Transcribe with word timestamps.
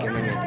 ¿Qué 0.00 0.10
me 0.10 0.22
metí? 0.22 0.46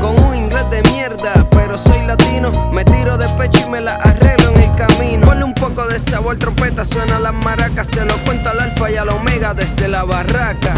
con 0.00 0.18
un 0.24 0.34
inglés 0.34 0.68
de 0.70 0.82
mierda, 0.90 1.48
pero 1.50 1.76
soy 1.76 2.06
latino, 2.06 2.50
me 2.72 2.84
tiro 2.84 3.16
de 3.16 3.28
pecho 3.36 3.66
y 3.66 3.70
me 3.70 3.80
la 3.80 3.92
arreglo 3.92 4.50
en 4.50 4.62
el 4.62 4.74
camino. 4.74 5.26
Ponle 5.26 5.44
un 5.44 5.54
poco 5.54 5.86
de 5.86 5.98
sabor, 5.98 6.36
trompeta, 6.36 6.84
suena 6.84 7.18
las 7.18 7.32
maracas, 7.32 7.88
se 7.88 8.04
lo 8.04 8.16
cuento 8.24 8.50
al 8.50 8.60
alfa 8.60 8.90
y 8.90 8.96
al 8.96 9.08
omega 9.08 9.54
desde 9.54 9.88
la 9.88 10.04
barraca. 10.04 10.74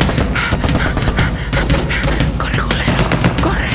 Corre, 2.39 2.59
culero, 2.59 3.43
corre. 3.43 3.69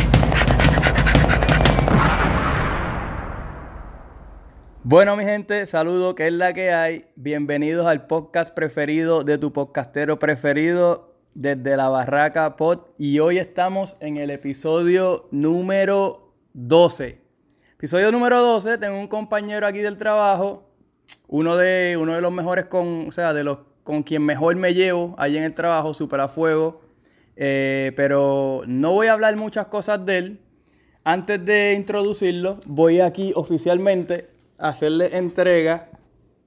Bueno, 4.83 5.15
mi 5.15 5.23
gente, 5.23 5.65
saludo, 5.65 6.15
que 6.15 6.27
es 6.27 6.33
la 6.33 6.53
que 6.53 6.71
hay. 6.71 7.05
Bienvenidos 7.15 7.87
al 7.87 8.07
podcast 8.07 8.53
preferido 8.53 9.23
de 9.23 9.37
tu 9.37 9.51
podcastero 9.51 10.19
preferido 10.19 11.16
desde 11.37 11.77
la 11.77 11.87
Barraca 11.87 12.55
Pod. 12.55 12.79
Y 12.97 13.19
hoy 13.19 13.37
estamos 13.37 13.95
en 13.99 14.17
el 14.17 14.31
episodio 14.31 15.27
número 15.29 16.33
12. 16.53 17.21
Episodio 17.75 18.11
número 18.11 18.41
12, 18.41 18.79
tengo 18.79 18.99
un 18.99 19.07
compañero 19.07 19.67
aquí 19.67 19.77
del 19.79 19.97
trabajo, 19.97 20.63
uno 21.27 21.55
de, 21.55 21.95
uno 22.01 22.15
de 22.15 22.21
los 22.21 22.31
mejores 22.31 22.65
con, 22.65 23.07
o 23.07 23.11
sea, 23.11 23.35
de 23.35 23.43
los 23.43 23.59
con 23.83 24.01
quien 24.01 24.25
mejor 24.25 24.55
me 24.55 24.73
llevo 24.73 25.13
ahí 25.19 25.37
en 25.37 25.43
el 25.43 25.53
trabajo, 25.53 25.93
super 25.93 26.19
a 26.21 26.27
fuego. 26.27 26.81
Eh, 27.35 27.93
pero 27.95 28.63
no 28.65 28.93
voy 28.93 29.05
a 29.05 29.13
hablar 29.13 29.35
muchas 29.35 29.67
cosas 29.67 30.03
de 30.07 30.17
él. 30.17 30.39
Antes 31.03 31.45
de 31.45 31.75
introducirlo, 31.75 32.59
voy 32.65 32.99
aquí 32.99 33.31
oficialmente 33.35 34.27
a 34.57 34.69
hacerle 34.69 35.15
entrega 35.15 35.87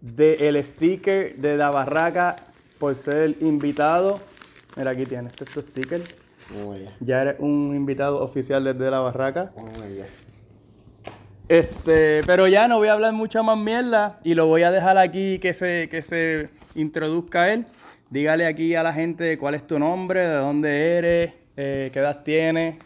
del 0.00 0.62
sticker 0.64 1.36
de 1.36 1.56
la 1.56 1.70
barraca 1.70 2.34
por 2.80 2.96
ser 2.96 3.36
invitado. 3.40 4.20
Mira, 4.76 4.90
aquí 4.90 5.06
tienes 5.06 5.32
este 5.32 5.44
es 5.44 5.50
tu 5.50 5.62
sticker. 5.62 6.02
Ya 7.00 7.22
eres 7.22 7.36
un 7.38 7.74
invitado 7.74 8.22
oficial 8.22 8.64
desde 8.64 8.90
la 8.90 9.00
barraca. 9.00 9.52
vamos 9.56 9.78
allá. 9.78 10.06
Este, 11.48 12.22
pero 12.26 12.46
ya 12.46 12.68
no 12.68 12.78
voy 12.78 12.88
a 12.88 12.92
hablar 12.92 13.12
mucha 13.12 13.42
más 13.42 13.58
mierda 13.58 14.20
y 14.22 14.34
lo 14.34 14.46
voy 14.46 14.62
a 14.62 14.70
dejar 14.70 14.98
aquí 14.98 15.40
que 15.40 15.52
se, 15.52 15.88
que 15.90 16.02
se 16.02 16.48
introduzca 16.76 17.52
él. 17.52 17.66
Dígale 18.08 18.46
aquí 18.46 18.74
a 18.74 18.82
la 18.82 18.92
gente 18.92 19.36
cuál 19.36 19.54
es 19.54 19.66
tu 19.66 19.78
nombre, 19.78 20.20
de 20.20 20.34
dónde 20.34 20.96
eres, 20.96 21.34
eh, 21.56 21.90
qué 21.92 21.98
edad 21.98 22.22
tienes. 22.22 22.76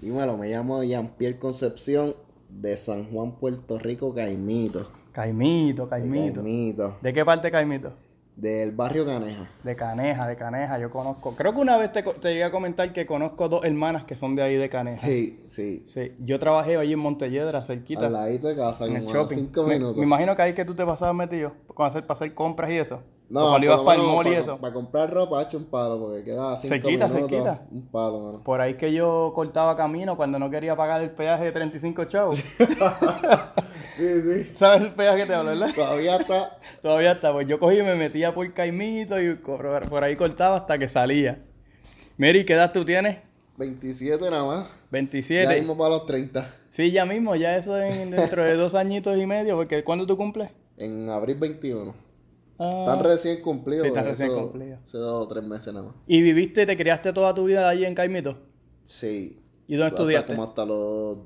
Dímelo, 0.00 0.36
me 0.36 0.48
llamo 0.48 0.82
Jean-Pierre 0.82 1.38
Concepción 1.38 2.14
de 2.48 2.76
San 2.76 3.04
Juan, 3.10 3.32
Puerto 3.32 3.78
Rico, 3.78 4.14
Caimito. 4.14 4.90
Caimito, 5.12 5.88
Caimito. 5.88 6.42
Caimito. 6.42 6.96
¿De 7.02 7.12
qué 7.12 7.24
parte 7.24 7.50
Caimito? 7.50 7.92
Del 8.36 8.72
barrio 8.72 9.06
Caneja. 9.06 9.48
De 9.62 9.76
Caneja, 9.76 10.26
de 10.26 10.34
Caneja, 10.36 10.78
yo 10.80 10.90
conozco. 10.90 11.36
Creo 11.36 11.52
que 11.54 11.60
una 11.60 11.76
vez 11.76 11.92
te, 11.92 12.02
te 12.02 12.30
llegué 12.30 12.42
a 12.44 12.50
comentar 12.50 12.92
que 12.92 13.06
conozco 13.06 13.48
dos 13.48 13.64
hermanas 13.64 14.04
que 14.04 14.16
son 14.16 14.34
de 14.34 14.42
ahí 14.42 14.56
de 14.56 14.68
Caneja. 14.68 15.06
Sí, 15.06 15.44
sí. 15.48 15.82
Sí, 15.86 16.12
yo 16.18 16.40
trabajé 16.40 16.76
allí 16.76 16.94
en 16.94 16.98
Montelledra, 16.98 17.62
cerquita. 17.64 18.06
Al 18.06 18.12
ladito 18.12 18.48
de 18.48 18.56
casa, 18.56 18.86
en 18.86 18.96
el 18.96 19.06
shopping. 19.06 19.36
cinco 19.36 19.62
minutos. 19.62 19.96
me 19.98 20.02
imagino 20.02 20.34
que 20.34 20.42
ahí 20.42 20.52
que 20.52 20.64
tú 20.64 20.74
te 20.74 20.84
pasabas 20.84 21.14
metido 21.14 21.52
para 21.76 21.88
hacer, 21.90 22.02
para 22.06 22.14
hacer 22.18 22.34
compras 22.34 22.70
y 22.70 22.78
eso. 22.78 23.02
No, 23.28 23.48
cuando 23.50 23.66
ibas 23.66 23.80
para 23.80 24.00
el 24.00 24.06
mall 24.06 24.26
y 24.26 24.34
eso. 24.34 24.58
Para 24.58 24.72
comprar 24.74 25.12
ropa, 25.12 25.40
hecho 25.42 25.56
un 25.56 25.64
palo, 25.64 25.98
porque 25.98 26.24
queda 26.24 26.56
cinco 26.58 26.74
Cerquita, 26.74 27.06
minutos. 27.08 27.30
cerquita. 27.30 27.66
Un 27.70 27.86
palo, 27.86 28.20
mano. 28.20 28.42
Por 28.44 28.60
ahí 28.60 28.74
que 28.74 28.92
yo 28.92 29.32
cortaba 29.34 29.76
camino 29.76 30.16
cuando 30.16 30.38
no 30.38 30.50
quería 30.50 30.76
pagar 30.76 31.00
el 31.00 31.10
peaje 31.10 31.44
de 31.44 31.52
35 31.52 32.04
chavos. 32.06 32.38
Sí, 33.96 34.06
sí. 34.22 34.50
¿Sabes 34.54 34.82
el 34.82 34.92
peaje 34.94 35.18
que 35.18 35.26
te 35.26 35.34
hablo, 35.34 35.50
verdad? 35.50 35.74
Todavía 35.74 36.16
está. 36.16 36.58
Todavía 36.82 37.12
está, 37.12 37.32
pues 37.32 37.46
yo 37.46 37.58
cogí 37.58 37.78
y 37.78 37.82
me 37.82 37.94
metía 37.94 38.34
por 38.34 38.52
Caimito 38.52 39.20
y 39.20 39.34
por, 39.34 40.04
ahí 40.04 40.16
cortaba 40.16 40.56
hasta 40.56 40.78
que 40.78 40.88
salía. 40.88 41.44
Mary, 42.16 42.44
¿qué 42.44 42.54
edad 42.54 42.72
tú 42.72 42.84
tienes? 42.84 43.18
27 43.56 44.30
nada 44.30 44.44
más. 44.44 44.68
Ya 44.68 44.74
27. 44.90 45.54
mismo 45.60 45.76
para 45.78 45.90
los 45.90 46.06
30. 46.06 46.54
Sí, 46.70 46.90
ya 46.90 47.04
mismo, 47.04 47.36
ya 47.36 47.56
eso 47.56 47.80
en, 47.80 48.10
dentro 48.10 48.42
de 48.42 48.54
dos 48.54 48.74
añitos 48.74 49.16
y 49.16 49.26
medio, 49.26 49.56
porque 49.56 49.84
¿cuándo 49.84 50.06
tú 50.06 50.16
cumples? 50.16 50.50
En 50.76 51.08
abril 51.08 51.36
21. 51.36 51.94
Ah, 52.58 52.86
Están 52.88 53.04
recién 53.04 53.42
cumplidos. 53.42 53.82
Sí, 53.84 53.90
porque 53.90 54.08
recién 54.08 54.30
eso- 54.30 54.42
cumplidos. 54.42 54.80
Hace 54.84 54.98
dos 54.98 55.28
tres 55.28 55.44
meses 55.44 55.72
nada 55.72 55.86
más. 55.86 55.94
¿Y 56.06 56.22
viviste, 56.22 56.66
te 56.66 56.76
criaste 56.76 57.12
toda 57.12 57.34
tu 57.34 57.44
vida 57.44 57.68
allí 57.68 57.84
en 57.84 57.94
Caimito? 57.94 58.38
Sí. 58.82 59.40
¿Y 59.66 59.76
dónde 59.76 59.88
estudiaste? 59.94 60.34
Como 60.34 60.44
hasta 60.48 60.64
los 60.64 61.18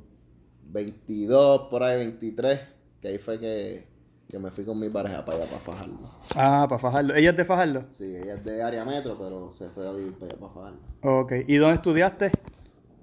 22, 0.70 1.68
por 1.70 1.82
ahí 1.82 1.96
23, 1.98 2.60
que 3.00 3.08
ahí 3.08 3.18
fue 3.18 3.38
que, 3.38 3.86
que 4.28 4.38
me 4.38 4.50
fui 4.50 4.64
con 4.64 4.78
mi 4.78 4.88
pareja 4.90 5.24
para 5.24 5.38
allá, 5.38 5.46
para 5.46 5.60
Fajardo. 5.60 5.98
Ah, 6.36 6.66
para 6.68 6.78
Fajardo. 6.78 7.14
¿Ella 7.14 7.30
es 7.30 7.36
de 7.36 7.44
Fajardo? 7.44 7.84
Sí, 7.96 8.04
ella 8.16 8.34
es 8.34 8.44
de 8.44 8.62
área 8.62 8.84
metro, 8.84 9.16
pero 9.18 9.52
se 9.56 9.68
fue 9.68 9.86
a 9.88 9.92
vivir 9.92 10.12
para 10.14 10.26
allá, 10.26 10.40
para 10.40 10.52
Fajardo. 10.52 10.78
Ok. 11.02 11.32
¿Y 11.46 11.56
dónde 11.56 11.74
estudiaste? 11.76 12.30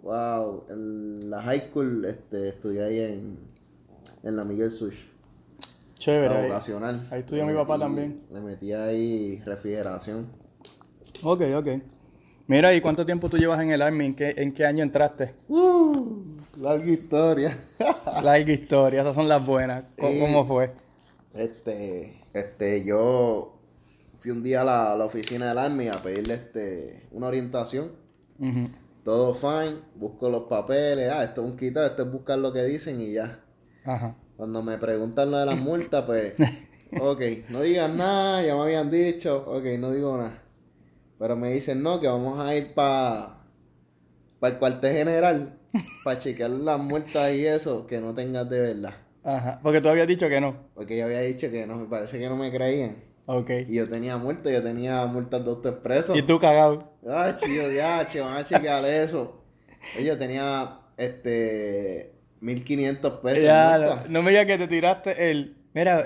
Wow, 0.03 0.66
en 0.70 1.30
la 1.31 1.42
high 1.42 1.70
school 1.70 2.06
este, 2.06 2.50
estudié 2.50 2.84
ahí 2.84 3.00
en, 3.00 3.40
en 4.22 4.36
la 4.36 4.44
Miguel 4.44 4.72
Sush, 4.72 5.00
Chévere. 5.97 6.32
la 6.32 6.40
ahí. 6.42 6.47
vocacional. 6.47 7.08
ahí 7.09 7.22
estudió 7.22 7.44
mi 7.47 7.53
papá 7.56 7.80
también. 7.80 8.22
Le 8.32 8.40
metí 8.40 8.72
ahí 8.72 9.42
refrigeración. 9.44 10.28
Ok, 11.24 11.42
ok. 11.56 11.68
Mira, 12.46 12.72
¿y 12.76 12.82
cuánto 12.82 13.03
tiempo 13.03 13.28
tú 13.30 13.38
llevas 13.40 13.59
en 13.62 13.72
el 13.72 13.82
Army? 13.82 14.06
¿En 14.06 14.16
qué, 14.16 14.36
en 14.38 14.53
qué 14.53 14.68
año 14.68 14.84
entraste? 14.84 15.34
Uh, 15.47 16.22
larga 16.57 16.85
historia. 16.85 17.57
Larga 18.23 18.51
historia, 18.51 19.01
esas 19.01 19.16
son 19.16 19.27
las 19.27 19.45
buenas. 19.45 19.85
¿Cómo, 19.99 20.45
fue? 20.45 20.71
Este, 21.33 22.21
este, 22.33 22.83
yo 22.83 23.57
fui 24.19 24.31
un 24.31 24.41
día 24.41 24.61
a 24.61 24.63
la, 24.63 24.95
la 24.95 25.05
oficina 25.05 25.49
del 25.49 25.57
Army 25.57 25.88
a 25.88 25.93
pedirle 25.93 26.35
este, 26.35 27.07
una 27.11 27.27
orientación. 27.27 27.91
Todo 29.03 29.33
fine, 29.33 29.81
busco 29.95 30.29
los 30.29 30.43
papeles, 30.43 31.11
ah, 31.11 31.23
esto 31.23 31.43
es 31.43 31.51
un 31.51 31.57
quitado, 31.57 31.85
esto 31.85 32.03
es 32.03 32.11
buscar 32.11 32.39
lo 32.39 32.51
que 32.51 32.63
dicen 32.63 32.99
y 32.99 33.13
ya. 33.13 33.39
Ajá. 33.85 34.16
Cuando 34.35 34.63
me 34.63 34.77
preguntan 34.77 35.29
lo 35.31 35.37
de 35.37 35.45
las 35.45 35.57
multas, 35.61 36.03
pues, 36.05 36.33
ok, 36.99 37.22
no 37.49 37.61
digan 37.61 37.97
nada, 37.97 38.41
ya 38.43 38.55
me 38.55 38.61
habían 38.61 38.89
dicho, 38.89 39.43
ok, 39.47 39.63
no 39.77 39.91
digo 39.91 40.17
nada. 40.17 40.41
Pero 41.19 41.35
me 41.35 41.53
dicen, 41.53 41.81
no, 41.81 41.99
que 41.99 42.07
vamos 42.07 42.39
a 42.39 42.55
ir 42.55 42.73
para 42.73 43.37
el 44.41 44.57
cuartel 44.57 44.93
general, 44.93 45.59
para 46.03 46.19
chequear 46.19 46.50
las 46.50 46.80
multas 46.80 47.34
y 47.34 47.46
eso, 47.46 47.88
que 47.88 48.00
no 48.00 48.13
tengas 48.13 48.50
de 48.50 48.59
verdad. 48.59 48.96
Ajá. 49.24 49.59
Porque 49.63 49.81
tú 49.81 49.90
habías 49.90 50.08
dicho 50.08 50.30
que 50.30 50.40
no. 50.40 50.56
Porque 50.74 50.97
yo 50.97 51.06
había 51.06 51.22
dicho 51.22 51.50
que 51.50 51.66
no, 51.66 51.75
me 51.75 51.86
parece 51.86 52.19
que 52.19 52.30
no 52.30 52.36
me 52.36 52.52
creían. 52.52 52.97
Ok. 53.25 53.50
Y 53.68 53.75
yo 53.75 53.90
tenía 53.90 54.18
multas, 54.18 54.53
yo 54.53 54.62
tenía 54.62 55.06
multas 55.08 55.44
de 55.44 55.50
autoexpreso. 55.50 56.16
¿Y 56.16 56.22
tú 56.22 56.40
cagado? 56.40 56.94
Ay, 57.09 57.34
chido, 57.40 57.72
ya, 57.72 58.06
che, 58.08 58.22
van 58.22 58.38
a 58.38 58.46
chequear 58.46 58.85
eso. 59.03 59.41
Oye, 59.97 60.06
Yo 60.06 60.18
tenía, 60.18 60.80
este, 60.97 62.14
1500 62.40 63.14
pesos. 63.14 63.44
Ya, 63.44 63.78
no, 63.78 63.96
no 64.09 64.22
me 64.22 64.30
digas 64.30 64.46
que 64.46 64.58
te 64.58 64.68
tiraste 64.68 65.31
el... 65.31 65.58
Mira, 65.74 66.03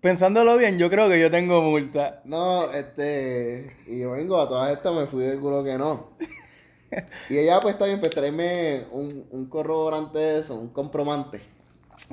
pensándolo 0.00 0.56
bien, 0.56 0.78
yo 0.78 0.88
creo 0.88 1.08
que 1.08 1.20
yo 1.20 1.30
tengo 1.30 1.62
multa. 1.62 2.22
No, 2.24 2.72
este, 2.72 3.76
y 3.86 4.00
yo 4.00 4.12
vengo 4.12 4.40
a 4.40 4.48
todas 4.48 4.72
estas, 4.72 4.94
me 4.94 5.06
fui 5.06 5.24
del 5.24 5.40
culo 5.40 5.64
que 5.64 5.76
no. 5.76 6.10
Y 7.28 7.38
ella, 7.38 7.60
pues 7.60 7.74
está 7.74 7.86
bien, 7.86 8.00
pues 8.00 8.10
tráeme 8.10 8.86
un, 8.90 9.26
un 9.30 9.46
corroborante 9.46 10.18
de 10.18 10.40
eso, 10.40 10.54
un 10.54 10.68
comprobante. 10.68 11.40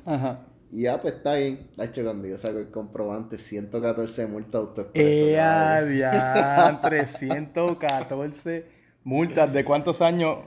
Ajá. 0.05 0.41
Y 0.71 0.83
ya, 0.83 1.01
pues 1.01 1.15
está 1.15 1.35
bien. 1.35 1.67
La 1.75 1.85
hecho 1.85 2.03
cuando 2.03 2.27
yo 2.27 2.37
saco 2.37 2.59
el 2.59 2.69
comprobante, 2.69 3.37
114 3.37 4.27
multas 4.27 4.55
autoexpreso. 4.55 5.09
Ea, 5.09 5.77
cabrón. 5.79 5.97
ya, 5.97 6.79
314 6.81 8.65
multas. 9.03 9.51
¿De 9.51 9.65
cuántos 9.65 10.01
años? 10.01 10.37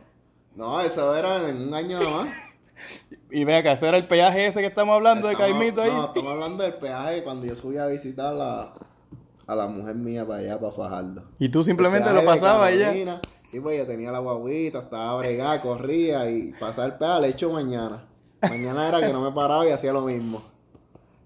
No, 0.54 0.80
eso 0.80 1.16
era 1.16 1.48
en 1.48 1.56
un 1.62 1.74
año 1.74 1.98
nada 1.98 2.10
más. 2.10 2.28
Y 3.30 3.44
vea 3.44 3.62
que 3.62 3.72
ese 3.72 3.88
era 3.88 3.96
el 3.96 4.08
peaje 4.08 4.46
ese 4.46 4.60
que 4.60 4.66
estamos 4.66 4.94
hablando 4.94 5.26
de 5.28 5.36
Caimito 5.36 5.80
ahí. 5.80 5.90
No, 5.90 6.08
estamos 6.08 6.32
hablando 6.32 6.64
del 6.64 6.74
peaje 6.74 7.22
cuando 7.22 7.46
yo 7.46 7.56
subí 7.56 7.78
a 7.78 7.86
visitar 7.86 8.26
a 8.26 8.32
la, 8.32 8.74
a 9.46 9.54
la 9.56 9.68
mujer 9.68 9.94
mía 9.94 10.26
para 10.26 10.40
allá, 10.40 10.60
para 10.60 10.72
Fajardo. 10.72 11.22
Y 11.38 11.48
tú 11.48 11.62
simplemente 11.62 12.12
lo 12.12 12.24
pasabas. 12.26 12.74
Carolina, 12.74 13.20
Y 13.52 13.60
pues 13.60 13.78
yo 13.78 13.86
tenía 13.86 14.10
la 14.10 14.18
guaguita, 14.18 14.80
estaba 14.80 15.18
bregada, 15.18 15.60
corría 15.60 16.30
y 16.30 16.52
pasaba 16.58 16.86
el 16.86 16.94
peaje 16.94 17.20
le 17.20 17.28
echo 17.28 17.50
mañana. 17.50 18.08
Mañana 18.40 18.88
era 18.88 19.00
que 19.00 19.12
no 19.12 19.20
me 19.20 19.30
paraba 19.32 19.66
y 19.66 19.70
hacía 19.70 19.92
lo 19.92 20.02
mismo. 20.02 20.42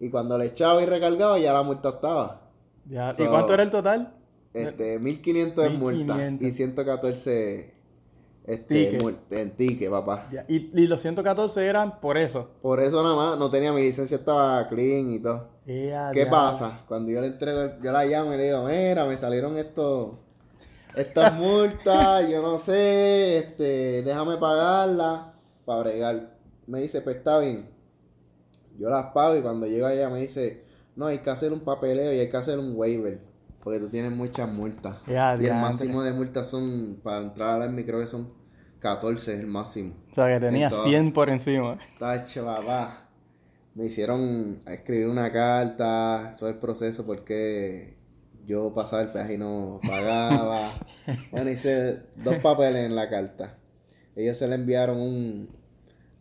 Y 0.01 0.11
cuando 0.11 0.37
le 0.37 0.47
echaba 0.47 0.83
y 0.83 0.87
recargaba 0.87 1.39
ya 1.39 1.53
la 1.53 1.63
multa 1.63 1.91
estaba. 1.91 2.43
Ya, 2.85 3.15
¿Y 3.17 3.25
cuánto 3.27 3.55
era 3.55 3.63
el 3.63 3.71
total? 3.71 4.13
Este, 4.53 4.99
1500 4.99 5.67
en 5.67 5.79
multa 5.79 6.15
1500. 6.15 6.47
y 6.47 6.53
114 6.53 7.75
este, 8.47 8.99
en 9.31 9.57
ticket, 9.57 9.91
papá. 9.91 10.29
Ya, 10.31 10.45
Y, 10.49 10.71
y 10.81 10.87
los 10.87 11.01
114 11.01 11.67
eran 11.67 12.01
por 12.01 12.17
eso. 12.17 12.49
Por 12.63 12.81
eso 12.81 13.03
nada 13.03 13.17
más 13.17 13.39
no 13.39 13.51
tenía 13.51 13.73
mi 13.73 13.83
licencia, 13.83 14.17
estaba 14.17 14.67
clean 14.69 15.13
y 15.13 15.19
todo. 15.19 15.49
Ea, 15.67 16.11
¿Qué 16.15 16.27
pasa? 16.27 16.85
Cuando 16.87 17.11
yo 17.11 17.21
le 17.21 17.29
entrego, 17.29 17.81
yo 17.83 17.93
la 17.93 18.05
llamo 18.05 18.35
y 18.35 18.37
le 18.37 18.45
digo, 18.45 18.65
mira, 18.65 19.05
me 19.05 19.17
salieron 19.17 19.59
estos, 19.59 20.15
estas 20.97 21.35
multas, 21.35 22.29
yo 22.29 22.43
no 22.43 22.59
sé, 22.59 23.39
este, 23.39 24.03
déjame 24.03 24.37
pagarlas 24.39 25.35
para 25.65 25.81
bregar. 25.81 26.37
Me 26.67 26.81
dice, 26.81 27.01
pues 27.03 27.17
está 27.17 27.39
bien. 27.39 27.69
Yo 28.79 28.91
las 28.91 29.07
pago 29.13 29.37
y 29.37 29.43
cuando 29.43 29.67
llego 29.67 29.87
allá 29.87 30.09
me 30.11 30.21
dice, 30.21 30.65
no, 30.97 31.07
hay 31.07 31.19
que 31.19 31.31
hacer 31.31 31.53
un 31.53 31.61
papeleo 31.61 32.13
y 32.13 32.19
hay 32.19 32.31
que 32.31 32.37
hacer 32.37 32.59
un 32.59 32.73
waiver. 32.77 33.21
Porque 33.63 33.81
tú 33.81 33.89
tienes 33.89 34.13
muchas 34.13 34.49
multas. 34.51 34.97
Ya, 35.07 35.37
y 35.41 35.47
el 35.47 35.55
máximo 35.55 36.03
de 36.03 36.13
multas 36.13 36.47
son, 36.49 37.01
para 37.03 37.19
entrar 37.19 37.51
a 37.51 37.59
la 37.59 37.65
Army 37.65 37.85
creo 37.85 38.01
que 38.01 38.07
son 38.07 38.33
14 38.79 39.35
es 39.35 39.41
el 39.41 39.47
máximo. 39.47 39.95
O 40.11 40.15
sea, 40.15 40.27
que 40.29 40.45
tenía 40.45 40.67
Entonces- 40.67 40.89
100 40.89 41.13
por 41.13 41.29
encima. 41.31 41.79
Tacho, 41.99 42.45
papá. 42.45 43.09
Me 43.75 43.87
hicieron 43.87 44.63
escribir 44.67 45.09
una 45.09 45.31
carta, 45.33 46.35
todo 46.39 46.49
el 46.49 46.59
proceso 46.59 47.05
porque 47.05 47.96
yo 48.47 48.73
pasaba 48.73 49.03
el 49.03 49.09
peaje 49.09 49.35
y 49.35 49.39
no 49.39 49.81
pagaba. 49.87 50.71
bueno, 51.33 51.51
hice 51.51 52.01
dos 52.17 52.37
papeles 52.37 52.87
en 52.87 52.95
la 52.95 53.09
carta. 53.11 53.57
Ellos 54.15 54.39
se 54.39 54.47
le 54.49 54.55
enviaron 54.55 54.99
un, 55.01 55.49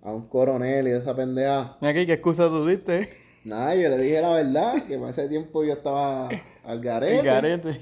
a 0.03 0.11
un 0.11 0.27
coronel 0.27 0.87
y 0.87 0.91
esa 0.91 1.15
pendeja. 1.15 1.77
Mira 1.81 1.91
aquí, 1.91 2.05
¿qué 2.05 2.13
excusa 2.13 2.47
tú 2.49 2.65
diste? 2.65 3.07
Nada, 3.43 3.75
yo 3.75 3.89
le 3.89 3.97
dije 3.99 4.21
la 4.21 4.31
verdad, 4.31 4.83
que 4.85 4.97
para 4.97 5.11
ese 5.11 5.27
tiempo 5.29 5.63
yo 5.63 5.73
estaba 5.73 6.29
al 6.63 6.81
garete. 6.81 7.19
El 7.19 7.25
garete. 7.25 7.81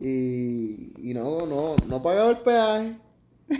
Y, 0.00 1.10
y 1.10 1.14
no, 1.14 1.46
no, 1.46 1.74
no 1.88 2.02
pagaba 2.02 2.30
el 2.30 2.38
peaje. 2.38 2.96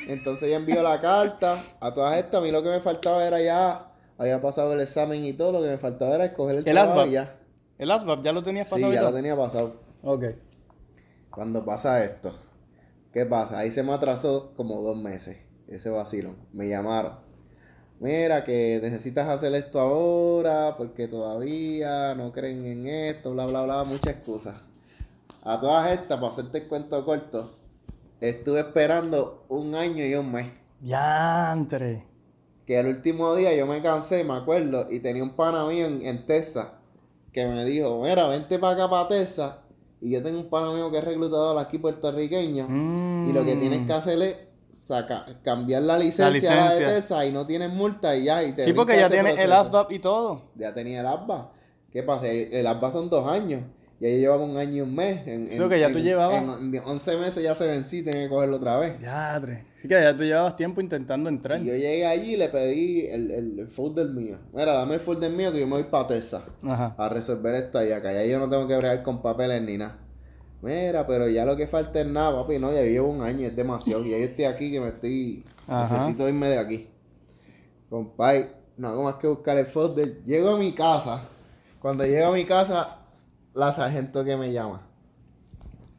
Entonces 0.09 0.44
ella 0.49 0.56
envió 0.56 0.82
la 0.82 1.00
carta. 1.00 1.56
A 1.81 1.93
todas 1.93 2.17
estas, 2.19 2.35
a 2.37 2.41
mí 2.41 2.53
lo 2.53 2.62
que 2.62 2.69
me 2.69 2.81
faltaba 2.81 3.25
era 3.26 3.41
ya, 3.41 3.91
había 4.19 4.41
pasado 4.41 4.73
el 4.73 4.81
examen 4.81 5.25
y 5.25 5.32
todo, 5.32 5.53
lo 5.53 5.62
que 5.62 5.69
me 5.69 5.79
faltaba 5.79 6.15
era 6.15 6.26
escoger 6.26 6.59
el, 6.59 6.59
El 6.59 6.65
trabajo 6.75 6.93
ASVAB. 7.00 7.09
y 7.09 7.12
ya. 7.12 7.37
El 7.79 7.91
ASVAB, 7.91 8.23
¿ya 8.23 8.32
lo 8.32 8.43
tenías 8.43 8.67
Sí, 8.69 8.75
pasado 8.75 8.93
y 8.93 8.94
ya 8.94 9.03
lo 9.03 9.12
tenía 9.12 9.37
pasado. 9.37 9.88
Ok. 10.02 10.24
Cuando 11.30 11.64
pasa 11.64 12.04
esto, 12.04 12.34
¿qué 13.12 13.26
pasa? 13.26 13.58
Ahí 13.58 13.70
se 13.70 13.82
me 13.82 13.92
atrasó 13.92 14.52
como 14.56 14.80
dos 14.82 14.96
meses, 14.96 15.38
ese 15.66 15.90
vacilón. 15.90 16.36
Me 16.52 16.68
llamaron. 16.68 17.12
Mira, 18.00 18.44
que 18.44 18.78
necesitas 18.80 19.28
hacer 19.28 19.52
esto 19.54 19.80
ahora 19.80 20.76
porque 20.76 21.08
todavía 21.08 22.14
no 22.14 22.30
creen 22.30 22.64
en 22.64 22.86
esto, 22.86 23.32
bla, 23.32 23.46
bla, 23.46 23.64
bla, 23.64 23.82
muchas 23.82 24.14
excusas. 24.14 24.54
A 25.42 25.60
todas 25.60 25.90
estas, 25.90 26.18
para 26.20 26.32
hacerte 26.32 26.58
el 26.58 26.68
cuento 26.68 27.04
corto, 27.04 27.50
estuve 28.20 28.60
esperando 28.60 29.44
un 29.48 29.74
año 29.74 30.04
y 30.04 30.14
un 30.14 30.30
mes. 30.30 30.48
Yantre. 30.80 32.04
Que 32.66 32.78
el 32.78 32.86
último 32.86 33.34
día 33.34 33.52
yo 33.54 33.66
me 33.66 33.82
cansé, 33.82 34.22
me 34.22 34.34
acuerdo, 34.34 34.86
y 34.90 35.00
tenía 35.00 35.24
un 35.24 35.30
pana 35.30 35.64
mío 35.66 35.86
en, 35.86 36.06
en 36.06 36.24
Texas 36.24 36.68
que 37.32 37.46
me 37.46 37.64
dijo, 37.64 38.00
mira, 38.02 38.28
vente 38.28 38.58
para 38.60 38.74
acá, 38.74 38.90
para 38.90 39.08
Texas. 39.08 39.54
Y 40.00 40.10
yo 40.10 40.22
tengo 40.22 40.38
un 40.40 40.48
pana 40.48 40.72
mío 40.72 40.90
que 40.90 40.98
es 40.98 41.04
reclutador 41.04 41.58
aquí 41.58 41.78
puertorriqueño. 41.78 42.66
Y 43.28 43.32
lo 43.32 43.44
que 43.44 43.56
tienes 43.56 43.86
que 43.86 43.92
hacer 43.92 44.22
es 44.22 44.36
saca, 44.72 45.26
cambiar 45.42 45.82
la 45.82 45.98
licencia, 45.98 46.52
a 46.52 46.68
la 46.68 46.74
de. 46.74 46.86
Texas 46.86 47.26
y 47.26 47.32
no 47.32 47.46
tienes 47.46 47.72
multa 47.72 48.16
y 48.16 48.24
ya. 48.24 48.42
Y 48.44 48.52
te 48.52 48.64
Sí, 48.64 48.72
porque 48.72 48.96
ya 48.96 49.06
ese 49.06 49.14
tiene 49.14 49.42
el. 49.42 49.52
ASVAB 49.52 49.92
y 49.92 49.98
todo. 49.98 50.50
Ya 50.54 50.72
tenía 50.72 51.00
el 51.00 51.06
ASBA. 51.06 51.52
¿Qué 51.90 52.02
pasa? 52.02 52.28
El 52.28 52.66
ASBA 52.66 52.90
son 52.90 53.10
dos 53.10 53.26
años. 53.28 53.62
Y 54.00 54.06
ahí 54.06 54.20
llevaba 54.20 54.44
un 54.44 54.56
año 54.56 54.76
y 54.76 54.80
un 54.82 54.94
mes. 54.94 55.26
En, 55.26 55.48
Sí, 55.48 55.60
que 55.68 55.80
ya 55.80 55.90
tú 55.90 55.98
llevabas. 55.98 56.42
En, 56.42 56.74
en 56.74 56.82
11 56.84 57.16
meses 57.16 57.42
ya 57.42 57.54
se 57.54 57.66
vencí, 57.66 58.02
tenía 58.02 58.22
que 58.22 58.28
cogerlo 58.28 58.56
otra 58.56 58.78
vez. 58.78 59.00
Yadre. 59.00 59.64
Sí 59.80 59.86
que 59.86 59.94
ya 59.94 60.16
tú 60.16 60.25
llevabas 60.25 60.56
tiempo 60.56 60.80
intentando 60.80 61.28
entrar. 61.28 61.60
Y 61.60 61.66
yo 61.66 61.72
llegué 61.72 62.04
allí 62.04 62.34
y 62.34 62.36
le 62.36 62.48
pedí 62.48 63.06
el, 63.06 63.30
el, 63.30 63.69
folder 63.69 64.08
mío. 64.08 64.38
Mira, 64.52 64.72
dame 64.72 64.94
el 64.94 65.00
folder 65.00 65.30
mío 65.30 65.52
que 65.52 65.60
yo 65.60 65.69
me 65.69 65.75
voy 65.75 65.84
para 65.84 66.08
Texas 66.08 66.42
Ajá. 66.64 66.96
a 66.98 67.08
resolver 67.08 67.54
esto 67.54 67.84
y 67.84 67.92
acá. 67.92 68.12
Ya 68.12 68.25
yo 68.25 68.40
no 68.40 68.50
tengo 68.50 68.66
que 68.66 68.76
bregar 68.76 69.04
con 69.04 69.22
papeles 69.22 69.62
ni 69.62 69.78
nada. 69.78 69.96
Mira, 70.62 71.06
pero 71.06 71.28
ya 71.28 71.44
lo 71.44 71.56
que 71.56 71.69
falta 71.69 72.00
es 72.00 72.08
nada, 72.08 72.34
papi. 72.42 72.58
No, 72.58 72.72
ya 72.72 72.80
yo 72.82 72.90
llevo 72.90 73.08
un 73.12 73.22
año, 73.22 73.46
es 73.46 73.54
demasiado. 73.54 74.04
Y 74.04 74.10
ya 74.10 74.19
yo 74.19 74.25
estoy 74.25 74.46
aquí 74.46 74.72
que 74.72 74.80
me 74.80 74.88
estoy... 74.88 75.44
Ajá. 75.69 75.94
Necesito 75.98 76.28
irme 76.28 76.48
de 76.48 76.58
aquí. 76.58 76.88
Compay, 77.88 78.50
no 78.78 78.88
hago 78.88 79.04
más 79.04 79.14
que 79.14 79.28
buscar 79.28 79.58
el 79.58 79.66
folder. 79.66 80.24
Llego 80.24 80.56
a 80.56 80.58
mi 80.58 80.72
casa. 80.72 81.22
Cuando 81.78 82.04
llego 82.04 82.26
a 82.26 82.32
mi 82.32 82.44
casa, 82.44 82.98
la 83.54 83.70
sargento 83.70 84.24
que 84.24 84.36
me 84.36 84.52
llama. 84.52 84.82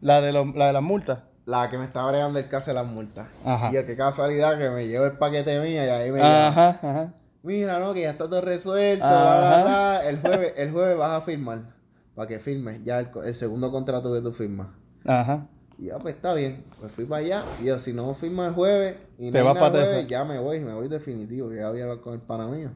La 0.02 0.20
de, 0.20 0.34
los- 0.34 0.54
la 0.54 0.68
de 0.68 0.74
las 0.74 0.84
multas. 0.84 1.29
La 1.50 1.68
que 1.68 1.80
me 1.80 1.86
está 1.86 2.06
bregando 2.06 2.38
el 2.38 2.48
caso 2.48 2.70
de 2.70 2.76
las 2.76 2.86
multas. 2.86 3.28
Ajá. 3.44 3.72
Y 3.72 3.74
yo, 3.74 3.84
qué 3.84 3.96
casualidad 3.96 4.60
que 4.60 4.70
me 4.70 4.88
llevo 4.88 5.06
el 5.06 5.14
paquete 5.14 5.60
mío 5.60 5.84
y 5.84 5.90
ahí 5.90 6.12
me. 6.12 6.22
Ajá, 6.22 6.70
ajá. 6.70 7.14
Mira, 7.42 7.80
no, 7.80 7.92
que 7.92 8.02
ya 8.02 8.12
está 8.12 8.30
todo 8.30 8.42
resuelto, 8.42 9.04
Ajá. 9.04 9.16
bla, 9.16 9.40
bla, 9.40 9.64
bla. 9.64 10.10
El 10.10 10.20
jueves, 10.20 10.54
el 10.58 10.72
jueves 10.72 10.98
vas 10.98 11.10
a 11.10 11.22
firmar. 11.22 11.74
Para 12.14 12.28
que 12.28 12.38
firmes 12.38 12.84
ya 12.84 13.00
el, 13.00 13.34
segundo 13.34 13.72
contrato 13.72 14.14
que 14.14 14.22
tú 14.22 14.32
firmas. 14.32 14.68
Ajá. 15.06 15.48
Y 15.80 15.86
ya, 15.86 15.98
pues 15.98 16.14
está 16.14 16.36
bien. 16.36 16.66
Pues 16.80 16.92
fui 16.92 17.06
para 17.06 17.26
allá. 17.26 17.44
Y 17.60 17.66
yo, 17.66 17.80
si 17.80 17.94
no 17.94 18.14
firmo 18.14 18.46
el 18.46 18.54
jueves 18.54 18.98
y 19.18 19.26
no 19.26 19.32
Te 19.32 19.40
hay 19.40 19.44
vas 19.44 19.56
nada 19.56 19.72
pa' 19.72 19.78
el 19.80 19.86
jueves, 19.86 20.08
ya 20.08 20.26
me 20.26 20.38
voy, 20.38 20.60
me 20.60 20.76
voy 20.76 20.88
definitivo. 20.88 21.50
Que 21.50 21.56
ya 21.56 21.72
voy 21.72 21.80
a 21.80 21.86
hablar 21.86 22.02
con 22.02 22.14
el 22.14 22.22
pana 22.22 22.46
mío. 22.46 22.70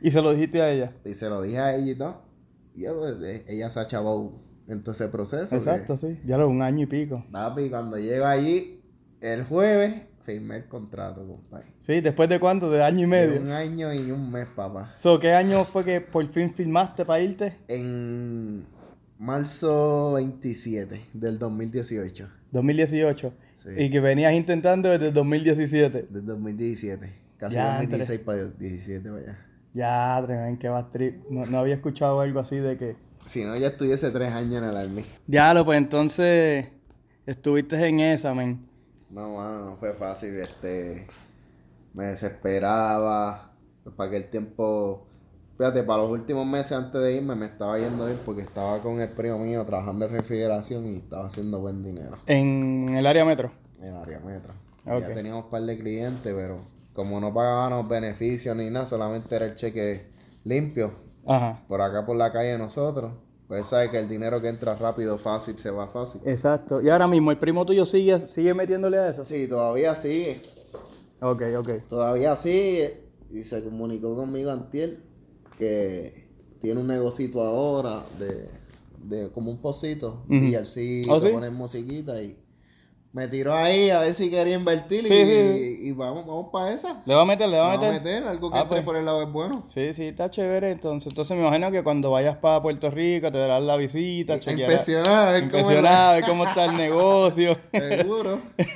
Y 0.00 0.10
se 0.10 0.20
lo 0.20 0.32
dijiste 0.32 0.60
a 0.62 0.72
ella. 0.72 0.92
Y 1.04 1.14
se 1.14 1.28
lo 1.28 1.42
dije 1.42 1.60
a 1.60 1.76
ella 1.76 1.92
y 1.92 1.94
todo. 1.94 2.22
Y 2.74 2.82
yo, 2.82 2.98
pues, 2.98 3.44
ella 3.46 3.70
se 3.70 3.78
ha 3.78 3.86
chavado 3.86 4.32
en 4.68 4.82
todo 4.82 4.92
ese 4.94 5.08
proceso. 5.08 5.48
que- 5.50 5.56
Exacto, 5.56 5.96
sí. 5.96 6.18
Ya 6.24 6.36
lo 6.38 6.48
un 6.48 6.62
año 6.62 6.82
y 6.82 6.86
pico. 6.86 7.24
Papi, 7.30 7.68
cuando 7.70 7.98
llego 7.98 8.26
allí, 8.26 8.80
el 9.20 9.44
jueves, 9.44 10.02
firmé 10.22 10.56
el 10.56 10.66
contrato, 10.66 11.26
compadre. 11.26 11.66
Sí, 11.78 12.00
después 12.00 12.28
de 12.28 12.40
cuánto? 12.40 12.68
De 12.70 12.82
año 12.82 12.98
y 12.98 13.02
De 13.02 13.06
medio. 13.06 13.40
un 13.40 13.50
año 13.50 13.92
y 13.94 14.10
un 14.10 14.30
mes, 14.30 14.48
papá. 14.54 14.92
So, 14.96 15.18
¿Qué 15.20 15.32
año 15.32 15.64
fue 15.64 15.84
que 15.84 16.00
por 16.00 16.26
fin 16.28 16.52
firmaste 16.52 17.04
para 17.04 17.22
irte? 17.22 17.56
En 17.68 18.66
marzo 19.18 20.12
27 20.14 21.00
del 21.12 21.38
2018. 21.38 22.28
2018. 22.52 23.32
Sí. 23.62 23.70
Y 23.84 23.90
que 23.90 24.00
venías 24.00 24.32
intentando 24.34 24.88
desde 24.90 25.08
el 25.08 25.14
2017. 25.14 26.06
Del 26.10 26.26
2017. 26.26 27.12
Casi 27.38 27.54
Ya, 27.54 27.76
2016 27.78 28.20
para 28.20 28.40
el 28.40 28.58
17 28.58 29.08
para 29.10 29.22
allá. 29.22 29.38
Ya, 29.74 30.22
tremendo, 30.24 30.58
que 30.58 30.68
vas 30.68 30.90
trip. 30.90 31.24
No, 31.30 31.44
no 31.46 31.58
había 31.58 31.74
escuchado 31.74 32.20
algo 32.20 32.40
así 32.40 32.56
de 32.56 32.76
que. 32.76 32.96
Si 33.26 33.44
no, 33.44 33.56
ya 33.56 33.68
estuviese 33.68 34.10
tres 34.10 34.32
años 34.32 34.62
en 34.62 34.68
el 34.70 34.76
Army. 34.76 35.04
Ya, 35.26 35.52
lo, 35.52 35.64
pues 35.64 35.78
entonces 35.78 36.68
estuviste 37.26 37.84
en 37.86 38.00
esa, 38.00 38.34
men. 38.34 38.66
No, 39.10 39.34
mano, 39.36 39.64
no 39.70 39.76
fue 39.76 39.92
fácil. 39.94 40.34
Este, 40.36 41.06
me 41.92 42.04
desesperaba. 42.06 43.52
Para 43.96 44.08
aquel 44.08 44.28
tiempo, 44.30 45.06
fíjate, 45.56 45.82
para 45.84 46.02
los 46.02 46.10
últimos 46.10 46.44
meses 46.46 46.72
antes 46.72 47.00
de 47.00 47.16
irme 47.16 47.36
me 47.36 47.46
estaba 47.46 47.78
yendo 47.78 48.06
bien 48.06 48.18
porque 48.24 48.42
estaba 48.42 48.80
con 48.80 49.00
el 49.00 49.08
primo 49.10 49.38
mío 49.38 49.64
trabajando 49.64 50.06
en 50.06 50.12
refrigeración 50.12 50.86
y 50.86 50.96
estaba 50.96 51.26
haciendo 51.26 51.60
buen 51.60 51.84
dinero 51.84 52.18
En 52.26 52.88
el 52.96 53.06
área 53.06 53.24
metro. 53.24 53.52
en 53.80 53.94
área 53.94 54.18
metro. 54.18 54.54
Ya 54.84 55.14
teníamos 55.14 55.44
un 55.44 55.50
par 55.50 55.62
de 55.62 55.78
clientes, 55.78 56.34
pero 56.34 56.58
como 56.92 57.20
no 57.20 57.32
pagábamos 57.32 57.88
beneficios 57.88 58.56
ni 58.56 58.70
nada, 58.70 58.86
solamente 58.86 59.36
era 59.36 59.46
el 59.46 59.54
cheque 59.54 60.04
limpio 60.44 60.92
Ajá. 61.26 61.64
por 61.68 61.80
acá 61.80 62.04
por 62.06 62.16
la 62.16 62.32
calle 62.32 62.50
de 62.52 62.58
nosotros. 62.58 63.12
Pues 63.48 63.66
sabes 63.68 63.90
que 63.90 63.98
el 63.98 64.08
dinero 64.08 64.40
que 64.40 64.48
entra 64.48 64.74
rápido, 64.74 65.18
fácil, 65.18 65.56
se 65.58 65.70
va 65.70 65.86
fácil. 65.86 66.20
Exacto. 66.24 66.80
Y 66.80 66.88
ahora 66.88 67.06
mismo, 67.06 67.30
¿el 67.30 67.38
primo 67.38 67.64
tuyo 67.64 67.86
sigue, 67.86 68.18
sigue 68.18 68.52
metiéndole 68.54 68.98
a 68.98 69.10
eso? 69.10 69.22
Sí, 69.22 69.46
todavía 69.46 69.94
sigue. 69.94 70.42
Ok, 71.20 71.42
ok. 71.58 71.68
Todavía 71.88 72.34
sigue. 72.34 73.04
Y 73.30 73.44
se 73.44 73.62
comunicó 73.62 74.16
conmigo 74.16 74.50
antier 74.50 74.98
que 75.56 76.26
tiene 76.60 76.80
un 76.80 76.88
negocito 76.88 77.40
ahora 77.40 78.04
de, 78.18 78.48
de 79.04 79.30
como 79.30 79.52
un 79.52 79.60
pocito. 79.60 80.24
Y 80.28 80.54
él 80.54 80.66
sí 80.66 81.06
¿Oh, 81.08 81.20
sí? 81.20 81.28
poner 81.28 81.52
musiquita 81.52 82.20
y 82.20 82.36
me 83.12 83.28
tiró 83.28 83.54
ahí 83.54 83.88
a 83.90 84.00
ver 84.00 84.12
si 84.12 84.28
quería 84.30 84.54
invertir 84.54 85.06
y, 85.06 85.08
Sí, 85.08 85.24
sí. 85.24 85.78
y 85.88 85.92
vamos, 85.92 86.26
vamos 86.26 86.48
para 86.52 86.72
esa. 86.72 87.00
¿Le 87.06 87.14
va 87.14 87.22
a 87.22 87.24
meter? 87.24 87.48
¿Le 87.48 87.56
va 87.58 87.72
a 87.72 87.76
Vamos 87.76 87.86
a 87.88 87.92
meter? 87.92 88.02
meter 88.20 88.28
algo 88.28 88.50
que 88.50 88.58
Ah, 88.58 88.68
pues. 88.68 88.82
por 88.82 88.96
el 88.96 89.04
lado 89.06 89.22
es 89.22 89.32
bueno. 89.32 89.64
Sí, 89.68 89.94
sí, 89.94 90.08
está 90.08 90.28
chévere. 90.30 90.70
Entonces, 90.70 91.10
entonces 91.12 91.34
me 91.36 91.42
imagino 91.42 91.70
que 91.70 91.82
cuando 91.82 92.10
vayas 92.10 92.36
para 92.36 92.60
Puerto 92.62 92.90
Rico 92.90 93.32
te 93.32 93.38
darás 93.38 93.62
la 93.62 93.76
visita, 93.76 94.34
Impresionado, 94.34 95.16
a 95.28 95.32
ver 95.32 95.50
cómo 95.50 95.70
la- 95.70 96.10
a 96.10 96.14
ver 96.14 96.24
cómo 96.24 96.44
está 96.44 96.64
el 96.66 96.76
negocio. 96.76 97.56
Seguro. 97.72 98.40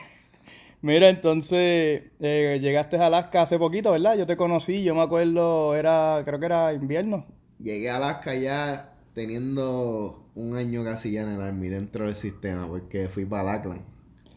Mira, 0.83 1.11
entonces 1.11 2.05
eh, 2.21 2.59
llegaste 2.63 2.97
a 2.97 3.07
Alaska 3.09 3.43
hace 3.43 3.59
poquito, 3.59 3.91
¿verdad? 3.93 4.17
Yo 4.17 4.27
te 4.27 4.39
conocí, 4.39 4.83
yo 4.83 4.95
me 4.95 5.03
acuerdo, 5.03 5.75
era, 5.77 6.23
creo 6.25 6.41
que 6.41 6.47
era 6.47 6.73
invierno. 6.73 7.27
Llegué 7.59 7.91
a 7.91 7.97
Alaska 7.99 8.35
ya 8.35 8.95
teniendo 9.13 10.25
un 10.35 10.57
año 10.57 10.83
casi 10.83 11.13
ya 11.13 11.23
en 11.23 11.29
el 11.33 11.43
Army 11.43 11.69
dentro 11.69 12.07
del 12.07 12.15
sistema 12.15 12.67
porque 12.67 13.09
fui 13.09 13.27
para 13.27 13.43
Lackland, 13.43 13.83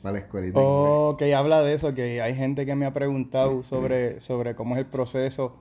para 0.03 0.13
la 0.13 0.19
escuelita. 0.19 0.59
Ok, 0.59 1.21
habla 1.33 1.63
de 1.63 1.73
eso, 1.73 1.95
que 1.95 2.21
hay 2.21 2.35
gente 2.35 2.65
que 2.65 2.75
me 2.75 2.85
ha 2.85 2.93
preguntado 2.93 3.63
sobre, 3.63 4.19
sobre 4.19 4.53
cómo 4.53 4.75
es 4.75 4.81
el 4.81 4.85
proceso 4.85 5.55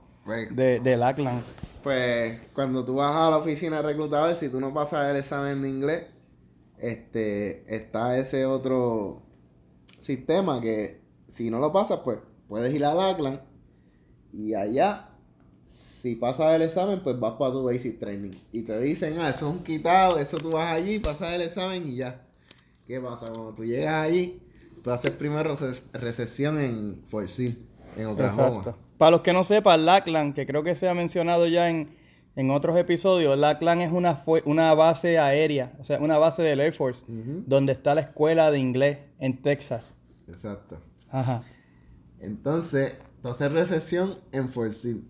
de, 0.51 0.81
del 0.81 1.01
Ackland. 1.01 1.41
Pues 1.81 2.41
cuando 2.53 2.83
tú 2.83 2.95
vas 2.95 3.15
a 3.15 3.29
la 3.29 3.37
oficina 3.37 3.77
de 3.77 3.83
reclutador, 3.83 4.35
si 4.35 4.49
tú 4.49 4.59
no 4.59 4.73
pasas 4.73 5.09
el 5.09 5.15
examen 5.15 5.61
de 5.61 5.69
inglés, 5.69 6.03
este, 6.77 7.63
está 7.73 8.17
ese 8.17 8.45
otro 8.45 9.21
sistema 10.01 10.59
que 10.59 11.01
si 11.29 11.49
no 11.49 11.59
lo 11.59 11.71
pasas, 11.71 12.01
pues 12.03 12.19
puedes 12.49 12.75
ir 12.75 12.83
a 12.83 12.93
Lackland 12.93 13.39
y 14.33 14.55
allá, 14.55 15.07
si 15.65 16.15
pasas 16.15 16.53
el 16.53 16.63
examen, 16.63 17.01
pues 17.01 17.17
vas 17.17 17.35
para 17.39 17.53
tu 17.53 17.63
basic 17.63 17.97
training. 17.97 18.31
Y 18.51 18.63
te 18.63 18.77
dicen, 18.81 19.19
ah, 19.19 19.29
eso 19.29 19.47
es 19.47 19.55
un 19.55 19.63
quitado, 19.63 20.19
eso 20.19 20.35
tú 20.37 20.51
vas 20.51 20.69
allí, 20.73 20.99
pasas 20.99 21.31
el 21.31 21.43
examen 21.43 21.87
y 21.87 21.95
ya. 21.95 22.27
¿Qué 22.87 22.99
pasa? 22.99 23.27
Cuando 23.31 23.53
tú 23.53 23.63
llegas 23.63 23.93
allí, 24.05 24.41
tú 24.83 24.91
haces 24.91 25.11
primero 25.11 25.55
reces- 25.57 25.89
recesión 25.93 26.59
en 26.59 27.03
Fort 27.07 27.27
Sill, 27.27 27.65
en 27.97 28.07
Oklahoma. 28.07 28.57
Exacto. 28.59 28.77
Para 28.97 29.11
los 29.11 29.21
que 29.21 29.33
no 29.33 29.43
sepan, 29.43 29.85
Lackland, 29.85 30.33
que 30.35 30.45
creo 30.45 30.63
que 30.63 30.75
se 30.75 30.87
ha 30.89 30.93
mencionado 30.93 31.47
ya 31.47 31.69
en, 31.69 31.95
en 32.35 32.51
otros 32.51 32.77
episodios, 32.77 33.37
Lackland 33.37 33.81
es 33.81 33.91
una, 33.91 34.23
una 34.45 34.73
base 34.73 35.17
aérea, 35.19 35.73
o 35.79 35.83
sea, 35.83 35.99
una 35.99 36.17
base 36.17 36.41
del 36.43 36.59
Air 36.59 36.73
Force, 36.73 37.05
donde 37.07 37.71
está 37.73 37.95
la 37.95 38.01
escuela 38.01 38.51
de 38.51 38.59
inglés 38.59 38.97
en 39.19 39.41
Texas. 39.41 39.95
Exacto. 40.27 40.79
Ajá. 41.09 41.43
Entonces, 42.19 42.93
tú 43.21 43.29
haces 43.29 43.51
recesión 43.51 44.19
en 44.31 44.49
Fort 44.49 44.73
Sill, 44.73 45.03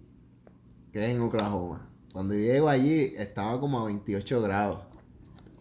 que 0.92 1.03
es 1.03 1.10
en 1.15 1.22
Oklahoma. 1.22 1.89
Cuando 2.12 2.34
llego 2.36 2.70
allí, 2.70 3.13
estaba 3.18 3.60
como 3.60 3.80
a 3.80 3.86
28 3.86 4.42
grados. 4.42 4.80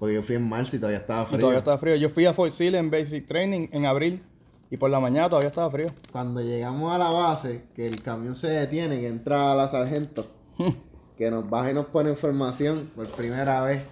Porque 0.03 0.17
yo 0.17 0.23
fui 0.25 0.35
en 0.35 0.49
marzo 0.49 0.75
y 0.75 0.81
todavía 0.81 0.99
estaba 0.99 1.23
Y 1.23 1.27
frío. 1.27 1.39
todavía 1.39 1.59
estaba 1.59 1.79
frío. 1.79 1.95
Yo 1.95 2.11
fui 2.11 2.27
a 2.27 2.35
Fort 2.35 2.51
Sill 2.51 2.75
en 2.75 2.91
Basic 2.91 3.25
Training 3.25 3.69
en 3.71 3.87
abril 3.87 4.21
y 4.69 4.77
por 4.77 4.91
la 4.91 4.99
mañana 4.99 5.29
todavía 5.29 5.51
estaba 5.51 5.71
frío. 5.71 5.87
Cuando 6.11 6.41
llegamos 6.41 6.93
a 6.93 6.99
la 6.99 7.09
base, 7.11 7.67
que 7.73 7.87
el 7.87 8.03
camión 8.03 8.35
se 8.35 8.49
detiene, 8.49 8.99
que 8.99 9.07
entra 9.07 9.55
la 9.55 9.69
sargento, 9.69 10.27
que 11.17 11.31
nos 11.31 11.49
baja 11.49 11.71
y 11.71 11.75
nos 11.75 11.87
pone 11.87 12.11
información 12.11 12.91
por 12.97 13.07
primera 13.11 13.63
vez, 13.63 13.85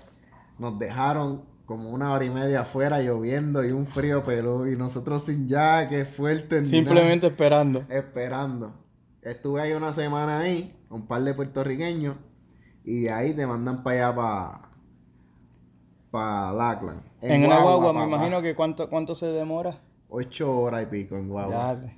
nos 0.58 0.76
dejaron 0.80 1.44
como 1.64 1.90
una 1.90 2.12
hora 2.12 2.24
y 2.24 2.30
media 2.30 2.62
afuera 2.62 3.00
lloviendo 3.00 3.64
y 3.64 3.70
un 3.70 3.86
frío 3.86 4.24
peludo 4.24 4.68
y 4.68 4.76
nosotros 4.76 5.26
sin 5.26 5.48
jaque, 5.48 6.04
fuerte, 6.06 6.66
Simplemente 6.66 7.28
esperando. 7.28 7.84
esperando. 7.88 8.74
Estuve 9.22 9.60
ahí 9.60 9.74
una 9.74 9.92
semana 9.92 10.40
ahí, 10.40 10.76
con 10.88 11.02
un 11.02 11.06
par 11.06 11.22
de 11.22 11.34
puertorriqueños, 11.34 12.16
y 12.82 13.02
de 13.02 13.12
ahí 13.12 13.32
te 13.32 13.46
mandan 13.46 13.84
para 13.84 14.08
allá, 14.08 14.16
para 14.16 14.69
para 16.10 16.52
Lackland. 16.52 17.02
En, 17.20 17.44
una 17.44 17.58
guagua, 17.60 17.92
me 17.92 18.04
imagino 18.04 18.42
que 18.42 18.54
cuánto, 18.54 18.88
cuánto 18.88 19.14
se 19.14 19.26
demora. 19.26 19.78
Ocho 20.08 20.58
horas 20.58 20.82
y 20.82 20.86
pico 20.86 21.16
en 21.16 21.28
guagua. 21.28 21.78
Ya. 21.80 21.96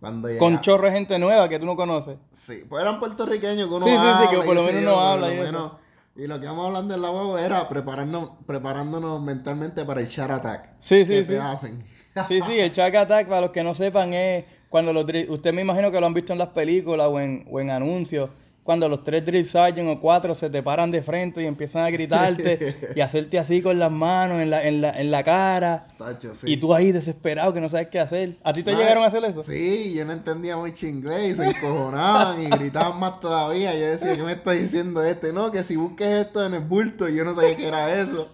Cuando 0.00 0.26
Con 0.28 0.32
llegamos- 0.34 0.60
chorro 0.62 0.86
de 0.86 0.92
gente 0.92 1.18
nueva 1.18 1.48
que 1.48 1.58
tú 1.60 1.66
no 1.66 1.76
conoces. 1.76 2.18
Sí, 2.30 2.64
pues 2.68 2.82
eran 2.82 2.98
puertorriqueños 2.98 3.68
que 3.68 3.74
uno 3.74 3.84
Sí, 3.84 3.92
sí, 3.92 3.96
sí, 3.96 4.02
habla 4.04 4.30
que 4.30 4.36
por 4.38 4.54
lo 4.56 4.64
menos 4.64 4.82
uno 4.82 5.00
habla 5.00 5.28
y 5.30 5.34
eso. 5.34 5.42
menos- 5.44 5.72
Y 6.16 6.26
lo 6.26 6.40
que 6.40 6.46
vamos 6.46 6.66
hablando 6.66 6.94
en 6.94 7.02
la 7.02 7.10
huevo 7.10 7.38
era 7.38 7.68
prepararnos, 7.68 8.30
preparándonos 8.46 9.22
mentalmente 9.22 9.84
para 9.84 10.00
el 10.00 10.08
shot 10.08 10.30
attack. 10.30 10.70
Sí, 10.78 11.02
sí, 11.06 11.12
que 11.12 11.22
sí. 11.22 11.28
te 11.28 11.38
hacen. 11.38 11.84
Sí, 12.28 12.40
sí, 12.46 12.58
el 12.60 12.70
Shark 12.70 12.94
Attack, 12.94 13.26
para 13.26 13.40
los 13.40 13.50
que 13.52 13.64
no 13.64 13.72
sepan, 13.72 14.12
es 14.12 14.44
cuando 14.68 14.92
los 14.92 15.06
Usted 15.30 15.54
me 15.54 15.62
imagino 15.62 15.90
que 15.90 15.98
lo 15.98 16.04
han 16.04 16.12
visto 16.12 16.34
en 16.34 16.38
las 16.38 16.48
películas 16.48 17.06
o 17.10 17.18
en, 17.18 17.46
o 17.50 17.58
en 17.58 17.70
anuncios. 17.70 18.28
Cuando 18.64 18.88
los 18.88 19.02
tres 19.02 19.26
drill 19.26 19.44
sergeant 19.44 19.88
o 19.88 19.98
cuatro 20.00 20.36
se 20.36 20.48
te 20.48 20.62
paran 20.62 20.92
de 20.92 21.02
frente 21.02 21.42
y 21.42 21.46
empiezan 21.46 21.84
a 21.84 21.90
gritarte 21.90 22.76
y 22.94 23.00
hacerte 23.00 23.38
así 23.40 23.60
con 23.60 23.80
las 23.80 23.90
manos 23.90 24.40
en 24.40 24.50
la, 24.50 24.62
en 24.62 24.80
la, 24.80 25.00
en 25.00 25.10
la 25.10 25.24
cara. 25.24 25.88
Tacho, 25.98 26.32
sí. 26.36 26.52
Y 26.52 26.56
tú 26.58 26.72
ahí 26.72 26.92
desesperado 26.92 27.52
que 27.52 27.60
no 27.60 27.68
sabes 27.68 27.88
qué 27.88 27.98
hacer. 27.98 28.36
¿A 28.44 28.52
ti 28.52 28.62
te 28.62 28.70
Ay, 28.70 28.76
llegaron 28.76 29.02
a 29.02 29.08
hacer 29.08 29.24
eso? 29.24 29.42
Sí, 29.42 29.92
yo 29.94 30.04
no 30.04 30.12
entendía 30.12 30.56
mucho 30.56 30.86
inglés 30.86 31.32
y 31.32 31.34
se 31.34 31.44
encojonaban 31.44 32.40
y 32.40 32.46
gritaban 32.50 33.00
más 33.00 33.18
todavía. 33.18 33.74
Yo 33.74 33.86
decía, 33.86 34.14
¿qué 34.14 34.22
me 34.22 34.32
está 34.32 34.52
diciendo 34.52 35.02
este? 35.02 35.32
No, 35.32 35.50
que 35.50 35.64
si 35.64 35.74
busques 35.74 36.26
esto 36.26 36.46
en 36.46 36.54
el 36.54 36.60
bulto, 36.60 37.08
yo 37.08 37.24
no 37.24 37.34
sabía 37.34 37.56
qué 37.56 37.66
era 37.66 38.00
eso. 38.00 38.28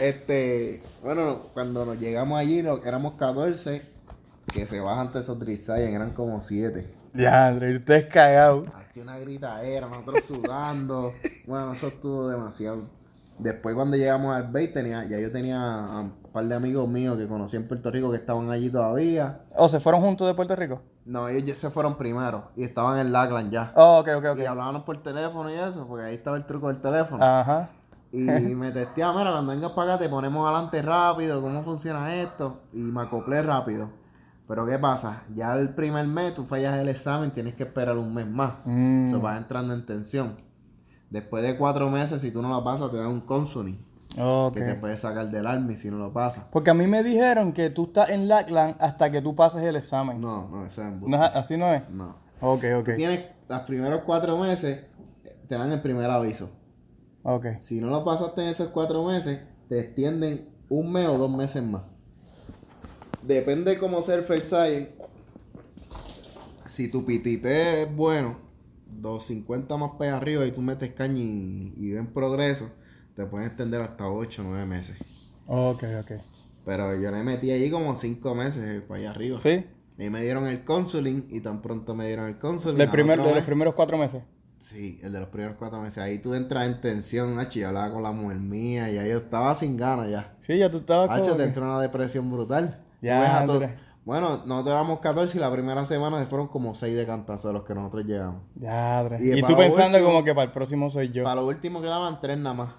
Este, 0.00 0.82
bueno, 1.02 1.46
cuando 1.54 1.84
nos 1.84 1.98
llegamos 1.98 2.38
allí, 2.38 2.62
éramos 2.84 3.14
14, 3.14 3.82
que 4.52 4.66
se 4.66 4.78
bajan 4.78 5.10
de 5.12 5.20
esos 5.20 5.38
drill 5.38 5.58
sergeant, 5.58 5.94
eran 5.94 6.10
como 6.12 6.40
7. 6.40 6.99
Ya, 7.14 7.48
André, 7.48 7.76
ustedes 7.76 8.06
cagados. 8.06 8.68
Aquí 8.74 9.00
una 9.00 9.18
gritadera, 9.18 9.88
nosotros 9.88 10.24
sudando. 10.26 11.12
bueno, 11.46 11.72
eso 11.72 11.88
estuvo 11.88 12.28
demasiado. 12.28 12.82
Después 13.38 13.74
cuando 13.74 13.96
llegamos 13.96 14.36
al 14.36 14.50
Bay, 14.52 14.68
tenía, 14.68 15.04
ya 15.04 15.18
yo 15.18 15.32
tenía 15.32 15.84
a 15.84 16.00
un 16.00 16.12
par 16.32 16.44
de 16.44 16.54
amigos 16.54 16.86
míos 16.88 17.16
que 17.16 17.26
conocí 17.26 17.56
en 17.56 17.66
Puerto 17.66 17.90
Rico 17.90 18.10
que 18.10 18.18
estaban 18.18 18.50
allí 18.50 18.68
todavía. 18.68 19.40
¿O 19.56 19.68
se 19.68 19.80
fueron 19.80 20.02
juntos 20.02 20.28
de 20.28 20.34
Puerto 20.34 20.54
Rico? 20.54 20.82
No, 21.06 21.28
ellos 21.28 21.58
se 21.58 21.70
fueron 21.70 21.96
primero 21.96 22.48
y 22.54 22.64
estaban 22.64 22.98
en 22.98 23.12
Lackland 23.12 23.50
ya. 23.50 23.72
Oh, 23.76 24.00
ok, 24.00 24.08
ok, 24.18 24.24
ok. 24.32 24.38
Y 24.40 24.44
hablábamos 24.44 24.82
por 24.82 25.02
teléfono 25.02 25.50
y 25.50 25.54
eso, 25.54 25.86
porque 25.88 26.04
ahí 26.04 26.14
estaba 26.14 26.36
el 26.36 26.44
truco 26.44 26.68
del 26.68 26.80
teléfono. 26.80 27.24
Ajá. 27.24 27.70
Y 28.12 28.18
me 28.54 28.72
testeaba, 28.72 29.18
mira, 29.18 29.32
cuando 29.32 29.52
vengas 29.52 29.72
para 29.72 29.94
acá 29.94 30.04
te 30.04 30.08
ponemos 30.10 30.46
adelante 30.46 30.82
rápido, 30.82 31.40
cómo 31.40 31.62
funciona 31.62 32.14
esto. 32.14 32.60
Y 32.74 32.80
me 32.80 33.02
acoplé 33.02 33.42
rápido. 33.42 33.88
Pero 34.50 34.66
¿qué 34.66 34.80
pasa? 34.80 35.22
Ya 35.32 35.56
el 35.56 35.76
primer 35.76 36.04
mes 36.08 36.34
tú 36.34 36.44
fallas 36.44 36.76
el 36.80 36.88
examen, 36.88 37.30
tienes 37.30 37.54
que 37.54 37.62
esperar 37.62 37.96
un 37.96 38.12
mes 38.12 38.26
más. 38.26 38.54
Mm. 38.64 39.06
Eso 39.06 39.20
vas 39.20 39.38
entrando 39.38 39.72
en 39.74 39.86
tensión. 39.86 40.40
Después 41.08 41.44
de 41.44 41.56
cuatro 41.56 41.88
meses, 41.88 42.20
si 42.20 42.32
tú 42.32 42.42
no 42.42 42.48
lo 42.48 42.64
pasas, 42.64 42.90
te 42.90 42.96
dan 42.96 43.06
un 43.06 43.20
consuling. 43.20 43.78
Ok. 44.18 44.54
Que 44.54 44.62
te 44.62 44.74
puedes 44.74 44.98
sacar 44.98 45.30
del 45.30 45.46
army 45.46 45.76
si 45.76 45.88
no 45.88 45.98
lo 45.98 46.12
pasas. 46.12 46.46
Porque 46.50 46.70
a 46.70 46.74
mí 46.74 46.88
me 46.88 47.04
dijeron 47.04 47.52
que 47.52 47.70
tú 47.70 47.84
estás 47.84 48.10
en 48.10 48.26
Lackland 48.26 48.74
hasta 48.80 49.08
que 49.12 49.22
tú 49.22 49.36
pases 49.36 49.62
el 49.62 49.76
examen. 49.76 50.20
No, 50.20 50.48
no, 50.48 50.66
eso 50.66 50.82
es. 50.82 51.00
No 51.00 51.22
¿Así 51.22 51.56
no 51.56 51.72
es? 51.72 51.88
No. 51.88 52.16
Ok, 52.40 52.64
ok. 52.76 52.96
Tienes 52.96 53.26
los 53.48 53.60
primeros 53.60 54.02
cuatro 54.04 54.36
meses, 54.36 54.80
te 55.46 55.54
dan 55.54 55.70
el 55.70 55.80
primer 55.80 56.10
aviso. 56.10 56.50
Ok. 57.22 57.46
Si 57.60 57.80
no 57.80 57.86
lo 57.86 58.04
pasaste 58.04 58.42
en 58.42 58.48
esos 58.48 58.70
cuatro 58.70 59.04
meses, 59.04 59.42
te 59.68 59.78
extienden 59.78 60.48
un 60.68 60.90
mes 60.90 61.06
o 61.06 61.18
dos 61.18 61.30
meses 61.30 61.62
más. 61.62 61.82
Depende 63.22 63.78
cómo 63.78 64.00
sea 64.02 64.16
el 64.16 64.22
first 64.24 64.48
science. 64.48 64.90
Si 66.68 66.88
tu 66.88 67.04
pitite 67.04 67.82
es 67.82 67.96
bueno, 67.96 68.36
250 68.86 69.76
más 69.76 69.92
para 69.98 70.16
arriba 70.16 70.46
y 70.46 70.52
tú 70.52 70.60
metes 70.62 70.92
caña 70.92 71.18
y, 71.20 71.74
y 71.76 71.92
ven 71.92 72.06
progreso, 72.06 72.70
te 73.14 73.24
pueden 73.26 73.48
extender 73.48 73.80
hasta 73.82 74.08
8 74.08 74.42
o 74.42 74.44
9 74.44 74.66
meses. 74.66 74.96
Ok, 75.46 75.84
ok. 76.00 76.12
Pero 76.64 76.98
yo 77.00 77.10
le 77.10 77.22
metí 77.24 77.50
allí 77.50 77.70
como 77.70 77.96
5 77.96 78.34
meses 78.34 78.82
para 78.82 79.00
allá 79.00 79.10
arriba. 79.10 79.38
¿Sí? 79.38 79.64
Y 79.98 80.08
me 80.08 80.22
dieron 80.22 80.46
el 80.46 80.64
consuling 80.64 81.26
y 81.28 81.40
tan 81.40 81.60
pronto 81.60 81.94
me 81.94 82.06
dieron 82.06 82.26
el 82.28 82.36
primer, 82.36 83.18
otro 83.20 83.30
de 83.30 83.34
los 83.36 83.44
primeros 83.44 83.74
cuatro 83.74 83.98
meses. 83.98 84.22
Sí, 84.58 84.98
el 85.02 85.12
de 85.12 85.20
los 85.20 85.28
primeros 85.28 85.56
cuatro 85.58 85.80
meses. 85.80 85.98
Ahí 85.98 86.18
tú 86.18 86.34
entras 86.34 86.66
en 86.68 86.80
tensión, 86.80 87.38
Hachi. 87.38 87.60
Yo 87.60 87.68
hablaba 87.68 87.92
con 87.92 88.02
la 88.02 88.12
mujer 88.12 88.38
mía 88.38 88.90
y 88.90 88.96
ahí 88.98 89.10
yo 89.10 89.18
estaba 89.18 89.54
sin 89.54 89.76
ganas 89.76 90.08
ya. 90.08 90.34
Sí, 90.40 90.56
ya 90.58 90.70
tú 90.70 90.78
estabas 90.78 91.08
como 91.20 91.32
te 91.32 91.42
que- 91.42 91.48
entró 91.48 91.64
una 91.64 91.80
depresión 91.82 92.30
brutal. 92.30 92.82
Tú 93.00 93.06
Ya, 93.06 93.20
ves 93.20 93.30
a. 93.30 93.76
Bueno, 94.04 94.42
nosotros 94.46 94.72
éramos 94.72 94.98
14 95.00 95.36
y 95.36 95.40
la 95.40 95.52
primera 95.52 95.84
semana 95.84 96.18
se 96.18 96.26
fueron 96.26 96.48
como 96.48 96.74
6 96.74 96.96
de 96.96 97.06
cantazo 97.06 97.48
de 97.48 97.54
los 97.54 97.64
que 97.64 97.74
nosotros 97.74 98.04
llegamos. 98.04 98.42
Ya, 98.56 98.98
Andrés. 99.00 99.20
Y 99.22 99.32
Y, 99.38 99.42
tú 99.42 99.48
lo 99.52 99.56
pensando 99.58 99.98
último- 99.98 100.10
como 100.12 100.24
que 100.24 100.34
para 100.34 100.46
el 100.46 100.52
próximo 100.52 100.90
soy 100.90 101.10
yo. 101.10 101.22
Para 101.24 101.40
lo 101.42 101.46
último 101.46 101.80
quedaban 101.82 102.18
3 102.18 102.38
nada 102.38 102.54
más. 102.54 102.74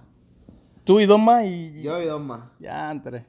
Tú 0.84 1.00
y 1.00 1.06
dos 1.06 1.20
más 1.20 1.46
y... 1.46 1.82
Yo 1.84 2.01
y 2.01 2.06
dos 2.06 2.20
más. 2.22 2.40
Ya, 2.60 2.90
Andrés. 2.90 3.24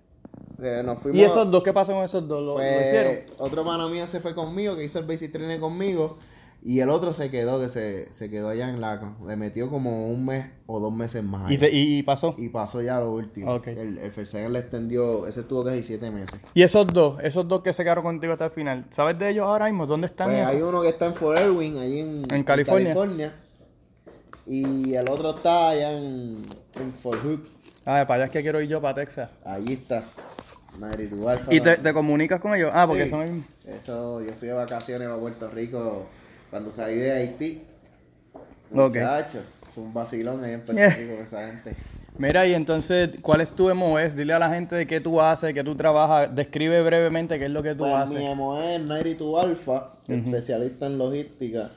Se- 0.51 0.83
nos 0.83 0.99
fuimos. 0.99 1.21
¿Y 1.21 1.25
esos 1.25 1.51
dos? 1.51 1.63
¿Qué 1.63 1.73
pasó 1.73 1.93
con 1.93 2.03
esos 2.03 2.27
dos? 2.27 2.41
¿Lo, 2.41 2.47
lo 2.47 2.55
Pues, 2.55 2.87
hicieron? 2.87 3.15
otro 3.39 3.63
pana 3.65 3.87
mío 3.89 4.07
se 4.07 4.21
fue 4.21 4.35
conmigo, 4.35 4.75
que 4.75 4.85
hizo 4.85 4.99
el 4.99 5.05
basic 5.07 5.31
training 5.33 5.61
conmigo. 5.61 6.19
Y 6.65 6.79
el 6.79 6.91
otro 6.91 7.13
se 7.13 7.29
quedó, 7.31 7.61
que 7.61 7.69
se, 7.69 8.13
se 8.13 8.31
quedó 8.31 8.49
allá 8.49 8.69
en 8.69 8.81
la... 8.81 9.17
Le 9.27 9.35
metió 9.37 9.69
como 9.69 10.09
un 10.09 10.25
mes 10.25 10.47
o 10.67 10.79
dos 10.79 10.93
meses 10.95 11.25
más. 11.25 11.51
¿Y, 11.51 11.59
te- 11.59 11.71
y- 11.73 12.05
pasó? 12.05 12.37
Y 12.39 12.51
pasó 12.51 12.81
ya 12.81 13.01
lo 13.01 13.11
último. 13.13 13.53
Ok. 13.55 13.67
El, 13.67 13.99
el 13.99 14.13
Fersagen 14.13 14.53
le 14.53 14.61
extendió, 14.61 15.27
ese 15.27 15.41
estuvo 15.41 15.65
17 15.69 16.11
meses. 16.13 16.41
¿Y 16.55 16.63
esos 16.63 16.87
dos? 16.87 17.21
Esos 17.21 17.49
dos 17.49 17.63
que 17.63 17.73
se 17.73 17.83
quedaron 17.83 18.05
contigo 18.05 18.33
hasta 18.33 18.45
el 18.45 18.53
final. 18.53 18.85
¿Sabes 18.91 19.19
de 19.19 19.31
ellos 19.31 19.45
ahora 19.45 19.65
mismo? 19.67 19.87
¿Dónde 19.87 20.07
están? 20.07 20.29
Pues 20.31 20.47
hay 20.47 20.63
uno 20.63 20.83
que 20.83 20.89
está 20.91 21.07
en 21.07 21.15
Fort 21.15 21.41
Irwin, 21.41 21.79
ahí 21.79 21.99
en, 21.99 22.33
En 22.33 22.45
California. 22.45 22.95
California. 22.95 23.35
Y 24.47 24.95
el 24.95 25.09
otro 25.09 25.37
está 25.37 25.71
allá 25.71 25.93
en, 25.99 26.43
en 26.81 26.91
Fort 26.93 27.23
Hood. 27.25 27.41
Ah, 27.85 28.05
para 28.07 28.15
allá 28.15 28.25
es 28.27 28.31
que 28.31 28.43
quiero 28.43 28.61
ir 28.61 28.69
yo, 28.69 28.81
para 28.81 28.95
Texas. 28.95 29.31
Allí 29.45 29.73
está. 29.75 30.05
Alfa. 30.81 31.53
¿Y 31.55 31.61
te, 31.61 31.77
te 31.77 31.93
comunicas 31.93 32.41
con 32.41 32.55
ellos? 32.55 32.71
Ah, 32.73 32.87
porque 32.87 33.05
Sí. 33.05 33.11
son... 33.11 33.45
Eso, 33.67 34.23
yo 34.23 34.33
fui 34.35 34.49
de 34.49 34.55
vacaciones 34.55 35.09
a 35.09 35.17
Puerto 35.19 35.51
Rico 35.51 36.07
cuando 36.53 36.71
salí 36.71 36.97
de 36.97 37.11
Haití. 37.13 37.63
Muchacho, 38.71 39.39
es 39.71 39.77
un 39.79 39.95
vacilón 39.95 40.45
ahí 40.45 40.53
en 40.53 40.61
Puerto. 40.61 40.87
Rico 40.99 41.15
con 41.17 41.25
esa 41.25 41.47
gente. 41.47 41.77
Mira, 42.19 42.47
y 42.47 42.53
entonces, 42.53 43.09
¿cuál 43.23 43.41
es 43.41 43.49
tu 43.57 43.75
MOS? 43.75 44.15
Dile 44.15 44.35
a 44.35 44.39
la 44.39 44.51
gente 44.51 44.77
de 44.77 44.87
qué 44.87 45.01
tú 45.01 45.19
haces, 45.19 45.55
qué 45.55 45.65
tú 45.65 45.75
trabajas. 45.75 46.35
Describe 46.35 46.83
brevemente 46.83 47.39
qué 47.39 47.47
es 47.47 47.51
lo 47.51 47.63
que 47.63 47.75
tú 47.75 47.85
Pues 47.85 47.95
haces. 47.95 48.19
mi 48.19 48.35
MO 48.35 48.63
es 48.63 48.81
92 48.83 49.43
Alpha, 49.43 49.95
especialista 50.07 50.85
en 50.87 50.99
logística. 50.99 51.71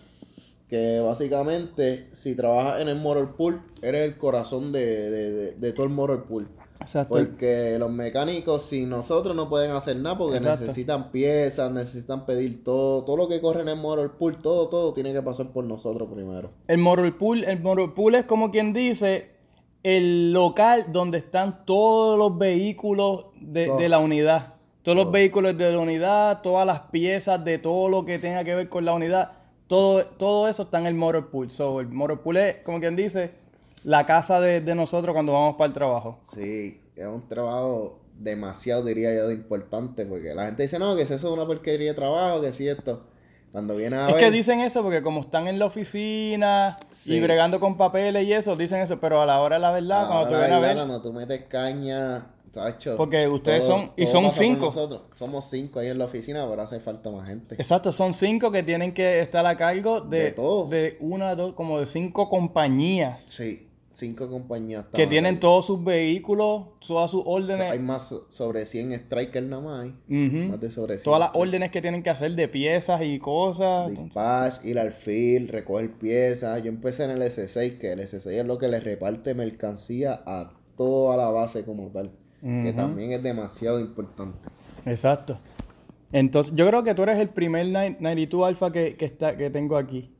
Que 0.69 0.99
básicamente, 0.99 2.09
si 2.11 2.35
trabajas 2.35 2.81
en 2.81 2.89
el 2.89 2.97
motor 2.97 3.37
pool, 3.37 3.61
eres 3.81 4.03
el 4.03 4.17
corazón 4.17 4.73
de, 4.73 5.09
de, 5.09 5.31
de, 5.31 5.51
de 5.53 5.71
todo 5.71 5.85
el 5.85 5.91
motor 5.93 6.25
pool. 6.25 6.49
Exacto. 6.79 7.15
Porque 7.15 7.77
los 7.79 7.91
mecánicos, 7.91 8.63
sin 8.63 8.89
nosotros, 8.89 9.35
no 9.35 9.49
pueden 9.49 9.71
hacer 9.71 9.95
nada 9.97 10.17
porque 10.17 10.37
Exacto. 10.37 10.61
necesitan 10.61 11.11
piezas, 11.11 11.71
necesitan 11.71 12.25
pedir 12.25 12.63
todo. 12.63 13.03
Todo 13.03 13.17
lo 13.17 13.27
que 13.27 13.39
corre 13.41 13.61
en 13.61 13.69
el 13.69 13.77
motor 13.77 14.17
pool, 14.17 14.41
todo, 14.41 14.67
todo 14.67 14.93
tiene 14.93 15.13
que 15.13 15.21
pasar 15.21 15.51
por 15.51 15.63
nosotros 15.63 16.09
primero. 16.13 16.51
El 16.67 16.79
motor 16.79 17.17
pool, 17.17 17.43
el 17.43 17.61
motor 17.61 17.93
pool 17.93 18.15
es 18.15 18.25
como 18.25 18.51
quien 18.51 18.73
dice 18.73 19.31
el 19.83 20.33
local 20.33 20.87
donde 20.91 21.19
están 21.19 21.65
todos 21.65 22.17
los 22.17 22.37
vehículos 22.37 23.25
de, 23.39 23.71
de 23.77 23.89
la 23.89 23.99
unidad. 23.99 24.55
Todos 24.81 24.97
los 24.97 25.11
vehículos 25.11 25.57
de 25.57 25.71
la 25.71 25.79
unidad, 25.79 26.41
todas 26.41 26.67
las 26.67 26.81
piezas 26.91 27.43
de 27.43 27.57
todo 27.57 27.89
lo 27.89 28.05
que 28.05 28.19
tenga 28.19 28.43
que 28.43 28.53
ver 28.53 28.69
con 28.69 28.85
la 28.85 28.93
unidad. 28.93 29.31
Todo, 29.67 30.05
todo 30.05 30.47
eso 30.47 30.63
está 30.63 30.79
en 30.79 30.85
el 30.85 30.93
motor 30.93 31.31
pool. 31.31 31.49
So, 31.49 31.79
el 31.79 31.87
motor 31.87 32.21
pool 32.21 32.37
es, 32.37 32.57
como 32.57 32.79
quien 32.79 32.95
dice, 32.95 33.31
la 33.85 34.05
casa 34.05 34.41
de, 34.41 34.59
de 34.61 34.75
nosotros 34.75 35.13
cuando 35.13 35.31
vamos 35.33 35.55
para 35.55 35.67
el 35.67 35.73
trabajo. 35.73 36.17
Sí, 36.33 36.81
es 36.95 37.05
un 37.07 37.27
trabajo 37.27 38.01
demasiado, 38.19 38.83
diría 38.83 39.13
yo, 39.15 39.27
de 39.27 39.35
importante, 39.35 40.05
porque 40.05 40.33
la 40.33 40.45
gente 40.47 40.63
dice, 40.63 40.79
no, 40.79 40.95
que 40.95 41.03
eso 41.03 41.13
es 41.15 41.23
una 41.23 41.45
porquería 41.45 41.89
de 41.89 41.93
trabajo, 41.93 42.41
que 42.41 42.51
sí 42.51 42.67
esto. 42.67 43.03
Cuando 43.51 43.75
viene 43.75 43.95
a 43.95 44.07
Es 44.07 44.13
ver... 44.15 44.23
que 44.25 44.31
dicen 44.31 44.59
eso 44.59 44.81
porque 44.83 45.01
como 45.01 45.21
están 45.21 45.47
en 45.47 45.59
la 45.59 45.65
oficina 45.67 46.77
Sí. 46.91 47.13
y 47.15 47.21
bregando 47.21 47.59
con 47.61 47.77
papeles 47.77 48.25
y 48.25 48.33
eso, 48.33 48.55
dicen 48.57 48.79
eso, 48.81 48.99
pero 48.99 49.21
a 49.21 49.25
la 49.25 49.39
hora 49.39 49.55
de 49.57 49.61
la 49.61 49.71
verdad, 49.71 50.07
cuando 50.07 50.27
tú 50.27 50.33
vienes 50.35 50.51
a 50.51 50.59
ver, 50.59 50.75
Cuando 50.75 51.01
tú 51.01 51.13
metes 51.13 51.43
caña, 51.45 52.27
tacho, 52.51 52.95
Porque 52.97 53.27
ustedes 53.27 53.65
todo- 53.65 53.77
son- 53.77 53.91
y 53.95 54.07
son 54.07 54.31
cinco. 54.31 54.65
nosotros. 54.67 55.01
Somos 55.13 55.45
cinco 55.49 55.79
ahí 55.79 55.87
en 55.89 55.97
la 55.99 56.05
oficina, 56.05 56.45
pero 56.49 56.61
hace 56.63 56.79
falta 56.79 57.11
más 57.11 57.27
gente. 57.27 57.55
exacto, 57.55 57.91
son 57.91 58.13
cinco 58.13 58.51
que 58.51 58.63
tienen 58.63 58.93
que 58.93 59.19
estar 59.21 59.45
a 59.45 59.55
cargo 59.55 60.01
de, 60.01 60.19
De 60.25 60.31
todo. 60.31 60.65
de 60.67 60.97
una, 61.01 61.35
dos, 61.35 61.53
como 61.53 61.79
de 61.79 61.85
cinco 61.85 62.29
compañías 62.29 63.21
Sí, 63.21 63.64
cinco 63.95 64.29
compañías. 64.29 64.85
que 64.93 65.07
tienen 65.07 65.35
ahí. 65.35 65.39
todos 65.39 65.65
sus 65.65 65.83
vehículos, 65.83 66.63
todas 66.85 67.09
sus 67.11 67.21
Hay 67.21 67.31
órdenes, 67.33 67.79
más 67.81 68.07
so- 68.09 68.27
sobre 68.29 68.65
100 68.65 68.93
strikers 69.05 69.47
nada 69.47 69.61
más. 69.61 69.87
Más 70.07 70.59
de 70.61 70.69
sobre 70.69 70.95
100. 70.97 71.03
todas 71.03 71.19
las 71.19 71.31
órdenes 71.33 71.71
que 71.71 71.81
tienen 71.81 72.03
que 72.03 72.09
hacer 72.09 72.35
de 72.35 72.47
piezas 72.47 73.01
y 73.03 73.17
cosas. 73.19 73.89
Dispatch, 73.89 74.63
ir 74.65 74.77
al 74.79 74.91
field, 74.91 75.49
recoger 75.49 75.91
piezas. 75.93 76.61
Yo 76.61 76.69
empecé 76.69 77.05
en 77.05 77.11
el 77.11 77.21
S6, 77.21 77.77
que 77.77 77.93
el 77.93 77.99
S6 78.01 78.27
es 78.31 78.45
lo 78.45 78.57
que 78.57 78.67
le 78.67 78.79
reparte 78.79 79.33
mercancía 79.33 80.21
a 80.25 80.51
toda 80.75 81.15
la 81.17 81.29
base 81.29 81.63
como 81.63 81.87
tal. 81.87 82.11
Que 82.41 82.73
también 82.73 83.11
es 83.11 83.23
demasiado 83.23 83.79
importante. 83.79 84.37
Exacto. 84.85 85.39
Entonces, 86.11 86.53
yo 86.55 86.67
creo 86.67 86.83
que 86.83 86.93
tú 86.93 87.01
eres 87.03 87.17
el 87.19 87.29
primer 87.29 87.65
9- 87.67 87.97
92 87.99 88.47
Alpha 88.47 88.71
que, 88.71 88.95
que, 88.95 89.05
está, 89.05 89.35
que 89.35 89.49
tengo 89.49 89.77
aquí. 89.77 90.11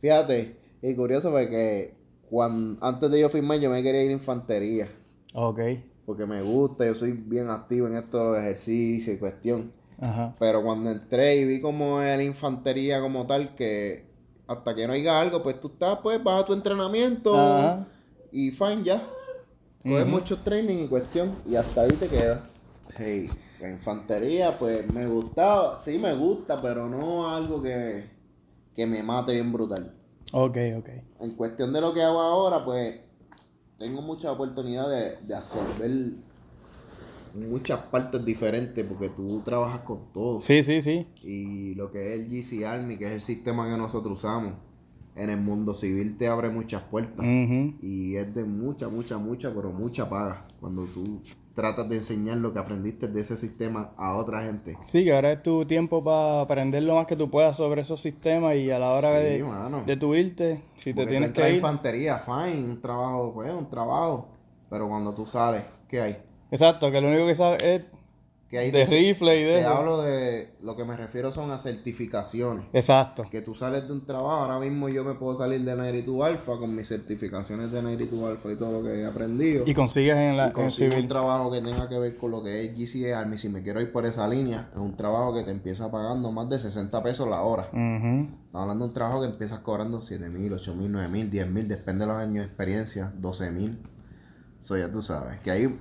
Fíjate, 0.00 0.56
y 0.82 0.94
curioso 0.94 1.30
porque 1.30 1.94
cuando, 2.30 2.84
antes 2.84 3.10
de 3.10 3.20
yo 3.20 3.28
firmar 3.28 3.58
yo 3.60 3.70
me 3.70 3.82
quería 3.82 4.02
ir 4.04 4.10
a 4.10 4.14
infantería. 4.14 4.88
Ok. 5.34 5.60
Porque 6.06 6.26
me 6.26 6.42
gusta, 6.42 6.84
yo 6.84 6.94
soy 6.94 7.12
bien 7.12 7.48
activo 7.48 7.86
en 7.86 7.96
esto 7.96 8.18
de 8.18 8.24
los 8.24 8.38
ejercicios 8.38 9.16
y 9.16 9.18
cuestión. 9.18 9.72
Ajá. 10.00 10.34
Pero 10.38 10.62
cuando 10.62 10.90
entré 10.90 11.36
y 11.36 11.44
vi 11.44 11.60
como 11.60 12.02
es 12.02 12.16
la 12.16 12.22
infantería 12.22 13.00
como 13.00 13.26
tal, 13.26 13.54
que 13.54 14.06
hasta 14.46 14.74
que 14.74 14.86
no 14.86 14.92
haya 14.92 15.20
algo, 15.20 15.42
pues 15.42 15.60
tú 15.60 15.68
estás, 15.68 15.98
pues 16.02 16.22
vas 16.22 16.42
a 16.42 16.46
tu 16.46 16.52
entrenamiento 16.52 17.34
Ajá. 17.34 17.86
y 18.30 18.50
fine 18.50 18.82
ya. 18.84 19.02
Coges 19.82 20.06
mucho 20.06 20.38
training 20.38 20.84
y 20.84 20.88
cuestión 20.88 21.34
y 21.46 21.56
hasta 21.56 21.82
ahí 21.82 21.92
te 21.92 22.08
quedas. 22.08 22.40
Hey, 22.96 23.28
la 23.60 23.70
infantería, 23.70 24.58
pues 24.58 24.90
me 24.92 25.06
gustaba, 25.06 25.76
sí 25.76 25.98
me 25.98 26.14
gusta, 26.14 26.60
pero 26.60 26.88
no 26.88 27.28
algo 27.28 27.62
que, 27.62 28.04
que 28.74 28.86
me 28.86 29.02
mate 29.02 29.32
bien 29.32 29.52
brutal. 29.52 29.94
Ok, 30.32 30.56
ok. 30.78 30.88
En 31.20 31.34
cuestión 31.36 31.72
de 31.72 31.80
lo 31.80 31.92
que 31.94 32.02
hago 32.02 32.20
ahora, 32.20 32.64
pues 32.64 33.00
tengo 33.78 34.02
mucha 34.02 34.32
oportunidad 34.32 34.88
de, 34.88 35.16
de 35.26 35.34
absorber 35.34 35.90
muchas 37.34 37.80
partes 37.80 38.24
diferentes 38.24 38.84
porque 38.86 39.08
tú 39.08 39.42
trabajas 39.44 39.82
con 39.82 40.12
todo. 40.12 40.40
Sí, 40.40 40.62
sí, 40.62 40.82
sí. 40.82 41.06
Y 41.22 41.74
lo 41.74 41.90
que 41.90 42.14
es 42.14 42.20
el 42.20 42.28
GC 42.28 42.64
Army, 42.64 42.96
que 42.96 43.06
es 43.06 43.12
el 43.12 43.20
sistema 43.20 43.68
que 43.68 43.76
nosotros 43.76 44.18
usamos 44.18 44.54
en 45.16 45.30
el 45.30 45.40
mundo 45.40 45.74
civil, 45.74 46.16
te 46.16 46.28
abre 46.28 46.48
muchas 46.48 46.82
puertas. 46.82 47.24
Y 47.24 48.16
es 48.16 48.34
de 48.34 48.44
mucha, 48.44 48.88
mucha, 48.88 49.18
mucha, 49.18 49.52
pero 49.54 49.72
mucha 49.72 50.08
paga. 50.08 50.46
Cuando 50.60 50.84
tú 50.86 51.20
tratas 51.54 51.88
de 51.88 51.96
enseñar 51.96 52.36
lo 52.38 52.52
que 52.52 52.58
aprendiste 52.58 53.06
de 53.08 53.20
ese 53.20 53.36
sistema 53.36 53.90
a 53.96 54.16
otra 54.16 54.42
gente. 54.42 54.76
Sí, 54.84 55.04
que 55.04 55.14
ahora 55.14 55.32
es 55.32 55.42
tu 55.42 55.64
tiempo 55.66 56.02
para 56.02 56.40
aprender 56.40 56.82
lo 56.82 56.96
más 56.96 57.06
que 57.06 57.14
tú 57.16 57.30
puedas 57.30 57.56
sobre 57.56 57.82
esos 57.82 58.00
sistemas 58.00 58.56
y 58.56 58.70
a 58.72 58.78
la 58.78 58.90
hora 58.90 59.16
Sí, 59.20 59.24
de, 59.24 59.44
mano. 59.44 59.84
de 59.86 59.96
tu 59.96 60.14
irte, 60.14 60.62
si 60.76 60.92
te 60.92 60.96
Porque 61.02 61.10
tienes 61.10 61.30
que 61.30 61.48
ir. 61.48 61.54
infantería, 61.56 62.18
fine, 62.18 62.64
un 62.64 62.80
trabajo, 62.80 63.32
pues, 63.34 63.52
un 63.52 63.70
trabajo. 63.70 64.28
Pero 64.68 64.88
cuando 64.88 65.14
tú 65.14 65.24
sales, 65.26 65.62
¿qué 65.88 66.00
hay? 66.00 66.16
Exacto, 66.50 66.90
que 66.90 67.00
lo 67.00 67.08
único 67.08 67.26
que 67.26 67.34
sabes 67.36 67.62
es 67.62 67.82
¿Qué 68.54 68.60
hay 68.60 68.70
de 68.70 68.86
rifle 68.86 69.40
y 69.40 69.42
de 69.42 69.54
Te 69.54 69.60
eso. 69.62 69.68
hablo 69.68 70.00
de, 70.00 70.54
lo 70.62 70.76
que 70.76 70.84
me 70.84 70.96
refiero 70.96 71.32
son 71.32 71.50
a 71.50 71.58
certificaciones. 71.58 72.66
Exacto. 72.72 73.26
Que 73.28 73.42
tú 73.42 73.52
sales 73.56 73.88
de 73.88 73.92
un 73.92 74.06
trabajo, 74.06 74.30
ahora 74.30 74.60
mismo 74.60 74.88
yo 74.88 75.02
me 75.02 75.14
puedo 75.14 75.36
salir 75.36 75.64
de 75.64 75.74
92 75.74 76.24
Alpha 76.24 76.56
con 76.58 76.72
mis 76.76 76.86
certificaciones 76.86 77.72
de 77.72 77.82
92 77.82 78.30
Alpha 78.30 78.52
y 78.52 78.54
todo 78.54 78.80
lo 78.80 78.86
que 78.86 79.00
he 79.00 79.04
aprendido. 79.04 79.64
Y 79.66 79.74
consigues 79.74 80.14
en 80.14 80.36
la 80.36 80.52
Y 80.56 80.84
en 80.84 80.98
un 81.00 81.08
trabajo 81.08 81.50
que 81.50 81.62
tenga 81.62 81.88
que 81.88 81.98
ver 81.98 82.16
con 82.16 82.30
lo 82.30 82.44
que 82.44 82.64
es 82.64 82.78
GCA 82.78 83.18
Army. 83.18 83.38
Si 83.38 83.48
me 83.48 83.60
quiero 83.60 83.80
ir 83.80 83.90
por 83.90 84.06
esa 84.06 84.28
línea, 84.28 84.70
es 84.70 84.78
un 84.78 84.96
trabajo 84.96 85.34
que 85.34 85.42
te 85.42 85.50
empieza 85.50 85.90
pagando 85.90 86.30
más 86.30 86.48
de 86.48 86.60
60 86.60 87.02
pesos 87.02 87.28
la 87.28 87.40
hora. 87.40 87.70
Ujú. 87.72 88.28
Estamos 88.46 88.52
hablando 88.52 88.84
de 88.84 88.88
un 88.90 88.94
trabajo 88.94 89.20
que 89.22 89.26
empiezas 89.26 89.58
cobrando 89.62 90.00
7 90.00 90.28
mil, 90.28 90.52
8 90.52 90.76
mil, 90.76 90.92
9 90.92 91.08
mil, 91.08 91.28
10 91.28 91.50
mil, 91.50 91.66
depende 91.66 92.06
de 92.06 92.12
los 92.12 92.18
años 92.18 92.44
de 92.44 92.44
experiencia, 92.44 93.12
12 93.16 93.50
mil. 93.50 93.80
Eso 94.62 94.76
ya 94.76 94.92
tú 94.92 95.02
sabes, 95.02 95.40
que 95.40 95.50
hay 95.50 95.76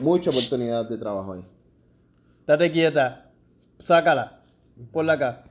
mucha 0.00 0.30
oportunidad 0.30 0.88
de 0.88 0.98
trabajo 0.98 1.34
ahí. 1.34 1.57
Date 2.48 2.72
quieta. 2.72 3.30
Sácala. 3.78 4.40
Ponla 4.90 5.12
acá. 5.12 5.44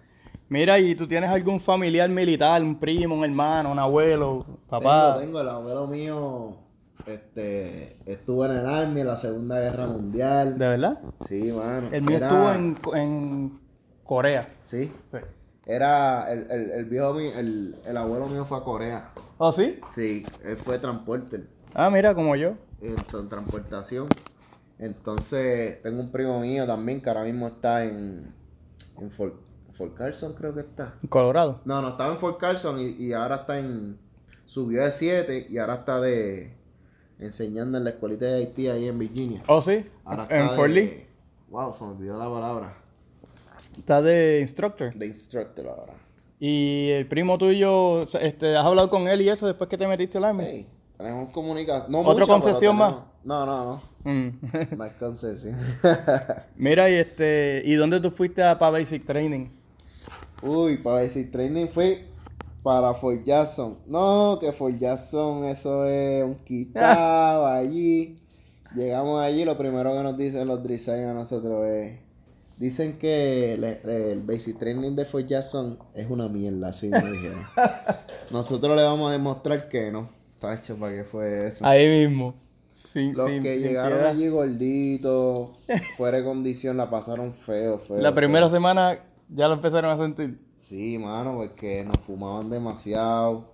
Mira, 0.49 0.79
¿y 0.79 0.95
tú 0.95 1.07
tienes 1.07 1.29
algún 1.29 1.59
familiar 1.59 2.09
militar, 2.09 2.63
un 2.63 2.79
primo, 2.79 3.13
un 3.13 3.23
hermano, 3.23 3.71
un 3.71 3.77
abuelo, 3.77 4.43
papá? 4.67 5.09
Tengo, 5.19 5.19
tengo, 5.19 5.41
el 5.41 5.49
abuelo 5.49 5.85
mío 5.85 6.57
este, 7.05 7.99
estuvo 8.11 8.45
en 8.45 8.51
el 8.53 8.65
Army 8.65 9.01
en 9.01 9.07
la 9.07 9.15
Segunda 9.15 9.59
Guerra 9.59 9.85
Mundial. 9.85 10.57
¿De 10.57 10.67
verdad? 10.69 10.99
Sí, 11.27 11.51
mano. 11.51 11.87
El 11.91 12.01
mío 12.01 12.17
Era- 12.17 12.27
estuvo 12.29 12.51
en, 12.51 12.77
en 12.99 13.59
Corea. 14.03 14.47
Sí, 14.65 14.91
Sí. 15.11 15.17
era 15.67 16.31
el, 16.33 16.49
el, 16.49 16.71
el 16.71 16.85
viejo 16.85 17.13
mío, 17.13 17.29
el, 17.37 17.75
el 17.85 17.95
abuelo 17.97 18.25
mío 18.25 18.43
fue 18.45 18.57
a 18.57 18.61
Corea. 18.61 19.09
¿Oh, 19.37 19.51
sí? 19.51 19.79
Sí, 19.93 20.25
él 20.43 20.57
fue 20.57 20.79
transporter. 20.79 21.47
Ah, 21.75 21.91
mira, 21.91 22.15
como 22.15 22.35
yo. 22.35 22.55
en, 22.81 22.95
en 23.13 23.29
transportación. 23.29 24.07
Entonces, 24.79 25.81
tengo 25.81 26.01
un 26.01 26.11
primo 26.11 26.39
mío 26.39 26.65
también 26.67 27.01
que 27.01 27.09
ahora 27.09 27.23
mismo 27.23 27.47
está 27.47 27.85
en, 27.85 28.33
en 28.99 29.11
Fort, 29.11 29.35
Fort 29.73 29.95
Carson, 29.95 30.33
creo 30.33 30.53
que 30.53 30.61
está. 30.61 30.95
En 31.01 31.09
Colorado. 31.09 31.61
No, 31.65 31.81
no, 31.81 31.89
estaba 31.89 32.13
en 32.13 32.19
Fort 32.19 32.39
Carson 32.39 32.79
y, 32.79 32.91
y 32.91 33.13
ahora 33.13 33.37
está 33.37 33.59
en. 33.59 33.97
Subió 34.45 34.83
de 34.83 34.91
7 34.91 35.47
y 35.49 35.57
ahora 35.57 35.75
está 35.75 35.99
de. 35.99 36.55
enseñando 37.19 37.77
en 37.77 37.83
la 37.83 37.89
escuelita 37.91 38.25
de 38.25 38.35
Haití 38.35 38.67
ahí 38.67 38.87
en 38.87 38.99
Virginia. 38.99 39.43
¿Oh, 39.47 39.61
sí? 39.61 39.85
Ahora 40.05 40.27
en 40.29 40.49
Fort 40.51 40.69
Lee. 40.69 41.07
Wow, 41.49 41.73
se 41.73 41.83
me 41.83 41.91
olvidó 41.91 42.19
la 42.19 42.29
palabra. 42.29 42.77
Está 43.77 44.01
de 44.01 44.39
instructor. 44.41 44.93
De 44.93 45.07
instructor 45.07 45.67
ahora. 45.67 45.93
Y 46.39 46.91
el 46.91 47.07
primo 47.07 47.37
tuyo, 47.37 48.03
este, 48.03 48.55
¿has 48.55 48.65
hablado 48.65 48.89
con 48.89 49.07
él 49.07 49.21
y 49.21 49.29
eso 49.29 49.47
después 49.47 49.67
que 49.67 49.77
te 49.77 49.87
metiste 49.87 50.19
al 50.19 50.25
army? 50.25 50.43
Hey, 50.45 50.67
tenemos 50.97 51.31
comunicación. 51.31 51.91
No 51.91 51.99
¿Otra 51.99 52.25
mucha, 52.25 52.33
concesión 52.33 52.75
más? 52.75 52.95
No, 53.23 53.45
no, 53.45 53.65
no. 53.65 54.11
Mm. 54.11 54.77
No 54.77 54.83
hay 54.83 54.91
concesión. 54.99 55.55
Mira, 56.55 56.89
y 56.89 56.95
este, 56.95 57.61
¿y 57.65 57.75
dónde 57.75 57.99
tú 57.99 58.09
fuiste 58.11 58.43
a, 58.43 58.57
para 58.57 58.71
Basic 58.71 59.05
Training? 59.05 59.49
Uy, 60.41 60.77
para 60.77 61.01
Basic 61.01 61.31
Training 61.31 61.67
fui 61.67 62.05
para 62.63 62.93
Fort 62.93 63.23
Jackson. 63.23 63.77
No, 63.85 64.37
que 64.39 64.51
Fort 64.51 64.77
Jackson, 64.77 65.45
eso 65.45 65.85
es 65.85 66.23
un 66.23 66.35
quitado 66.35 67.47
allí. 67.47 68.19
Llegamos 68.75 69.21
allí, 69.21 69.45
lo 69.45 69.57
primero 69.57 69.93
que 69.93 70.03
nos 70.03 70.17
dicen 70.17 70.47
los 70.47 70.61
Drizzay 70.61 71.03
a 71.05 71.13
nosotros 71.13 71.65
es... 71.65 71.99
Dicen 72.57 72.97
que 72.97 73.53
el 73.53 74.23
Basic 74.23 74.57
Training 74.57 74.95
de 74.95 75.05
Fort 75.05 75.27
Jackson 75.27 75.77
es 75.93 76.09
una 76.09 76.27
mierda, 76.27 76.69
así 76.69 76.89
me 76.89 77.11
dijeron. 77.11 77.45
Nosotros 78.31 78.75
le 78.75 78.83
vamos 78.83 79.09
a 79.09 79.11
demostrar 79.11 79.69
que 79.69 79.91
no. 79.91 80.09
Tacho, 80.39 80.75
¿para 80.77 80.93
qué 80.95 81.03
fue 81.03 81.47
eso? 81.47 81.65
Ahí 81.65 81.87
mismo. 82.07 82.35
Sin, 82.73 83.15
Los 83.15 83.27
sin- 83.29 83.41
que 83.41 83.55
sin 83.57 83.67
llegaron 83.69 83.93
piedad. 83.97 84.11
allí 84.11 84.27
gorditos, 84.29 85.49
fuera 85.97 86.17
de 86.19 86.23
condición, 86.23 86.77
la 86.77 86.89
pasaron 86.89 87.33
feo, 87.33 87.79
feo. 87.79 87.97
La 87.97 88.09
feo. 88.09 88.15
primera 88.15 88.49
semana 88.49 88.99
ya 89.29 89.47
lo 89.47 89.55
empezaron 89.55 89.91
a 89.91 89.97
sentir. 89.97 90.39
Sí, 90.59 90.97
mano, 90.99 91.35
porque 91.37 91.83
nos 91.83 91.97
fumaban 91.99 92.49
demasiado. 92.49 93.51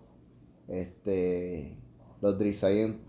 Este. 0.67 1.77
Los 2.21 2.37
Drizzay 2.39 3.01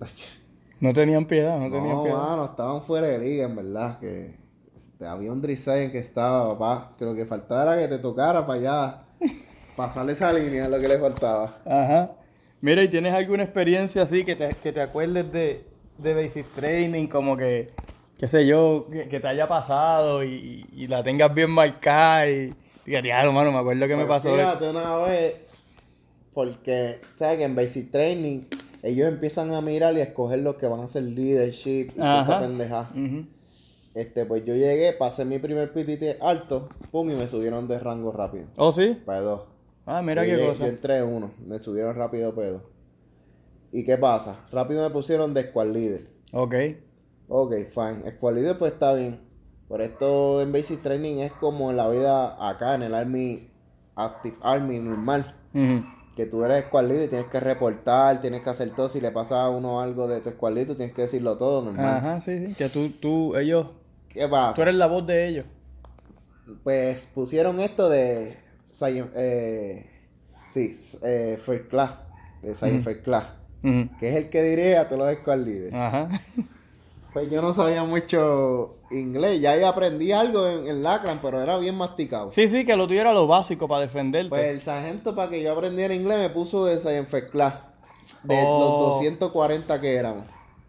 No 0.81 0.93
tenían 0.93 1.25
piedad, 1.27 1.59
no, 1.59 1.69
No, 1.69 1.77
tenían 1.77 2.03
piedad. 2.03 2.19
mano, 2.19 2.45
estaban 2.47 2.83
fuera 2.83 3.07
de 3.07 3.19
liga, 3.19 3.45
en 3.45 3.57
verdad. 3.57 3.99
Que 4.01 4.37
este, 4.77 5.07
había 5.07 5.33
un 5.33 5.41
Drizzay 5.41 5.91
que 5.93 5.99
estaba, 5.99 6.57
papá. 6.59 6.95
Creo 6.99 7.15
que 7.15 7.25
faltara 7.27 7.79
que 7.79 7.89
te 7.89 7.99
tocara 7.99 8.45
para 8.47 8.59
allá. 8.59 9.05
Pasarle 9.77 10.13
esa 10.13 10.33
línea 10.33 10.69
lo 10.69 10.79
que 10.79 10.89
le 10.89 10.99
faltaba. 10.99 11.59
Ajá. 11.65 12.13
Mira, 12.65 12.83
¿y 12.83 12.89
tienes 12.89 13.13
alguna 13.13 13.43
experiencia 13.43 14.01
así 14.01 14.25
que 14.25 14.37
te, 14.37 14.49
que 14.63 14.73
te 14.73 14.81
acuerdes 14.81 15.31
de, 15.31 15.67
de 15.99 16.15
Basic 16.15 16.47
Training? 16.55 17.09
Como 17.09 17.37
que, 17.37 17.69
qué 18.17 18.27
sé 18.27 18.47
yo, 18.47 18.87
que, 18.91 19.07
que 19.07 19.21
te 19.21 19.29
haya 19.29 19.47
pasado 19.47 20.25
y, 20.25 20.65
y 20.73 20.87
la 20.87 21.03
tengas 21.03 21.35
bien 21.35 21.51
marcada 21.51 22.27
y 22.27 22.55
digas, 22.87 23.03
diablo, 23.03 23.33
mano, 23.33 23.53
me 23.53 23.59
acuerdo 23.59 23.87
que 23.87 23.97
me 23.97 24.07
Pues 24.07 24.17
pasó. 24.17 24.31
esto". 24.31 24.39
Fíjate 24.41 24.71
una 24.71 24.97
vez, 24.97 25.35
porque, 26.33 27.03
¿sabes 27.17 27.37
que 27.37 27.45
en 27.45 27.55
Basic 27.55 27.91
Training 27.91 28.45
ellos 28.83 29.09
empiezan 29.09 29.53
a 29.53 29.61
mirar 29.61 29.95
y 29.95 30.01
a 30.01 30.05
escoger 30.05 30.39
los 30.39 30.55
que 30.55 30.67
van 30.67 30.81
a 30.81 30.85
hacer 30.85 31.03
leadership 31.03 31.89
y 31.89 32.01
esta 32.01 32.21
Ajá. 32.23 32.39
pendeja. 32.39 32.91
Ujú. 32.95 33.27
Este, 33.93 34.25
pues 34.25 34.43
yo 34.47 34.55
llegué, 34.55 34.95
pasé 34.95 35.27
mi 35.27 35.39
primer 35.39 35.71
PTT 35.71 36.17
alto, 36.23 36.71
pum, 36.91 37.11
y 37.11 37.15
me 37.15 37.29
subieron 37.29 37.69
de 37.69 37.79
rango 37.79 38.11
rápido. 38.11 38.47
¿Oh, 38.57 38.73
sí? 38.73 39.03
Para 39.05 39.21
dos. 39.21 39.54
Ah, 39.87 40.03
mira 40.03 40.25
qué 40.25 40.39
cosa. 40.39 40.65
Yo 40.65 40.71
entré 40.71 40.99
en 40.99 41.05
uno, 41.05 41.33
me 41.45 41.59
subieron 41.59 41.95
rápido 41.97 42.35
pedo. 42.35 42.63
¿Y 43.73 43.85
qué 43.85 43.99
pasa? 43.99 44.47
Rápido 44.53 44.83
me 44.83 44.91
pusieron 44.91 45.35
de 45.35 45.49
squad 45.49 45.67
leader. 45.67 46.07
Ok. 46.33 46.55
Ok, 47.29 47.55
fine. 47.69 48.13
Squad 48.17 48.35
leader 48.35 48.59
pues 48.59 48.73
está 48.73 48.95
bien. 48.95 49.21
Por 49.69 49.83
esto 49.83 50.43
en 50.43 50.53
basic 50.53 50.83
training 50.83 51.17
es 51.19 51.33
como 51.33 51.71
en 51.71 51.77
la 51.77 51.89
vida 51.89 52.49
acá 52.49 52.75
en 52.75 52.83
el 52.83 52.95
Army, 52.95 53.51
Active 53.97 54.37
Army 54.43 54.79
normal. 54.79 55.35
Que 56.15 56.27
tú 56.27 56.45
eres 56.45 56.67
squad 56.67 56.85
leader 56.85 57.07
y 57.07 57.09
tienes 57.09 57.27
que 57.27 57.41
reportar, 57.41 58.21
tienes 58.21 58.43
que 58.43 58.51
hacer 58.51 58.71
todo. 58.71 58.89
Si 58.89 59.01
le 59.01 59.11
pasa 59.11 59.43
a 59.43 59.51
uno 59.51 59.81
algo 59.81 60.07
de 60.07 60.21
tu 60.21 60.31
squad 60.31 60.53
leader, 60.53 60.69
tú 60.69 60.75
tienes 60.77 60.95
que 60.95 61.03
decirlo 61.03 61.37
todo 61.37 61.63
normal. 61.63 61.97
Ajá, 61.97 62.21
sí, 62.21 62.47
sí. 62.47 62.55
Que 62.55 62.69
tú, 62.69 62.91
tú, 62.91 63.37
ellos, 63.37 63.67
¿Qué 64.09 64.29
pasa? 64.29 64.55
tú 64.55 64.63
eres 64.63 64.77
la 64.77 64.87
voz 64.87 65.05
de 65.07 65.27
ellos. 65.27 65.47
Pues 66.63 67.07
pusieron 67.13 67.59
esto 67.59 67.89
de 67.89 68.37
Science, 68.75 69.11
eh, 69.15 69.87
sí, 70.49 70.71
eh, 71.05 71.39
First 71.45 71.69
Class, 71.69 72.05
de 72.43 72.55
Science 72.55 72.83
First 72.83 73.05
Class, 73.05 73.25
que 73.63 74.09
es 74.11 74.17
el 74.17 74.29
que 74.31 74.43
diré 74.43 74.77
a 74.77 74.89
todos 74.89 75.07
los 75.07 75.15
squad 75.21 75.39
leaders. 75.39 75.75
Ajá. 75.75 76.09
Pues 77.13 77.31
yo 77.31 77.41
no 77.41 77.53
sabía 77.53 77.85
mucho 77.85 78.75
inglés, 78.91 79.41
ya 79.41 79.53
ahí 79.53 79.63
aprendí 79.63 80.11
algo 80.11 80.49
en, 80.49 80.67
en 80.67 80.83
Lachlan, 80.83 81.21
pero 81.23 81.41
era 81.41 81.57
bien 81.59 81.77
masticado. 81.77 82.33
Sí, 82.33 82.49
sí, 82.49 82.65
que 82.65 82.75
lo 82.75 82.89
tuviera 82.89 83.13
lo 83.13 83.29
básico 83.29 83.69
para 83.69 83.83
defenderte. 83.83 84.31
Pues 84.31 84.47
el 84.47 84.61
sargento 84.61 85.15
para 85.15 85.31
que 85.31 85.41
yo 85.41 85.53
aprendiera 85.53 85.95
inglés 85.95 86.19
me 86.19 86.29
puso 86.31 86.65
de 86.65 86.77
Science 86.77 87.07
First 87.09 87.31
Class, 87.31 87.55
de 88.25 88.35
Oh. 88.45 88.59
los 88.89 88.97
240 89.01 89.81
que 89.81 89.95
éramos. 89.95 90.25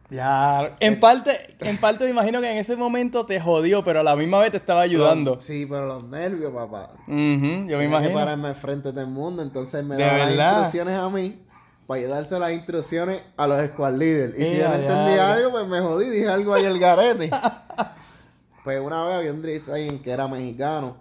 Ya, 0.09 0.75
en 0.81 0.99
parte, 0.99 1.55
en 1.61 1.77
parte 1.77 2.03
me 2.05 2.11
imagino 2.11 2.39
que 2.39 2.51
en 2.51 2.57
ese 2.57 2.75
momento 2.75 3.25
te 3.25 3.39
jodió, 3.39 3.83
pero 3.83 4.01
a 4.01 4.03
la 4.03 4.15
misma 4.15 4.39
vez 4.39 4.51
te 4.51 4.57
estaba 4.57 4.81
ayudando. 4.81 5.41
Sí, 5.41 5.65
pero 5.67 5.87
los 5.87 6.03
nervios, 6.07 6.53
papá. 6.53 6.91
Ujú, 7.07 7.11
yo 7.11 7.17
me 7.17 7.65
Tenía 7.65 7.77
que 7.79 7.85
imagino. 7.85 8.13
pararme 8.13 8.53
frente 8.53 8.89
de 8.89 8.93
todo 8.93 9.01
el 9.03 9.09
mundo, 9.09 9.41
entonces 9.41 9.83
me 9.83 9.95
¿De 9.95 10.03
daba 10.03 10.29
las 10.29 10.31
instrucciones 10.57 10.95
a 10.99 11.09
mí 11.09 11.39
para 11.87 11.99
ayudarse 12.01 12.39
las 12.39 12.51
instrucciones 12.51 13.23
a 13.35 13.47
los 13.47 13.65
squad 13.67 13.93
leaders. 13.95 14.37
Y 14.39 14.45
si 14.45 14.55
Eh, 14.55 14.59
yo 14.59 14.69
no 14.69 14.75
entendía 14.75 15.33
algo, 15.33 15.51
pues 15.51 15.67
me 15.67 15.79
jodí, 15.81 16.09
dije 16.09 16.27
algo 16.29 16.53
ahí 16.53 16.65
el 16.65 16.77
garete. 16.79 17.31
pues 18.63 18.79
una 18.79 19.03
vez 19.05 19.15
había 19.15 19.31
un 19.31 19.41
Drizain 19.41 19.99
que 20.03 20.11
era 20.11 20.27
mexicano. 20.27 20.97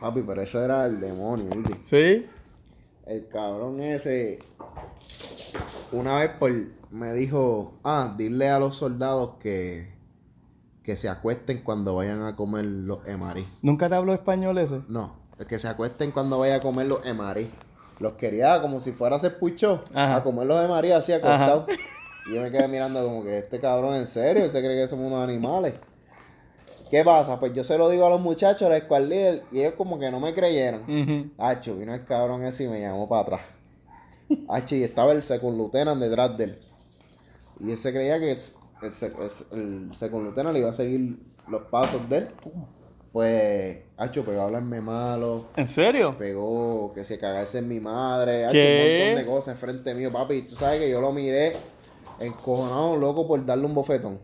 Papi, 0.00 0.22
pero 0.26 0.42
eso 0.42 0.60
era 0.60 0.84
el 0.86 0.98
demonio, 1.00 1.46
¿viste? 1.56 1.78
Sí. 1.84 2.26
El 3.06 3.28
cabrón 3.28 3.80
ese, 3.80 4.38
una 5.92 6.16
vez 6.16 6.30
por, 6.38 6.50
me 6.90 7.12
dijo, 7.12 7.74
ah, 7.84 8.14
dile 8.16 8.48
a 8.50 8.58
los 8.58 8.76
soldados 8.76 9.32
que, 9.40 9.92
que 10.82 10.96
se 10.96 11.08
acuesten 11.08 11.62
cuando 11.62 11.94
vayan 11.94 12.22
a 12.22 12.36
comer 12.36 12.64
los 12.64 13.06
emarí. 13.06 13.48
¿Nunca 13.62 13.88
te 13.88 13.94
hablo 13.94 14.12
español 14.12 14.58
ese? 14.58 14.80
No, 14.88 15.14
que 15.48 15.58
se 15.58 15.68
acuesten 15.68 16.10
cuando 16.10 16.38
vaya 16.38 16.56
a 16.56 16.60
comer 16.60 16.86
los 16.86 17.04
emarí. 17.06 17.50
Los 17.98 18.14
quería 18.14 18.60
como 18.60 18.80
si 18.80 18.92
fuera 18.92 19.16
a 19.16 19.18
hacer 19.18 19.38
pucho, 19.38 19.84
Ajá. 19.94 20.16
a 20.16 20.22
comer 20.22 20.46
los 20.46 20.64
emarí 20.64 20.92
así 20.92 21.12
acostados. 21.12 21.66
Y 22.30 22.34
yo 22.34 22.40
me 22.42 22.50
quedé 22.50 22.68
mirando 22.68 23.04
como 23.04 23.22
que 23.22 23.38
este 23.38 23.60
cabrón 23.60 23.94
en 23.96 24.06
serio, 24.06 24.44
se 24.50 24.60
cree 24.60 24.80
que 24.80 24.88
somos 24.88 25.06
unos 25.06 25.22
animales. 25.22 25.74
¿Qué 26.90 27.04
pasa? 27.04 27.38
Pues 27.40 27.54
yo 27.54 27.64
se 27.64 27.78
lo 27.78 27.88
digo 27.88 28.04
a 28.06 28.10
los 28.10 28.20
muchachos, 28.20 28.70
squad 28.82 29.02
leader, 29.02 29.42
y 29.50 29.60
ellos 29.60 29.74
como 29.78 29.98
que 29.98 30.10
no 30.10 30.20
me 30.20 30.34
creyeron. 30.34 31.32
Hacho, 31.38 31.74
vino 31.76 31.94
el 31.94 32.04
cabrón 32.04 32.44
ese 32.44 32.64
y 32.64 32.68
me 32.68 32.80
llamó 32.80 33.08
para 33.08 33.22
atrás. 33.22 33.40
Hacho, 34.48 34.74
y 34.76 34.82
estaba 34.82 35.12
el 35.12 35.22
second 35.22 35.56
lieutenant 35.56 36.00
detrás 36.00 36.36
de 36.38 36.44
él. 36.44 36.58
Y 37.60 37.70
él 37.72 37.78
se 37.78 37.92
creía 37.92 38.18
que 38.18 38.32
el, 38.32 38.38
el, 38.82 38.90
el- 39.52 39.58
el 39.88 39.94
second 39.94 40.24
lieutenant 40.24 40.52
le 40.54 40.60
iba 40.60 40.70
a 40.70 40.72
seguir 40.72 41.18
los 41.48 41.62
pasos 41.62 42.08
de 42.08 42.18
él. 42.18 42.28
Pues, 43.12 43.78
Hacho, 43.98 44.24
pegó 44.24 44.40
a 44.40 44.44
hablarme 44.44 44.80
malo. 44.80 45.46
¿En 45.56 45.68
serio? 45.68 46.16
Pegó 46.16 46.92
que 46.94 47.04
se 47.04 47.18
cagase 47.18 47.58
en 47.58 47.68
mi 47.68 47.78
madre. 47.78 48.46
Hacho, 48.46 48.56
un 48.58 48.98
montón 49.08 49.16
de 49.16 49.26
cosas 49.26 49.54
enfrente 49.54 49.94
mío, 49.94 50.10
papi. 50.10 50.34
Y 50.36 50.42
tú 50.42 50.54
sabes 50.56 50.80
que 50.80 50.88
yo 50.90 51.00
lo 51.00 51.12
miré 51.12 51.54
encojonado, 52.20 52.96
loco, 52.96 53.26
por 53.26 53.44
darle 53.44 53.66
un 53.66 53.74
bofetón. 53.74 54.18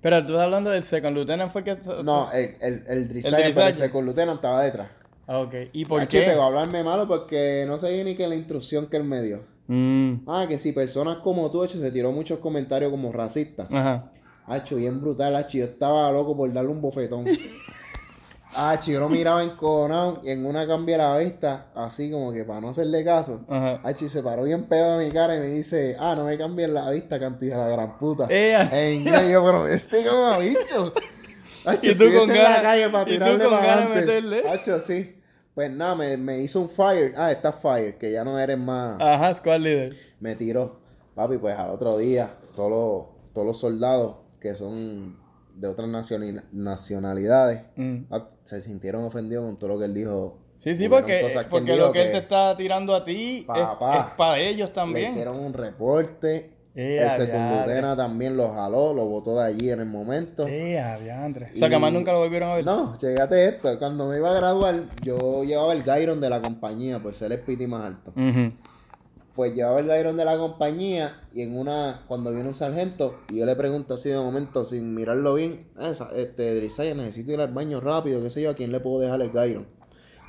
Pero 0.00 0.24
tú 0.24 0.32
estás 0.32 0.44
hablando 0.44 0.70
del 0.70 0.82
second 0.84 1.14
lieutenant 1.14 1.52
fue 1.52 1.62
que... 1.64 1.76
No, 2.02 2.32
el, 2.32 2.56
el, 2.60 2.84
el 2.88 3.08
Drizain. 3.08 3.34
pero 3.54 3.66
el 3.66 3.74
second 3.74 4.04
lieutenant 4.06 4.36
estaba 4.36 4.62
detrás. 4.62 4.88
Ah, 5.26 5.40
ok. 5.40 5.54
¿Y 5.74 5.84
por 5.84 6.00
Hacho, 6.00 6.18
qué? 6.18 6.22
pegó 6.24 6.42
a 6.42 6.46
hablarme 6.46 6.82
malo 6.82 7.06
porque 7.06 7.64
no 7.68 7.76
sabía 7.76 8.02
ni 8.04 8.16
que 8.16 8.26
la 8.26 8.34
instrucción 8.34 8.86
que 8.86 8.96
él 8.96 9.04
me 9.04 9.20
dio. 9.20 9.42
Mm, 9.72 10.24
Ah, 10.26 10.46
que 10.48 10.58
si 10.58 10.72
personas 10.72 11.18
como 11.18 11.48
tú, 11.50 11.62
hecho, 11.62 11.78
se 11.78 11.92
tiró 11.92 12.10
muchos 12.10 12.40
comentarios 12.40 12.90
como 12.90 13.12
racistas. 13.12 13.68
Ajá. 13.70 14.10
Hacho, 14.46 14.74
bien 14.76 15.00
brutal, 15.00 15.36
hacho. 15.36 15.58
Yo 15.58 15.64
estaba 15.66 16.10
loco 16.10 16.36
por 16.36 16.52
darle 16.52 16.70
un 16.72 16.80
bofetón. 16.80 17.24
Hacho, 18.56 18.90
yo 18.90 18.98
lo 18.98 19.08
miraba 19.08 19.44
encojonado 19.44 20.20
y 20.24 20.30
en 20.30 20.44
una 20.44 20.66
cambié 20.66 20.96
la 20.98 21.16
vista, 21.18 21.66
así 21.72 22.10
como 22.10 22.32
que 22.32 22.42
para 22.42 22.60
no 22.60 22.70
hacerle 22.70 23.04
caso. 23.04 23.42
Ajá. 23.48 23.80
Hacho, 23.84 24.08
se 24.08 24.24
paró 24.24 24.42
bien 24.42 24.64
pedo 24.64 24.98
de 24.98 25.06
mi 25.06 25.12
cara 25.12 25.36
y 25.36 25.38
me 25.38 25.46
dice, 25.46 25.96
ah, 26.00 26.14
no 26.16 26.24
me 26.24 26.36
cambies 26.36 26.68
la 26.68 26.90
vista, 26.90 27.16
de 27.20 27.46
la 27.48 27.68
gran 27.68 27.96
puta. 27.96 28.26
Ea. 28.28 28.68
En 28.72 28.94
inglés, 29.02 29.30
yo, 29.30 29.44
pero 29.44 29.68
este 29.68 30.04
como 30.04 30.40
bicho. 30.40 30.92
Hacho, 31.64 31.90
Y 31.90 31.94
tú 31.94 32.04
con 32.06 32.28
en 32.28 32.36
la 32.38 32.42
ganas- 32.42 32.62
calle 32.62 32.88
para 32.88 33.04
tirarle 33.04 33.44
para 33.44 33.72
adelante. 33.84 34.42
Hacho, 34.48 34.80
sí. 34.80 35.14
Pues 35.54 35.70
nada, 35.70 35.94
me, 35.94 36.16
me 36.16 36.38
hizo 36.38 36.60
un 36.60 36.68
fire. 36.68 37.12
Ah, 37.16 37.32
está 37.32 37.52
fire, 37.52 37.98
que 37.98 38.12
ya 38.12 38.24
no 38.24 38.38
eres 38.38 38.58
más 38.58 39.00
Ajá, 39.00 39.34
squad 39.34 39.60
leader. 39.60 39.96
me 40.20 40.36
tiró. 40.36 40.80
Papi, 41.14 41.38
pues 41.38 41.58
al 41.58 41.70
otro 41.70 41.98
día, 41.98 42.30
todos 42.54 42.70
los, 42.70 43.32
todos 43.34 43.46
los 43.46 43.58
soldados 43.58 44.16
que 44.40 44.54
son 44.54 45.18
de 45.54 45.68
otras 45.68 45.88
nacionalidades 46.52 47.62
Mm. 47.76 48.04
ah, 48.10 48.28
se 48.44 48.60
sintieron 48.60 49.04
ofendidos 49.04 49.44
con 49.44 49.58
todo 49.58 49.70
lo 49.70 49.78
que 49.78 49.84
él 49.86 49.94
dijo. 49.94 50.38
Sí, 50.56 50.76
sí, 50.76 50.88
porque, 50.88 51.26
porque 51.50 51.74
lo 51.76 51.90
que 51.90 52.02
él 52.02 52.12
te 52.12 52.18
está 52.18 52.54
tirando 52.56 52.94
a 52.94 53.02
ti 53.02 53.46
es, 53.48 53.66
para 54.16 54.38
ellos 54.38 54.68
Le 54.68 54.74
también. 54.74 55.10
hicieron 55.10 55.38
un 55.40 55.52
reporte. 55.54 56.50
Eh, 56.74 56.98
el 57.02 57.08
a 57.08 57.16
secundutena 57.16 57.96
también 57.96 58.36
lo 58.36 58.48
jaló, 58.52 58.94
lo 58.94 59.04
botó 59.06 59.36
de 59.38 59.44
allí 59.44 59.70
en 59.70 59.80
el 59.80 59.86
momento. 59.86 60.44
Adiantre. 60.44 61.50
O 61.52 61.56
sea, 61.56 61.68
que 61.68 61.78
más 61.78 61.92
nunca 61.92 62.12
lo 62.12 62.20
volvieron 62.20 62.50
a 62.50 62.54
ver. 62.54 62.64
No, 62.64 62.96
llegate 62.96 63.44
esto. 63.46 63.76
Cuando 63.78 64.06
me 64.06 64.18
iba 64.18 64.30
a 64.30 64.34
graduar, 64.34 64.84
yo 65.02 65.42
llevaba 65.44 65.72
el 65.72 65.82
Gyron 65.82 66.20
de 66.20 66.30
la 66.30 66.40
compañía, 66.40 67.00
por 67.00 67.14
ser 67.14 67.32
el 67.32 67.40
piti 67.40 67.66
más 67.66 67.84
alto. 67.84 68.12
Pues 69.34 69.54
llevaba 69.54 69.80
el 69.80 69.86
Gyron 69.86 70.16
de 70.16 70.24
la 70.24 70.36
compañía 70.36 71.20
y 71.32 71.42
en 71.42 71.56
una, 71.58 72.02
cuando 72.06 72.30
viene 72.30 72.46
un 72.46 72.54
sargento, 72.54 73.20
y 73.30 73.36
yo 73.38 73.46
le 73.46 73.56
pregunto 73.56 73.94
así 73.94 74.08
de 74.08 74.18
momento, 74.18 74.64
sin 74.64 74.94
mirarlo 74.94 75.34
bien, 75.34 75.66
"Ah, 75.76 75.92
este, 76.14 76.54
Drisaya, 76.56 76.94
necesito 76.94 77.32
ir 77.32 77.40
al 77.40 77.52
baño 77.52 77.80
rápido, 77.80 78.22
qué 78.22 78.30
sé 78.30 78.42
yo, 78.42 78.50
¿a 78.50 78.54
quién 78.54 78.70
le 78.72 78.80
puedo 78.80 79.00
dejar 79.00 79.20
el 79.22 79.30
Gyron? 79.32 79.66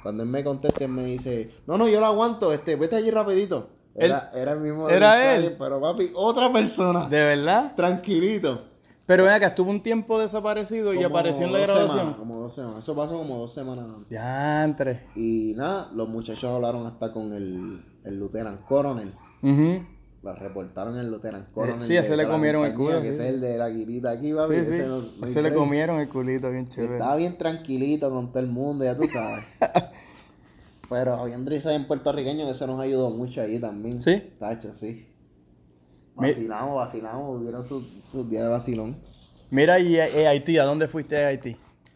Cuando 0.01 0.23
él 0.23 0.29
me 0.29 0.43
contesta, 0.43 0.85
él 0.85 0.91
me 0.91 1.03
dice, 1.03 1.51
no, 1.67 1.77
no, 1.77 1.87
yo 1.87 1.99
lo 1.99 2.07
aguanto, 2.07 2.51
este, 2.53 2.75
vete 2.75 2.95
allí 2.95 3.11
rapidito. 3.11 3.69
Era, 3.95 4.31
era 4.33 4.53
el 4.53 4.59
mismo 4.61 4.87
¿Era 4.89 5.35
él? 5.35 5.55
Pero 5.59 5.81
papi, 5.81 6.11
otra 6.15 6.51
persona. 6.51 7.07
¿De 7.09 7.23
verdad? 7.23 7.75
Tranquilito. 7.75 8.65
Pero 9.05 9.25
ven 9.25 9.33
acá, 9.33 9.47
estuvo 9.47 9.69
un 9.69 9.81
tiempo 9.83 10.17
desaparecido 10.19 10.93
y 10.93 11.03
apareció 11.03 11.45
en 11.45 11.51
la 11.51 11.59
dos 11.59 11.67
graduación. 11.67 11.97
semanas, 11.99 12.15
como 12.17 12.37
dos 12.39 12.53
semanas. 12.53 12.77
Eso 12.79 12.95
pasó 12.95 13.17
como 13.17 13.37
dos 13.39 13.53
semanas 13.53 13.85
antes. 13.85 14.07
Diantre. 14.09 15.07
Y 15.15 15.53
nada, 15.57 15.89
los 15.93 16.07
muchachos 16.07 16.45
hablaron 16.45 16.85
hasta 16.87 17.11
con 17.11 17.33
el, 17.33 17.83
el 18.05 18.17
lieutenant 18.19 18.61
coronel. 18.63 19.13
Ujú. 19.41 19.83
Lo 20.23 20.35
reportaron 20.35 20.97
el 20.97 21.09
lieutenant 21.09 21.51
coronel. 21.51 21.83
Sí, 21.83 21.97
ese 21.97 22.15
le 22.15 22.25
comieron 22.27 22.63
el 22.63 22.73
culo, 22.73 23.01
Que 23.01 23.05
sí. 23.11 23.19
ese 23.19 23.27
es 23.27 23.33
el 23.33 23.41
de 23.41 23.57
la 23.57 23.69
guirita 23.69 24.11
aquí, 24.11 24.31
papi. 24.33 24.53
Sí, 24.55 24.65
sí. 24.67 24.73
ese 24.75 24.87
no- 24.87 24.97
no 24.99 25.03
hay 25.23 25.29
Ese 25.31 25.41
le 25.41 25.53
comieron 25.53 25.99
el 25.99 26.07
culito 26.07 26.49
bien 26.49 26.67
chévere. 26.67 26.93
Estaba 26.93 27.15
bien 27.17 27.37
tranquilito 27.37 28.09
con 28.09 28.29
todo 28.31 28.39
el 28.39 28.47
mundo, 28.47 28.85
ya 28.85 28.95
tú 28.95 29.03
sabes. 29.09 29.43
Pero 30.91 31.15
había 31.15 31.37
un 31.37 31.45
Driza 31.45 31.73
en 31.73 31.87
puertorriqueño 31.87 32.45
que 32.45 32.53
se 32.53 32.67
nos 32.67 32.77
ayudó 32.81 33.11
mucho 33.11 33.41
ahí 33.41 33.57
también. 33.57 34.01
¿Sí? 34.01 34.21
Tacho, 34.37 34.73
sí. 34.73 35.07
Vacilamos, 36.15 36.75
vacilamos, 36.75 37.39
hubieron 37.39 37.63
sus, 37.63 37.85
sus 38.11 38.29
días 38.29 38.43
de 38.43 38.49
vacilón. 38.49 38.97
Mira, 39.49 39.79
y 39.79 39.95
eh, 39.95 40.27
Haití, 40.27 40.57
¿a 40.57 40.65
dónde 40.65 40.89
fuiste 40.89 41.23
a 41.23 41.29
Haití? 41.29 41.55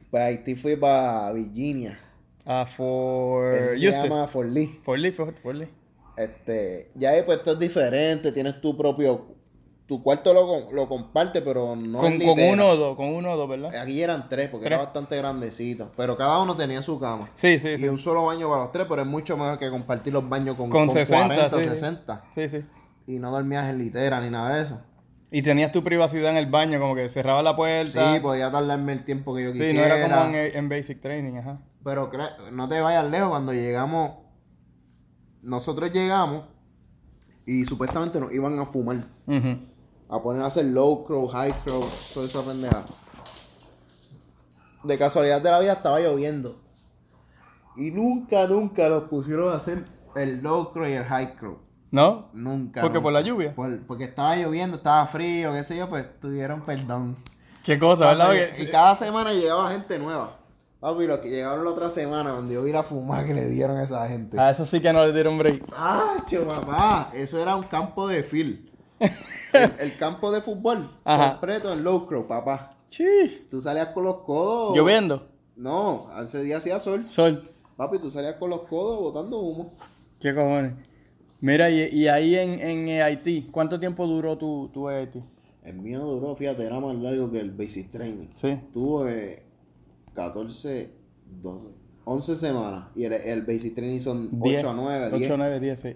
Pues 0.09 0.23
Haití 0.23 0.55
fui 0.55 0.77
para 0.77 1.33
Virginia. 1.33 1.99
A 2.45 2.65
For 2.65 3.53
Eso 3.53 4.01
se 4.01 4.07
llama 4.07 4.29
Fort 4.29 4.47
Lee. 4.47 4.79
For 4.81 4.97
Lee, 4.97 5.11
for, 5.11 5.33
for 5.43 5.53
Lee. 5.53 5.67
Este, 6.15 6.91
ya 6.95 7.09
ahí 7.09 7.23
pues 7.25 7.39
esto 7.39 7.51
es 7.51 7.59
diferente, 7.59 8.31
tienes 8.31 8.61
tu 8.61 8.77
propio, 8.77 9.34
tu 9.87 10.01
cuarto 10.01 10.33
lo, 10.33 10.71
lo 10.71 10.87
comparte, 10.89 11.41
pero 11.43 11.75
no 11.75 11.99
con, 11.99 12.17
con 12.19 12.39
uno 12.39 12.69
o 12.69 12.75
dos, 12.75 12.95
con 12.97 13.05
uno 13.07 13.33
o 13.33 13.37
dos, 13.37 13.47
¿verdad? 13.47 13.75
Aquí 13.75 14.01
eran 14.01 14.27
tres, 14.29 14.49
porque 14.49 14.65
Tres. 14.65 14.77
era 14.77 14.83
bastante 14.85 15.15
grandecito, 15.17 15.91
pero 15.95 16.17
cada 16.17 16.41
uno 16.41 16.55
tenía 16.55 16.81
su 16.81 16.99
cama. 16.99 17.29
Sí, 17.35 17.59
sí, 17.59 17.69
Y 17.69 17.77
sí. 17.79 17.87
un 17.87 17.99
solo 17.99 18.25
baño 18.25 18.49
para 18.49 18.63
los 18.63 18.71
tres, 18.71 18.87
pero 18.89 19.01
es 19.03 19.07
mucho 19.07 19.37
mejor 19.37 19.59
que 19.59 19.69
compartir 19.69 20.11
los 20.13 20.27
baños 20.27 20.55
con, 20.55 20.69
Con 20.71 20.87
con 20.87 20.91
60, 20.95 21.27
40 21.35 21.55
o 21.55 21.59
sí, 21.59 21.63
sí. 21.65 21.69
60. 21.69 22.23
Sí, 22.33 22.49
sí. 22.49 22.65
Y 23.07 23.19
no 23.19 23.29
dormías 23.31 23.69
en 23.69 23.77
litera 23.77 24.19
ni 24.21 24.31
nada 24.31 24.55
de 24.55 24.63
eso. 24.63 24.79
Y 25.29 25.41
tenías 25.43 25.71
tu 25.71 25.83
privacidad 25.83 26.31
en 26.31 26.37
el 26.37 26.47
baño, 26.47 26.79
como 26.79 26.95
que 26.95 27.07
cerraba 27.09 27.43
la 27.43 27.51
Sí, 27.51 27.55
puerta. 27.57 28.21
podía 28.21 28.49
tardarme 28.49 28.93
el 28.93 29.03
tiempo 29.05 29.35
que 29.35 29.43
yo 29.43 29.51
Sí, 29.51 29.59
quisiera. 29.59 29.79
no 29.81 29.85
era 29.95 30.01
como 30.01 30.35
en, 30.35 30.57
en 30.57 30.69
Basic 30.69 30.99
Training, 30.99 31.37
ajá. 31.37 31.59
Pero 31.83 32.09
no 32.51 32.67
te 32.67 32.81
vayas 32.81 33.05
lejos, 33.11 33.29
cuando 33.29 33.53
llegamos, 33.53 34.13
nosotros 35.43 35.91
llegamos 35.91 36.45
Y 37.45 37.63
supuestamente 37.65 38.19
nos 38.19 38.33
iban 38.33 38.57
a 38.57 38.65
fumar. 38.65 38.97
Ujú. 39.27 39.59
A 40.15 40.21
poner 40.21 40.43
a 40.43 40.45
hacer 40.45 40.63
low 40.65 41.03
crow, 41.03 41.27
high 41.27 41.53
crow, 41.65 41.83
toda 42.13 42.25
esa 42.25 42.41
pendeja. 42.41 42.85
De 44.83 44.97
casualidad 44.97 45.41
de 45.41 45.51
la 45.51 45.59
vida 45.59 45.73
estaba 45.73 45.99
lloviendo. 45.99 46.55
Y 47.75 47.91
nunca, 47.91 48.47
nunca 48.47 48.87
los 48.87 49.03
pusieron 49.09 49.51
a 49.51 49.57
hacer 49.57 49.83
el 50.15 50.41
low 50.41 50.71
crow 50.71 50.87
y 50.87 50.93
el 50.93 51.03
high 51.03 51.35
crow. 51.35 51.57
¿No? 51.91 52.29
Nunca. 52.31 52.79
¿Porque 52.81 53.01
por 53.01 53.11
nunca. 53.11 53.21
la 53.21 53.27
lluvia? 53.27 53.53
Por- 53.55 53.85
porque 53.85 54.05
estaba 54.05 54.37
lloviendo, 54.37 54.77
estaba 54.77 55.05
frío, 55.07 55.51
qué 55.51 55.65
sé 55.65 55.75
yo, 55.75 55.89
pues 55.89 56.07
tuvieron 56.21 56.61
perdón. 56.61 57.17
Qué 57.65 57.77
cosa, 57.77 58.05
¿verdad? 58.07 58.27
Porque- 58.27 58.63
y 58.63 58.67
cada 58.67 58.95
semana 58.95 59.33
llegaba 59.33 59.69
gente 59.71 59.99
nueva. 59.99 60.37
Papi, 60.79 61.07
los 61.07 61.19
que 61.19 61.29
llegaron 61.29 61.65
la 61.65 61.71
otra 61.71 61.89
semana, 61.89 62.31
cuando 62.31 62.53
yo 62.53 62.63
vi 62.63 62.71
la 62.71 62.83
fumada 62.83 63.25
que 63.25 63.33
le 63.33 63.47
dieron 63.47 63.75
a 63.77 63.83
esa 63.83 64.07
gente. 64.07 64.39
A 64.39 64.51
eso 64.51 64.65
sí 64.65 64.81
que 64.81 64.93
no 64.93 65.05
le 65.05 65.11
dieron 65.11 65.37
break. 65.37 65.65
¡Ah, 65.75 66.15
papá! 66.47 67.09
Eso 67.13 67.41
era 67.41 67.55
un 67.57 67.63
campo 67.63 68.07
de 68.07 68.23
field. 68.23 68.74
El, 68.99 69.71
el 69.79 69.97
campo 69.97 70.31
de 70.31 70.41
fútbol. 70.41 70.89
Ajá. 71.03 71.31
Completo 71.31 71.73
en 71.73 71.83
low 71.83 72.05
crow, 72.05 72.27
papá. 72.27 72.77
Chis. 72.89 73.47
Tú 73.49 73.61
salías 73.61 73.87
con 73.87 74.03
los 74.03 74.21
codos. 74.21 74.75
Lloviendo. 74.75 75.27
No, 75.57 76.09
ese 76.21 76.43
día 76.43 76.57
hacía 76.57 76.79
sol. 76.79 77.05
Sol. 77.09 77.49
Papi, 77.77 77.99
tú 77.99 78.09
salías 78.09 78.35
con 78.35 78.49
los 78.49 78.61
codos 78.63 78.99
botando 78.99 79.39
humo. 79.39 79.71
¿Qué 80.19 80.33
cojones? 80.33 80.73
Mira, 81.41 81.69
y, 81.69 81.89
y 81.91 82.07
ahí 82.07 82.35
en, 82.35 82.59
en 82.59 82.87
eh, 82.87 83.03
Haití, 83.03 83.49
¿cuánto 83.51 83.79
tiempo 83.79 84.07
duró 84.07 84.37
tu, 84.37 84.69
tu 84.73 84.87
Haití? 84.87 85.21
El 85.63 85.75
mío 85.77 85.99
duró, 85.99 86.35
fíjate, 86.35 86.63
era 86.63 86.79
más 86.79 86.95
largo 86.95 87.29
que 87.31 87.39
el 87.39 87.51
basic 87.51 87.89
training. 87.89 88.27
Sí. 88.35 88.59
Tuve 88.71 89.43
14, 90.13 90.91
12, 91.41 91.67
11 92.05 92.35
semanas. 92.35 92.85
Y 92.95 93.03
el, 93.05 93.13
el 93.13 93.41
basic 93.41 93.75
training 93.75 93.99
son 93.99 94.29
8 94.39 94.69
a 94.69 94.73
9, 94.73 95.09
10. 95.11 95.23
8 95.23 95.33
a 95.33 95.37
9, 95.37 95.59
10, 95.59 95.79
sí. 95.79 95.95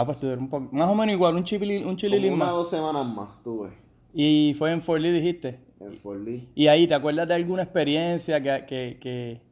Ah, 0.00 0.06
pues 0.06 0.18
tuvieron 0.18 0.44
un 0.44 0.48
poco. 0.50 0.68
Más 0.72 0.88
o 0.88 0.94
menos 0.94 1.12
igual, 1.14 1.34
un 1.36 1.44
chililín, 1.44 1.86
un 1.86 1.96
chililín 1.96 2.30
Como 2.30 2.36
una 2.36 2.44
más. 2.46 2.54
dos 2.54 2.70
semanas 2.70 3.06
más 3.06 3.42
tuve 3.42 3.70
Y 4.14 4.54
fue 4.58 4.72
en 4.72 4.80
Fort 4.82 5.00
Lee, 5.02 5.10
dijiste. 5.10 5.60
en 5.78 5.92
Fort 5.94 6.20
Lee. 6.20 6.48
Y 6.54 6.68
ahí, 6.68 6.86
¿te 6.86 6.94
acuerdas 6.94 7.28
de 7.28 7.34
alguna 7.34 7.62
experiencia 7.64 8.42
que, 8.42 8.64
que, 8.66 8.98
que 9.00 9.42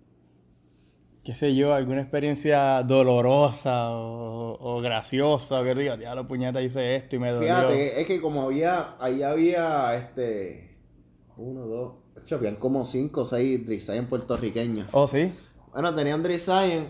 qué 1.24 1.34
sé 1.34 1.54
yo, 1.54 1.74
alguna 1.74 2.00
experiencia 2.00 2.82
dolorosa 2.82 3.90
o, 3.92 4.56
o 4.60 4.80
graciosa? 4.80 5.62
Que 5.62 5.74
diga, 5.74 5.98
ya 5.98 6.14
lo 6.14 6.26
puñeta 6.26 6.62
hice 6.62 6.96
esto 6.96 7.16
y 7.16 7.18
me 7.18 7.30
dolió. 7.30 7.48
Fíjate, 7.54 8.00
es 8.00 8.06
que 8.06 8.20
como 8.20 8.42
había, 8.42 8.96
ahí 9.00 9.22
había 9.22 9.94
este, 9.96 10.78
uno, 11.36 11.66
dos, 11.66 11.92
ocho, 12.16 12.36
habían 12.36 12.56
como 12.56 12.84
cinco 12.86 13.20
o 13.22 13.24
seis 13.26 13.64
Drizayen 13.66 14.06
puertorriqueños. 14.06 14.88
Oh, 14.92 15.06
sí. 15.06 15.32
Bueno, 15.72 15.94
tenían 15.94 16.22
Drizayen 16.22 16.88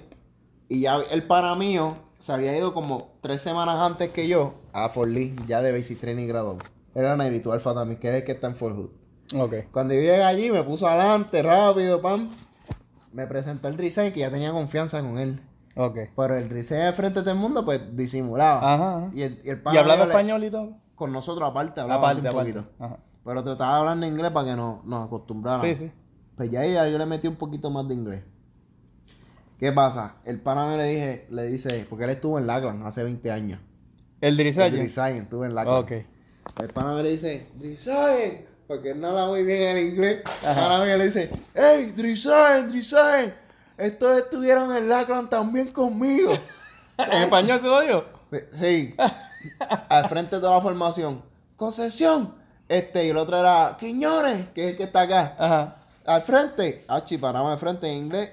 y 0.68 0.83
ya 0.83 1.01
el 1.11 1.27
pana 1.27 1.55
mío 1.57 1.97
se 2.19 2.33
había 2.33 2.57
ido 2.57 2.75
como 2.75 3.13
tres 3.21 3.41
semanas 3.43 3.77
antes 3.81 4.11
que 4.11 4.29
yo 4.29 4.55
a 4.73 4.89
Fort 4.89 5.11
Lee, 5.11 5.35
ya 5.47 5.63
de 5.63 5.73
Basic 5.73 5.99
Training 6.01 6.27
graduado. 6.27 6.59
Era 6.95 7.17
Nairito 7.17 7.53
Alfa 7.53 7.75
también, 7.75 8.01
que 8.01 8.09
es 8.09 8.15
el 8.17 8.25
que 8.25 8.33
está 8.33 8.49
en 8.49 8.57
Fort 8.57 8.77
Hood. 8.77 8.91
Ok. 9.41 9.55
Cuando 9.73 9.95
yo 9.95 10.01
llegué 10.01 10.23
allí, 10.25 10.51
me 10.51 10.63
puso 10.65 10.89
adelante, 10.89 11.43
rápido, 11.43 12.01
pam. 12.01 12.29
Me 13.13 13.27
presentó 13.27 13.69
el 13.69 13.77
Drizayen 13.77 14.13
que 14.13 14.21
ya 14.21 14.31
tenía 14.31 14.53
confianza 14.53 15.01
con 15.01 15.19
él. 15.19 15.41
Ok. 15.77 15.99
Pero 16.17 16.37
el 16.37 16.49
Drizayen 16.49 16.87
de 16.87 16.93
frente 16.93 17.21
a 17.21 17.23
todo 17.23 17.33
el 17.35 17.39
mundo, 17.39 17.65
pues 17.65 17.81
disimulaba. 17.97 18.75
Ajá. 18.75 19.11
Y 19.13 19.23
el, 19.23 19.41
y 19.45 19.51
el 19.51 19.59
¿Y 19.59 19.61
pana 19.61 19.81
hablaba 19.81 20.05
español 20.05 20.45
y 20.45 20.51
todo? 20.51 20.73
con 20.95 21.13
nosotros 21.13 21.49
aparte, 21.49 21.81
hablaba 21.81 22.11
Aparte, 22.11 22.23
un 22.23 22.27
aparte. 22.27 22.53
poquito. 22.55 22.73
Ajá. 22.85 22.99
Pero 23.25 23.45
trataba 23.45 23.73
de 23.75 23.79
hablar 23.79 23.97
en 23.99 24.05
inglés 24.05 24.31
para 24.33 24.47
que 24.49 24.57
nos, 24.57 24.85
nos 24.85 25.07
acostumbráramos. 25.07 25.67
Sí, 25.69 25.77
sí. 25.77 25.93
Pues 26.37 26.51
ya 26.51 26.61
ahí 26.61 26.73
yo 26.91 26.99
le 26.99 27.07
metí 27.07 27.29
un 27.29 27.37
poquito 27.37 27.71
más 27.71 27.87
de 27.87 27.95
inglés. 27.95 28.25
¿Qué 29.59 29.73
pasa? 29.73 30.14
El 30.25 30.40
pana 30.40 30.66
me 30.66 30.77
le 30.77 30.85
dije, 30.85 31.27
le 31.31 31.42
dice, 31.44 31.85
porque 31.88 32.05
él 32.05 32.11
estuvo 32.11 32.38
en 32.38 32.47
Lagland 32.47 32.87
hace 32.87 33.03
20 33.03 33.31
años. 33.33 33.61
¿El 34.21 34.31
El 34.31 34.37
Drizayen? 34.37 34.75
Drizayen, 34.75 35.23
estuvo 35.23 35.44
en 35.44 35.55
Lagland. 35.55 35.81
Ok. 35.81 35.92
El 36.61 36.68
pana 36.73 36.94
me 36.94 37.03
le 37.03 37.11
dice, 37.11 37.49
Drizayen, 37.55 38.47
porque 38.68 38.90
él 38.90 39.01
nada 39.01 39.27
muy 39.27 39.42
bien 39.42 39.77
el 39.77 39.88
inglés. 39.88 40.23
El 40.42 40.55
pana 40.55 40.85
me 40.85 40.97
le 40.97 41.05
dice, 41.07 41.31
hey, 41.55 41.92
Drizayen, 41.97 42.68
Drizayen, 42.68 43.35
estos 43.77 44.18
estuvieron 44.18 44.77
en 44.77 44.88
Lagland 44.88 45.29
también 45.29 45.73
conmigo. 45.73 46.35
¿En 46.99 47.25
español 47.25 47.59
se 47.61 47.66
lo 47.66 47.81
dijo? 47.81 48.05
Sí. 48.53 48.94
Al 49.88 50.09
frente 50.09 50.37
de 50.37 50.42
toda 50.42 50.57
la 50.57 50.61
formación. 50.61 51.23
Concesión. 51.57 52.35
Este, 52.68 53.07
y 53.07 53.11
el 53.11 53.16
otro 53.16 53.38
era 53.38 53.77
Quiñones, 53.79 54.51
que 54.51 54.64
es 54.64 54.71
el 54.73 54.77
que 54.77 54.85
está 54.85 55.03
acá. 55.03 55.35
Ajá. 55.38 55.77
Al 56.05 56.23
frente. 56.23 56.85
Achi, 56.87 57.18
paramos 57.18 57.51
de 57.53 57.59
frente 57.59 57.88
en 57.88 57.99
inglés. 57.99 58.31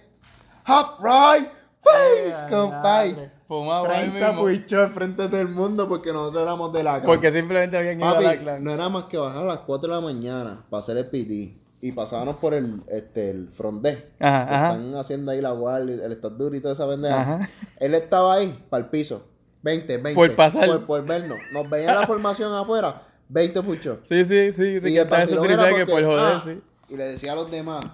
Hot 0.66 1.00
right 1.00 1.50
face, 1.80 2.46
compadre. 2.50 3.32
Fumado 3.48 3.86
ahí 3.92 4.10
30 4.10 4.28
mismo. 4.28 4.42
puichos 4.42 4.80
al 4.80 4.90
frente 4.90 5.24
de 5.24 5.30
todo 5.30 5.42
el 5.42 5.50
mundo 5.50 5.88
porque 5.88 6.12
nosotros 6.12 6.42
éramos 6.42 6.74
de 6.74 6.84
la 6.84 7.02
Porque 7.02 7.32
simplemente 7.32 7.78
habían 7.78 8.00
ido 8.00 8.10
a 8.10 8.14
Papi, 8.14 8.26
Lackland. 8.26 8.64
no 8.64 8.72
era 8.72 8.90
más 8.90 9.04
que 9.04 9.18
bajar 9.18 9.44
a 9.44 9.46
las 9.46 9.60
4 9.60 9.88
de 9.88 9.96
la 9.96 10.02
mañana 10.02 10.66
para 10.70 10.80
hacer 10.80 10.98
el 10.98 11.08
PT. 11.08 11.62
Y 11.82 11.92
pasábamos 11.92 12.38
por 12.38 12.56
el, 12.56 12.82
este, 12.88 13.30
el 13.30 13.50
front 13.50 13.84
desk. 13.84 14.02
Ajá, 14.20 14.48
que 14.48 14.56
ajá. 14.56 14.70
Están 14.70 14.96
haciendo 14.96 15.32
ahí 15.32 15.42
la 15.42 15.52
guardia, 15.52 16.04
el 16.04 16.12
estatura 16.12 16.58
y 16.58 16.60
toda 16.60 16.74
esa 16.74 16.88
pendeja. 16.88 17.22
Ajá. 17.22 17.50
Él 17.80 17.94
estaba 17.94 18.34
ahí, 18.34 18.66
para 18.70 18.84
el 18.84 18.90
piso. 18.90 19.28
20, 19.62 19.98
20. 19.98 20.16
Por 20.16 20.36
pasar. 20.36 20.66
Por, 20.66 20.86
por 20.88 21.06
vernos. 21.06 21.38
Nos 21.54 21.70
veía 21.70 21.94
la 21.94 22.08
formación 22.08 22.52
afuera. 22.54 23.04
20 23.30 23.62
puchos. 23.62 24.00
Sí, 24.10 24.26
sí, 24.26 24.52
sí. 24.54 24.80
sí 24.82 24.88
y 24.88 24.94
que 24.94 24.98
el 24.98 24.98
está 24.98 25.22
eso 25.22 25.36
vacilón 25.36 25.60
era 25.60 25.76
que 25.76 25.86
por 25.86 26.04
joder, 26.04 26.20
ah, 26.20 26.42
sí. 26.44 26.62
Y 26.90 26.98
le 26.98 27.06
decía 27.06 27.34
a 27.34 27.36
los 27.36 27.52
demás, 27.52 27.86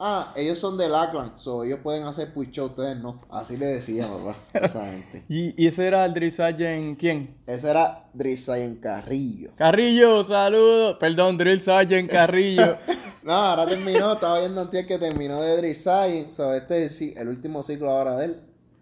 ah, 0.00 0.32
ellos 0.34 0.58
son 0.58 0.76
de 0.76 0.88
Lackland, 0.88 1.36
so 1.36 1.62
ellos 1.62 1.80
pueden 1.82 2.04
hacer 2.04 2.32
push 2.32 2.58
ustedes 2.58 2.98
no. 2.98 3.20
Así 3.30 3.56
le 3.56 3.66
decía, 3.66 4.08
papá, 4.08 4.36
esa 4.54 4.84
gente. 4.90 5.22
¿Y, 5.28 5.62
y 5.62 5.68
ese 5.68 5.86
era 5.86 6.04
el 6.04 6.14
Drizayen 6.14 6.96
quién? 6.96 7.36
Ese 7.46 7.70
era 7.70 8.08
Drizayen 8.14 8.76
Carrillo. 8.76 9.50
Carrillo, 9.56 10.24
saludos. 10.24 10.96
Perdón, 10.98 11.38
Drill 11.38 11.60
Sergeant 11.60 12.10
Carrillo. 12.10 12.76
No, 13.22 13.34
ahora 13.34 13.66
terminó, 13.66 14.14
estaba 14.14 14.38
viendo 14.38 14.62
antes 14.62 14.86
que 14.86 14.96
terminó 14.98 15.42
de 15.42 15.58
Drizayen, 15.58 16.30
so 16.32 16.54
este 16.54 16.86
es 16.86 17.02
el, 17.02 17.18
el 17.18 17.28
último 17.28 17.62
ciclo 17.62 17.90
ahora 17.90 18.16
de 18.16 18.24
él. 18.24 18.40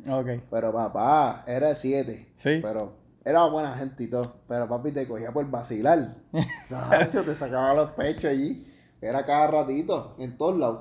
ok. 0.09 0.45
Pero 0.49 0.73
papá, 0.73 1.43
era 1.45 1.75
7. 1.75 2.29
Sí. 2.37 2.61
Pero 2.63 2.93
era 3.25 3.45
buena 3.47 3.77
gente 3.77 4.05
y 4.05 4.07
todo. 4.07 4.37
Pero 4.47 4.69
papi 4.69 4.93
te 4.93 5.09
cogía 5.09 5.33
por 5.33 5.45
vacilar. 5.51 6.15
Sacho, 6.69 7.25
te 7.25 7.35
sacaba 7.35 7.75
los 7.75 7.91
pechos 7.91 8.27
allí. 8.31 8.65
Era 9.01 9.25
cada 9.25 9.47
ratito, 9.49 10.15
en 10.19 10.37
todos 10.37 10.59
lados. 10.59 10.81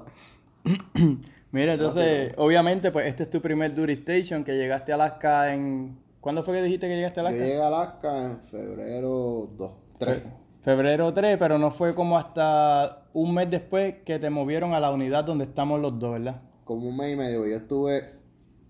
Mira, 1.51 1.73
entonces, 1.73 2.33
obviamente, 2.37 2.91
pues 2.91 3.05
este 3.07 3.23
es 3.23 3.29
tu 3.29 3.41
primer 3.41 3.73
Duty 3.73 3.93
Station 3.93 4.43
que 4.43 4.55
llegaste 4.55 4.91
a 4.91 4.95
Alaska 4.95 5.53
en. 5.53 5.97
¿Cuándo 6.19 6.43
fue 6.43 6.55
que 6.55 6.63
dijiste 6.63 6.87
que 6.89 6.95
llegaste 6.95 7.19
a 7.21 7.23
Yo 7.23 7.29
Alaska? 7.29 7.45
llegué 7.45 7.61
a 7.61 7.67
Alaska 7.67 8.21
en 8.23 8.41
febrero 8.41 9.49
2, 9.57 9.71
3. 9.99 10.17
Fe- 10.23 10.29
Febrero 10.61 11.13
3, 11.13 11.37
pero 11.37 11.57
no 11.57 11.71
fue 11.71 11.95
como 11.95 12.17
hasta 12.17 13.05
un 13.13 13.33
mes 13.33 13.49
después 13.49 13.95
que 14.03 14.19
te 14.19 14.29
movieron 14.29 14.73
a 14.73 14.79
la 14.81 14.91
unidad 14.91 15.23
donde 15.23 15.45
estamos 15.45 15.79
los 15.79 15.97
dos, 15.97 16.11
¿verdad? 16.13 16.41
Como 16.65 16.89
un 16.89 16.97
mes 16.97 17.13
y 17.13 17.15
medio. 17.15 17.47
Yo 17.47 17.55
estuve 17.55 18.03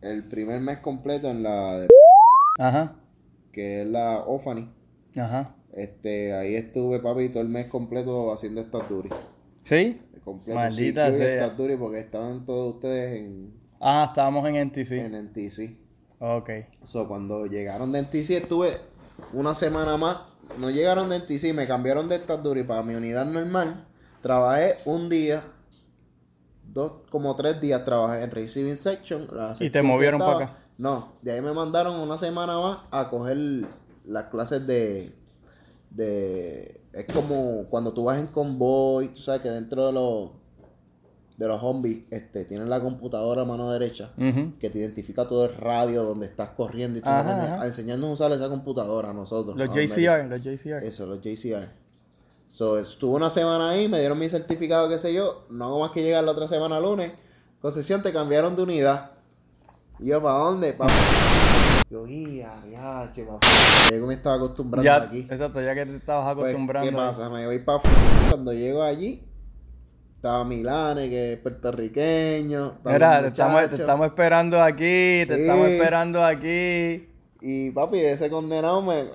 el 0.02 0.24
primer 0.26 0.60
mes 0.62 0.78
completo 0.78 1.32
en 1.32 1.42
la 1.42 1.80
de, 1.80 1.88
Ajá, 2.60 2.94
que 3.52 3.82
es 3.82 3.88
la 3.88 4.20
Ofani. 4.28 4.70
ajá. 5.18 5.56
Este, 5.74 6.34
ahí 6.36 6.56
estuve, 6.56 7.00
papi, 7.00 7.30
todo 7.30 7.42
el 7.42 7.50
mes 7.50 7.66
completo 7.68 8.32
haciendo 8.32 8.62
estas 8.62 8.88
duris. 8.88 9.14
¿Sí? 9.68 10.02
Completo, 10.24 10.60
Maldita 10.60 11.12
sea. 11.12 11.50
duris 11.50 11.78
porque 11.78 12.00
estaban 12.00 12.46
todos 12.46 12.76
ustedes 12.76 13.20
en, 13.22 13.54
Ah, 13.80 14.06
estábamos 14.08 14.48
en 14.48 14.56
NTC. 14.56 14.92
en 14.94 15.16
NTC. 15.16 15.76
Ok. 16.20 16.50
So, 16.84 17.08
cuando 17.08 17.46
llegaron 17.46 17.92
de 17.92 18.00
NTC 18.02 18.32
estuve 18.32 18.72
una 19.34 19.54
semana 19.54 19.98
más. 19.98 20.18
No 20.58 20.70
llegaron 20.70 21.10
de 21.10 21.18
NTC, 21.20 21.54
me 21.54 21.68
cambiaron 21.68 22.08
de 22.08 22.16
estatura 22.16 22.60
y 22.60 22.64
para 22.64 22.82
mi 22.82 22.96
unidad 22.96 23.26
normal 23.26 23.86
trabajé 24.22 24.78
un 24.86 25.10
día, 25.10 25.44
dos, 26.74 26.94
como 27.10 27.36
tres 27.36 27.60
días 27.60 27.84
trabajé 27.84 28.24
en 28.24 28.32
Receiving 28.32 28.76
Section. 28.76 29.28
la 29.32 29.54
Y 29.60 29.70
te 29.70 29.82
movieron 29.82 30.20
para 30.20 30.36
acá. 30.46 30.58
No, 30.78 31.14
de 31.22 31.32
ahí 31.34 31.42
me 31.42 31.54
mandaron 31.54 32.00
una 32.00 32.18
semana 32.18 32.58
más 32.60 32.80
a 32.92 33.10
coger 33.10 33.38
las 34.06 34.26
clases 34.26 34.66
de... 34.66 35.12
de 35.90 36.82
es 36.94 37.06
como 37.14 37.66
cuando 37.70 37.94
tú 37.94 38.06
vas 38.06 38.20
en 38.20 38.28
convoy, 38.28 39.10
tú 39.10 39.20
sabes 39.20 39.42
que 39.42 39.50
dentro 39.50 39.86
de 39.88 39.94
los 39.94 40.32
de 41.38 41.48
los 41.48 41.62
zombies 41.62 42.00
este, 42.10 42.46
tienen 42.46 42.68
la 42.68 42.82
computadora 42.82 43.44
a 43.44 43.46
mano 43.46 43.72
derecha 43.72 44.12
que 44.60 44.70
te 44.72 44.80
identifica 44.80 45.28
todo 45.28 45.46
el 45.46 45.56
radio 45.56 46.04
donde 46.04 46.26
estás 46.26 46.50
corriendo 46.50 46.98
y 46.98 47.02
tú 47.02 47.10
Ajá, 47.10 47.44
ajá. 47.44 47.62
a 47.62 47.66
enseñarnos 47.68 48.10
a 48.10 48.14
usar 48.14 48.32
esa 48.32 48.50
computadora 48.50 49.12
a 49.12 49.14
nosotros. 49.14 49.56
Los 49.56 49.70
a 49.70 49.74
JCR, 49.74 50.26
los 50.28 50.42
JCR. 50.42 50.84
Eso, 50.84 51.06
los 51.06 51.22
JCR. 51.22 51.70
So, 52.50 52.80
estuve 52.80 53.16
una 53.16 53.30
semana 53.30 53.70
ahí, 53.70 53.88
me 53.88 54.00
dieron 54.00 54.18
mi 54.18 54.30
certificado, 54.30 54.90
qué 54.90 54.98
sé 54.98 55.14
yo. 55.14 55.46
No 55.52 55.66
hago 55.66 55.80
más 55.80 55.92
que 55.92 56.02
llegar 56.02 56.24
la 56.24 56.32
otra 56.32 56.48
semana 56.48 56.80
lunes. 56.80 57.12
Concesión, 57.62 58.02
te 58.02 58.12
cambiaron 58.12 58.56
de 58.56 58.64
unidad. 58.64 59.12
Y 60.00 60.08
yo, 60.08 60.22
¿para 60.22 60.40
dónde? 60.40 60.74
Pa... 60.74 60.88
Yo, 61.90 62.06
ya, 62.06 62.62
ya, 62.70 63.10
che. 63.14 63.26
Yo 63.26 64.06
me 64.08 64.14
estaba 64.16 64.36
acostumbrando 64.36 64.84
Ya, 64.84 65.04
aquí. 65.04 65.20
exacto, 65.30 65.62
ya 65.62 65.74
que 65.74 65.86
te 65.86 65.96
estabas 65.96 66.36
Pues, 66.36 66.48
acostumbrando. 66.50 66.90
¿Qué 66.90 66.96
pasa? 66.96 67.30
Me 67.30 67.46
voy 67.46 67.60
para 67.60 67.80
cuando 68.30 68.52
llego 68.54 68.84
allí. 68.84 69.24
Estaba 70.16 70.44
Milane, 70.44 71.10
que 71.10 71.34
es 71.34 71.40
puertorriqueño. 71.40 72.80
Mira, 72.84 73.22
te 73.22 73.28
estamos, 73.30 73.70
te 73.70 73.76
estamos 73.78 74.08
esperando 74.08 74.62
aquí, 74.62 75.24
te 75.28 75.36
Sí. 75.36 75.42
estamos 75.42 75.68
esperando 75.68 76.26
aquí. 76.26 77.08
Y 77.40 77.72
papi, 77.72 78.00
ese 78.00 78.30
condenado 78.30 78.82
me, 78.82 79.06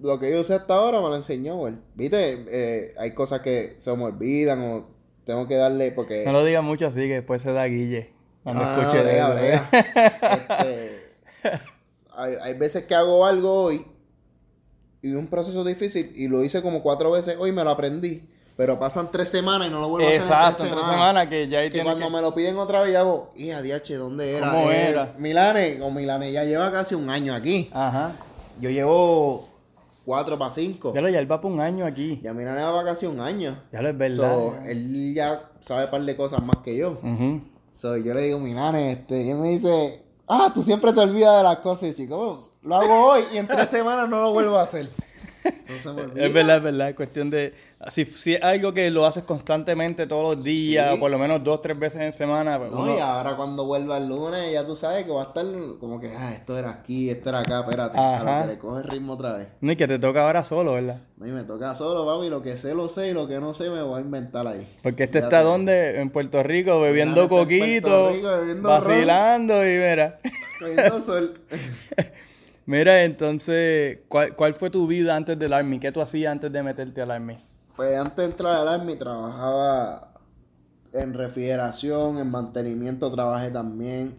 lo 0.00 0.18
que 0.20 0.30
yo 0.30 0.40
usé 0.40 0.54
hasta 0.54 0.74
ahora 0.74 1.00
me 1.00 1.08
lo 1.08 1.16
enseñó, 1.16 1.56
güey. 1.56 1.74
Viste, 1.94 2.44
eh, 2.48 2.92
hay 2.98 3.12
cosas 3.12 3.40
que 3.40 3.74
se 3.78 3.94
me 3.96 4.04
olvidan 4.04 4.60
o 4.62 4.86
tengo 5.24 5.48
que 5.48 5.56
darle 5.56 5.90
porque... 5.92 6.24
No 6.26 6.32
lo 6.32 6.44
digas 6.44 6.62
mucho 6.62 6.86
así 6.86 7.00
que 7.00 7.14
después 7.14 7.42
se 7.42 7.52
da 7.52 7.64
guille. 7.64 8.12
Cuando 8.44 8.62
Ah, 8.64 8.78
escuche 8.78 8.98
de 8.98 9.02
brega, 9.02 9.28
él, 9.32 9.34
brega. 9.34 9.68
Este, 10.62 11.10
hay, 12.22 12.34
hay 12.42 12.54
veces 12.54 12.84
que 12.84 12.94
hago 12.94 13.26
algo 13.26 13.64
hoy 13.64 13.84
y 15.02 15.14
un 15.14 15.26
proceso 15.28 15.64
difícil 15.64 16.12
y 16.14 16.28
lo 16.28 16.44
hice 16.44 16.62
como 16.62 16.82
cuatro 16.82 17.10
veces 17.10 17.36
hoy 17.38 17.52
me 17.52 17.64
lo 17.64 17.70
aprendí. 17.70 18.22
Pero 18.56 18.78
pasan 18.78 19.08
tres 19.10 19.30
semanas 19.30 19.68
y 19.68 19.70
no 19.70 19.80
lo 19.80 19.88
vuelvo 19.88 20.06
a 20.06 20.10
hacer 20.10 20.20
Exacto, 20.20 20.58
tres 20.58 20.58
tres 20.58 20.70
semanas. 20.84 20.90
semanas 20.90 21.26
que 21.28 21.48
ya 21.48 21.60
ahí 21.60 21.70
Que 21.70 21.82
cuando 21.82 22.06
que- 22.06 22.12
me 22.12 22.20
lo 22.20 22.34
piden 22.34 22.58
otra 22.58 22.82
vez, 22.82 22.92
yo 22.92 22.98
hago, 22.98 23.30
hija, 23.34 23.62
DH, 23.62 23.94
¿dónde 23.96 24.36
era? 24.36 24.50
¿Cómo 24.50 24.70
Eh, 24.70 24.88
era? 24.90 25.14
Milane, 25.18 25.80
o 25.80 25.90
Milane 25.90 26.30
ya 26.30 26.44
lleva 26.44 26.70
casi 26.70 26.94
un 26.94 27.08
año 27.08 27.32
aquí. 27.34 27.70
Ajá. 27.72 28.12
Yo 28.60 28.68
llevo 28.68 29.48
cuatro 30.04 30.38
para 30.38 30.50
cinco. 30.50 30.92
Ya 30.94 31.00
lo 31.00 31.08
ya 31.08 31.20
él 31.20 31.30
va 31.30 31.40
por 31.40 31.50
un 31.50 31.60
año 31.60 31.86
aquí. 31.86 32.20
Ya 32.22 32.34
Milane 32.34 32.62
va 32.62 32.84
casi 32.84 33.06
un 33.06 33.20
año. 33.20 33.56
Ya 33.72 33.80
lo 33.80 33.88
es 33.88 33.96
verdad. 33.96 34.30
So, 34.30 34.56
él 34.66 35.14
ya 35.14 35.40
sabe 35.60 35.84
un 35.86 35.90
par 35.90 36.02
de 36.02 36.14
cosas 36.16 36.44
más 36.44 36.58
que 36.58 36.76
yo. 36.76 36.98
Ujú. 37.02 37.40
So, 37.72 37.96
yo 37.96 38.12
le 38.12 38.20
digo, 38.24 38.38
Milane, 38.40 38.92
este, 38.92 39.22
y 39.22 39.30
él 39.30 39.38
me 39.38 39.48
dice, 39.48 40.02
ah, 40.30 40.50
tú 40.54 40.62
siempre 40.62 40.92
te 40.92 41.00
olvidas 41.00 41.38
de 41.38 41.42
las 41.42 41.58
cosas. 41.58 41.84
Y 41.84 41.86
yo, 41.88 41.96
chico, 41.96 42.40
lo 42.62 42.76
hago 42.76 43.10
hoy 43.10 43.24
y 43.32 43.38
en 43.38 43.46
tres 43.46 43.68
semanas 43.68 44.08
no 44.08 44.22
lo 44.22 44.32
vuelvo 44.32 44.58
a 44.58 44.62
hacer. 44.62 44.88
Entonces 45.44 45.92
me 45.92 46.02
olvida. 46.02 46.26
Es 46.26 46.32
verdad, 46.32 46.56
es 46.58 46.62
verdad. 46.62 46.88
Es 46.90 46.94
cuestión 46.94 47.30
de. 47.30 47.69
Si, 47.88 48.04
si 48.04 48.34
es 48.34 48.42
algo 48.42 48.74
que 48.74 48.90
lo 48.90 49.06
haces 49.06 49.22
constantemente 49.22 50.06
todos 50.06 50.36
los 50.36 50.44
días, 50.44 50.90
Sí. 50.90 50.96
o 50.96 51.00
por 51.00 51.10
lo 51.10 51.18
menos 51.18 51.42
dos, 51.42 51.62
tres 51.62 51.78
veces 51.78 52.02
en 52.02 52.12
semana, 52.12 52.58
pues 52.58 52.70
No, 52.72 52.80
uno- 52.82 52.94
y 52.94 53.00
ahora 53.00 53.36
cuando 53.36 53.64
vuelva 53.64 53.96
el 53.96 54.06
lunes, 54.06 54.52
ya 54.52 54.66
tú 54.66 54.76
sabes 54.76 55.06
que 55.06 55.10
va 55.10 55.22
a 55.22 55.26
estar 55.28 55.46
como 55.80 55.98
que, 55.98 56.14
ah, 56.14 56.34
esto 56.34 56.58
era 56.58 56.68
aquí, 56.68 57.08
esto 57.08 57.30
era 57.30 57.38
acá, 57.40 57.60
espérate. 57.60 57.96
A 57.98 58.16
Ajá. 58.16 58.40
lo 58.40 58.46
que 58.46 58.52
le 58.52 58.58
coge 58.58 58.82
el 58.82 58.88
ritmo 58.90 59.14
otra 59.14 59.32
vez. 59.38 59.48
No, 59.62 59.72
y 59.72 59.76
que 59.76 59.88
te 59.88 59.98
toca 59.98 60.26
ahora 60.26 60.44
solo, 60.44 60.74
¿verdad? 60.74 60.98
No, 61.16 61.26
y 61.26 61.32
me 61.32 61.42
toca 61.44 61.74
solo, 61.74 62.04
papi, 62.04 62.28
lo 62.28 62.42
que 62.42 62.58
sé 62.58 62.74
lo 62.74 62.90
sé 62.90 63.08
y 63.08 63.12
lo 63.14 63.26
que 63.26 63.40
no 63.40 63.54
sé 63.54 63.70
me 63.70 63.80
voy 63.82 63.98
a 63.98 64.02
inventar 64.02 64.46
ahí. 64.46 64.68
Porque 64.82 65.04
este 65.04 65.20
Ya 65.20 65.24
está 65.24 65.38
te- 65.38 65.44
donde? 65.44 66.00
En 66.02 66.10
Puerto 66.10 66.42
Rico, 66.42 66.82
bebiendo 66.82 67.22
en 67.22 67.28
Puerto 67.28 67.44
coquito, 67.46 68.10
Rico, 68.12 68.28
bebiendo 68.28 68.68
ron. 68.68 68.86
vacilando 68.86 69.64
y 69.66 69.78
mira. 69.78 70.18
Sol. 71.02 71.40
Mira, 72.66 73.02
entonces, 73.04 74.00
¿cuál, 74.08 74.36
¿cuál 74.36 74.54
fue 74.54 74.70
tu 74.70 74.86
vida 74.86 75.16
antes 75.16 75.38
del 75.38 75.52
Army? 75.54 75.78
¿Qué 75.80 75.90
tú 75.90 76.00
hacías 76.02 76.30
antes 76.30 76.52
de 76.52 76.62
meterte 76.62 77.00
al 77.00 77.10
Army? 77.10 77.36
Antes 77.82 78.16
de 78.16 78.24
entrar 78.24 78.54
al 78.56 78.68
Army 78.68 78.96
trabajaba 78.96 80.12
en 80.92 81.14
refrigeración, 81.14 82.18
en 82.18 82.30
mantenimiento 82.30 83.10
trabajé 83.12 83.50
también. 83.50 84.18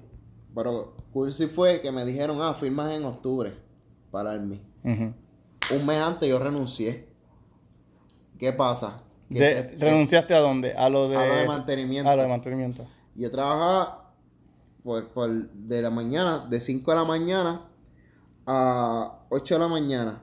Pero 0.55 0.93
sí 1.29 1.47
fue 1.47 1.81
que 1.81 1.91
me 1.91 2.03
dijeron, 2.05 2.37
ah, 2.41 2.53
firmas 2.53 2.91
en 2.93 3.05
octubre 3.05 3.53
para 4.11 4.31
Army. 4.31 4.61
Ujú. 4.83 5.13
Un 5.75 5.85
mes 5.85 6.01
antes 6.01 6.27
yo 6.29 6.39
renuncié. 6.39 7.07
¿Qué 8.37 8.51
pasa? 8.53 9.01
Que 9.31 9.39
De- 9.39 9.69
se- 9.71 9.77
¿Renunciaste 9.85 10.33
a 10.33 10.39
dónde? 10.39 10.73
A 10.73 10.89
lo 10.89 11.07
de, 11.07 11.15
A 11.15 11.25
lo 11.25 11.35
de 11.35 11.45
mantenimiento. 11.45 12.09
A 12.09 12.15
lo 12.15 12.23
de 12.23 12.27
mantenimiento. 12.27 12.85
Yo 13.15 13.29
trabajaba 13.31 14.13
por, 14.83 15.07
por 15.09 15.29
de 15.51 15.81
la 15.81 15.89
mañana, 15.89 16.45
de 16.49 16.59
5 16.59 16.91
de 16.91 16.97
la 16.97 17.03
mañana 17.05 17.61
a 18.45 19.19
8 19.29 19.55
de 19.55 19.59
la 19.59 19.67
mañana. 19.67 20.21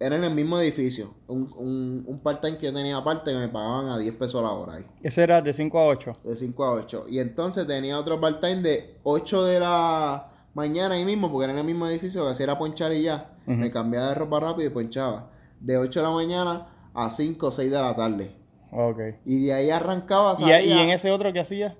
Era 0.00 0.16
en 0.16 0.24
el 0.24 0.34
mismo 0.34 0.58
edificio. 0.58 1.14
Un, 1.28 1.50
un, 1.56 2.04
un 2.06 2.18
part-time 2.20 2.58
que 2.58 2.66
yo 2.66 2.72
tenía 2.74 2.96
aparte 2.96 3.30
que 3.30 3.38
me 3.38 3.48
pagaban 3.48 3.86
a 3.88 3.96
10 3.98 4.14
pesos 4.16 4.42
la 4.42 4.50
hora 4.50 4.74
ahí. 4.74 4.84
Ese 5.02 5.22
era 5.22 5.40
de 5.40 5.52
5 5.52 5.78
a 5.78 5.86
8. 5.86 6.16
De 6.24 6.36
5 6.36 6.64
a 6.64 6.72
8. 6.72 7.04
Y 7.08 7.18
entonces 7.20 7.66
tenía 7.66 7.98
otro 7.98 8.20
part-time 8.20 8.56
de 8.62 8.98
8 9.04 9.44
de 9.44 9.60
la 9.60 10.30
mañana 10.54 10.94
ahí 10.96 11.04
mismo, 11.04 11.30
porque 11.30 11.44
era 11.44 11.52
en 11.52 11.58
el 11.60 11.64
mismo 11.64 11.86
edificio, 11.86 12.24
que 12.24 12.30
hacía 12.32 12.44
era 12.44 12.58
ponchar 12.58 12.92
y 12.92 13.02
ya. 13.02 13.30
Me 13.46 13.70
cambiaba 13.70 14.08
de 14.08 14.14
ropa 14.14 14.40
rápido 14.40 14.68
y 14.68 14.72
ponchaba. 14.72 15.30
De 15.60 15.78
8 15.78 16.00
de 16.00 16.06
la 16.06 16.12
mañana 16.12 16.90
a 16.92 17.10
5 17.10 17.46
o 17.46 17.50
6 17.50 17.70
de 17.70 17.76
la 17.80 17.94
tarde. 17.94 18.36
Ok. 18.72 18.98
Y 19.24 19.46
de 19.46 19.52
ahí 19.52 19.70
arrancaba, 19.70 20.32
¿Y, 20.32 20.36
salía, 20.40 20.60
y 20.62 20.72
en 20.72 20.90
ese 20.90 21.10
otro 21.12 21.32
que 21.32 21.40
hacías? 21.40 21.74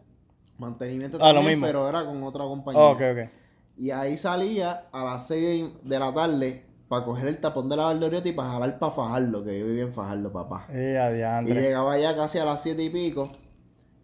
mantenimiento 0.56 1.18
Ah, 1.20 1.28
lo 1.32 1.40
también, 1.40 1.58
mismo. 1.58 1.66
pero 1.66 1.88
era 1.88 2.04
con 2.06 2.22
otra 2.22 2.44
compañía. 2.44 2.80
Oh, 2.80 2.92
ok, 2.92 3.00
ok. 3.12 3.28
Y 3.76 3.90
ahí 3.90 4.16
salía 4.16 4.86
a 4.92 5.04
las 5.04 5.26
6 5.26 5.64
de 5.82 5.98
la 5.98 6.14
tarde 6.14 6.63
para 6.88 7.04
coger 7.04 7.26
el 7.28 7.38
tapón 7.40 7.68
de 7.68 7.76
la 7.76 7.84
Valdorieta 7.86 8.28
y 8.28 8.32
para 8.32 8.50
jalar 8.50 8.78
para 8.78 8.92
Fajardo, 8.92 9.42
que 9.44 9.58
yo 9.58 9.66
vivía 9.66 9.84
en 9.84 9.92
Fajardo, 9.92 10.32
papá. 10.32 10.66
Eh, 10.68 11.42
Y 11.46 11.52
llegaba 11.54 11.98
ya 11.98 12.14
casi 12.14 12.38
a 12.38 12.44
las 12.44 12.62
7 12.62 12.82
y 12.82 12.90
pico, 12.90 13.28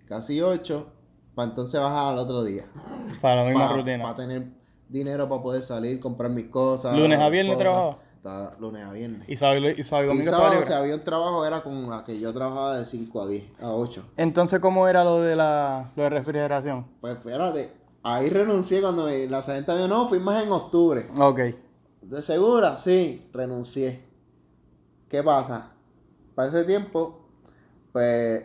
casi 0.09 0.41
8, 0.41 0.87
para 1.35 1.49
entonces 1.51 1.81
bajar 1.81 2.13
al 2.15 2.19
otro 2.19 2.43
día. 2.43 2.65
Para 3.21 3.43
la 3.45 3.51
misma 3.51 3.67
Para 3.69 3.77
rutina. 3.81 4.15
tener 4.15 4.47
dinero 4.89 5.29
para 5.29 5.43
poder 5.43 5.63
salir, 5.63 6.01
comprar 6.01 6.31
mis 6.31 6.47
cosas. 6.47 6.99
¿Lunes 6.99 7.19
a 7.21 7.29
viernes 7.29 7.59
trabajaba? 7.59 7.99
Lunes 8.59 8.85
a 8.85 8.93
viernes. 8.93 9.29
Y 9.29 9.37
sábado 9.37 9.59
y, 9.71 9.83
sábado 9.83 10.13
y 10.13 10.23
sábado, 10.23 10.63
si 10.67 10.73
había 10.73 10.95
un 10.95 11.05
trabajo, 11.05 11.47
era 11.47 11.63
con 11.63 11.89
la 11.89 12.05
que 12.05 12.19
yo 12.19 12.33
trabajaba 12.35 12.77
de 12.79 12.85
5 12.85 13.23
a 13.23 13.27
10, 13.27 13.45
a 13.63 13.73
8. 13.73 14.05
Entonces, 14.17 14.59
¿cómo 14.61 14.89
era 14.89 15.05
lo 15.05 15.21
de 15.23 15.37
la 15.37 15.91
lo 15.97 16.03
de 16.03 16.11
refrigeración? 16.11 16.87
Pues 17.01 17.19
fíjate, 17.23 17.73
ahí 18.03 18.29
renuncié 18.29 18.83
cuando 18.83 19.05
me- 19.05 19.27
la 19.27 19.43
sargenta 19.43 19.73
me 19.75 19.83
dijo, 19.85 19.89
no, 19.89 20.07
firmas 20.09 20.43
en 20.43 20.53
octubre. 20.53 21.07
Ok. 21.19 21.41
¿De 22.03 22.23
segura? 22.23 22.77
Sí, 22.77 23.29
renuncié. 23.33 24.05
¿Qué 25.09 25.23
pasa? 25.23 25.73
Para 26.35 26.49
ese 26.49 26.65
tiempo, 26.65 27.21
pues, 27.93 28.45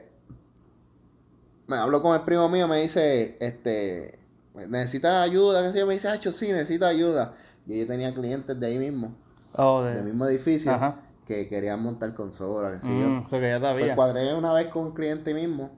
me 1.68 1.78
hablo 1.78 2.02
con 2.02 2.15
el 2.15 2.22
primo 2.22 2.48
mío, 2.50 2.68
me 2.68 2.82
dice, 2.82 3.38
este, 3.39 4.20
necesitas 4.54 5.24
ayuda, 5.24 5.63
qué 5.65 5.72
sé 5.74 5.80
yo, 5.80 5.88
me 5.88 5.94
dice, 5.96 6.08
Hacho, 6.10 6.32
sí, 6.32 6.52
necesito 6.52 6.86
ayuda. 6.86 7.36
Y 7.65 7.80
yo 7.80 7.88
tenía 7.88 8.13
clientes 8.13 8.60
de 8.60 8.68
ahí 8.68 8.78
mismo, 8.80 9.15
Oh, 9.54 9.82
del 9.82 9.96
de... 9.96 10.04
mismo 10.04 10.26
edificio, 10.28 10.72
Ajá. 10.72 11.02
que 11.26 11.48
querían 11.48 11.82
montar 11.82 12.13
consolas, 12.13 12.74
qué 12.82 12.88
sé 12.88 12.91
Mm, 12.91 13.00
yo. 13.00 13.24
eso 13.26 13.39
que 13.39 13.50
ya 13.50 13.60
Pues 13.60 13.91
cuadré 13.96 14.34
una 14.36 14.54
vez 14.54 14.68
con 14.68 14.86
un 14.88 14.91
cliente 14.94 15.34
mismo, 15.34 15.72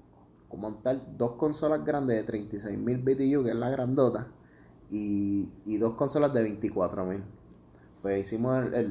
con 0.49 0.59
montar 0.61 0.99
dos 1.17 1.33
consolas 1.33 1.83
grandes 1.85 2.17
de 2.17 2.23
36.000 2.23 2.97
BTU, 3.03 3.43
que 3.43 3.51
es 3.51 3.55
la 3.55 3.69
grandota, 3.69 4.27
y, 4.89 5.51
y 5.65 5.77
dos 5.77 5.93
consolas 5.95 6.33
de 6.33 6.43
24.000. 6.43 7.21
Pues 8.07 8.21
hicimos 8.25 8.55
el, 8.67 8.73
el, 8.73 8.85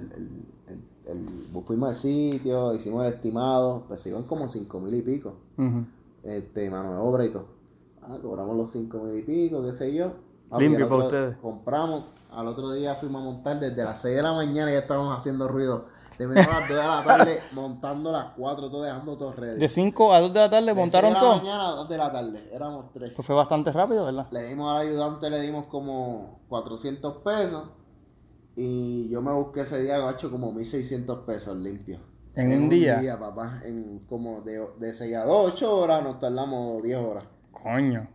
el, 0.67 0.85
el- 1.07 1.63
fuimos 1.63 1.89
al 1.89 1.97
sitio, 1.97 2.75
hicimos 2.75 3.03
el 3.07 3.15
estimado, 3.15 3.85
pues 3.89 4.03
se 4.03 4.11
iban 4.11 4.25
como 4.25 4.45
5.000 4.45 4.95
y 4.95 5.01
pico, 5.01 5.33
Ujú. 5.57 5.87
este, 6.23 6.69
mano 6.69 6.93
de 6.93 6.99
obra 6.99 7.25
y 7.25 7.31
todo. 7.31 7.47
Ah, 8.03 8.19
cobramos 8.21 8.55
los 8.59 8.77
5.000 8.77 9.19
y 9.19 9.23
pico, 9.23 9.65
qué 9.65 9.73
sé 9.73 9.95
yo. 9.95 10.13
Ah, 10.51 10.59
Limpio 10.59 10.85
y 10.85 10.89
para 10.91 11.05
ustedes. 11.05 11.37
Compramos, 11.39 12.05
al 12.31 12.47
otro 12.47 12.71
día 12.73 12.95
fuimos 12.95 13.23
a 13.23 13.25
montar 13.25 13.59
desde 13.59 13.83
las 13.85 14.03
6 14.03 14.17
de 14.17 14.23
la 14.23 14.35
mañana 14.35 14.71
ya 14.71 14.81
estábamos 14.81 15.17
haciendo 15.17 15.49
ruido. 15.49 15.87
Terminamos 16.19 16.55
a 16.55 16.61
las 16.61 16.69
2 16.69 16.77
de 16.79 16.85
la 16.85 17.05
tarde 17.05 17.41
montando 17.55 18.13
las 18.13 18.35
4, 18.37 18.71
todo 18.71 18.83
dejando 18.83 19.17
todo 19.17 19.33
ready. 19.33 19.59
De 19.59 19.69
5 19.71 20.13
a 20.13 20.21
2 20.21 20.33
de 20.35 20.41
la 20.41 20.51
tarde 20.51 20.67
De 20.67 20.75
montaron 20.75 21.13
6 21.13 21.23
de 21.23 21.27
la 21.27 21.33
todo. 21.33 21.43
mañana 21.43 21.69
a 21.69 21.71
2 21.71 21.89
de 21.89 21.97
la 21.97 22.13
tarde, 22.13 22.51
éramos 22.53 22.93
tres. 22.93 23.13
Pues 23.17 23.25
fue 23.25 23.35
bastante 23.35 23.73
rápido, 23.73 24.05
¿verdad? 24.05 24.27
Le 24.31 24.47
dimos 24.49 24.71
al 24.71 24.87
ayudante, 24.87 25.31
le 25.31 25.41
dimos 25.41 25.65
como 25.69 26.41
400 26.51 27.15
pesos. 27.23 27.63
Y 28.57 29.09
yo 29.11 29.21
me 29.23 29.33
busqué 29.33 29.61
ese 29.61 29.83
día, 29.83 29.99
gacho, 29.99 30.31
como 30.31 30.51
1600 30.53 31.21
pesos 31.27 31.57
limpios. 31.59 32.01
¿En 32.35 32.53
un 32.63 32.69
día? 32.69 33.19
papá. 33.19 33.61
En 33.65 34.01
como 34.01 34.41
de, 34.43 34.67
de 34.79 34.95
6 34.95 35.15
a 35.17 35.25
2, 35.25 35.53
8 35.55 35.77
horas, 35.79 36.03
nos 36.03 36.19
tardamos 36.19 36.83
10 36.83 36.99
horas. 36.99 37.25
Coño. 37.51 38.09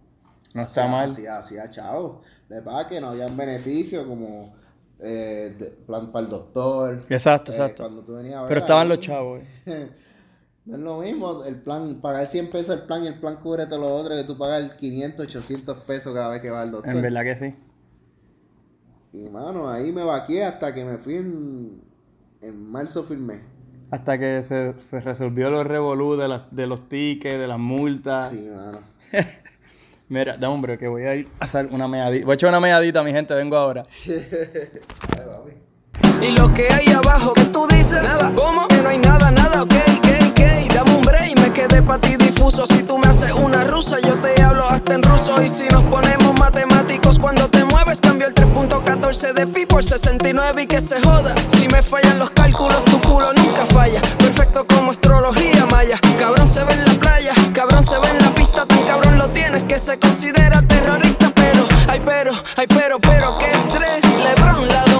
No 0.54 0.62
está 0.64 0.88
mal. 0.88 1.12
Así, 1.12 1.28
así, 1.28 1.56
chavo. 1.70 2.22
De 2.50 2.62
pasa 2.62 2.88
que 2.88 3.00
no 3.00 3.08
habían 3.10 3.36
beneficios 3.38 4.06
como 4.06 4.54
eh, 5.00 5.56
de- 5.58 5.70
plan 5.86 6.12
para 6.12 6.26
el 6.26 6.32
doctor. 6.32 7.00
Exacto, 7.10 7.52
Eh, 7.52 7.56
exacto. 7.56 7.84
cuando 7.84 8.02
tú 8.04 8.14
venías 8.14 8.36
a 8.36 8.42
ver 8.42 8.50
Pero 8.50 8.60
estaban 8.62 8.84
ahí, 8.84 8.90
los 8.90 9.00
chavos. 9.00 9.42
eh. 9.66 9.90
No 10.64 10.76
es 10.76 10.82
lo 10.84 11.00
mismo, 11.00 11.44
el 11.44 11.56
plan, 11.60 12.00
pagar 12.02 12.28
100 12.28 12.52
pesos 12.52 12.76
el 12.76 12.84
plan 12.86 13.04
y 13.04 13.08
el 13.08 13.20
plan 13.20 13.38
cubre 13.38 13.66
todo 13.66 13.80
lo 13.80 13.96
otro 13.96 14.16
que 14.16 14.24
tú 14.26 14.38
pagas 14.38 14.76
500, 14.76 15.26
800 15.26 15.78
pesos 15.80 16.14
cada 16.14 16.30
vez 16.30 16.40
que 16.40 16.52
vas 16.52 16.62
al 16.62 16.72
doctor. 16.72 16.94
En 16.96 17.02
verdad 17.02 17.24
que 17.24 17.36
sí. 17.36 17.56
Y 19.14 19.28
mano, 19.30 19.70
ahí 19.70 19.92
me 19.92 20.04
vaqué 20.04 20.44
hasta 20.46 20.74
que 20.74 20.86
me 20.86 20.98
fui 20.98 21.16
en, 21.16 21.82
en 22.42 22.72
marzo 22.72 23.04
firmé. 23.04 23.42
Hasta 23.92 24.18
que 24.18 24.42
se, 24.42 24.74
se 24.80 25.02
resolvió 25.02 25.50
los 25.50 25.68
revolú 25.68 26.16
de, 26.16 26.28
las- 26.30 26.44
de 26.52 26.66
los 26.66 26.88
tickets, 26.88 27.40
de 27.40 27.48
las 27.48 27.60
multas. 27.60 28.32
Sí, 28.32 28.50
mano. 28.50 28.80
Mira, 30.10 30.38
da 30.38 30.50
hombre, 30.50 30.78
que 30.78 30.88
voy 30.88 31.04
a 31.04 31.16
ir 31.16 31.28
a 31.40 31.44
hacer 31.46 31.68
una 31.72 31.88
meadita. 31.88 32.26
Voy 32.26 32.34
a 32.34 32.36
echar 32.36 32.50
una 32.50 32.60
meadita, 32.62 33.04
mi 33.04 33.12
gente, 33.12 33.34
vengo 33.34 33.56
ahora. 33.58 33.84
Ay, 34.08 35.26
papi. 35.26 35.52
Y 36.22 36.32
lo 36.38 36.54
que 36.54 36.72
hay 36.72 36.88
abajo, 36.92 37.34
que 37.34 37.46
tú 37.46 37.68
dices? 37.68 38.04
Nada, 38.04 38.32
¿cómo? 38.36 38.68
Que 38.68 38.78
no 38.82 38.90
hay 38.90 39.00
nada, 39.00 39.32
nada, 39.32 39.64
ok, 39.64 39.74
ok, 39.98 40.08
ok. 40.30 40.74
Dame 40.74 40.96
un 40.96 41.02
break, 41.02 41.40
me 41.40 41.52
quedé 41.52 41.82
pa' 41.82 41.98
ti 41.98 42.16
difuso. 42.16 42.64
Si 42.68 42.84
tú 42.84 43.00
me 43.00 43.08
haces 43.08 43.34
una 43.34 43.64
rusa, 43.64 43.98
yo 44.00 44.14
te 44.16 44.40
hablo 44.44 44.70
hasta 44.70 44.94
en 44.94 45.02
ruso. 45.02 45.42
Y 45.42 45.48
si 45.48 45.68
nos 45.70 45.84
ponemos 45.86 46.40
matemáticos, 46.40 47.20
cuando 47.20 47.48
te 47.50 47.66
mueves, 47.66 48.00
cambio 48.02 48.28
el 48.28 48.36
3.14 48.36 49.34
de 49.34 49.48
pi 49.48 49.66
por 49.66 49.84
69 49.84 50.62
y 50.62 50.68
que 50.68 50.80
se 50.80 51.02
joda. 51.02 51.34
Si 51.58 51.68
me 51.70 51.82
fallan 51.82 52.20
los 52.20 52.30
cálculos, 52.30 52.86
tu 52.86 53.02
culo 53.02 53.34
nunca 53.34 53.66
falla. 53.66 54.00
Perfecto 54.20 54.68
como 54.68 54.92
astrología 54.92 55.66
maya. 55.72 56.00
Cabrón 56.20 56.48
se 56.48 56.64
ve 56.64 56.74
en 56.74 56.86
la 56.86 56.94
playa, 56.94 57.34
cabrón 57.54 57.84
se 57.84 57.98
ve 57.98 58.10
en 58.10 58.20
la 58.20 58.34
pista, 58.36 58.68
tan 58.68 58.84
cabrón 58.86 59.18
lo 59.18 59.28
tienes 59.30 59.64
que 59.64 59.80
se 59.80 59.98
considera 59.98 60.62
terrorista. 60.62 61.32
Pero, 61.34 61.66
ay, 61.88 62.00
pero, 62.06 62.32
ay, 62.58 62.68
pero, 62.68 63.00
pero, 63.00 63.38
qué 63.40 63.52
estrés. 63.56 64.20
Lebron 64.20 64.68
la. 64.68 64.91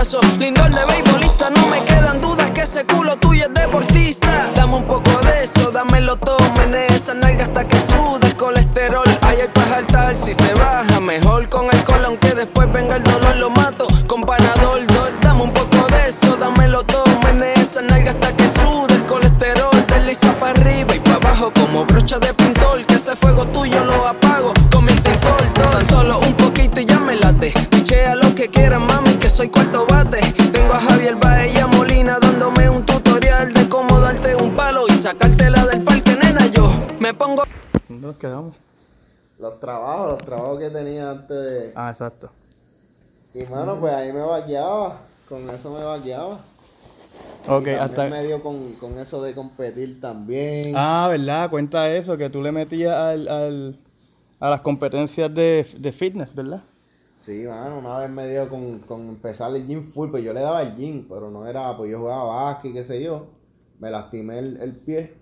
Eso. 0.00 0.20
Lindor 0.38 0.70
de 0.70 0.84
beisbolista, 0.86 1.50
no 1.50 1.68
me 1.68 1.84
quedan 1.84 2.20
dudas 2.20 2.50
que 2.52 2.62
ese 2.62 2.84
culo 2.84 3.16
tuyo 3.16 3.44
es 3.44 3.54
deportista. 3.54 4.50
Dame 4.54 4.76
un 4.76 4.84
poco 4.84 5.10
de 5.20 5.44
eso, 5.44 5.70
dámelo 5.70 6.16
todo, 6.16 6.38
menea 6.58 6.86
esa 6.86 7.14
nalga 7.14 7.44
hasta 7.44 7.64
que 7.66 7.78
sudes 7.78 8.34
colesterol. 8.34 9.06
Hay 9.22 9.38
para 9.52 9.68
saltar 9.68 10.16
si 10.16 10.32
se 10.32 10.52
baja, 10.54 11.00
mejor 11.00 11.48
con 11.48 11.66
alcohol, 11.70 12.04
aunque 12.06 12.34
después 12.34 12.72
venga 12.72 12.96
el 12.96 13.02
dolor, 13.02 13.36
lo 13.36 13.50
mato 13.50 13.86
con 14.06 14.22
panadol. 14.22 14.86
dol. 14.86 15.12
Dame 15.20 15.42
un 15.42 15.52
poco 15.52 15.86
de 15.88 16.08
eso, 16.08 16.36
dámelo 16.36 16.82
todo, 16.84 17.04
menea 17.24 17.54
esa 17.54 17.82
nalga 17.82 18.10
hasta 18.10 18.34
que 18.34 18.48
sudes 18.48 19.02
colesterol. 19.06 19.70
Desliza 19.86 20.32
para 20.40 20.52
arriba 20.52 20.94
y 20.94 21.00
para 21.00 21.16
abajo 21.16 21.52
como 21.54 21.84
brocha 21.84 22.18
de 22.18 22.32
pintor, 22.34 22.84
que 22.86 22.94
ese 22.94 23.14
fuego 23.16 23.44
tuyo 23.46 23.84
lo 23.84 24.08
apago 24.08 24.52
soy 29.40 29.48
cuarto 29.48 29.86
bate. 29.88 30.20
Tengo 30.52 30.74
a 30.74 30.80
Javier 30.80 31.16
Baez 31.16 31.54
y 31.56 31.58
a 31.60 31.66
Molina 31.66 32.18
dándome 32.20 32.68
un 32.68 32.84
tutorial 32.84 33.50
de 33.54 33.66
cómo 33.70 33.98
darte 33.98 34.36
un 34.36 34.54
palo 34.54 34.84
y 34.86 34.92
sacártela 34.92 35.64
del 35.64 35.82
parque, 35.82 36.14
nena. 36.22 36.46
Yo 36.48 36.70
me 36.98 37.14
pongo. 37.14 37.44
¿Dónde 37.88 38.06
nos 38.06 38.16
quedamos? 38.18 38.56
Los 39.38 39.58
trabajos, 39.58 40.10
los 40.10 40.18
trabajos 40.26 40.58
que 40.58 40.68
tenía 40.68 41.10
antes 41.12 41.50
de. 41.50 41.72
Ah, 41.74 41.88
exacto. 41.88 42.28
Y 43.32 43.46
mano, 43.46 43.80
pues 43.80 43.94
ahí 43.94 44.12
me 44.12 44.20
vaqueaba. 44.20 45.00
Con 45.26 45.48
eso 45.48 45.70
me 45.70 45.84
vaqueaba. 45.84 46.38
Ok, 47.48 47.66
Y 47.68 47.70
hasta. 47.70 48.08
me 48.10 48.22
dio 48.22 48.42
con, 48.42 48.74
con 48.74 48.98
eso 48.98 49.22
de 49.22 49.32
competir 49.32 50.02
también. 50.02 50.74
Ah, 50.76 51.06
¿verdad? 51.10 51.48
Cuenta 51.48 51.90
eso, 51.90 52.18
que 52.18 52.28
tú 52.28 52.42
le 52.42 52.52
metías 52.52 52.94
al, 52.94 53.26
al- 53.26 53.76
a 54.38 54.50
las 54.50 54.60
competencias 54.60 55.34
de, 55.34 55.66
de 55.78 55.92
fitness, 55.92 56.34
¿verdad? 56.34 56.62
Sí, 57.20 57.44
mano, 57.46 57.78
una 57.80 57.98
vez 57.98 58.08
me 58.10 58.26
dio 58.28 58.48
con, 58.48 58.78
con 58.80 59.08
empezar 59.10 59.54
el 59.54 59.66
gym 59.66 59.82
full, 59.84 60.10
pues 60.10 60.24
yo 60.24 60.32
le 60.32 60.40
daba 60.40 60.62
el 60.62 60.74
gym, 60.76 61.06
pero 61.06 61.30
no 61.30 61.46
era, 61.46 61.76
pues 61.76 61.90
yo 61.90 61.98
jugaba 61.98 62.24
básquet, 62.24 62.72
qué 62.72 62.82
sé 62.84 63.02
yo. 63.02 63.26
Me 63.78 63.90
lastimé 63.90 64.38
el, 64.38 64.56
el 64.56 64.74
pie, 64.76 65.14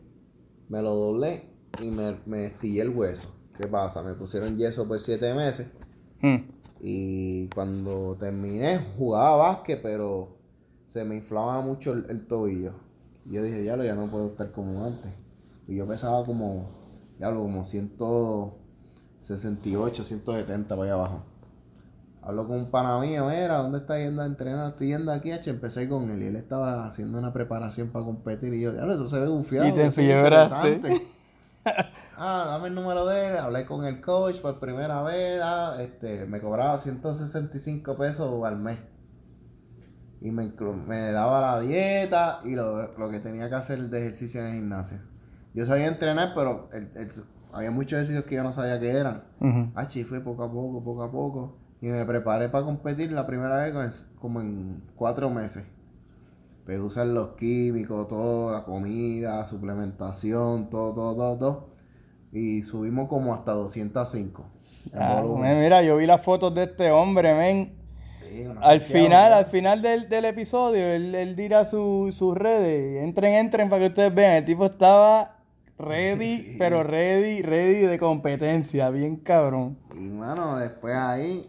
me 0.68 0.80
lo 0.82 0.94
doblé 0.94 1.48
y 1.82 1.88
me, 1.88 2.16
me 2.26 2.46
estillé 2.46 2.82
el 2.82 2.90
hueso. 2.90 3.30
¿Qué 3.56 3.66
pasa? 3.66 4.02
Me 4.02 4.14
pusieron 4.14 4.56
yeso 4.56 4.86
por 4.86 5.00
siete 5.00 5.34
meses 5.34 5.66
Hmm. 6.20 6.36
y 6.80 7.48
cuando 7.50 8.16
terminé 8.18 8.78
jugaba 8.96 9.36
básquet, 9.36 9.80
pero 9.82 10.30
se 10.86 11.04
me 11.04 11.14
inflaba 11.16 11.60
mucho 11.60 11.92
el, 11.92 12.06
el 12.10 12.26
tobillo. 12.26 12.72
Y 13.24 13.32
yo 13.34 13.42
dije, 13.42 13.60
diablo, 13.60 13.84
ya 13.84 13.94
no 13.94 14.10
puedo 14.10 14.26
estar 14.28 14.50
como 14.52 14.84
antes. 14.84 15.12
Y 15.68 15.76
yo 15.76 15.86
pesaba 15.86 16.24
como, 16.24 16.66
diablo, 17.18 17.42
como 17.42 17.64
168, 17.64 20.04
170 20.04 20.68
para 20.76 20.82
allá 20.82 20.94
abajo. 20.94 21.22
Hablo 22.22 22.46
con 22.46 22.56
un 22.58 22.70
pana 22.70 22.98
mío, 22.98 23.30
era, 23.30 23.58
¿dónde 23.58 23.78
está 23.78 23.98
yendo 23.98 24.22
a 24.22 24.26
entrenar? 24.26 24.70
Estoy 24.70 24.88
yendo 24.88 25.12
aquí, 25.12 25.32
H. 25.32 25.48
Empecé 25.48 25.88
con 25.88 26.10
él 26.10 26.22
y 26.22 26.26
él 26.26 26.36
estaba 26.36 26.86
haciendo 26.86 27.18
una 27.18 27.32
preparación 27.32 27.88
para 27.90 28.04
competir. 28.04 28.52
Y 28.54 28.60
yo, 28.60 28.72
diablo, 28.72 28.94
eso 28.94 29.06
se 29.06 29.18
ve 29.18 29.28
bufiado. 29.28 29.66
Y 29.68 29.72
te 29.72 29.84
enfiebraste. 29.84 30.74
interesante". 30.74 31.06
ah, 32.16 32.44
dame 32.48 32.68
el 32.68 32.74
número 32.74 33.06
de 33.06 33.28
él. 33.28 33.36
Hablé 33.38 33.64
con 33.64 33.84
el 33.84 34.00
coach 34.00 34.40
por 34.40 34.58
primera 34.58 35.02
vez. 35.02 35.40
ah, 35.42 35.76
este, 35.80 36.26
me 36.26 36.40
cobraba 36.40 36.76
165 36.76 37.96
pesos 37.96 38.44
al 38.44 38.56
mes. 38.58 38.78
Y 40.20 40.32
me, 40.32 40.50
daba 41.12 41.40
la 41.40 41.60
dieta 41.60 42.40
y 42.44 42.56
lo, 42.56 42.90
lo 42.98 43.08
que 43.10 43.20
tenía 43.20 43.48
que 43.48 43.54
hacer 43.54 43.78
de 43.88 44.00
ejercicio 44.00 44.40
en 44.40 44.46
el 44.48 44.54
gimnasio. 44.54 44.98
Yo 45.54 45.64
sabía 45.64 45.86
entrenar, 45.86 46.32
pero 46.34 46.68
el- 46.72 46.90
el- 46.96 47.08
había 47.52 47.70
muchos 47.70 47.92
ejercicios 47.94 48.24
que 48.24 48.34
yo 48.34 48.42
no 48.42 48.50
sabía 48.52 48.80
qué 48.80 48.90
eran. 48.90 49.22
Ah, 49.76 49.88
sí, 49.88 50.02
fue 50.04 50.20
poco 50.20 50.42
a 50.42 50.50
poco, 50.52 50.82
poco 50.82 51.02
a 51.04 51.10
poco. 51.10 51.56
Y 51.80 51.86
me 51.86 52.04
preparé 52.04 52.48
para 52.48 52.64
competir 52.64 53.12
la 53.12 53.26
primera 53.26 53.56
vez 53.56 54.10
como 54.20 54.40
en, 54.40 54.82
cuatro 54.96 55.30
meses. 55.30 55.64
A 56.68 56.82
usar 56.82 57.06
los 57.06 57.30
químicos, 57.36 58.08
todo, 58.08 58.52
la 58.52 58.64
comida, 58.64 59.44
suplementación, 59.46 60.68
todo, 60.68 60.92
todo, 60.92 61.16
todo, 61.16 61.38
todo. 61.38 61.68
Y 62.30 62.62
subimos 62.62 63.08
como 63.08 63.32
hasta 63.32 63.52
205. 63.52 64.44
en 64.92 65.00
Ah, 65.00 65.22
mira, 65.24 65.82
yo 65.82 65.96
vi 65.96 66.06
las 66.06 66.22
fotos 66.22 66.54
de 66.54 66.64
este 66.64 66.90
hombre, 66.90 67.34
men. 67.34 67.78
Sí, 68.28 68.44
Al 68.60 68.82
final, 68.82 69.32
al 69.32 69.46
final 69.46 69.80
del, 69.80 70.10
del 70.10 70.26
episodio, 70.26 70.86
él, 70.88 71.14
él 71.14 71.34
dirá 71.36 71.64
su- 71.64 72.08
sus 72.12 72.36
redes. 72.36 73.02
Entren, 73.02 73.34
entren 73.34 73.70
para 73.70 73.80
que 73.80 73.88
ustedes 73.88 74.14
vean. 74.14 74.36
El 74.36 74.44
tipo 74.44 74.66
estaba 74.66 75.38
ready, 75.78 76.56
pero 76.58 76.82
ready, 76.82 77.40
ready 77.40 77.86
de 77.86 77.98
competencia. 77.98 78.90
Bien 78.90 79.16
cabrón. 79.16 79.78
Y 79.96 80.10
mano, 80.10 80.58
después 80.58 80.94
ahí, 80.94 81.48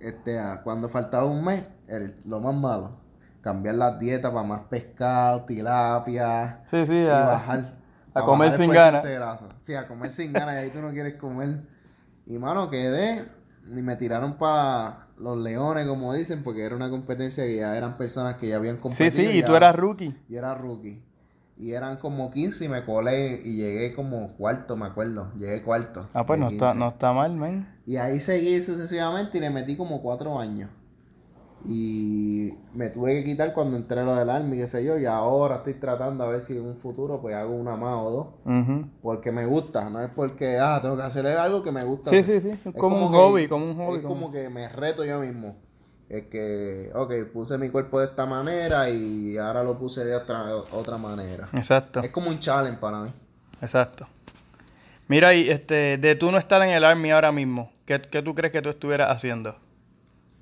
este, 0.00 0.38
cuando 0.64 0.88
faltaba 0.88 1.24
un 1.24 1.44
mes, 1.44 1.68
el- 1.86 2.16
lo 2.24 2.40
más 2.40 2.54
malo, 2.54 2.96
cambiar 3.40 3.76
las 3.76 3.98
dietas 3.98 4.30
para 4.32 4.46
más 4.46 4.60
pescado, 4.62 5.44
tilapia, 5.44 6.60
Sí, 6.66 6.86
sí, 6.86 7.04
y 7.04 7.08
a, 7.08 7.20
bajar. 7.26 7.74
a 8.14 8.22
comer 8.22 8.50
bajar 8.50 8.64
sin 8.64 8.72
ganas. 8.72 9.04
Sí, 9.60 9.74
a 9.74 9.86
comer 9.86 10.12
sin 10.12 10.32
ganas, 10.32 10.54
y 10.54 10.58
ahí 10.58 10.70
tú 10.70 10.80
no 10.80 10.90
quieres 10.90 11.14
comer. 11.14 11.62
Y 12.26 12.38
mano, 12.38 12.68
quedé, 12.70 13.24
y 13.66 13.82
me 13.82 13.96
tiraron 13.96 14.34
para 14.38 15.06
los 15.18 15.38
leones, 15.38 15.86
como 15.86 16.12
dicen, 16.14 16.42
porque 16.42 16.62
era 16.64 16.76
una 16.76 16.90
competencia 16.90 17.44
que 17.44 17.56
ya 17.56 17.76
eran 17.76 17.96
personas 17.96 18.34
que 18.36 18.48
ya 18.48 18.56
habían 18.56 18.76
Sí, 18.76 18.82
competido. 18.82 19.10
sí, 19.30 19.38
y 19.38 19.40
ya- 19.40 19.46
tú 19.46 19.56
eras 19.56 19.74
rookie. 19.76 20.14
y 20.28 20.36
era 20.36 20.54
rookie. 20.54 21.02
Y 21.60 21.72
eran 21.72 21.96
como 21.96 22.30
15 22.30 22.66
y 22.66 22.68
me 22.68 22.84
colé 22.84 23.40
y 23.44 23.56
llegué 23.56 23.92
como 23.92 24.28
cuarto, 24.36 24.76
me 24.76 24.86
acuerdo. 24.86 25.32
Llegué 25.36 25.60
cuarto. 25.64 26.08
Ah, 26.14 26.24
pues 26.24 26.38
no 26.38 26.50
está, 26.50 26.66
15. 26.66 26.78
no 26.78 26.88
está 26.90 27.12
mal, 27.12 27.34
men. 27.34 27.66
Y 27.88 27.96
ahí 27.96 28.20
seguí 28.20 28.60
sucesivamente 28.60 29.38
y 29.38 29.40
le 29.40 29.48
metí 29.48 29.74
como 29.74 30.02
cuatro 30.02 30.38
años. 30.38 30.68
Y 31.64 32.52
me 32.74 32.90
tuve 32.90 33.14
que 33.14 33.24
quitar 33.24 33.52
cuando 33.52 33.76
entré 33.78 34.04
lo 34.04 34.14
del 34.14 34.28
Army, 34.30 34.58
qué 34.58 34.66
sé 34.66 34.84
yo. 34.84 34.98
Y 34.98 35.06
ahora 35.06 35.56
estoy 35.56 35.74
tratando 35.74 36.22
a 36.22 36.28
ver 36.28 36.40
si 36.42 36.52
en 36.56 36.66
un 36.66 36.76
futuro 36.76 37.20
pues 37.20 37.34
hago 37.34 37.54
una 37.54 37.76
más 37.76 37.96
o 37.96 38.10
dos. 38.44 38.86
Porque 39.02 39.32
me 39.32 39.46
gusta, 39.46 39.88
no 39.90 40.02
es 40.02 40.10
porque, 40.14 40.58
ah, 40.58 40.78
tengo 40.82 40.96
que 40.96 41.02
hacer 41.02 41.26
algo 41.26 41.62
que 41.62 41.72
me 41.72 41.82
gusta. 41.82 42.10
Sí, 42.10 42.18
hacer. 42.18 42.42
sí, 42.42 42.50
sí, 42.52 42.58
Es 42.68 42.74
como 42.74 43.06
un 43.06 43.10
que- 43.12 43.18
hobby, 43.18 43.48
como 43.48 43.64
un 43.70 43.76
hobby, 43.76 43.96
Es 43.96 44.02
como- 44.02 44.20
como 44.20 44.32
que 44.32 44.48
me 44.50 44.68
reto 44.68 45.04
yo 45.04 45.18
mismo. 45.20 45.56
Es 46.10 46.24
que, 46.26 46.90
ok, 46.94 47.12
puse 47.32 47.56
mi 47.58 47.70
cuerpo 47.70 48.00
de 48.00 48.06
esta 48.06 48.24
manera 48.26 48.88
y 48.90 49.36
ahora 49.38 49.62
lo 49.64 49.78
puse 49.78 50.04
de 50.04 50.14
otra, 50.14 50.44
otra 50.72 50.96
manera. 50.98 51.48
Exacto, 51.54 52.00
Es 52.00 52.10
como 52.10 52.28
un 52.30 52.38
challenge 52.38 52.78
para 52.78 53.00
mí. 53.00 53.10
exacto. 53.62 54.06
Mira, 55.08 55.32
y 55.34 55.48
este, 55.50 55.96
de 55.98 56.14
tú 56.16 56.30
no 56.30 56.36
estar 56.38 56.62
en 56.62 56.68
el 56.70 56.84
Army 56.84 57.10
ahora 57.10 57.32
mismo, 57.32 57.70
¿qué, 57.88 58.02
qué 58.02 58.20
tú 58.22 58.34
crees 58.34 58.52
que 58.52 58.60
tú 58.60 58.68
estuvieras 58.68 59.10
haciendo? 59.10 59.56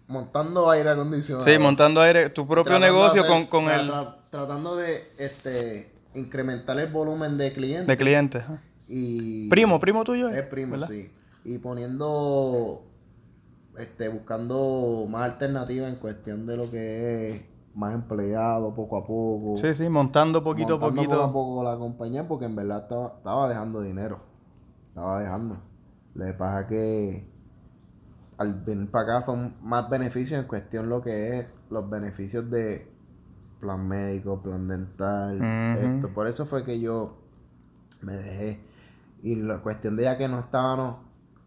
Montando 0.09 0.69
aire 0.71 0.91
acondicionado. 0.91 1.47
Sí, 1.47 1.59
montando 1.59 2.01
aire, 2.01 2.29
tu 2.31 2.47
propio 2.47 2.79
negocio 2.79 3.23
hacer- 3.23 3.33
con, 3.33 3.47
con 3.47 3.65
tra- 3.67 3.81
el 3.81 3.91
tra- 3.91 4.17
tratando 4.31 4.75
de 4.77 5.03
este 5.19 5.93
incrementar 6.15 6.79
el 6.79 6.91
volumen 6.93 7.39
de 7.39 7.53
clientes. 7.53 7.87
de 7.87 7.97
clientes. 7.97 8.45
y 8.89 9.49
Primo, 9.49 9.79
primo 9.81 10.05
tuyo. 10.05 10.29
Es 10.29 10.43
primo, 10.43 10.73
¿verdad? 10.73 10.89
sí. 10.89 11.11
Y 11.45 11.59
poniendo 11.59 12.83
este 13.79 14.09
buscando 14.09 15.07
más 15.09 15.23
alternativas 15.31 15.93
en 15.93 15.97
cuestión 15.99 16.47
de 16.47 16.57
lo 16.57 16.69
que 16.71 17.31
es 17.31 17.45
más 17.75 17.95
empleados 17.95 18.73
poco 18.75 18.97
a 18.97 19.05
poco. 19.05 19.57
Sí, 19.57 19.75
sí, 19.75 19.89
montando 19.89 20.43
poquito 20.43 20.75
a 20.75 20.81
poquito. 20.81 21.11
poco 21.11 21.23
a 21.23 21.33
poco 21.33 21.65
la 21.65 21.77
compañía 21.77 22.27
porque 22.27 22.47
en 22.47 22.57
verdad 22.57 22.83
estaba, 22.85 23.15
estaba 23.19 23.49
dejando 23.49 23.81
dinero. 23.83 24.21
Estaba 24.87 25.21
dejando. 25.21 25.59
Le 26.15 26.33
pasa 26.33 26.67
que 26.67 27.29
al 28.39 28.55
venir 28.65 28.91
para 28.91 29.17
acá 29.17 29.27
son 29.27 29.55
más 29.63 29.89
beneficios 29.89 30.41
en 30.41 30.47
cuestión 30.47 30.89
lo 30.89 31.01
que 31.03 31.39
es 31.39 31.47
los 31.71 31.89
beneficios 31.89 32.51
de 32.51 32.91
plan 33.61 33.87
médico, 33.89 34.43
plan 34.43 34.69
dental, 34.69 35.43
esto. 35.43 36.09
Por 36.13 36.27
eso 36.29 36.45
fue 36.47 36.63
que 36.65 36.79
yo 36.81 37.17
me 38.03 38.13
dejé. 38.15 38.61
Y 39.23 39.37
la 39.37 39.59
cuestión 39.59 39.97
de 39.97 40.05
ya 40.05 40.19
que 40.19 40.29
no 40.29 40.39
estábamos 40.41 40.97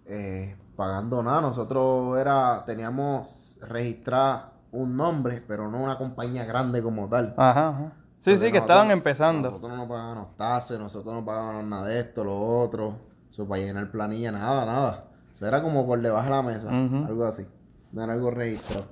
eh, 0.05 0.57
pagando 0.75 1.21
nada, 1.21 1.41
nosotros 1.41 2.17
era, 2.17 2.63
teníamos 2.65 3.59
registrado 3.61 4.51
un 4.71 4.97
nombre, 4.97 5.43
pero 5.47 5.69
no 5.69 5.83
una 5.83 5.97
compañía 5.97 6.45
grande 6.45 6.81
como 6.81 7.07
tal. 7.07 7.33
Ajá, 7.37 7.69
ajá. 7.69 7.93
Sí, 8.19 8.31
Porque 8.31 8.37
sí, 8.37 8.45
que 8.45 8.51
nosotros- 8.59 8.61
estaban 8.61 8.91
empezando. 8.91 9.49
Nosotros 9.51 9.77
no 9.77 9.87
pagábamos 9.87 10.35
tasas, 10.35 10.79
nosotros 10.79 11.13
no 11.13 11.23
pagábamos 11.23 11.63
nada 11.65 11.85
de 11.87 11.99
esto, 11.99 12.23
lo 12.23 12.37
otro. 12.61 12.95
Eso 13.31 13.47
para 13.47 13.61
llenar 13.61 13.91
planilla, 13.91 14.31
nada, 14.31 14.65
nada. 14.65 15.05
Era 15.41 15.61
como 15.61 15.85
por 15.85 16.01
debajo 16.01 16.25
de 16.25 16.29
la 16.31 16.41
mesa, 16.41 16.69
algo 16.69 17.25
así. 17.25 17.45
No 17.91 18.03
era 18.03 18.13
algo 18.13 18.29
registrado. 18.31 18.85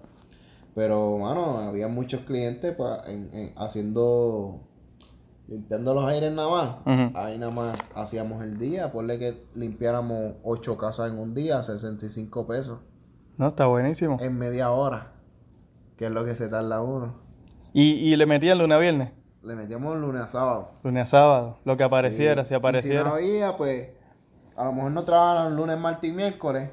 Pero, 0.76 1.18
mano, 1.18 1.58
había 1.58 1.88
muchos 1.88 2.22
clientes 2.22 2.72
pa- 2.76 3.02
en- 3.08 3.30
en- 3.34 3.54
haciendo, 3.58 4.62
limpiando 5.48 5.93
los 5.93 6.06
aires 6.06 6.32
nada 6.32 6.50
más. 6.86 7.12
Ahí 7.16 7.38
nada 7.38 7.52
más 7.52 7.78
hacíamos 7.95 8.43
el 8.43 8.58
día. 8.60 8.91
Ponle 8.91 9.18
que 9.20 9.43
limpiáramos 9.56 10.34
ocho 10.43 10.78
casas 10.78 11.12
en 11.12 11.18
un 11.20 11.34
día, 11.34 11.62
65 11.64 12.45
pesos. 12.48 12.80
No, 13.38 13.48
está 13.50 13.66
buenísimo. 13.66 14.18
En 14.22 14.38
media 14.38 14.72
hora, 14.72 15.14
que 15.98 16.06
es 16.06 16.12
lo 16.12 16.26
que 16.26 16.36
se 16.36 16.48
tarda 16.48 16.82
uno. 16.82 17.16
Y, 17.74 17.93
y 17.93 18.16
le 18.16 18.26
metían 18.26 18.58
lunes 18.58 18.76
a 18.76 18.80
viernes, 18.80 19.12
Le 19.43 19.56
metíamos 19.56 19.98
lunes 19.98 20.22
a 20.24 20.28
sábado. 20.28 20.72
lunes 20.84 21.04
a 21.04 21.06
sábado, 21.06 21.58
lo 21.66 21.76
que 21.78 21.84
apareciera, 21.84 22.43
Sí. 22.43 22.50
si 22.50 22.54
Y 22.54 22.58
apareciera. 22.58 23.02
si 23.04 23.08
no 23.10 23.16
había, 23.16 23.58
pues 23.58 23.89
a 24.58 24.66
lo 24.66 24.74
mejor 24.74 24.91
no 24.91 25.03
trabajaban 25.05 25.55
lunes, 25.55 25.78
martes 25.80 26.10
y 26.10 26.14
miércoles. 26.14 26.70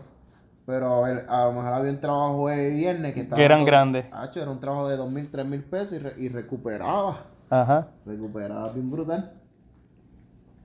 Pero 0.67 1.07
él- 1.07 1.23
a 1.29 1.45
lo 1.45 1.53
mejor 1.53 1.75
había 1.75 1.91
un 1.93 2.01
trabajo 2.01 2.35
jueves 2.39 2.73
y 2.73 2.77
viernes 2.77 3.13
que 3.13 3.21
estaba. 3.21 3.37
Que 3.37 3.45
eran 3.45 3.59
todo- 3.61 3.67
grandes. 3.67 4.07
Hacho, 4.13 4.41
era 4.41 4.51
un 4.51 4.61
trabajo 4.61 4.89
de 4.89 4.97
dos 4.97 5.11
mil, 5.11 5.31
tres 5.31 5.45
mil 5.47 5.63
pesos 5.63 5.93
y, 5.93 5.99
re- 5.99 6.15
y 6.17 6.29
recuperaba. 6.31 7.27
Ajá. 7.51 7.89
Recuperaba 8.07 8.71
bien 8.71 8.91
brutal. 8.91 9.35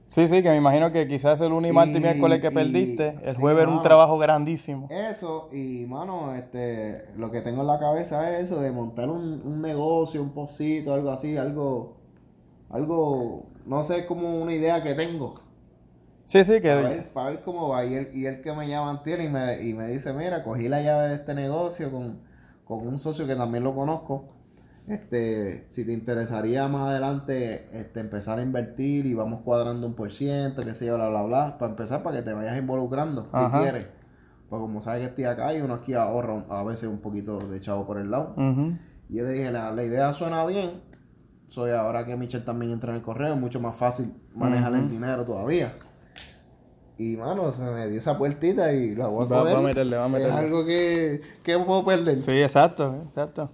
Sí, 0.06 0.28
sí, 0.28 0.42
que 0.42 0.50
me 0.50 0.56
imagino 0.56 0.92
que 0.92 1.08
quizás 1.08 1.40
el 1.42 1.50
lunes, 1.50 1.72
martes 1.74 1.96
y 1.96 2.00
Y- 2.00 2.02
miércoles 2.02 2.40
que 2.42 2.48
y- 2.48 2.52
perdiste, 2.54 3.10
el 3.22 3.36
sí, 3.36 3.42
jueves 3.42 3.64
era 3.64 3.72
un 3.72 3.82
trabajo 3.84 4.18
grandísimo. 4.18 4.88
Eso, 4.90 5.50
y 5.52 5.86
mano, 5.86 6.34
este, 6.34 7.10
lo 7.18 7.30
que 7.30 7.42
tengo 7.42 7.62
en 7.62 7.68
la 7.68 7.78
cabeza 7.78 8.32
es 8.40 8.46
eso 8.46 8.60
de 8.62 8.72
montar 8.72 9.10
un, 9.10 9.42
un 9.46 9.62
negocio, 9.62 10.24
un 10.24 10.32
pocito, 10.32 10.94
algo 10.96 11.12
así, 11.12 11.38
algo, 11.38 11.96
algo, 12.72 13.44
no 13.66 13.84
sé, 13.84 14.06
como 14.08 14.40
una 14.42 14.54
idea 14.54 14.82
que 14.82 14.96
tengo. 14.96 15.42
Sí, 16.30 16.44
sí, 16.44 16.60
Para 16.62 16.62
que 16.62 16.76
ver, 16.76 17.10
para 17.10 17.30
ver 17.32 17.42
cómo 17.42 17.70
va. 17.70 17.84
Y 17.86 17.96
él, 17.96 18.12
y 18.14 18.28
él 18.28 18.40
que 18.40 18.54
me 18.54 18.68
llama 18.68 18.92
antier 18.92 19.20
y 19.20 19.30
me, 19.30 19.64
y 19.66 19.74
me 19.74 19.88
dice, 19.88 20.14
mira, 20.14 20.44
cogí 20.44 20.70
la 20.70 20.80
llave 20.80 21.10
de 21.10 21.16
este 21.16 21.34
negocio 21.34 21.90
con, 21.90 22.20
con 22.66 22.88
un 22.88 23.00
socio 23.00 23.26
que 23.26 23.36
también 23.36 23.64
lo 23.64 23.74
conozco. 23.74 24.30
Este, 24.88 25.66
si 25.70 25.84
te 25.86 25.92
interesaría 25.92 26.68
más 26.68 26.90
adelante 26.90 27.68
este, 27.74 28.00
empezar 28.00 28.38
a 28.38 28.44
invertir 28.44 29.08
y 29.08 29.16
vamos 29.16 29.42
cuadrando 29.42 29.88
un 29.88 29.96
por 29.96 30.12
ciento, 30.12 30.64
qué 30.64 30.76
sé 30.76 30.86
yo, 30.86 30.98
bla, 30.98 31.10
bla, 31.10 31.24
bla, 31.24 31.58
para 31.58 31.72
empezar, 31.72 32.04
para 32.04 32.18
que 32.18 32.22
te 32.22 32.34
vayas 32.34 32.60
involucrando, 32.60 33.28
Ajá. 33.32 33.58
si 33.58 33.64
quieres. 33.64 33.88
Pues 34.50 34.60
como 34.60 34.82
sabes 34.82 35.00
que 35.00 35.06
estoy 35.08 35.24
acá 35.24 35.56
y 35.56 35.62
uno 35.62 35.74
aquí 35.74 35.96
ahorra 35.96 36.46
a 36.48 36.64
veces 36.64 36.90
un 36.90 37.00
poquito 37.00 37.40
de 37.40 37.60
chavo 37.60 37.88
por 37.88 37.98
el 37.98 38.12
lado. 38.12 38.36
Y 39.10 39.16
yo 39.16 39.24
le 39.24 39.32
dije, 39.32 39.50
la, 39.50 39.72
la 39.72 39.84
idea 39.84 40.14
suena 40.14 40.46
bien. 40.46 40.84
Soy 41.48 41.72
ahora 41.72 42.06
que 42.06 42.16
Michelle 42.16 42.46
también 42.46 42.72
entra 42.72 42.92
en 42.92 42.98
el 42.98 43.02
correo, 43.02 43.34
es 43.34 43.40
mucho 43.40 43.60
más 43.60 43.76
fácil 43.76 44.14
manejar 44.36 44.76
el 44.76 44.92
dinero 44.92 45.26
todavía. 45.26 45.74
Y 47.00 47.16
mano, 47.16 47.52
se 47.54 47.62
me 47.62 47.88
dio 47.88 47.98
esa 47.98 48.18
puertita 48.18 48.74
y 48.74 48.94
la 48.94 49.08
voy 49.08 49.26
a 49.26 49.30
Va- 49.30 49.44
va 49.44 49.58
a 49.60 49.62
meterle, 49.62 49.96
va 49.98 50.06
a 50.06 50.10
meterle. 50.10 50.34
Es 50.34 50.36
algo 50.36 50.66
que, 50.66 51.22
que 51.42 51.58
puedo 51.58 51.84
perder. 51.86 52.22
Sí, 52.22 52.42
exacto, 52.42 52.96
exacto. 53.08 53.50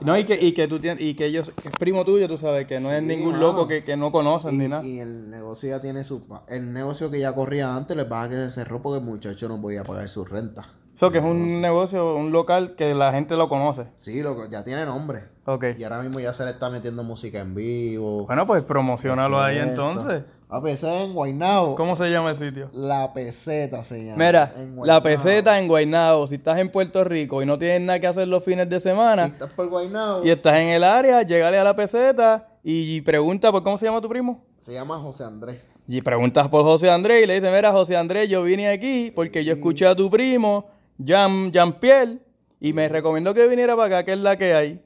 No, 0.00 0.16
y 0.16 0.24
que, 0.24 0.38
y 0.40 0.52
que 0.52 0.66
tú 0.66 0.80
tienes, 0.80 1.04
y 1.04 1.14
que 1.14 1.26
ellos, 1.26 1.52
que 1.62 1.68
es 1.68 1.76
primo 1.76 2.06
tuyo, 2.06 2.26
tú 2.26 2.38
sabes, 2.38 2.66
que 2.66 2.80
no 2.80 2.90
es 2.90 3.02
ningún 3.02 3.32
mano. 3.32 3.48
loco 3.48 3.68
que, 3.68 3.84
que 3.84 3.98
no 3.98 4.10
conocen 4.10 4.56
ni 4.56 4.66
nada. 4.66 4.82
Y, 4.82 4.98
el 4.98 5.28
negocio 5.28 5.68
ya 5.68 5.82
tiene 5.82 6.04
su... 6.04 6.22
El 6.48 6.72
negocio 6.72 7.10
que 7.10 7.20
ya 7.20 7.34
corría 7.34 7.76
antes, 7.76 7.94
le 7.98 8.06
pasa 8.06 8.30
que 8.30 8.36
se 8.36 8.48
cerró 8.50 8.80
porque 8.80 9.00
el 9.00 9.04
muchacho 9.04 9.46
no 9.46 9.60
podía 9.60 9.84
pagar 9.84 10.08
su 10.08 10.24
renta. 10.24 10.70
Eso 10.94 11.10
que 11.10 11.18
es 11.18 11.24
un 11.24 11.60
negocio, 11.60 12.16
un 12.16 12.32
local 12.32 12.76
que 12.76 12.94
la 12.94 13.12
gente 13.12 13.36
lo 13.36 13.50
conoce. 13.50 13.88
Sí, 13.96 14.22
loco, 14.22 14.46
ya 14.50 14.64
tiene 14.64 14.86
nombre. 14.86 15.24
Ok. 15.44 15.66
Y 15.78 15.84
ahora 15.84 16.00
mismo 16.00 16.18
ya 16.18 16.32
se 16.32 16.44
le 16.46 16.52
está 16.52 16.70
metiendo 16.70 17.04
música 17.04 17.40
en 17.40 17.54
vivo. 17.54 18.24
Bueno, 18.26 18.46
pues 18.46 18.64
promocionalo 18.64 19.38
ahí 19.38 19.58
Esto. 19.58 19.68
entonces. 19.68 20.22
A 20.52 20.60
pesar 20.60 21.02
en 21.02 21.14
Guaynabo. 21.14 21.76
¿Cómo 21.76 21.94
se 21.94 22.10
llama 22.10 22.30
el 22.30 22.36
sitio? 22.36 22.68
La 22.72 23.12
peseta 23.12 23.84
se 23.84 24.04
llama. 24.04 24.24
Mira, 24.24 24.52
la 24.82 25.00
peseta 25.00 25.56
en 25.60 25.68
Guaynabo. 25.68 26.26
Si 26.26 26.34
estás 26.34 26.58
en 26.58 26.70
Puerto 26.70 27.04
Rico 27.04 27.40
y 27.40 27.46
no 27.46 27.56
tienes 27.56 27.80
nada 27.82 28.00
que 28.00 28.08
hacer 28.08 28.26
los 28.26 28.44
fines 28.44 28.68
de 28.68 28.80
semana 28.80 29.26
estás 29.26 29.52
por 29.52 29.68
Guaynabo, 29.68 30.24
y 30.24 30.30
estás 30.30 30.56
en 30.56 30.68
el 30.68 30.82
área, 30.82 31.22
llegale 31.22 31.56
a 31.56 31.62
la 31.62 31.76
peseta 31.76 32.48
y 32.64 33.00
pregunta 33.02 33.52
por 33.52 33.62
cómo 33.62 33.78
se 33.78 33.86
llama 33.86 34.00
tu 34.00 34.08
primo. 34.08 34.44
se 34.58 34.72
llama 34.72 34.98
José 34.98 35.24
Andrés. 35.24 35.60
Y 35.86 36.02
preguntas 36.02 36.48
por 36.48 36.62
José 36.64 36.90
Andrés 36.90 37.24
y 37.24 37.26
le 37.26 37.34
dices, 37.34 37.52
mira, 37.54 37.72
José 37.72 37.96
Andrés, 37.96 38.28
yo 38.28 38.42
vine 38.42 38.68
aquí 38.68 39.12
porque 39.14 39.44
yo 39.44 39.52
escuché 39.52 39.86
a 39.86 39.94
tu 39.94 40.10
primo, 40.10 40.68
Jean, 40.98 41.50
Jean 41.52 41.74
Pierre, 41.74 42.18
y 42.60 42.72
me 42.72 42.88
recomendó 42.88 43.34
que 43.34 43.46
viniera 43.48 43.74
para 43.74 43.98
acá, 43.98 44.04
que 44.04 44.12
es 44.12 44.18
la 44.18 44.36
que 44.36 44.54
hay. 44.54 44.80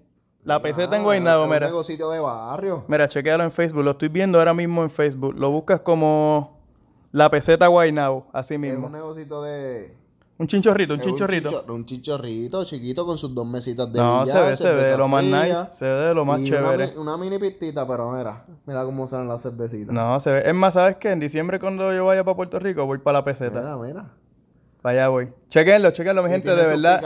La 0.44 0.60
peseta 0.60 0.96
en 0.96 1.02
Guaynabo, 1.02 1.44
es 1.44 1.50
mira. 1.50 1.66
Un 1.66 1.72
negocito 1.72 2.10
de 2.10 2.20
barrio. 2.20 2.84
Mira, 2.88 3.08
chequealo 3.08 3.44
en 3.44 3.52
Facebook, 3.52 3.82
lo 3.82 3.92
estoy 3.92 4.08
viendo 4.08 4.38
ahora 4.38 4.52
mismo 4.54 4.82
en 4.82 4.90
Facebook. 4.90 5.34
Lo 5.38 5.50
buscas 5.50 5.80
como 5.80 6.58
la 7.12 7.30
peseta 7.30 7.66
Guaynabo, 7.66 8.26
así 8.32 8.54
Es 8.54 8.60
mismo. 8.60 8.86
un 8.86 8.92
negocito 8.92 9.42
de... 9.42 9.96
Un 10.36 10.48
chinchorrito, 10.48 10.94
un 10.94 11.00
es 11.00 11.06
chinchorrito. 11.06 11.64
Un 11.68 11.86
chichorrito 11.86 12.64
chiquito 12.64 13.06
con 13.06 13.16
sus 13.16 13.32
dos 13.32 13.46
mesitas 13.46 13.90
de 13.92 14.00
No, 14.00 14.26
se 14.26 14.40
ve, 14.40 14.56
se 14.56 14.72
ve 14.72 14.96
lo 14.96 15.06
más 15.06 15.24
fría, 15.24 15.42
nice, 15.44 15.76
se 15.78 15.84
ve 15.84 16.12
lo 16.12 16.24
más 16.24 16.40
y 16.40 16.44
chévere. 16.44 16.98
Una 16.98 17.16
mini 17.16 17.38
pistita, 17.38 17.86
pero 17.86 18.10
mira, 18.10 18.44
mira 18.66 18.84
cómo 18.84 19.06
salen 19.06 19.28
las 19.28 19.42
cervecitas. 19.42 19.94
No, 19.94 20.18
se 20.18 20.32
ve. 20.32 20.42
Es 20.44 20.54
más, 20.54 20.74
¿sabes 20.74 20.96
qué? 20.96 21.12
En 21.12 21.20
diciembre 21.20 21.60
cuando 21.60 21.92
yo 21.94 22.04
vaya 22.04 22.24
para 22.24 22.34
Puerto 22.34 22.58
Rico 22.58 22.84
voy 22.84 22.98
para 22.98 23.18
la 23.18 23.24
peseta. 23.24 23.60
Mira, 23.60 23.76
mira. 23.76 24.10
Para 24.84 25.04
allá 25.04 25.08
voy. 25.08 25.32
Chequenlo, 25.48 25.92
chequenlo, 25.92 26.22
mi 26.22 26.28
gente, 26.28 26.54
de 26.54 26.66
verdad. 26.66 27.00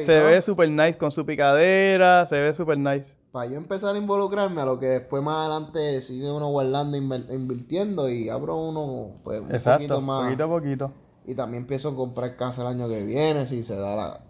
Se 0.00 0.18
todo. 0.18 0.24
ve 0.26 0.42
super 0.42 0.68
nice 0.68 0.98
con 0.98 1.12
su 1.12 1.24
picadera, 1.24 2.26
se 2.26 2.40
ve 2.40 2.52
super 2.52 2.76
nice. 2.76 3.14
Para 3.30 3.48
yo 3.48 3.56
empezar 3.56 3.94
a 3.94 3.98
involucrarme 3.98 4.60
a 4.60 4.64
lo 4.64 4.80
que 4.80 4.86
después 4.86 5.22
más 5.22 5.46
adelante 5.46 6.02
sigue 6.02 6.28
uno 6.28 6.48
guardando, 6.48 6.96
invirtiendo 6.96 8.08
y 8.08 8.28
abro 8.28 8.56
uno 8.56 9.14
pues, 9.22 9.42
un 9.42 9.52
Exacto, 9.52 9.78
poquito 9.78 10.00
más. 10.00 10.24
poquito 10.24 10.42
a 10.42 10.48
poquito. 10.48 10.92
Y 11.24 11.36
también 11.36 11.62
empiezo 11.62 11.90
a 11.90 11.94
comprar 11.94 12.34
casa 12.34 12.62
el 12.62 12.66
año 12.66 12.88
que 12.88 13.04
viene, 13.04 13.46
si 13.46 13.62
se 13.62 13.76
da 13.76 13.94
la... 13.94 14.20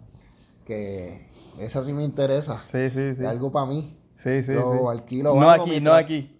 Que 0.63 1.27
esa 1.59 1.83
sí 1.83 1.93
me 1.93 2.03
interesa. 2.03 2.61
Sí, 2.65 2.91
sí, 2.91 3.15
sí. 3.15 3.23
Es 3.23 3.27
algo 3.27 3.51
para 3.51 3.65
mí. 3.65 3.97
Sí, 4.13 4.43
sí, 4.43 4.53
Lo 4.53 4.73
sí. 4.73 4.79
alquilo 4.87 5.33
no 5.33 5.49
aquí, 5.49 5.81
no 5.81 5.91
aquí. 5.95 6.39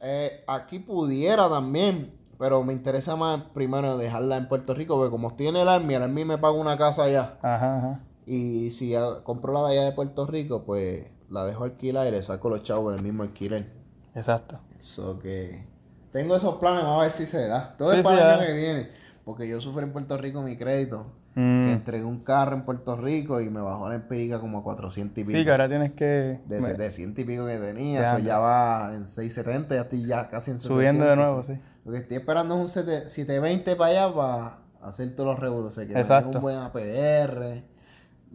Eh, 0.00 0.44
aquí 0.46 0.78
pudiera 0.78 1.48
también, 1.48 2.14
pero 2.38 2.62
me 2.64 2.72
interesa 2.72 3.16
más 3.16 3.42
primero 3.54 3.96
dejarla 3.96 4.36
en 4.36 4.48
Puerto 4.48 4.74
Rico, 4.74 4.96
porque 4.96 5.10
como 5.10 5.28
estoy 5.28 5.48
en 5.48 5.56
el 5.56 5.68
Army, 5.68 5.94
el 5.94 6.02
Army 6.02 6.24
me 6.24 6.38
paga 6.38 6.54
una 6.54 6.76
casa 6.76 7.04
allá. 7.04 7.38
Ajá, 7.42 7.78
ajá. 7.78 8.00
Y 8.26 8.70
si 8.70 8.94
compro 9.24 9.52
la 9.52 9.68
de 9.68 9.78
allá 9.78 9.84
de 9.86 9.92
Puerto 9.92 10.26
Rico, 10.26 10.64
pues 10.64 11.06
la 11.28 11.44
dejo 11.44 11.64
alquilar 11.64 12.06
y 12.06 12.10
le 12.10 12.22
saco 12.22 12.48
los 12.50 12.62
chavos 12.62 12.94
del 12.94 13.02
mismo 13.04 13.22
alquiler. 13.22 13.72
Exacto. 14.14 14.60
So 14.78 15.18
que 15.18 15.64
tengo 16.12 16.36
esos 16.36 16.56
planes, 16.56 16.82
vamos 16.84 16.98
a 17.00 17.02
ver 17.02 17.10
si 17.10 17.26
se 17.26 17.46
da. 17.48 17.74
Todo 17.76 17.92
Sí, 17.92 17.98
es 17.98 18.04
para 18.04 18.16
sí, 18.16 18.22
el 18.22 18.28
año 18.30 18.46
que 18.46 18.52
viene. 18.54 18.88
Porque 19.24 19.48
yo 19.48 19.60
sufrí 19.60 19.84
en 19.84 19.92
Puerto 19.92 20.16
Rico 20.18 20.42
mi 20.42 20.56
crédito. 20.56 21.06
Mm. 21.34 21.64
Que 21.66 21.72
entregué 21.72 22.04
un 22.04 22.20
carro 22.20 22.54
en 22.54 22.64
Puerto 22.66 22.94
Rico 22.94 23.40
y 23.40 23.48
me 23.48 23.60
bajó 23.62 23.88
la 23.88 23.94
empírica 23.94 24.38
como 24.38 24.58
a 24.58 24.62
400 24.62 25.16
y 25.18 25.24
pico. 25.24 25.38
Sí, 25.38 25.44
que 25.44 25.50
ahora 25.50 25.66
tienes 25.68 25.92
que 25.92 26.04
De 26.04 26.60
me- 26.60 26.68
700 26.68 27.22
y 27.22 27.24
pico 27.26 27.46
que 27.46 27.56
tenía. 27.56 28.02
Eso 28.02 28.18
ya 28.18 28.38
va 28.38 28.90
en 28.92 29.06
670, 29.06 29.74
ya 29.74 29.80
estoy 29.80 30.04
ya 30.06 30.28
casi 30.28 30.50
en 30.50 30.58
700. 30.58 30.66
subiendo 30.66 31.06
de 31.06 31.16
nuevo, 31.16 31.42
sí. 31.42 31.54
Lo 31.84 31.92
que 31.92 31.98
estoy 31.98 32.16
esperando 32.18 32.54
es 32.54 32.76
un 32.76 32.84
7- 32.84 33.08
720 33.08 33.76
para 33.76 33.90
allá 33.90 34.14
para 34.14 34.58
hacer 34.82 35.14
todos 35.16 35.30
los 35.30 35.38
revoluciones. 35.40 35.92
Que 35.92 36.00
Exacto. 36.00 36.38
un 36.38 36.42
buen 36.42 36.56
APR. 36.58 37.62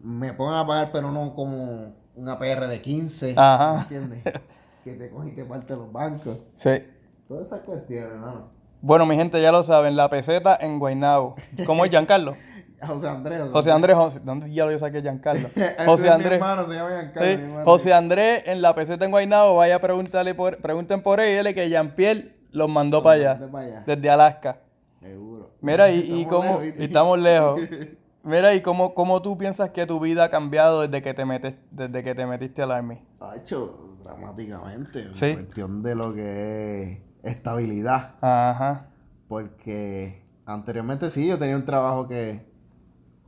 Me 0.03 0.33
pongan 0.33 0.59
a 0.59 0.67
pagar, 0.67 0.91
pero 0.91 1.11
no 1.11 1.33
como 1.33 1.93
un 2.15 2.29
APR 2.29 2.67
de 2.67 2.81
15. 2.81 3.33
Ajá. 3.37 3.73
¿me 3.73 3.81
¿Entiendes? 3.97 4.23
que 4.83 4.93
te 4.93 5.09
coges 5.09 5.31
y 5.31 5.35
te 5.35 5.45
parte 5.45 5.75
los 5.75 5.91
bancos. 5.91 6.37
Sí. 6.55 6.83
Todas 7.27 7.47
esas 7.47 7.59
cuestiones, 7.61 8.11
hermano. 8.11 8.49
Bueno, 8.81 9.05
mi 9.05 9.15
gente 9.15 9.41
ya 9.41 9.51
lo 9.51 9.63
saben, 9.63 9.95
la 9.95 10.09
peseta 10.09 10.55
en 10.61 10.77
Guaynabo. 10.79 11.35
¿Cómo 11.65 11.83
es 11.83 11.89
Giancarlo? 11.91 12.35
José 12.85 13.07
Andrés. 13.07 13.41
José 13.51 13.71
Andrés, 13.71 13.95
José, 13.95 14.19
¿dónde 14.23 14.53
ya 14.53 14.69
yo 14.69 14.77
saqué 14.77 15.01
Giancarlo? 15.01 15.49
José 15.85 16.03
mi 16.03 16.09
Andrés. 16.09 16.33
hermano, 16.33 16.63
se 16.67 16.75
llama 16.75 16.89
Giancarlo, 16.91 17.29
Sí, 17.31 17.37
mi. 17.37 17.63
José 17.65 17.93
Andrés 17.93 18.43
en 18.45 18.61
la 18.61 18.75
peseta 18.75 19.03
en 19.03 19.11
Guaynabo, 19.11 19.55
vaya 19.55 19.77
a 19.77 19.79
preguntarle 19.79 20.35
por, 20.35 20.57
pregunten 20.59 21.01
por 21.01 21.19
él 21.19 21.31
y 21.33 21.37
dile 21.37 21.55
que 21.55 21.69
Jean-Pierre 21.69 22.36
los 22.51 22.69
mandó 22.69 23.01
para 23.03 23.33
allá, 23.33 23.51
para 23.51 23.65
allá. 23.65 23.83
desde 23.85 24.09
Alaska. 24.09 24.59
Seguro. 25.01 25.51
Mira, 25.61 25.89
y, 25.91 26.21
y 26.21 26.25
cómo, 26.25 26.43
lejos, 26.43 26.63
y 26.63 26.67
¿viste? 26.67 26.83
estamos 26.85 27.19
lejos. 27.19 27.61
Mira, 28.23 28.53
y 28.55 28.61
cómo, 28.61 28.93
cómo 28.93 29.21
tú 29.21 29.37
piensas 29.37 29.69
que 29.69 29.85
tu 29.85 29.99
vida 30.01 30.25
ha 30.25 30.29
cambiado 30.29 30.81
desde 30.81 31.01
que 31.01 31.13
te 31.13 31.23
metes, 31.25 31.55
desde 31.71 32.03
que 32.03 32.13
te 32.13 32.25
metiste 32.25 32.61
al 32.61 32.71
Army. 32.71 32.99
Ha 33.21 33.35
hecho 33.37 33.95
dramáticamente. 34.03 35.13
Sí. 35.13 35.25
En 35.27 35.33
cuestión 35.35 35.81
de 35.83 35.95
lo 35.95 36.13
que 36.13 36.91
es 37.23 37.31
estabilidad. 37.35 38.15
Ajá. 38.19 38.87
Porque 39.29 40.25
anteriormente 40.45 41.09
sí, 41.09 41.27
yo 41.27 41.37
tenía 41.37 41.55
un 41.55 41.63
trabajo 41.65 42.07
que, 42.07 42.45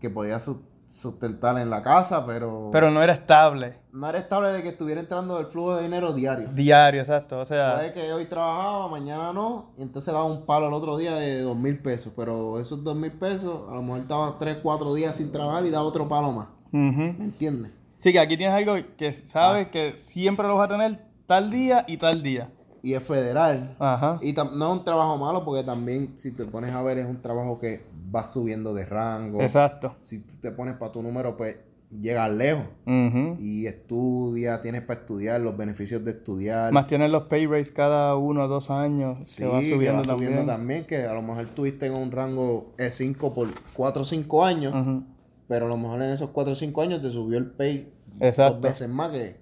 que 0.01 0.09
podía 0.09 0.39
su- 0.41 0.63
sustentar 0.89 1.57
en 1.59 1.69
la 1.69 1.83
casa, 1.83 2.25
pero, 2.25 2.69
Pero 2.73 2.89
no 2.89 3.01
era 3.03 3.13
estable. 3.13 3.77
no 3.93 4.09
era 4.09 4.17
estable 4.17 4.49
de 4.49 4.63
que 4.63 4.69
estuviera 4.69 4.99
entrando 4.99 5.39
el 5.39 5.45
flujo 5.45 5.75
de 5.75 5.83
dinero 5.83 6.13
diario. 6.13 6.49
Diario, 6.51 7.01
exacto. 7.01 7.39
O 7.39 7.45
sea, 7.45 7.75
Puede 7.75 7.93
que 7.93 8.11
hoy 8.11 8.25
trabajaba, 8.25 8.87
mañana 8.87 9.31
no, 9.31 9.71
y 9.77 9.83
entonces 9.83 10.11
daba 10.13 10.25
un 10.25 10.45
palo 10.47 10.67
el 10.67 10.73
otro 10.73 10.97
día 10.97 11.13
de 11.15 11.41
dos 11.41 11.55
mil 11.55 11.77
pesos. 11.79 12.11
Pero 12.15 12.59
esos 12.59 12.83
dos 12.83 12.95
mil 12.95 13.11
pesos, 13.11 13.69
a 13.69 13.75
lo 13.75 13.81
mejor 13.83 13.99
estaba 14.01 14.37
tres, 14.39 14.57
cuatro 14.63 14.93
días 14.95 15.15
sin 15.15 15.31
trabajar 15.31 15.63
y 15.65 15.69
daba 15.69 15.85
otro 15.85 16.07
palo 16.07 16.31
más. 16.31 16.47
¿Me 16.71 17.23
entiendes? 17.23 17.71
sí 17.99 18.11
que 18.13 18.19
aquí 18.19 18.37
tienes 18.37 18.55
algo 18.55 18.75
que 18.97 19.11
sabes 19.13 19.67
Ah. 19.67 19.71
que 19.71 19.95
siempre 19.97 20.47
lo 20.47 20.55
vas 20.55 20.69
a 20.69 20.71
tener 20.71 21.05
tal 21.27 21.51
día 21.51 21.83
y 21.87 21.97
tal 21.97 22.23
día. 22.23 22.49
Y 22.81 22.93
es 22.93 23.03
federal. 23.03 23.75
Ajá. 23.79 24.19
Y 24.21 24.33
tam- 24.33 24.51
no 24.53 24.71
es 24.73 24.79
un 24.79 24.85
trabajo 24.85 25.17
malo 25.17 25.43
porque 25.43 25.63
también, 25.63 26.13
si 26.17 26.31
te 26.31 26.45
pones 26.45 26.71
a 26.73 26.81
ver, 26.81 26.97
es 26.99 27.05
un 27.05 27.21
trabajo 27.21 27.59
que 27.59 27.83
va 28.13 28.25
subiendo 28.25 28.73
de 28.73 28.85
rango. 28.85 29.41
Exacto. 29.41 29.95
Si 30.01 30.19
te 30.19 30.51
pones 30.51 30.75
para 30.75 30.91
tu 30.91 31.01
número, 31.03 31.35
pues 31.37 31.57
llegas 32.01 32.31
lejos. 32.31 32.65
Ujú. 32.85 33.35
Y 33.39 33.65
estudia, 33.65 34.61
tienes 34.61 34.83
para 34.83 34.99
estudiar, 35.01 35.41
los 35.41 35.57
beneficios 35.57 36.05
de 36.05 36.11
estudiar. 36.11 36.71
Más 36.71 36.87
tienes 36.87 37.09
los 37.11 37.23
pay 37.23 37.47
rates 37.47 37.71
cada 37.71 38.15
uno 38.15 38.43
o 38.43 38.47
dos 38.47 38.69
años 38.69 39.27
Sí, 39.27 39.37
que 39.43 39.47
va 39.47 39.61
subiendo 39.63 40.01
también. 40.03 40.45
también, 40.45 40.85
que 40.85 41.03
a 41.05 41.13
lo 41.13 41.21
mejor 41.21 41.43
estuviste 41.45 41.87
en 41.87 41.93
un 41.95 42.11
rango 42.11 42.73
E5 42.77 43.33
por 43.33 43.47
4 43.73 44.03
o 44.03 44.05
5 44.05 44.45
años, 44.45 44.73
Ujú. 44.73 45.03
pero 45.47 45.65
a 45.65 45.69
lo 45.69 45.77
mejor 45.77 46.01
en 46.03 46.11
esos 46.11 46.29
4 46.29 46.53
o 46.53 46.55
5 46.55 46.81
años 46.81 47.01
te 47.01 47.11
subió 47.11 47.37
el 47.39 47.47
pay 47.51 47.91
Exacto. 48.19 48.53
dos 48.53 48.61
veces 48.61 48.87
más 48.87 49.09
que, 49.09 49.37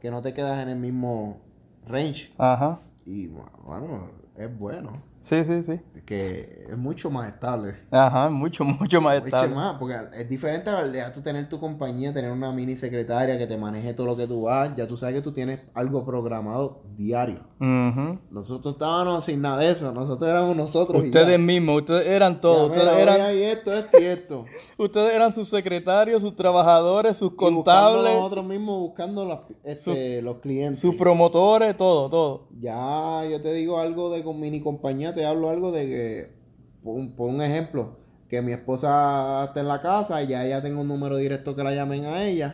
que 0.00 0.10
no 0.12 0.22
te 0.22 0.32
quedas 0.32 0.62
en 0.62 0.68
el 0.68 0.78
mismo 0.78 1.40
range. 1.88 2.30
Ajá. 2.38 2.80
Y 3.06 3.26
bueno, 3.28 4.10
es 4.36 4.58
bueno. 4.58 4.92
Sí, 5.28 5.44
sí, 5.44 5.62
sí. 5.62 5.80
Que 6.06 6.66
es 6.70 6.78
mucho 6.78 7.10
más 7.10 7.28
estable. 7.32 7.74
Ajá, 7.90 8.30
mucho, 8.30 8.64
mucho 8.64 9.00
más 9.02 9.16
Mucho 9.16 9.26
estable. 9.26 9.54
más, 9.54 9.76
porque 9.78 9.94
es 10.14 10.28
diferente 10.28 10.70
a 10.70 10.90
ya 10.90 11.12
tú 11.12 11.20
tener 11.20 11.48
tu 11.50 11.60
compañía, 11.60 12.14
tener 12.14 12.30
una 12.32 12.50
mini 12.50 12.76
secretaria 12.76 13.36
que 13.36 13.46
te 13.46 13.58
maneje 13.58 13.92
todo 13.92 14.06
lo 14.06 14.16
que 14.16 14.26
tú 14.26 14.42
vas, 14.42 14.74
ya 14.74 14.86
tú 14.86 14.96
sabes 14.96 15.16
que 15.16 15.20
tú 15.20 15.32
tienes 15.32 15.60
algo 15.74 16.04
programado 16.06 16.82
diario. 16.96 17.40
Ujú. 17.60 18.18
Nosotros 18.30 18.74
estábamos 18.74 19.24
sin 19.24 19.42
nada 19.42 19.58
de 19.58 19.70
eso, 19.72 19.92
nosotros 19.92 20.30
éramos 20.30 20.56
nosotros. 20.56 21.02
y. 21.04 21.06
Ustedes 21.08 21.38
mismos, 21.38 21.80
ustedes 21.82 22.06
eran 22.06 22.40
todos, 22.40 22.70
ustedes 22.70 22.96
eran, 22.98 23.20
hay 23.20 23.42
esto, 23.42 23.72
esto 23.74 24.00
y 24.00 24.04
esto. 24.04 24.44
ustedes 24.78 25.12
eran 25.14 25.32
sus 25.34 25.48
secretarios, 25.48 26.22
sus 26.22 26.34
trabajadores, 26.34 27.18
sus 27.18 27.32
Y 27.32 27.36
contables, 27.36 28.14
Nosotros 28.14 28.46
mismos 28.46 28.78
buscando 28.80 29.26
las- 29.26 29.40
este, 29.62 30.22
los 30.22 30.36
clientes. 30.36 30.80
sus 30.80 30.94
promotores, 30.94 31.76
todo, 31.76 32.08
todo. 32.08 32.48
Ya 32.60 33.24
yo 33.30 33.40
te 33.42 33.52
digo 33.52 33.78
algo 33.78 34.10
de 34.10 34.22
con 34.24 34.40
mini 34.40 34.60
compañía, 34.60 35.14
te 35.18 35.26
hablo 35.26 35.50
algo 35.50 35.72
de 35.72 35.86
que, 35.86 36.32
por 36.84 36.94
un, 36.94 37.10
por 37.16 37.28
un 37.28 37.42
ejemplo, 37.42 37.96
que 38.28 38.40
mi 38.40 38.52
esposa 38.52 39.44
está 39.46 39.58
en 39.58 39.66
la 39.66 39.80
casa 39.82 40.22
y 40.22 40.28
ya 40.28 40.46
ella 40.46 40.62
tengo 40.62 40.82
un 40.82 40.86
número 40.86 41.16
directo 41.16 41.56
que 41.56 41.64
la 41.64 41.74
llamen 41.74 42.04
a 42.04 42.22
ella. 42.24 42.52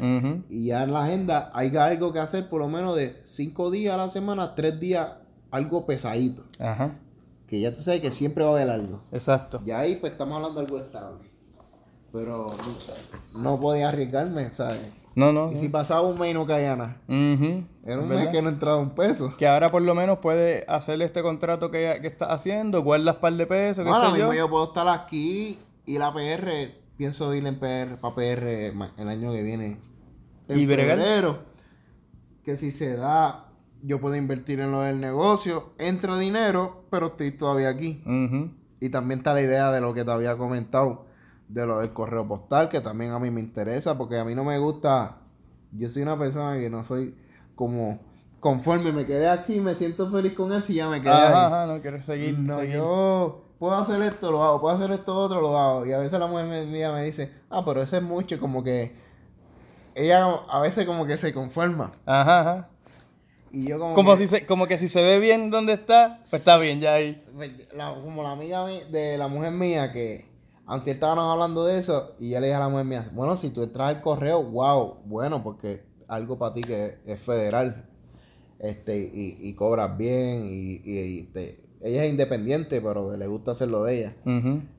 Y 0.48 0.66
ya 0.66 0.82
en 0.84 0.92
la 0.94 1.04
agenda 1.04 1.50
hay 1.52 1.76
algo 1.76 2.12
que 2.14 2.20
hacer 2.20 2.48
por 2.48 2.60
lo 2.60 2.68
menos 2.68 2.96
de 2.96 3.20
cinco 3.24 3.70
días 3.70 3.92
a 3.92 3.98
la 3.98 4.08
semana, 4.08 4.54
tres 4.54 4.80
días, 4.80 5.08
algo 5.50 5.84
pesadito. 5.84 6.42
Ajá, 6.58 6.96
Que 7.46 7.60
ya 7.60 7.70
tú 7.70 7.80
sabes 7.82 8.00
que 8.00 8.10
siempre 8.10 8.44
va 8.44 8.50
a 8.50 8.52
haber 8.54 8.70
algo. 8.70 9.02
exacto. 9.12 9.60
Ya 9.66 9.80
ahí 9.80 9.96
pues 9.96 10.12
estamos 10.12 10.36
hablando 10.36 10.60
de 10.60 10.66
algo 10.66 10.78
estable. 10.78 11.18
Pero 12.14 12.52
no 13.34 13.58
podía 13.60 13.88
arriesgarme, 13.90 14.48
¿sabes? 14.54 14.80
No, 15.16 15.32
no. 15.32 15.50
Y 15.52 15.56
si 15.56 15.68
pasaba 15.68 16.00
un 16.02 16.18
mes 16.18 16.30
y 16.30 16.34
no 16.34 16.46
caía 16.46 16.76
nada. 16.76 16.96
Era 17.08 18.00
un 18.00 18.08
¿Verdad? 18.08 18.24
mes 18.24 18.28
que 18.28 18.40
no 18.40 18.48
entraba 18.48 18.78
un 18.78 18.90
peso. 18.94 19.34
Que 19.36 19.46
ahora 19.48 19.70
por 19.70 19.82
lo 19.82 19.94
menos 19.96 20.18
puede 20.18 20.64
hacer 20.68 21.02
este 21.02 21.22
contrato 21.22 21.70
que, 21.72 21.98
que 22.00 22.06
está 22.06 22.32
haciendo, 22.32 22.82
guardas 22.82 23.16
par 23.16 23.32
de 23.34 23.46
pesos, 23.46 23.84
qué 23.84 23.90
Ahora 23.90 24.12
sé 24.12 24.18
yo. 24.18 24.26
mismo 24.28 24.34
yo 24.34 24.48
puedo 24.48 24.64
estar 24.64 24.88
aquí 24.88 25.58
y 25.86 25.98
la 25.98 26.12
PR, 26.14 26.50
pienso 26.96 27.34
ir 27.34 27.46
en 27.46 27.58
PR, 27.58 27.96
para 28.00 28.14
PR 28.14 28.72
el 28.96 29.08
año 29.08 29.32
que 29.32 29.42
viene. 29.42 29.78
En 30.48 30.58
¿Y 30.58 30.66
febrero. 30.66 31.40
Que 32.44 32.56
si 32.56 32.70
se 32.72 32.96
da, 32.96 33.46
yo 33.82 34.00
puedo 34.00 34.14
invertir 34.16 34.60
en 34.60 34.70
lo 34.70 34.82
del 34.82 35.00
negocio. 35.00 35.72
Entra 35.78 36.16
dinero, 36.18 36.84
pero 36.90 37.08
estoy 37.08 37.32
todavía 37.32 37.70
aquí. 37.70 38.02
Ujú. 38.06 38.50
Y 38.80 38.88
también 38.90 39.18
está 39.20 39.32
la 39.34 39.40
idea 39.42 39.70
de 39.70 39.80
lo 39.80 39.94
que 39.94 40.04
te 40.04 40.10
había 40.10 40.36
comentado, 40.36 41.03
de 41.48 41.66
lo 41.66 41.80
del 41.80 41.92
correo 41.92 42.26
postal, 42.26 42.68
que 42.68 42.80
también 42.80 43.12
a 43.12 43.18
mí 43.18 43.30
me 43.30 43.40
interesa, 43.40 43.96
porque 43.98 44.18
a 44.18 44.24
mí 44.24 44.34
no 44.34 44.44
me 44.44 44.58
gusta. 44.58 45.18
Yo 45.72 45.88
soy 45.88 46.02
una 46.02 46.18
persona 46.18 46.58
que 46.58 46.70
no 46.70 46.84
soy 46.84 47.14
como 47.54 47.98
conforme 48.40 48.92
me 48.92 49.06
quedé 49.06 49.28
aquí, 49.28 49.60
me 49.60 49.74
siento 49.74 50.10
feliz 50.10 50.34
con 50.34 50.52
eso 50.52 50.70
y 50.72 50.76
ya 50.76 50.88
me 50.88 51.00
quedé 51.00 51.12
ahí. 51.12 51.22
Ajá, 51.32 51.46
ajá, 51.46 51.66
no 51.66 51.80
quieres 51.80 52.04
seguir. 52.04 52.38
No, 52.38 52.58
seguir. 52.60 52.74
yo 52.76 53.44
puedo 53.58 53.74
hacer 53.74 54.00
esto, 54.02 54.30
lo 54.30 54.42
hago, 54.44 54.60
puedo 54.60 54.74
hacer 54.74 54.90
esto 54.92 55.14
otro, 55.16 55.40
lo 55.40 55.58
hago. 55.58 55.86
Y 55.86 55.92
a 55.92 55.98
veces 55.98 56.18
la 56.20 56.26
mujer 56.26 56.46
me, 56.46 56.66
me 56.66 57.04
dice, 57.04 57.32
ah, 57.50 57.64
pero 57.64 57.80
eso 57.82 57.96
es 57.96 58.02
mucho, 58.02 58.38
como 58.38 58.62
que 58.62 58.94
ella 59.94 60.26
a 60.48 60.60
veces 60.60 60.86
como 60.86 61.06
que 61.06 61.16
se 61.16 61.32
conforma. 61.32 61.92
Ajá, 62.06 62.40
ajá. 62.40 62.68
Y 63.52 63.68
yo 63.68 63.78
como, 63.78 63.94
Como, 63.94 64.12
que- 64.16 64.18
si 64.18 64.26
se, 64.26 64.46
como 64.46 64.66
que 64.66 64.76
si 64.78 64.88
se 64.88 65.00
ve 65.00 65.20
bien 65.20 65.48
donde 65.50 65.72
está, 65.74 66.18
pues 66.18 66.34
está 66.34 66.58
bien 66.58 66.80
ya 66.80 66.94
ahí. 66.94 67.16
la- 67.72 67.94
como 67.94 68.22
la 68.24 68.32
amiga 68.32 68.66
mi- 68.66 68.82
de 68.90 69.16
la 69.16 69.28
mujer 69.28 69.52
mía 69.52 69.92
que 69.92 70.28
antes 70.66 70.94
estábamos 70.94 71.32
hablando 71.32 71.64
de 71.66 71.78
eso 71.78 72.14
y 72.18 72.30
yo 72.30 72.40
le 72.40 72.46
dije 72.46 72.56
a 72.56 72.60
la 72.60 72.68
mujer 72.68 72.86
mía, 72.86 73.10
bueno, 73.14 73.36
si 73.36 73.50
tú 73.50 73.62
entras 73.62 73.88
al 73.96 74.00
correo, 74.00 74.42
wow, 74.42 74.98
bueno, 75.04 75.42
porque 75.42 75.84
algo 76.08 76.38
para 76.38 76.54
ti 76.54 76.60
que 76.62 76.98
es 77.06 77.20
federal 77.20 77.88
este 78.58 78.98
y, 78.98 79.36
y 79.40 79.54
cobras 79.54 79.96
bien 79.98 80.44
y, 80.46 80.80
y- 80.84 81.18
y 81.18 81.22
te- 81.24 81.60
ella 81.82 82.04
es 82.04 82.10
independiente, 82.10 82.80
pero 82.80 83.14
le 83.16 83.26
gusta 83.26 83.50
hacer 83.50 83.68
lo 83.68 83.84
de 83.84 83.98
ella. 83.98 84.16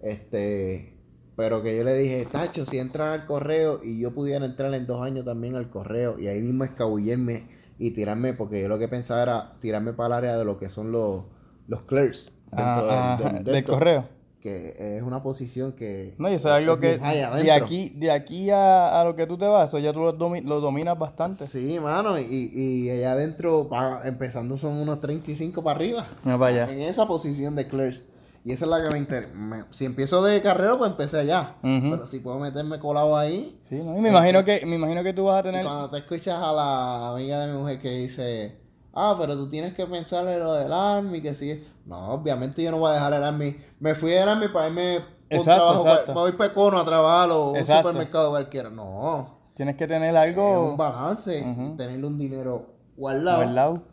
Este, 0.01 0.97
pero 1.35 1.61
que 1.61 1.77
yo 1.77 1.83
le 1.83 1.93
dije, 1.95 2.25
Tacho, 2.31 2.65
si 2.65 2.79
entras 2.79 3.19
al 3.19 3.25
correo 3.25 3.79
y 3.83 3.99
yo 3.99 4.11
pudiera 4.13 4.45
entrar 4.45 4.73
en 4.73 4.87
dos 4.87 5.01
años 5.03 5.25
también 5.25 5.55
al 5.55 5.69
correo 5.69 6.17
y 6.19 6.27
ahí 6.27 6.41
mismo 6.41 6.63
escabullerme 6.63 7.47
y 7.77 7.91
tirarme, 7.91 8.33
porque 8.33 8.61
yo 8.61 8.69
lo 8.69 8.79
que 8.79 8.87
pensaba 8.87 9.21
era 9.21 9.57
tirarme 9.59 9.93
para 9.93 10.07
el 10.19 10.23
área 10.25 10.37
de 10.37 10.45
lo 10.45 10.57
que 10.57 10.69
son 10.69 10.91
los, 10.91 11.25
los 11.67 11.81
clerks 11.83 12.31
dentro 12.51 12.89
Ah, 12.89 13.17
del, 13.19 13.27
ajá, 13.27 13.33
del- 13.35 13.43
del 13.43 13.65
correo. 13.65 14.09
Que 14.45 14.97
es 14.97 15.01
una 15.01 15.23
posición 15.23 15.71
que. 15.71 16.13
No, 16.19 16.29
y 16.29 16.35
eso 16.35 16.49
es 16.49 16.53
algo 16.53 16.79
que 16.79 16.99
de 16.99 17.51
aquí, 17.51 17.89
de 17.95 18.11
aquí 18.11 18.51
a, 18.51 19.01
a 19.01 19.03
lo 19.03 19.15
que 19.15 19.25
tú 19.25 19.39
te 19.39 19.47
vas, 19.47 19.69
eso 19.69 19.79
ya 19.79 19.91
tú 19.91 20.01
lo, 20.01 20.15
domi- 20.15 20.43
lo 20.43 20.59
dominas 20.61 20.99
bastante. 20.99 21.43
Sí, 21.47 21.79
mano, 21.79 22.19
y, 22.19 22.51
y 22.53 22.89
allá 22.91 23.13
adentro, 23.13 23.67
pa- 23.67 24.01
empezando, 24.05 24.55
son 24.55 24.73
unos 24.73 25.01
35 25.01 25.63
para 25.63 25.77
arriba. 25.77 26.05
Mira 26.23 26.37
para 26.37 26.63
allá. 26.63 26.71
En 26.71 26.81
esa 26.81 27.07
posición 27.07 27.55
de 27.55 27.67
clerks. 27.67 28.03
Y 28.43 28.51
esa 28.51 28.65
es 28.65 28.69
la 28.69 28.83
que 28.83 28.91
me 28.91 28.99
interesa. 28.99 29.31
Si 29.71 29.85
empiezo 29.85 30.23
de 30.23 30.39
carrero, 30.43 30.77
pues 30.77 30.91
empecé 30.91 31.17
allá. 31.21 31.55
Pero 31.63 32.05
si 32.05 32.19
puedo 32.19 32.37
meterme 32.37 32.77
colado 32.77 33.17
ahí, 33.17 33.59
Sí, 33.67 33.81
¿no? 33.83 33.97
Y 33.97 34.01
me 34.01 34.09
imagino 34.09 34.45
que, 34.45 34.63
me 34.67 34.75
imagino 34.75 35.01
que 35.01 35.13
tú 35.13 35.25
vas 35.25 35.37
a 35.37 35.39
Y 35.39 35.51
tener. 35.51 35.65
cuando 35.65 35.89
te 35.89 35.97
escuchas 35.97 36.35
a 36.39 36.53
la 36.53 37.09
amiga 37.13 37.43
de 37.43 37.51
mi 37.51 37.57
mujer 37.57 37.81
que 37.81 37.89
dice, 37.89 38.57
ah, 38.95 39.15
pero 39.19 39.35
tú 39.35 39.47
tienes 39.49 39.73
que 39.73 39.85
pensar 39.85 40.27
en 40.27 40.39
lo 40.39 40.53
del 40.53 40.71
Army, 40.71 41.21
que 41.21 41.35
sí. 41.35 41.63
No, 41.85 42.13
obviamente 42.13 42.63
yo 42.63 42.71
no 42.71 42.79
voy 42.79 42.91
a 42.91 42.93
dejar 42.93 43.13
el 43.13 43.23
Army. 43.23 43.55
Me 43.79 43.93
fui 43.93 44.11
del 44.11 44.27
Army 44.27 44.47
para 44.47 44.67
irme 44.67 44.99
por 45.01 45.07
un 45.09 45.37
Exacto, 45.39 45.65
trabajo, 45.65 45.87
exacto. 45.87 46.13
Me 46.13 46.19
voy 46.21 46.31
para 46.31 46.51
Econo 46.51 46.79
a 46.79 46.85
trabajar 46.85 47.29
o 47.31 47.51
un 47.51 47.63
supermercado 47.63 48.29
cualquiera. 48.31 48.69
No, 48.69 49.35
Tienes 49.53 49.75
que 49.75 49.87
tener 49.87 50.09
es 50.09 50.11
un 50.11 50.17
algo 50.17 50.75
balance. 50.75 51.41
Tenerle 51.77 52.07
un 52.07 52.17
dinero 52.17 52.73
guardado. 52.97 53.37
guardado. 53.37 53.83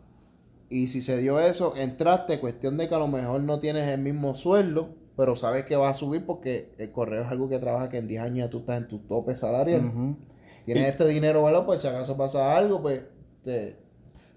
Y 0.69 0.87
si 0.87 1.01
se 1.01 1.17
dio 1.17 1.39
eso, 1.39 1.73
entraste, 1.77 2.39
cuestión 2.39 2.77
de 2.77 2.89
que 2.89 2.95
a 2.95 2.99
lo 2.99 3.07
mejor 3.07 3.41
no 3.41 3.59
tienes 3.59 3.87
el 3.87 4.01
mismo 4.01 4.33
sueldo, 4.35 4.89
pero 5.15 5.35
sabes 5.35 5.65
que 5.65 5.75
va 5.75 5.89
a 5.89 5.93
subir 5.93 6.25
porque 6.25 6.73
el 6.79 6.91
correo 6.91 7.21
es 7.21 7.27
algo 7.29 7.47
que 7.47 7.59
trabaja 7.59 7.89
que 7.89 7.97
en 7.97 8.07
10 8.07 8.21
años 8.23 8.37
ya 8.45 8.49
tú 8.49 8.59
estás 8.59 8.79
en 8.79 8.87
tu 8.87 8.99
tope 8.99 9.35
salarial. 9.35 10.17
Tienes 10.65 10.87
este 10.87 11.07
dinero, 11.07 11.43
¿verdad? 11.43 11.65
Pues 11.65 11.81
si 11.81 11.87
acaso 11.87 12.17
pasa 12.17 12.57
algo, 12.57 12.81
pues 12.81 13.03
te 13.43 13.82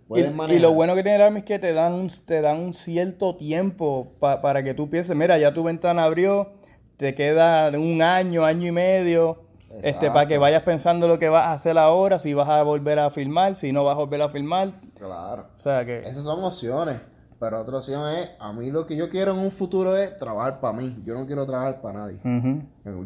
Y, 0.08 0.58
lo 0.60 0.72
bueno 0.72 0.94
que 0.94 1.02
tiene 1.02 1.16
el 1.16 1.22
Army 1.22 1.38
es 1.38 1.44
que 1.44 1.58
te 1.58 1.72
dan 1.72 1.92
un, 1.92 2.08
te 2.26 2.40
dan 2.40 2.58
un 2.58 2.74
cierto 2.74 3.34
tiempo 3.34 4.12
pa- 4.20 4.40
para 4.40 4.62
que 4.62 4.72
tú 4.72 4.88
pienses, 4.88 5.16
mira, 5.16 5.36
ya 5.36 5.52
tu 5.52 5.64
ventana 5.64 6.04
abrió, 6.04 6.52
te 6.96 7.14
queda 7.14 7.70
un 7.76 8.00
año, 8.02 8.44
año 8.44 8.68
y 8.68 8.72
medio, 8.72 9.42
este, 9.82 10.10
para 10.10 10.26
que 10.26 10.38
vayas 10.38 10.62
pensando 10.62 11.08
lo 11.08 11.18
que 11.18 11.28
vas 11.28 11.46
a 11.46 11.52
hacer 11.52 11.76
ahora, 11.76 12.20
si 12.20 12.34
vas 12.34 12.48
a 12.48 12.62
volver 12.62 13.00
a 13.00 13.10
filmar, 13.10 13.56
si 13.56 13.72
no 13.72 13.84
vas 13.84 13.96
a 13.96 13.98
volver 13.98 14.22
a 14.22 14.28
filmar. 14.28 14.74
Claro. 14.96 15.46
O 15.54 15.58
sea 15.58 15.84
que... 15.84 16.00
Esas 16.00 16.24
son 16.24 16.42
opciones. 16.44 16.98
Pero 17.38 17.60
otra 17.60 17.76
opción 17.76 18.08
es, 18.14 18.30
a 18.38 18.52
mí 18.52 18.70
lo 18.70 18.86
que 18.86 18.96
yo 18.96 19.10
quiero 19.10 19.32
en 19.32 19.38
un 19.38 19.50
futuro 19.50 19.94
es 19.96 20.16
trabajar 20.16 20.58
para 20.58 20.72
mí. 20.78 20.96
Yo 21.04 21.14
no 21.14 21.26
quiero 21.26 21.44
trabajar 21.44 21.82
para 21.82 21.98
nadie. 22.00 22.18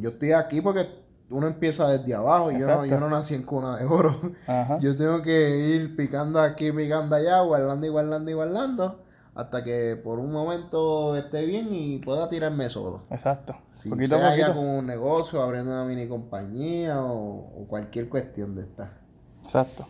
Yo 0.00 0.10
estoy 0.10 0.32
aquí 0.32 0.60
porque 0.60 0.86
uno 1.30 1.46
empieza 1.46 1.88
desde 1.88 2.14
abajo. 2.14 2.50
y 2.50 2.60
Yo 2.60 2.66
no, 2.66 2.84
yo 2.84 3.00
no 3.00 3.08
nací 3.08 3.34
en 3.34 3.44
cuna 3.44 3.76
de 3.76 3.84
oro. 3.86 4.32
Ajá. 4.46 4.78
Yo 4.80 4.96
tengo 4.96 5.22
que 5.22 5.58
ir 5.58 5.96
picando 5.96 6.40
aquí, 6.40 6.72
picando 6.72 7.16
allá, 7.16 7.40
guardando 7.40 7.86
y 7.86 7.88
guardando 7.88 8.30
y 8.30 8.34
guardando. 8.34 9.04
Hasta 9.34 9.62
que 9.62 9.96
por 10.02 10.18
un 10.18 10.32
momento 10.32 11.16
esté 11.16 11.46
bien 11.46 11.68
y 11.70 11.98
pueda 11.98 12.28
tirarme 12.28 12.68
solo. 12.68 13.02
Exacto. 13.10 13.56
Si 13.74 13.88
poquito 13.88 14.18
sea 14.18 14.32
a 14.32 14.36
ya 14.36 14.46
poquito. 14.48 14.60
con 14.60 14.68
un 14.68 14.86
negocio, 14.86 15.40
abriendo 15.40 15.70
una 15.70 15.84
mini 15.84 16.08
compañía 16.08 17.00
o, 17.00 17.62
o 17.62 17.66
cualquier 17.68 18.08
cuestión 18.08 18.56
de 18.56 18.62
esta. 18.62 18.98
Exacto. 19.44 19.86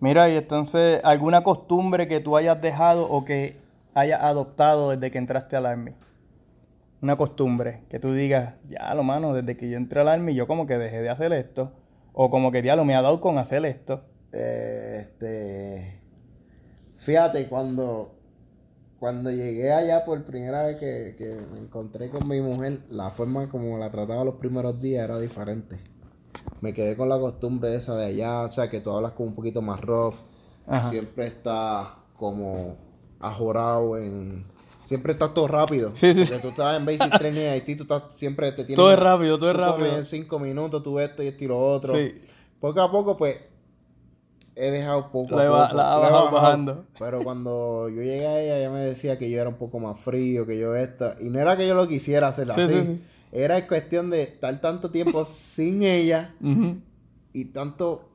Mira, 0.00 0.28
y 0.30 0.36
entonces, 0.36 1.00
¿alguna 1.04 1.44
costumbre 1.44 2.08
que 2.08 2.18
tú 2.18 2.36
hayas 2.36 2.60
dejado 2.60 3.08
o 3.08 3.24
que 3.24 3.60
hayas 3.94 4.22
adoptado 4.22 4.90
desde 4.90 5.10
que 5.10 5.18
entraste 5.18 5.54
al 5.54 5.66
Army? 5.66 5.92
Una 7.02 7.16
costumbre 7.16 7.84
que 7.90 7.98
tú 7.98 8.12
digas, 8.14 8.56
ya 8.68 8.94
lo 8.94 9.02
mano, 9.02 9.34
desde 9.34 9.56
que 9.56 9.68
yo 9.68 9.76
entré 9.76 10.00
al 10.00 10.08
Army 10.08 10.34
yo 10.34 10.46
como 10.46 10.66
que 10.66 10.78
dejé 10.78 11.02
de 11.02 11.10
hacer 11.10 11.32
esto. 11.32 11.72
O 12.14 12.30
como 12.30 12.52
que 12.52 12.62
ya 12.62 12.76
lo 12.76 12.84
me 12.84 12.94
ha 12.94 13.02
dado 13.02 13.20
con 13.20 13.38
hacer 13.38 13.64
esto. 13.64 14.04
Eh, 14.32 14.98
Este, 15.00 16.00
fíjate, 16.96 17.48
cuando, 17.48 18.14
cuando 19.00 19.30
llegué 19.30 19.72
allá 19.72 20.04
por 20.04 20.22
primera 20.24 20.62
vez 20.62 20.78
que, 20.78 21.14
que 21.16 21.36
me 21.52 21.60
encontré 21.60 22.08
con 22.08 22.28
mi 22.28 22.40
mujer, 22.40 22.80
la 22.90 23.10
forma 23.10 23.48
como 23.48 23.78
la 23.78 23.90
trataba 23.90 24.24
los 24.24 24.36
primeros 24.36 24.80
días 24.80 25.04
era 25.04 25.18
diferente. 25.18 25.80
Me 26.60 26.72
quedé 26.72 26.96
con 26.96 27.08
la 27.08 27.18
costumbre 27.18 27.74
esa 27.74 27.94
de 27.96 28.06
allá, 28.06 28.42
o 28.42 28.48
sea, 28.48 28.70
que 28.70 28.80
tú 28.80 28.90
hablas 28.90 29.12
como 29.12 29.30
un 29.30 29.34
poquito 29.34 29.60
más 29.62 29.80
rough, 29.80 30.14
Ajá. 30.66 30.90
siempre 30.90 31.26
estás 31.26 31.88
como 32.16 32.76
ajorado 33.20 33.98
en... 33.98 34.44
Siempre 34.84 35.12
estás 35.12 35.32
todo 35.32 35.46
rápido. 35.48 35.92
Sí, 35.94 36.12
sí. 36.12 36.24
Porque 36.24 36.38
tú 36.42 36.48
estás 36.48 36.76
en 36.76 36.84
basic 36.84 37.18
training 37.18 37.40
en 37.40 37.52
Haití, 37.52 37.76
tú 37.76 37.82
estás 37.84 38.02
siempre 38.14 38.50
te 38.52 38.64
tienes... 38.64 38.76
Todo 38.76 38.92
es 38.92 38.98
rápido, 38.98 39.38
todo 39.38 39.50
es 39.50 39.56
rápido. 39.56 39.96
en 39.96 40.04
cinco 40.04 40.38
minutos, 40.38 40.82
tú 40.82 40.98
esto 40.98 41.22
y 41.22 41.28
esto 41.28 41.44
y 41.44 41.46
lo 41.48 41.58
otro. 41.60 41.94
Sí. 41.96 42.14
Poco 42.60 42.80
a 42.82 42.90
poco, 42.90 43.16
pues, 43.16 43.36
he 44.54 44.70
dejado 44.70 45.10
poco 45.10 45.34
La 45.36 45.44
a 45.44 45.68
poco. 45.68 45.76
la 45.76 45.94
ha 45.94 45.96
he 45.98 46.00
bajado 46.00 46.30
bajando. 46.30 46.84
Pero 46.98 47.22
cuando 47.22 47.88
yo 47.88 48.02
llegué 48.02 48.26
a 48.26 48.40
ella, 48.40 48.58
ella 48.58 48.70
me 48.70 48.80
decía 48.80 49.18
que 49.18 49.30
yo 49.30 49.40
era 49.40 49.48
un 49.48 49.56
poco 49.56 49.78
más 49.78 49.98
frío, 49.98 50.46
que 50.46 50.58
yo 50.58 50.74
esta. 50.76 51.16
Y 51.20 51.30
no 51.30 51.38
era 51.38 51.56
que 51.56 51.66
yo 51.66 51.74
lo 51.74 51.88
quisiera 51.88 52.28
hacer 52.28 52.48
Sí, 52.54 52.60
así. 52.60 52.74
sí. 52.74 53.02
Era 53.32 53.66
cuestión 53.66 54.10
de 54.10 54.22
estar 54.22 54.60
tanto 54.60 54.90
tiempo 54.90 55.24
sin 55.26 55.82
ella 55.82 56.34
Ujú. 56.42 56.76
y 57.32 57.46
tanto 57.46 58.08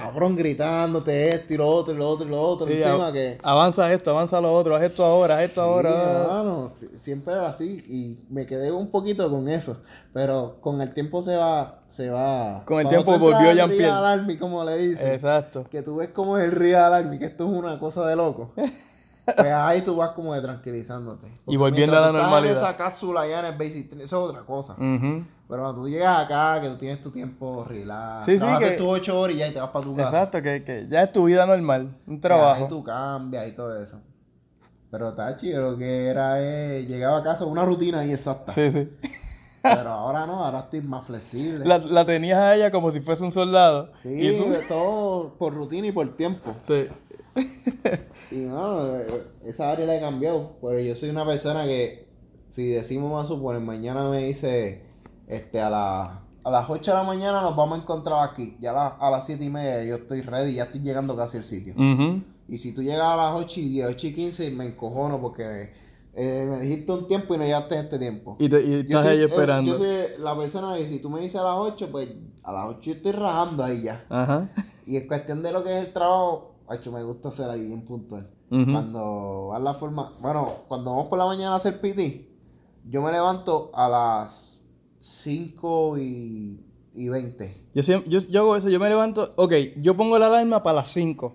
cabrón 0.00 0.36
gritándote 0.36 1.32
esto 1.34 1.54
y 1.54 1.56
lo 1.56 1.68
otro 1.68 1.94
y 1.94 1.96
lo 1.96 2.06
otro 2.08 2.26
y 2.26 2.30
lo 2.30 2.40
otro. 2.40 2.66
Sí, 2.66 2.74
encima 2.74 3.06
av- 3.08 3.12
que. 3.14 3.38
Avanza 3.42 3.90
esto, 3.92 4.10
avanza 4.10 4.40
lo 4.42 4.52
otro, 4.52 4.76
haz 4.76 4.82
esto 4.82 5.04
ahora, 5.04 5.36
haz 5.38 5.44
esto 5.44 5.62
Sí, 5.62 5.68
ahora. 5.68 6.22
hermano, 6.24 6.70
si- 6.74 6.98
siempre 6.98 7.32
era 7.32 7.48
así 7.48 7.82
y 7.88 8.24
me 8.32 8.44
quedé 8.44 8.70
un 8.70 8.90
poquito 8.90 9.30
con 9.30 9.48
eso, 9.48 9.78
pero 10.12 10.58
con 10.60 10.80
el 10.82 10.92
tiempo 10.92 11.22
se 11.22 11.36
va, 11.36 11.80
se 11.86 12.10
va. 12.10 12.62
Con 12.66 12.80
el 12.80 12.88
tiempo 12.88 13.18
volvió 13.18 13.48
al 13.50 13.56
Jean-Pierre. 13.56 13.84
Real 13.86 14.04
Army, 14.04 14.36
como 14.36 14.62
le 14.64 14.76
dicen, 14.76 15.12
Exacto. 15.12 15.64
que 15.70 15.80
tú 15.82 15.96
ves 15.96 16.10
como 16.10 16.36
es 16.36 16.44
el 16.44 16.52
Real 16.52 16.92
Army, 16.92 17.18
que 17.18 17.24
esto 17.24 17.46
es 17.46 17.52
una 17.52 17.78
cosa 17.78 18.06
de 18.06 18.16
loco. 18.16 18.52
Pues 19.26 19.46
ahí 19.52 19.82
tú 19.82 19.96
vas 19.96 20.10
como 20.10 20.32
de 20.34 20.40
tranquilizándote. 20.40 21.26
Porque 21.44 21.58
volviendo 21.58 21.96
a 21.96 22.00
la 22.00 22.06
tú 22.10 22.16
estás 22.16 22.30
normalidad. 22.30 22.56
En 22.58 22.64
esa 22.64 22.76
cápsula 22.76 23.20
allá 23.22 23.40
en 23.40 23.46
el 23.46 23.58
Basic 23.58 23.92
eso 23.92 24.02
es 24.04 24.12
otra 24.12 24.42
cosa. 24.42 24.74
Ujú. 24.74 25.24
Pero 25.48 25.62
cuando 25.62 25.74
tú 25.82 25.88
llegas 25.88 26.24
acá, 26.24 26.60
que 26.60 26.68
tú 26.68 26.76
tienes 26.76 27.00
tu 27.00 27.10
tiempo 27.10 27.64
relax, 27.68 28.24
Sí, 28.24 28.38
sí, 28.38 28.44
que- 28.60 28.70
tus 28.72 28.86
ocho 28.86 29.18
horas 29.20 29.34
y 29.36 29.38
ya 29.40 29.48
y 29.48 29.52
te 29.52 29.60
vas 29.60 29.70
para 29.70 29.84
tu 29.84 29.96
casa. 29.96 30.08
Exacto, 30.08 30.42
que, 30.42 30.62
que 30.64 30.86
ya 30.88 31.02
es 31.02 31.12
tu 31.12 31.24
vida 31.24 31.44
normal, 31.46 31.96
un 32.06 32.14
Ahí 32.14 32.20
trabajo. 32.20 32.66
tú 32.68 32.82
cambias 32.84 33.48
y 33.48 33.52
todo 33.52 33.80
eso. 33.82 33.98
Pero 34.90 35.12
Tachi, 35.14 35.52
lo 35.52 35.76
que 35.76 36.06
era 36.06 36.40
es, 36.40 36.86
llegaba 36.88 37.18
a 37.18 37.22
casa 37.22 37.44
una 37.44 37.64
rutina 37.64 38.00
ahí 38.00 38.12
exacta. 38.12 38.52
Sí, 38.52 38.70
sí. 38.70 38.88
Pero 39.62 39.90
ahora 39.90 40.26
no, 40.28 40.44
ahora 40.44 40.60
estoy 40.60 40.80
más 40.82 41.04
flexible. 41.04 41.64
La, 41.64 41.78
la 41.78 42.04
tenías 42.06 42.38
a 42.38 42.54
ella 42.54 42.70
como 42.70 42.92
si 42.92 43.00
fuese 43.00 43.24
un 43.24 43.32
soldado. 43.32 43.90
Sí, 43.98 44.10
Y 44.14 44.36
tú- 44.38 44.54
todo 44.68 45.34
por 45.36 45.52
rutina 45.54 45.88
y 45.88 45.92
por 45.92 46.16
tiempo. 46.16 46.54
Sí. 46.66 46.86
Y 48.30 48.36
no, 48.36 48.96
eh, 48.96 49.06
esa 49.44 49.70
área 49.70 49.86
la 49.86 49.96
he 49.96 50.00
cambiado. 50.00 50.56
Pero 50.60 50.80
yo 50.80 50.96
soy 50.96 51.10
una 51.10 51.24
persona 51.24 51.64
que, 51.64 52.08
si 52.48 52.68
decimos 52.68 53.12
más 53.12 53.28
suponer, 53.28 53.60
mañana 53.62 54.08
me 54.08 54.24
dice, 54.26 54.82
este, 55.28 55.60
a, 55.60 55.70
la- 55.70 56.22
a 56.44 56.50
las 56.50 56.68
8 56.70 56.90
de 56.92 56.96
la 56.96 57.02
mañana 57.04 57.40
nos 57.42 57.54
vamos 57.56 57.78
a 57.78 57.82
encontrar 57.82 58.28
aquí. 58.28 58.56
Ya 58.60 58.70
a, 58.70 58.74
la- 58.74 58.86
a 59.00 59.10
las 59.10 59.26
7 59.26 59.44
y 59.44 59.48
media 59.50 59.84
yo 59.84 59.96
estoy 59.96 60.22
ready, 60.22 60.54
ya 60.54 60.64
estoy 60.64 60.80
llegando 60.80 61.16
casi 61.16 61.36
al 61.38 61.44
sitio. 61.44 61.74
Y 62.48 62.58
si 62.58 62.72
tú 62.72 62.82
llegas 62.82 63.02
a 63.02 63.16
las 63.16 63.34
8 63.36 63.60
y 63.60 63.68
10, 63.70 63.86
8 63.90 64.06
y 64.08 64.12
15, 64.14 64.50
me 64.52 64.66
encojono 64.66 65.20
porque 65.20 65.70
eh, 66.14 66.46
me 66.48 66.60
dijiste 66.60 66.92
un 66.92 67.06
tiempo 67.08 67.34
y 67.34 67.38
no 67.38 67.44
llegaste 67.44 67.78
este 67.78 67.98
tiempo. 67.98 68.36
Y, 68.38 68.48
te- 68.48 68.64
y 68.64 68.74
estás 68.80 69.02
soy- 69.02 69.12
ahí 69.12 69.20
eh, 69.20 69.24
esperando. 69.26 69.72
yo 69.72 69.78
soy 69.78 69.96
la 70.18 70.36
persona 70.36 70.76
que 70.76 70.88
si 70.88 70.98
tú 71.00 71.10
me 71.10 71.20
dices 71.20 71.36
a 71.40 71.44
las 71.44 71.56
8, 71.58 71.88
pues 71.92 72.08
a 72.42 72.52
las 72.52 72.68
8 72.70 72.80
yo 72.82 72.92
estoy 72.94 73.12
rajando 73.12 73.62
ahí 73.64 73.82
ya. 73.82 74.04
Ajá. 74.08 74.48
Y 74.86 74.96
en 74.96 75.06
cuestión 75.08 75.42
de 75.42 75.50
lo 75.52 75.62
que 75.64 75.76
es 75.78 75.86
el 75.86 75.92
trabajo, 75.92 76.54
hecho, 76.74 76.90
me 76.90 77.02
gusta 77.02 77.28
hacer 77.28 77.48
ahí 77.48 77.64
bien 77.64 77.84
puntual. 77.84 78.28
Ujú. 78.50 78.72
Cuando 78.72 79.46
va 79.52 79.58
la 79.58 79.74
forma, 79.74 80.12
bueno, 80.20 80.50
cuando 80.68 80.90
vamos 80.90 81.08
por 81.08 81.18
la 81.18 81.26
mañana 81.26 81.52
a 81.52 81.56
hacer 81.56 81.80
PT, 81.80 82.28
yo 82.88 83.02
me 83.02 83.12
levanto 83.12 83.70
a 83.74 83.88
las 83.88 84.64
5 84.98 85.98
y, 85.98 86.60
y 86.94 87.08
20. 87.08 87.54
Yo, 87.72 87.82
siempre, 87.82 88.10
yo, 88.10 88.18
yo 88.20 88.40
hago 88.40 88.56
eso, 88.56 88.68
yo 88.68 88.80
me 88.80 88.88
levanto, 88.88 89.32
ok, 89.36 89.52
yo 89.76 89.96
pongo 89.96 90.18
la 90.18 90.26
alarma 90.26 90.62
para 90.62 90.76
las 90.76 90.88
5. 90.92 91.34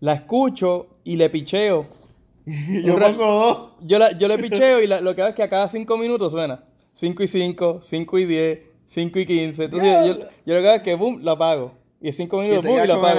La 0.00 0.14
escucho 0.14 0.88
y 1.04 1.16
le 1.16 1.30
picheo. 1.30 1.86
yo 2.46 2.98
pongo 2.98 3.24
dos. 3.24 3.68
Yo, 3.82 3.98
la, 3.98 4.12
yo 4.18 4.26
le 4.28 4.38
picheo 4.38 4.80
y 4.80 4.86
la- 4.86 5.00
lo 5.00 5.14
que 5.14 5.22
hago 5.22 5.30
es 5.30 5.34
que 5.36 5.42
a 5.44 5.48
cada 5.48 5.68
5 5.68 5.96
minutos 5.96 6.32
suena. 6.32 6.64
5 6.92 7.22
y 7.22 7.28
5, 7.28 7.78
5 7.82 8.18
y 8.18 8.24
10, 8.26 8.58
5 8.86 9.18
y 9.20 9.26
15. 9.26 9.64
Entonces 9.64 10.06
yo, 10.06 10.14
yo 10.44 10.54
lo 10.54 10.60
que 10.60 10.68
hago 10.68 10.76
es 10.76 10.82
que 10.82 10.94
boom, 10.96 11.20
lo 11.22 11.30
apago. 11.32 11.72
Y 12.04 12.12
5 12.12 12.36
minutos, 12.40 12.64
y 12.64 12.74
quedas 12.74 12.88
lo 12.88 12.94
apago. 12.94 13.14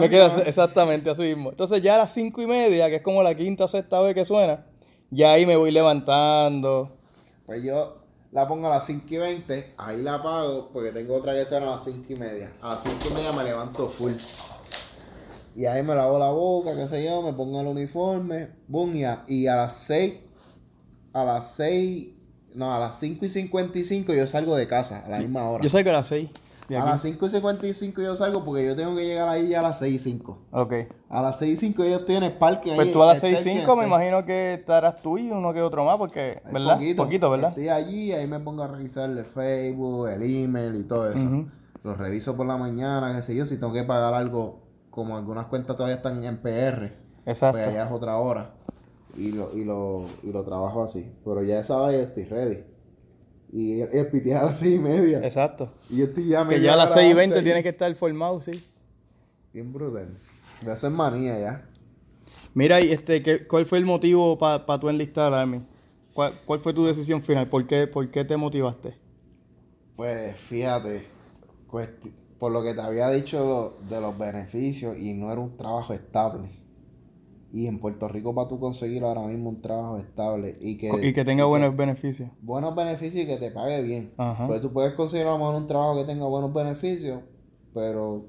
Me 0.00 0.10
quedo 0.10 0.26
así- 0.26 0.40
exactamente 0.48 1.08
así 1.08 1.22
mismo. 1.22 1.50
Entonces 1.50 1.80
ya 1.80 1.94
a 1.94 1.98
las 1.98 2.12
5 2.12 2.42
y 2.42 2.46
media, 2.46 2.88
que 2.90 2.96
es 2.96 3.02
como 3.02 3.22
la 3.22 3.34
quinta 3.34 3.64
o 3.64 3.68
sexta 3.68 4.00
vez 4.00 4.14
que 4.14 4.24
suena, 4.24 4.66
ya 5.10 5.32
ahí 5.32 5.46
me 5.46 5.54
voy 5.56 5.70
levantando. 5.70 6.90
Pues 7.46 7.62
yo 7.62 7.96
la 8.32 8.46
pongo 8.48 8.66
a 8.66 8.70
las 8.74 8.86
5 8.86 9.06
y 9.08 9.16
20, 9.18 9.74
ahí 9.78 10.02
la 10.02 10.14
apago 10.16 10.68
porque 10.72 10.90
tengo 10.90 11.14
otra 11.16 11.32
que 11.32 11.46
suena 11.46 11.68
a 11.68 11.70
las 11.70 11.84
5 11.84 12.04
y 12.12 12.16
media. 12.16 12.50
A 12.62 12.70
las 12.70 12.82
5 12.82 12.96
y 13.08 13.14
media 13.14 13.30
me 13.32 13.44
levanto 13.44 13.86
full. 13.88 14.12
Y 15.54 15.66
ahí 15.66 15.82
me 15.82 15.94
lavo 15.94 16.18
la 16.18 16.30
boca, 16.30 16.74
qué 16.74 16.86
sé 16.86 17.04
yo, 17.04 17.22
me 17.22 17.32
pongo 17.32 17.60
el 17.60 17.66
uniforme, 17.68 18.48
boom, 18.68 18.96
y 18.96 19.04
a, 19.04 19.24
y 19.28 19.46
a 19.46 19.56
las 19.56 19.74
6, 19.74 20.14
a 21.12 21.24
las 21.24 21.52
6, 21.52 22.08
no, 22.54 22.74
a 22.74 22.78
las 22.78 22.98
5 22.98 23.24
y 23.24 23.28
55 23.28 24.12
yo 24.14 24.26
salgo 24.26 24.56
de 24.56 24.66
casa, 24.66 25.04
a 25.06 25.08
la 25.10 25.18
misma 25.18 25.48
hora. 25.48 25.62
Yo 25.64 25.70
salgo 25.70 25.90
a 25.90 25.94
las 25.94 26.08
6. 26.08 26.30
A 26.76 26.84
las 26.84 27.00
5 27.02 27.26
y 27.26 27.30
55 27.30 28.02
yo 28.02 28.14
salgo 28.14 28.44
porque 28.44 28.66
yo 28.66 28.76
tengo 28.76 28.94
que 28.94 29.06
llegar 29.06 29.28
ahí 29.28 29.48
ya 29.48 29.60
a 29.60 29.62
las 29.62 29.78
6 29.78 29.94
y 29.94 29.98
5. 29.98 30.38
Ok. 30.50 30.74
A 31.08 31.22
las 31.22 31.38
6 31.38 31.52
y 31.52 31.56
5 31.56 31.82
ellos 31.84 32.04
tienen 32.04 32.38
parque 32.38 32.70
ahí. 32.70 32.76
Pues 32.76 32.92
tú 32.92 33.02
a 33.02 33.06
las 33.06 33.16
esté 33.16 33.28
6 33.28 33.40
y 33.40 33.42
quien 33.44 33.58
5 33.60 33.76
me 33.76 33.86
imagino 33.86 34.24
que 34.26 34.54
estarás 34.54 35.00
tú 35.00 35.16
y 35.16 35.30
uno 35.30 35.54
que 35.54 35.62
otro 35.62 35.84
más, 35.84 35.96
porque, 35.96 36.42
Hay 36.44 36.52
¿verdad? 36.52 36.78
Poquito, 36.96 37.30
¿verdad? 37.30 37.50
Estoy 37.50 37.70
allí, 37.70 38.12
ahí 38.12 38.26
me 38.26 38.38
pongo 38.40 38.62
a 38.62 38.66
revisar 38.66 39.08
el 39.08 39.24
Facebook, 39.24 40.08
el 40.08 40.22
email 40.22 40.74
y 40.74 40.84
todo 40.84 41.10
eso. 41.10 41.22
Ujú. 41.22 41.46
Lo 41.84 41.94
reviso 41.94 42.36
por 42.36 42.46
la 42.46 42.56
mañana, 42.56 43.14
qué 43.14 43.22
sé 43.22 43.34
yo, 43.34 43.46
si 43.46 43.58
tengo 43.58 43.72
que 43.72 43.84
pagar 43.84 44.12
algo, 44.12 44.60
como 44.90 45.16
algunas 45.16 45.46
cuentas 45.46 45.76
todavía 45.76 45.96
están 45.96 46.22
en 46.22 46.38
PR, 46.38 46.92
Exacto. 47.24 47.58
pues 47.58 47.68
allá 47.68 47.86
es 47.86 47.92
otra 47.92 48.18
hora. 48.18 48.50
Y 49.16 49.32
lo, 49.32 49.56
y 49.56 49.64
lo, 49.64 50.04
y 50.22 50.32
lo 50.32 50.44
trabajo 50.44 50.82
así. 50.82 51.10
Pero 51.24 51.42
ya 51.42 51.56
a 51.56 51.60
esa 51.60 51.76
hora 51.76 51.92
yo 51.92 51.98
estoy 51.98 52.24
ready. 52.24 52.64
Y 53.52 53.80
el, 53.80 53.88
el 53.92 54.06
piti 54.08 54.30
es 54.30 54.36
a 54.36 54.44
las 54.44 54.58
6 54.58 54.76
y 54.76 54.78
media. 54.78 55.18
Exacto. 55.24 55.72
Y 55.90 55.98
yo 55.98 56.04
estoy 56.06 56.26
ya 56.28 56.46
Que 56.46 56.60
ya 56.60 56.74
a 56.74 56.76
las 56.76 56.92
6 56.92 57.06
y 57.06 57.10
antes 57.10 57.16
20 57.16 57.38
ahí. 57.38 57.44
tienes 57.44 57.62
que 57.62 57.68
estar 57.70 57.94
formado, 57.96 58.40
sí. 58.42 58.62
Bien 59.52 59.72
brutal. 59.72 60.08
De 60.62 60.70
hacer 60.70 60.90
manía 60.90 61.38
ya. 61.38 61.68
Mira, 62.54 62.80
y 62.80 62.90
este, 62.92 63.22
¿qué, 63.22 63.46
¿cuál 63.46 63.64
fue 63.66 63.78
el 63.78 63.84
motivo 63.84 64.36
para 64.38 64.78
tú 64.80 64.88
enlistar 64.88 65.32
al 65.32 65.40
Army? 65.40 65.62
¿Cuál, 66.14 66.40
cuál 66.44 66.58
fue 66.60 66.72
tu 66.74 66.84
decisión 66.84 67.22
final? 67.22 67.48
¿Por 67.48 67.66
qué, 67.66 67.86
por 67.86 68.10
qué 68.10 68.24
te 68.24 68.36
motivaste? 68.36 68.96
Pues 69.96 70.36
fíjate, 70.36 71.06
por 72.38 72.52
lo 72.52 72.62
que 72.62 72.74
te 72.74 72.80
había 72.80 73.10
dicho 73.10 73.44
lo- 73.44 73.88
de 73.88 74.00
los 74.00 74.16
beneficios 74.18 74.96
y 74.98 75.12
no 75.14 75.30
era 75.32 75.40
un 75.40 75.56
trabajo 75.56 75.92
estable. 75.92 76.50
Y 77.50 77.66
en 77.66 77.78
Puerto 77.78 78.08
Rico 78.08 78.34
para 78.34 78.46
tú 78.46 78.60
conseguir 78.60 79.04
ahora 79.04 79.22
mismo 79.22 79.48
un 79.48 79.62
trabajo 79.62 79.96
estable 79.96 80.52
y 80.60 80.76
que, 80.76 80.90
y 81.02 81.12
que 81.14 81.24
tenga 81.24 81.46
buenos 81.46 81.74
beneficios. 81.74 82.30
buenos 82.42 82.74
beneficios 82.74 83.24
y 83.24 83.26
que 83.26 83.38
te 83.38 83.50
pague 83.50 83.80
bien. 83.82 84.12
Ajá. 84.18 84.46
Pues 84.46 84.60
tú 84.60 84.70
puedes 84.72 84.92
conseguir 84.92 85.26
a 85.26 85.30
lo 85.30 85.38
mejor 85.38 85.54
un 85.54 85.66
trabajo 85.66 85.96
que 85.96 86.04
tenga 86.04 86.26
buenos 86.26 86.52
beneficios, 86.52 87.22
pero 87.72 88.26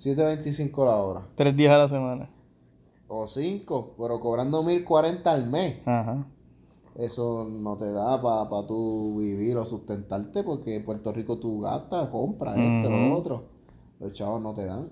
7.25 0.00 0.84
la 0.84 0.96
hora. 0.96 1.28
Tres 1.36 1.56
días 1.56 1.72
a 1.72 1.78
la 1.78 1.88
semana. 1.88 2.30
O 3.06 3.26
5, 3.26 3.94
pero 3.96 4.18
cobrando 4.20 4.62
1.040 4.62 5.26
al 5.26 5.46
mes. 5.48 5.76
Ajá. 5.86 6.26
Eso 6.96 7.48
no 7.48 7.76
te 7.76 7.90
da 7.92 8.20
para 8.20 8.50
pa 8.50 8.66
tú 8.66 9.18
vivir 9.20 9.56
o 9.56 9.64
sustentarte 9.64 10.42
porque 10.42 10.74
en 10.74 10.84
Puerto 10.84 11.12
Rico 11.12 11.38
tú 11.38 11.60
gastas, 11.60 12.08
compras 12.08 12.58
esto, 12.58 12.88
Ujú. 12.88 12.98
lo 12.98 13.16
otro. 13.16 13.44
Los 14.00 14.12
chavos 14.12 14.42
no 14.42 14.52
te 14.52 14.66
dan. 14.66 14.90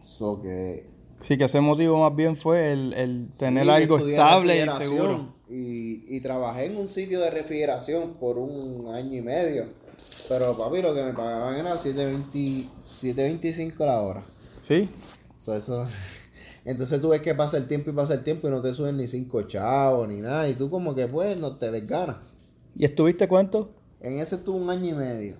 So 0.00 0.40
que... 0.42 0.90
Sí, 1.20 1.36
que 1.36 1.44
ese 1.44 1.60
motivo 1.60 1.98
más 1.98 2.16
bien 2.16 2.36
fue 2.36 2.72
el, 2.72 2.94
el 2.94 3.28
tener 3.38 3.64
Sí, 3.64 3.70
algo 3.70 3.98
estable 3.98 4.64
y 4.64 4.70
seguro. 4.70 5.34
Y, 5.48 6.16
y 6.16 6.20
trabajé 6.20 6.66
en 6.66 6.76
un 6.76 6.88
sitio 6.88 7.20
de 7.20 7.30
refrigeración 7.30 8.14
por 8.14 8.38
un 8.38 8.94
año 8.94 9.18
y 9.18 9.22
medio. 9.22 9.66
Pero 10.28 10.56
papi, 10.56 10.80
lo 10.80 10.94
que 10.94 11.02
me 11.02 11.12
pagaban 11.12 11.56
era 11.56 11.74
7.20 11.74 12.64
7.25 13.02 13.84
la 13.84 14.00
hora. 14.00 14.22
Sí. 14.62 14.88
So, 15.38 15.54
eso... 15.54 15.86
Entonces 16.64 17.00
tú 17.00 17.08
ves 17.08 17.22
que 17.22 17.34
pasa 17.34 17.56
el 17.56 17.66
tiempo 17.66 17.90
y 17.90 17.94
pasa 17.94 18.14
el 18.14 18.22
tiempo 18.22 18.46
y 18.46 18.50
no 18.50 18.60
te 18.60 18.74
suben 18.74 18.96
ni 18.96 19.06
cinco 19.06 19.42
chavos 19.42 20.06
ni 20.08 20.20
nada. 20.20 20.48
Y 20.48 20.54
tú 20.54 20.68
como 20.68 20.94
que 20.94 21.06
pues 21.06 21.36
no 21.38 21.56
te 21.56 21.70
desganas. 21.70 22.16
¿Y 22.76 22.84
estuviste 22.84 23.26
cuánto? 23.26 23.70
En 24.00 24.20
ese 24.20 24.36
estuve 24.36 24.60
un 24.60 24.70
año 24.70 24.90
y 24.90 24.92
medio. 24.92 25.36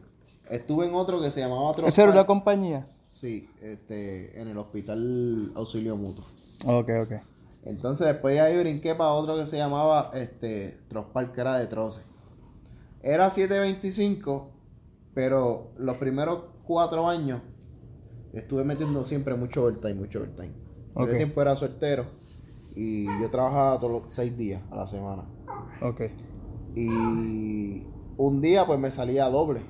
Estuve 0.49 0.87
en 0.87 0.95
otro 0.95 1.21
que 1.21 1.31
se 1.31 1.41
llamaba. 1.41 1.73
¿Esa 1.87 2.03
era 2.03 2.13
una 2.13 2.27
compañía? 2.27 2.87
Sí, 3.21 3.51
este, 3.61 4.41
en 4.41 4.49
el 4.49 4.57
hospital 4.57 5.53
Auxilio 5.55 5.95
Mutuo. 5.95 6.25
Ok, 6.65 6.89
ok. 7.03 7.13
Entonces 7.65 8.07
después 8.07 8.35
de 8.35 8.41
ahí 8.41 8.59
brinqué 8.59 8.95
para 8.95 9.11
otro 9.11 9.37
que 9.37 9.45
se 9.45 9.59
llamaba 9.59 10.11
este, 10.15 10.81
Trospar, 10.89 11.31
que 11.31 11.43
era 11.43 11.59
de 11.59 11.67
troce. 11.67 12.01
Era 13.03 13.27
7.25, 13.27 14.47
pero 15.13 15.73
los 15.77 15.99
primeros 15.99 16.45
cuatro 16.65 17.11
años 17.11 17.43
estuve 18.33 18.65
metiendo 18.65 19.05
siempre 19.05 19.35
mucho 19.35 19.65
overtime, 19.65 19.95
mucho 19.97 20.21
overtime. 20.21 20.55
Yo 20.97 21.15
tiempo 21.15 21.43
era 21.43 21.55
soltero 21.57 22.07
y 22.75 23.05
yo 23.21 23.29
trabajaba 23.29 23.79
todos 23.79 23.93
los 23.93 24.15
seis 24.15 24.35
días 24.35 24.63
a 24.71 24.77
la 24.77 24.87
semana. 24.87 25.25
Ok. 25.83 26.05
Y 26.75 27.87
un 28.17 28.41
día 28.41 28.65
pues 28.65 28.79
me 28.81 28.91
salía 28.91 29.27
doble. 29.27 29.61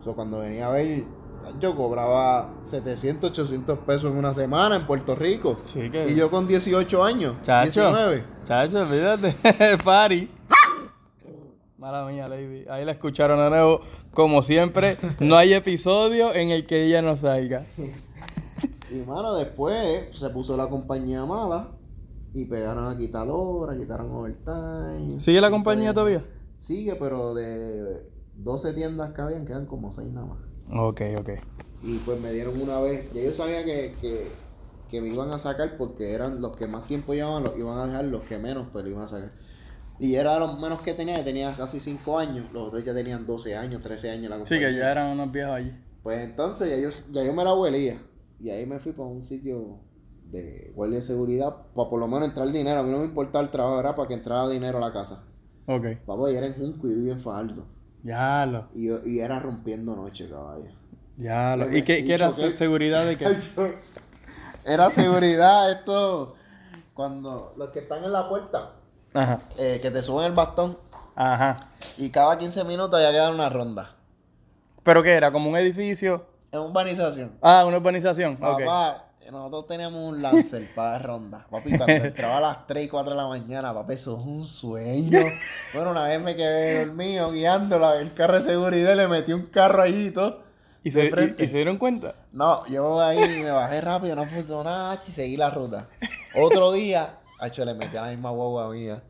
O 0.00 0.02
sea, 0.02 0.14
cuando 0.14 0.38
venía 0.38 0.68
a 0.68 0.70
ver, 0.70 1.04
yo 1.60 1.74
cobraba 1.76 2.54
700, 2.62 3.30
800 3.30 3.78
pesos 3.80 4.10
en 4.12 4.18
una 4.18 4.32
semana 4.34 4.76
en 4.76 4.86
Puerto 4.86 5.14
Rico. 5.14 5.58
Sí, 5.62 5.90
que- 5.90 6.10
Y 6.10 6.14
yo 6.14 6.30
con 6.30 6.46
18 6.48 7.02
años, 7.04 7.36
Chacho. 7.42 7.80
19. 7.90 8.24
Chacho, 8.44 8.78
olvídate. 8.80 9.34
Party. 9.84 10.30
Mala 11.78 12.04
mía, 12.06 12.28
Lady. 12.28 12.64
Ahí 12.68 12.84
la 12.84 12.92
escucharon 12.92 13.38
de 13.38 13.50
nuevo. 13.50 13.80
Como 14.12 14.42
siempre, 14.42 14.96
no 15.20 15.36
hay 15.36 15.52
episodio 15.54 16.34
en 16.34 16.50
el 16.50 16.66
que 16.66 16.84
ella 16.86 17.02
no 17.02 17.16
salga. 17.16 17.66
Y 18.90 19.06
mano, 19.06 19.34
después 19.34 20.16
se 20.18 20.30
puso 20.30 20.56
la 20.56 20.66
compañía 20.68 21.26
mala 21.26 21.68
y 22.32 22.46
pegaron 22.46 22.86
a 22.86 22.96
quitar 22.96 23.28
horas, 23.30 23.76
quitaron 23.78 24.10
overtime. 24.10 25.20
¿Sigue 25.20 25.42
la 25.42 25.50
compañía 25.50 25.92
todavía- 25.92 26.20
todavía? 26.20 26.40
Sigue, 26.56 26.94
pero 26.94 27.34
de 27.34 28.08
12 28.36 28.72
tiendas 28.72 29.12
que 29.12 29.20
habían, 29.20 29.44
quedan 29.44 29.66
como 29.66 29.92
6 29.92 30.10
nada 30.10 30.28
más. 30.28 30.38
Ok, 30.72 31.02
ok. 31.18 31.30
Y 31.82 31.98
pues 31.98 32.20
me 32.20 32.32
dieron 32.32 32.60
una 32.60 32.80
vez. 32.80 33.12
Ya 33.12 33.22
yo 33.22 33.32
sabía 33.32 33.64
que, 33.64 33.94
que, 34.00 34.28
que 34.90 35.00
me 35.00 35.08
iban 35.08 35.30
a 35.30 35.38
sacar 35.38 35.76
porque 35.76 36.12
eran 36.12 36.40
los 36.40 36.56
que 36.56 36.66
más 36.66 36.86
tiempo 36.86 37.14
llevaban, 37.14 37.44
los 37.44 37.56
iban 37.56 37.78
a 37.78 37.86
dejar, 37.86 38.04
los 38.06 38.22
que 38.22 38.38
menos, 38.38 38.66
pero 38.72 38.88
iban 38.88 39.04
a 39.04 39.08
sacar. 39.08 39.32
Y 40.00 40.14
era 40.14 40.38
lo 40.38 40.54
menos 40.54 40.80
que 40.80 40.94
tenía, 40.94 41.16
que 41.16 41.24
tenía 41.24 41.52
casi 41.52 41.80
5 41.80 42.18
años. 42.18 42.52
Los 42.52 42.68
otros 42.68 42.84
ya 42.84 42.94
tenían 42.94 43.26
12 43.26 43.56
años, 43.56 43.82
13 43.82 44.10
años 44.10 44.30
la 44.30 44.38
Sí, 44.46 44.58
que 44.58 44.74
ya 44.74 44.90
eran 44.90 45.12
unos 45.12 45.32
viejos 45.32 45.54
allí. 45.54 45.72
Pues 46.02 46.20
entonces 46.24 46.70
ya 46.70 46.76
yo, 46.76 46.88
ya 47.12 47.24
yo 47.24 47.32
me 47.32 47.44
la 47.44 47.54
huelía. 47.54 48.00
Y 48.40 48.50
ahí 48.50 48.66
me 48.66 48.78
fui 48.78 48.92
para 48.92 49.08
un 49.08 49.24
sitio 49.24 49.80
de 50.30 50.72
guardia 50.74 50.98
de 50.98 51.02
seguridad 51.02 51.56
para 51.74 51.88
por 51.88 51.98
lo 51.98 52.06
menos 52.06 52.28
entrar 52.28 52.50
dinero. 52.52 52.80
A 52.80 52.82
mí 52.82 52.90
no 52.90 52.98
me 52.98 53.06
importaba 53.06 53.44
el 53.44 53.50
trabajo, 53.50 53.80
era 53.80 53.94
para 53.94 54.06
que 54.06 54.14
entrara 54.14 54.48
dinero 54.48 54.78
a 54.78 54.80
la 54.80 54.92
casa. 54.92 55.24
Ok. 55.66 55.86
Papá, 56.06 56.30
y 56.30 56.36
era 56.36 56.46
en 56.46 56.54
Junco 56.54 56.86
y 56.86 56.94
vivía 56.94 57.12
en 57.14 57.20
Fajardo. 57.20 57.66
Ya 58.02 58.46
lo, 58.46 58.68
Y, 58.74 58.90
y 59.10 59.20
era 59.20 59.40
rompiendo 59.40 59.96
noche, 59.96 60.28
caballo. 60.28 60.66
ya 61.16 61.56
lo. 61.56 61.74
¿Y 61.76 61.82
qué, 61.82 62.04
era 62.12 62.30
seguridad 62.32 63.04
de 63.06 63.16
qué? 63.16 63.26
Era 64.64 64.90
seguridad 64.90 65.70
esto. 65.72 66.34
Cuando 66.94 67.54
los 67.56 67.70
que 67.70 67.78
están 67.78 68.04
en 68.04 68.12
la 68.12 68.28
puerta, 68.28 68.72
Ajá. 69.14 69.40
eh, 69.56 69.78
que 69.80 69.90
te 69.90 70.02
suben 70.02 70.26
el 70.26 70.32
bastón 70.32 70.76
Ajá. 71.14 71.70
y 71.96 72.10
cada 72.10 72.36
15 72.36 72.64
minutos 72.64 73.00
ya 73.00 73.10
queda 73.10 73.30
una 73.30 73.48
ronda. 73.48 73.94
¿Pero 74.82 75.02
qué 75.02 75.12
era? 75.12 75.30
¿Como 75.32 75.48
un 75.48 75.56
edificio? 75.56 76.26
En 76.52 76.60
urbanización. 76.60 77.32
Ah, 77.40 77.64
una 77.66 77.76
urbanización. 77.78 78.36
Papá, 78.36 79.04
nosotros 79.30 79.66
teníamos 79.66 80.00
un 80.08 80.22
Lancer 80.22 80.68
para 80.74 80.98
ronda. 80.98 81.46
Papi, 81.50 81.76
cuando 81.76 81.92
entraba 82.06 82.38
a 82.38 82.40
las 82.40 82.66
3 82.66 82.84
y 82.84 82.88
4 82.88 83.10
de 83.10 83.16
la 83.16 83.26
mañana, 83.28 83.74
papi, 83.74 83.94
eso 83.94 84.16
es 84.18 84.24
un 84.24 84.44
sueño. 84.44 85.20
Bueno, 85.74 85.90
una 85.90 86.04
vez 86.04 86.20
me 86.20 86.36
quedé 86.36 86.84
dormido 86.86 87.30
guiando 87.32 87.94
el 87.94 88.12
carro 88.14 88.34
de 88.34 88.42
seguridad 88.42 88.92
y 88.92 88.96
le 88.96 89.08
metí 89.08 89.32
un 89.32 89.46
carro 89.46 89.82
ahí 89.82 90.06
y 90.06 90.10
todo. 90.10 90.42
¿Y 90.84 90.90
se, 90.90 91.06
y- 91.06 91.10
frente. 91.10 91.44
y 91.44 91.48
se 91.48 91.56
dieron 91.56 91.76
cuenta? 91.76 92.14
No, 92.32 92.66
yo 92.68 93.00
ahí 93.00 93.18
me 93.42 93.50
bajé 93.50 93.80
rápido, 93.80 94.14
no 94.16 94.22
ach, 94.66 95.08
y 95.08 95.10
seguí 95.10 95.36
la 95.36 95.50
ruta. 95.50 95.88
Otro 96.36 96.72
día, 96.72 97.16
hacho, 97.40 97.64
le 97.64 97.74
metí 97.74 97.96
a 97.96 98.02
la 98.02 98.08
misma 98.08 98.30
guagua 98.30 98.70
mía. 98.70 99.02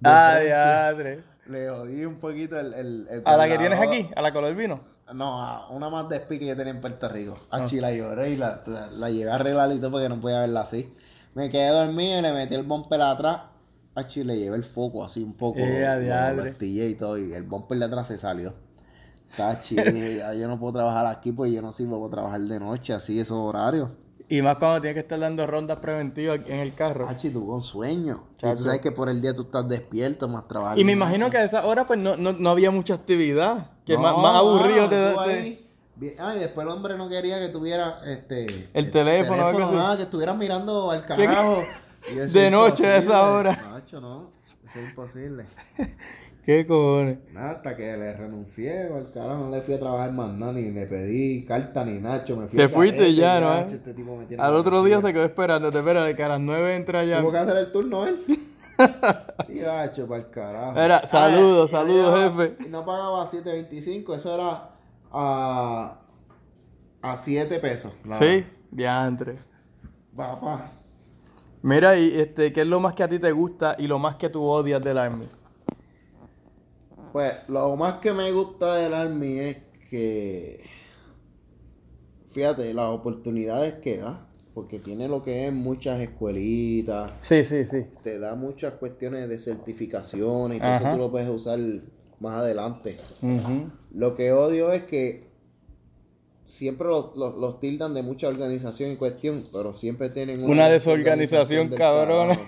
Frente, 0.00 0.44
diadre. 0.44 1.24
Le 1.46 1.68
jodí 1.70 2.04
un 2.04 2.16
poquito 2.18 2.58
el... 2.60 2.72
el, 2.74 3.08
el 3.10 3.22
¿A 3.24 3.36
la 3.36 3.48
que 3.48 3.58
tienes 3.58 3.80
aquí? 3.80 4.08
¿A 4.14 4.22
la 4.22 4.32
color 4.32 4.54
vino? 4.54 4.80
No, 5.14 5.68
una 5.70 5.88
más 5.90 6.08
de 6.08 6.16
speed 6.16 6.38
que 6.40 6.46
yo 6.48 6.56
tenía 6.56 6.72
en 6.72 6.80
Puerto 6.80 7.08
Rico. 7.08 7.38
Achi, 7.50 7.78
Ah. 7.78 7.82
la 7.82 7.92
lloré 7.94 8.30
y 8.30 8.36
la, 8.36 8.62
la, 8.66 8.86
la 8.90 9.10
llevé 9.10 9.30
a 9.30 9.36
arreglar 9.36 9.72
y 9.72 9.78
todo 9.78 9.90
porque 9.92 10.08
no 10.08 10.20
podía 10.20 10.40
verla 10.40 10.60
así. 10.62 10.92
Me 11.34 11.48
quedé 11.48 11.68
dormido 11.68 12.18
y 12.18 12.22
le 12.22 12.32
metí 12.32 12.54
el 12.54 12.64
bumper 12.64 13.00
atrás. 13.02 13.42
Achi, 13.94 14.22
le 14.24 14.38
llevé 14.38 14.56
el 14.56 14.64
foco 14.64 15.02
así 15.04 15.22
un 15.22 15.34
poco. 15.34 15.58
Eh, 15.60 15.84
lo- 16.36 16.44
lo 16.44 16.44
y 16.88 16.94
todo. 16.94 17.18
Y 17.18 17.32
el 17.32 17.42
bumper 17.44 17.78
de 17.78 17.84
atrás 17.86 18.06
se 18.08 18.18
salió. 18.18 18.52
Tachi, 19.36 19.76
yo 20.38 20.48
no 20.48 20.58
puedo 20.58 20.72
trabajar 20.74 21.06
aquí 21.06 21.32
porque 21.32 21.52
yo 21.52 21.62
no 21.62 21.72
sirvo 21.72 22.00
para 22.00 22.10
trabajar 22.12 22.40
de 22.40 22.60
noche, 22.60 22.92
así, 22.94 23.18
esos 23.20 23.36
horarios. 23.38 23.90
Y 24.30 24.42
más 24.42 24.56
cuando 24.56 24.80
tienes 24.80 24.94
que 24.94 25.00
estar 25.00 25.18
dando 25.18 25.46
rondas 25.46 25.78
preventivas 25.78 26.40
en 26.46 26.58
el 26.58 26.74
carro. 26.74 27.08
Achi, 27.08 27.30
tuvo 27.30 27.54
un 27.54 27.62
sueño. 27.62 28.24
Chacho. 28.36 28.56
tú 28.58 28.64
sabes 28.64 28.80
que 28.80 28.92
por 28.92 29.08
el 29.08 29.22
día 29.22 29.32
tú 29.34 29.42
estás 29.42 29.66
despierto, 29.68 30.28
más 30.28 30.46
trabajar. 30.46 30.78
Y 30.78 30.84
me 30.84 30.92
imagino 30.92 31.30
que 31.30 31.38
a 31.38 31.44
esa 31.44 31.64
hora 31.64 31.86
pues 31.86 31.98
no, 31.98 32.16
no, 32.16 32.32
no 32.32 32.50
había 32.50 32.70
mucha 32.70 32.94
actividad. 32.94 33.70
Que 33.86 33.94
No, 33.94 34.00
más, 34.02 34.16
más 34.18 34.36
aburrido 34.36 34.86
mano, 34.86 35.22
te, 35.24 35.32
te- 36.00 36.16
Ah, 36.20 36.36
y 36.36 36.38
después 36.38 36.64
el 36.64 36.72
hombre 36.72 36.96
no 36.96 37.08
quería 37.08 37.40
que 37.40 37.48
tuviera 37.48 38.00
este 38.06 38.68
El 38.72 38.90
teléfono, 38.90 39.46
así. 39.48 39.58
nada, 39.74 39.96
que 39.96 40.04
estuvieras 40.04 40.36
mirando 40.36 40.90
al 40.90 41.04
carajo. 41.04 41.62
De 42.32 42.50
noche 42.50 42.86
a 42.86 42.98
esa 42.98 43.28
hora. 43.30 43.52
Nacho, 43.72 44.00
no, 44.00 44.30
eso 44.44 44.78
es 44.78 44.84
imposible. 44.84 45.44
¿Qué 46.48 46.66
cojones? 46.66 47.18
Nada, 47.34 47.50
hasta 47.50 47.76
que 47.76 47.94
le 47.94 48.14
renuncié 48.14 48.84
al 48.84 49.12
carajo, 49.12 49.44
no 49.44 49.50
le 49.50 49.60
fui 49.60 49.74
a 49.74 49.78
trabajar 49.78 50.12
más 50.12 50.30
nada, 50.30 50.54
ni 50.54 50.70
le 50.70 50.86
pedí 50.86 51.44
carta 51.44 51.84
ni 51.84 51.98
Nacho, 51.98 52.38
me 52.38 52.48
fui 52.48 52.56
Te 52.56 52.70
fuiste 52.70 53.14
ya, 53.14 53.38
¿no? 53.38 53.50
Nacho, 53.50 53.74
este 53.74 53.92
tipo 53.92 54.16
me 54.16 54.24
tiene 54.24 54.42
Al 54.42 54.54
otro 54.54 54.82
día 54.82 54.98
se 55.02 55.12
quedó 55.12 55.24
esperando. 55.24 55.70
Te 55.70 55.80
espera 55.80 56.04
de 56.04 56.16
que 56.16 56.22
a 56.22 56.28
las 56.28 56.40
9 56.40 56.74
entra 56.74 57.04
ya. 57.04 57.20
Tuvo 57.20 57.32
que 57.32 57.36
hacer 57.36 57.54
el 57.58 57.70
turno 57.70 58.06
él. 58.06 58.24
Y 59.50 59.58
Nacho, 59.60 60.06
para 60.08 60.20
el 60.22 60.30
carajo. 60.30 60.72
Mira, 60.72 61.06
saludos, 61.06 61.70
saludos, 61.70 62.18
jefe. 62.32 62.64
Y 62.66 62.70
no 62.70 62.82
pagaba 62.82 63.26
7.25, 63.26 64.14
eso 64.16 64.34
era 64.34 64.70
a, 65.12 65.98
a 67.02 67.16
7 67.16 67.58
pesos. 67.58 67.92
la- 68.06 68.18
Sí, 68.18 68.46
diantre. 68.70 69.36
Papá. 70.16 70.64
Mira, 71.60 71.98
y 71.98 72.18
este, 72.18 72.54
¿qué 72.54 72.62
es 72.62 72.66
lo 72.66 72.80
más 72.80 72.94
que 72.94 73.02
a 73.02 73.08
ti 73.08 73.18
te 73.18 73.32
gusta 73.32 73.76
y 73.78 73.86
lo 73.86 73.98
más 73.98 74.14
que 74.16 74.30
tú 74.30 74.44
odias 74.44 74.80
del 74.80 74.96
Army? 74.96 75.26
Pues 77.12 77.32
lo 77.48 77.74
más 77.76 77.94
que 77.94 78.12
me 78.12 78.30
gusta 78.32 78.76
del 78.76 78.94
Army 78.94 79.38
es 79.38 79.58
que, 79.90 80.64
fíjate, 82.26 82.72
las 82.74 82.86
oportunidades 82.86 83.74
que 83.74 83.98
da, 83.98 84.26
porque 84.54 84.78
tiene 84.78 85.08
lo 85.08 85.22
que 85.22 85.46
es 85.46 85.52
muchas 85.52 86.00
escuelitas, 86.00 87.12
Sí, 87.20 87.44
sí, 87.44 87.64
sí. 87.64 87.84
te 88.02 88.18
da 88.18 88.34
muchas 88.34 88.74
cuestiones 88.74 89.28
de 89.28 89.38
certificaciones 89.38 90.58
y 90.58 90.60
todo 90.60 90.74
eso 90.74 90.90
tú 90.92 90.98
lo 90.98 91.10
puedes 91.10 91.28
usar 91.30 91.58
más 92.20 92.34
adelante. 92.36 92.96
Lo 93.92 94.14
que 94.14 94.32
odio 94.32 94.72
es 94.72 94.82
que 94.84 95.28
siempre 96.44 96.88
los, 96.88 97.16
los- 97.16 97.36
los 97.36 97.60
tildan 97.60 97.94
de 97.94 98.02
mucha 98.02 98.28
organización 98.28 98.90
y 98.92 98.96
cuestión, 98.96 99.44
pero 99.52 99.72
siempre 99.74 100.10
tienen 100.10 100.42
Una 100.44 100.68
desorganización 100.68 101.70
del 101.70 101.78
cabrona. 101.78 102.38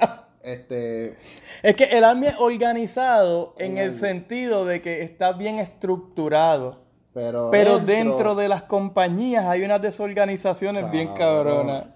Este, 0.46 1.16
Es 1.64 1.74
que 1.74 1.84
el 1.84 2.04
Army 2.04 2.28
es 2.28 2.34
organizado 2.38 3.54
en 3.58 3.72
En 3.72 3.78
el 3.78 3.88
el- 3.88 3.94
sentido 3.94 4.64
de 4.64 4.80
que 4.80 5.02
está 5.02 5.32
bien 5.32 5.58
estructurado. 5.58 6.80
pero, 7.12 7.48
Pero 7.50 7.78
dentro 7.80 8.34
de 8.36 8.48
las 8.48 8.62
compañías 8.62 9.44
hay 9.46 9.62
unas 9.62 9.82
desorganizaciones 9.82 10.90
bien 10.92 11.08
cabronas. 11.14 11.86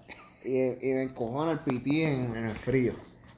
Y, 0.43 0.57
y 0.59 0.93
me 0.93 1.03
encojona 1.03 1.51
el 1.53 1.59
pití 1.59 2.03
en, 2.03 2.35
en 2.35 2.45
el 2.45 2.51
frío. 2.55 2.93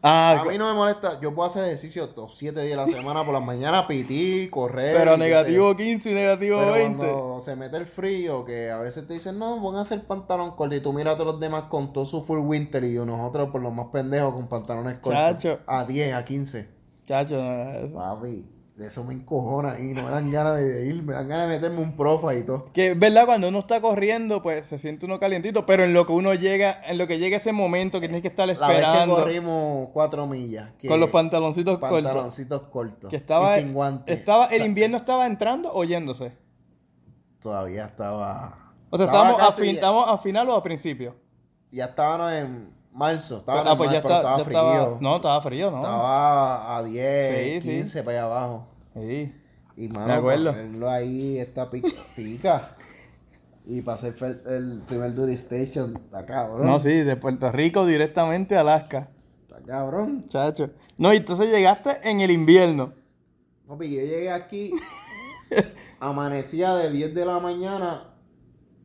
Ah, 0.05 0.41
a 0.41 0.43
mí 0.43 0.57
no 0.57 0.67
me 0.67 0.73
molesta, 0.73 1.17
yo 1.21 1.33
puedo 1.33 1.47
hacer 1.47 1.63
ejercicio 1.63 2.09
los 2.13 2.37
7 2.37 2.61
días 2.61 2.77
a 2.77 2.81
la 2.81 2.87
semana 2.87 3.23
por 3.23 3.33
las 3.33 3.41
mañanas, 3.43 3.85
pití, 3.85 4.49
correr. 4.49 4.97
pero 4.97 5.15
negativo 5.15 5.71
yo. 5.71 5.77
15 5.77 6.11
y 6.11 6.13
negativo 6.13 6.59
Pero 6.59 6.73
20. 6.73 6.97
cuando 6.97 7.39
se 7.39 7.55
mete 7.55 7.77
el 7.77 7.87
frío, 7.87 8.43
que 8.43 8.69
a 8.69 8.79
veces 8.79 9.07
te 9.07 9.13
dicen, 9.13 9.39
no, 9.39 9.61
van 9.61 9.77
a 9.77 9.81
hacer 9.83 10.05
pantalón 10.05 10.51
corto. 10.57 10.75
Y 10.75 10.81
tú 10.81 10.91
miras 10.91 11.13
a 11.15 11.17
todos 11.17 11.31
los 11.31 11.39
demás 11.39 11.63
con 11.69 11.93
todo 11.93 12.05
su 12.05 12.21
full 12.21 12.39
winter 12.39 12.83
y 12.83 12.95
nosotros 12.95 13.49
por 13.49 13.61
los 13.61 13.73
más 13.73 13.87
pendejos 13.93 14.33
con 14.33 14.49
pantalones 14.49 14.95
cortos. 14.95 15.23
Chacho. 15.23 15.59
A 15.67 15.85
10, 15.85 16.13
a 16.13 16.25
15. 16.25 16.67
Chacho, 17.05 17.41
no 17.41 17.71
es 17.71 17.77
eso. 17.85 17.95
Papi, 17.95 18.45
de 18.52 18.52
eso 18.79 19.03
me 19.03 19.13
encojona 19.13 19.79
y 19.79 19.93
no 19.93 20.03
me 20.03 20.09
dan 20.09 20.31
ganas 20.31 20.57
de, 20.57 20.65
de 20.65 20.85
ir, 20.87 21.03
me 21.03 21.13
dan 21.13 21.27
ganas 21.27 21.47
de 21.47 21.55
meterme 21.55 21.79
un 21.79 21.95
profa 21.95 22.33
y 22.33 22.43
todo. 22.43 22.65
Que 22.73 22.91
es 22.91 22.99
verdad, 22.99 23.25
cuando 23.25 23.47
uno 23.49 23.59
está 23.59 23.79
corriendo, 23.81 24.41
pues 24.41 24.65
se 24.67 24.77
siente 24.79 25.05
uno 25.05 25.19
calientito, 25.19 25.65
pero 25.65 25.83
en 25.83 25.93
lo 25.93 26.05
que 26.07 26.13
uno 26.13 26.33
llega, 26.33 26.81
en 26.87 26.97
lo 26.97 27.05
que 27.05 27.19
llega 27.19 27.37
ese 27.37 27.51
momento 27.51 27.99
que 28.01 28.07
tienes 28.07 28.23
que 28.23 28.29
estar 28.29 28.47
La 28.47 28.53
vez 28.53 28.59
que 28.59 28.65
esperando 28.73 29.15
corrimos 29.15 29.89
4 29.93 30.25
millas. 30.25 30.71
que- 30.79 30.87
con 30.87 30.99
los 30.99 31.11
pantaloncitos 31.11 31.77
cortos. 31.77 32.01
pantaloncitos 32.01 32.61
cortos. 32.63 33.09
Que 33.11 33.15
estaba, 33.15 33.57
y 33.57 33.61
sin 33.61 33.73
guantes. 33.73 34.17
estaba, 34.17 34.47
el 34.47 34.65
invierno 34.65 34.97
estaba 34.97 35.27
entrando 35.27 35.71
o 35.71 35.83
yéndose. 35.83 36.31
Todavía 37.39 37.85
estaba. 37.85 38.73
O 38.89 38.97
sea, 38.97 39.05
estaba 39.05 39.29
estábamos 39.29 39.41
a, 39.41 39.45
casi- 39.45 39.61
fin- 39.61 39.75
estábamos 39.75 40.09
a 40.09 40.17
final 40.17 40.49
o 40.49 40.55
a 40.55 40.63
principio. 40.63 41.15
Ya 41.71 41.85
estábamos 41.85 42.31
en 42.33 42.73
marzo. 42.93 43.37
Estaba 43.39 43.61
ah, 43.61 43.77
pues 43.77 43.91
normal, 43.91 43.93
ya, 43.93 44.01
pero 44.01 44.15
está- 44.15 44.17
estaba 44.19 44.37
ya 44.37 44.43
frío. 44.43 44.59
estaba. 44.83 44.97
No, 45.01 45.15
estaba 45.17 45.41
frío, 45.41 45.71
¿no? 45.71 45.77
Estaba 45.81 46.77
a 46.77 46.83
10, 46.83 47.35
Sí, 47.35 47.61
sí. 47.61 47.67
15 47.75 48.03
para 48.03 48.17
allá 48.17 48.25
abajo. 48.25 48.67
Sí. 48.95 49.35
Y 49.75 49.87
mano, 49.89 50.07
Me 50.07 50.13
acuerdo. 50.13 50.51
ponerlo 50.51 50.89
ahí 50.89 51.37
está 51.39 51.69
pica. 51.69 52.75
Y 53.65 53.89
hacer 53.89 54.15
fel- 54.15 54.41
el 54.45 54.81
primer 54.87 55.13
Duty 55.15 55.33
Station, 55.33 55.95
está 55.97 56.25
cabrón. 56.25 56.65
No, 56.67 56.79
sí, 56.79 56.89
de 57.01 57.15
Puerto 57.15 57.51
Rico 57.51 57.85
directamente 57.85 58.55
a 58.57 58.61
Alaska. 58.61 59.09
Está 59.43 59.61
cabrón. 59.63 60.25
Chacho. 60.27 60.69
No, 60.97 61.13
y 61.13 61.17
entonces 61.17 61.49
llegaste 61.49 61.97
en 62.03 62.19
el 62.21 62.29
invierno. 62.29 62.93
Papi, 63.67 63.85
yo 63.89 64.01
llegué 64.01 64.29
aquí, 64.31 64.73
amanecía 65.99 66.75
de 66.75 66.91
10 66.91 67.15
de 67.15 67.25
la 67.25 67.39
mañana 67.39 68.12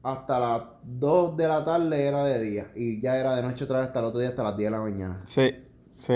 hasta 0.02 0.38
las 0.38 0.62
2 0.84 1.36
de 1.36 1.48
la 1.48 1.64
tarde 1.64 2.06
era 2.06 2.24
de 2.24 2.40
día. 2.40 2.70
Y 2.74 3.00
ya 3.00 3.16
era 3.16 3.34
de 3.36 3.42
noche 3.42 3.64
otra 3.64 3.78
vez 3.78 3.88
hasta 3.88 3.98
el 4.00 4.04
otro 4.06 4.20
día 4.20 4.30
hasta 4.30 4.42
las 4.42 4.56
10 4.56 4.70
de 4.70 4.76
la 4.76 4.82
mañana. 4.82 5.22
Sí, 5.24 5.50
sí. 5.98 6.14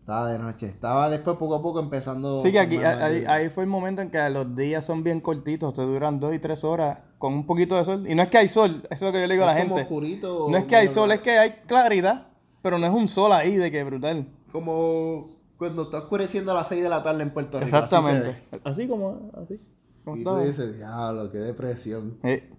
Estaba 0.00 0.30
de 0.30 0.38
noche. 0.38 0.66
Estaba 0.66 1.08
después 1.08 1.36
poco 1.36 1.54
a 1.54 1.62
poco 1.62 1.80
empezando. 1.80 2.38
Sí, 2.40 2.52
que 2.52 2.60
aquí, 2.60 2.76
ahí, 2.76 3.24
ahí 3.26 3.48
fue 3.48 3.64
el 3.64 3.70
momento 3.70 4.02
en 4.02 4.10
que 4.10 4.28
los 4.28 4.54
días 4.54 4.84
son 4.84 5.02
bien 5.02 5.20
cortitos, 5.20 5.72
te 5.72 5.80
duran 5.82 6.20
dos 6.20 6.34
y 6.34 6.38
tres 6.38 6.62
horas 6.62 6.98
con 7.18 7.32
un 7.32 7.46
poquito 7.46 7.74
de 7.76 7.86
sol. 7.86 8.04
Y 8.06 8.14
no 8.14 8.22
es 8.22 8.28
que 8.28 8.36
hay 8.36 8.50
sol, 8.50 8.82
eso 8.90 8.94
es 8.94 9.00
lo 9.02 9.12
que 9.12 9.20
yo 9.22 9.26
le 9.26 9.32
digo 9.34 9.44
a 9.44 9.54
la 9.54 9.58
Es 9.58 9.64
como 9.64 9.76
gente. 9.76 9.88
oscurito, 9.94 10.46
No 10.50 10.56
es 10.58 10.64
que 10.64 10.76
hay 10.76 10.88
sol, 10.88 11.10
es 11.10 11.20
que 11.20 11.38
hay 11.38 11.50
claridad, 11.66 12.26
pero 12.60 12.78
no 12.78 12.86
es 12.86 12.92
un 12.92 13.08
sol 13.08 13.32
ahí 13.32 13.56
de 13.56 13.70
que 13.70 13.82
brutal. 13.82 14.26
Como 14.52 15.30
cuando 15.56 15.84
está 15.84 15.98
oscureciendo 16.00 16.52
a 16.52 16.54
las 16.56 16.68
6 16.68 16.82
de 16.82 16.88
la 16.90 17.02
tarde 17.02 17.22
en 17.22 17.30
Puerto 17.30 17.58
Rico. 17.58 17.74
así 17.74 17.84
Exactamente. 17.84 18.42
Así 18.62 18.86
como, 18.86 19.30
así. 19.40 19.58
como 20.04 20.16
ve. 20.16 20.20
Y 20.20 20.24
tú 20.24 20.36
dices, 20.38 20.76
diablo, 20.76 21.30
qué 21.30 21.38
depresión. 21.38 22.18
Eh. 22.24 22.50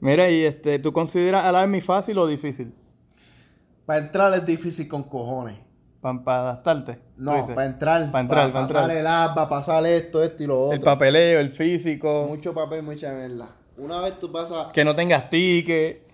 Mira, 0.00 0.30
y 0.30 0.44
este, 0.44 0.78
¿tú 0.78 0.92
consideras 0.92 1.44
al 1.44 1.56
Army 1.56 1.80
fácil 1.80 2.18
o 2.18 2.26
difícil? 2.26 2.74
Para 3.86 4.04
entrar 4.04 4.34
es 4.34 4.44
difícil 4.44 4.86
con 4.86 5.04
cojones. 5.04 5.56
Para 6.00 6.40
adaptarte. 6.40 6.94
tú 6.94 7.00
No, 7.16 7.46
para 7.46 7.64
entrar. 7.64 8.12
Pa' 8.12 8.20
entrar, 8.20 8.52
pa' 8.52 8.60
pasar 8.60 8.82
entrar. 8.82 8.96
el 8.96 9.06
app, 9.06 9.34
para 9.34 9.48
pasar 9.48 9.86
esto, 9.86 10.22
esto 10.22 10.42
y 10.42 10.46
lo 10.46 10.64
otro. 10.64 10.74
El 10.74 10.80
papeleo, 10.80 11.40
el 11.40 11.50
físico. 11.50 12.26
Mucho 12.28 12.54
papel, 12.54 12.82
mucha 12.82 13.12
mierda. 13.12 13.48
una 13.76 14.00
vez 14.00 14.18
tú 14.18 14.28
vas 14.28 14.52
a... 14.52 14.70
Que 14.72 14.84
no 14.84 14.94
tengas 14.94 15.28
ticket. 15.30 16.06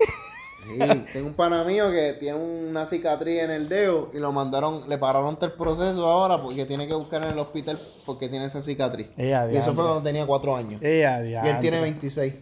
Sí, 0.65 0.79
tengo 1.13 1.27
un 1.27 1.33
pana 1.35 1.63
mío 1.63 1.91
que 1.91 2.13
tiene 2.13 2.39
una 2.39 2.85
cicatriz 2.85 3.43
en 3.43 3.51
el 3.51 3.69
dedo 3.69 4.09
y 4.13 4.17
lo 4.17 4.31
mandaron, 4.31 4.89
le 4.89 4.97
pararon 4.97 5.37
el 5.39 5.51
proceso 5.51 6.07
ahora 6.07 6.41
porque 6.41 6.65
tiene 6.65 6.87
que 6.87 6.95
buscar 6.95 7.23
en 7.23 7.31
el 7.31 7.37
hospital 7.37 7.77
porque 8.05 8.29
tiene 8.29 8.45
esa 8.45 8.61
cicatriz. 8.61 9.09
Eh, 9.17 9.35
y 9.53 9.57
eso 9.57 9.73
fue 9.75 9.83
cuando 9.83 10.01
tenía 10.01 10.25
cuatro 10.25 10.55
años. 10.55 10.81
Eh, 10.81 11.05
a 11.05 11.23
y 11.23 11.49
él 11.49 11.59
tiene 11.59 11.79
26. 11.81 12.33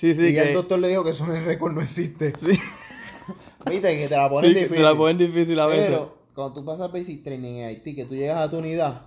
Sí, 0.00 0.14
sí, 0.14 0.28
y 0.28 0.32
que... 0.32 0.48
el 0.48 0.54
doctor 0.54 0.78
le 0.78 0.88
dijo 0.88 1.04
que 1.04 1.10
eso 1.10 1.24
en 1.26 1.36
el 1.36 1.44
récord 1.44 1.74
no 1.74 1.82
existe. 1.82 2.32
Sí, 2.38 2.58
Viste, 3.70 3.98
que 3.98 4.08
te 4.08 4.16
la 4.16 4.30
ponen 4.30 4.50
sí, 4.52 4.54
difícil. 4.56 4.76
se 4.78 4.82
la 4.82 4.94
ponen 4.96 5.18
difícil 5.18 5.60
a 5.60 5.66
veces. 5.66 5.86
Pero 5.90 6.16
cuando 6.34 6.54
tú 6.54 6.64
pasas 6.64 6.90
basic 6.90 7.22
training 7.22 7.56
en 7.58 7.64
Haití, 7.66 7.94
que 7.94 8.06
tú 8.06 8.14
llegas 8.14 8.38
a 8.38 8.48
tu 8.48 8.56
unidad, 8.58 9.02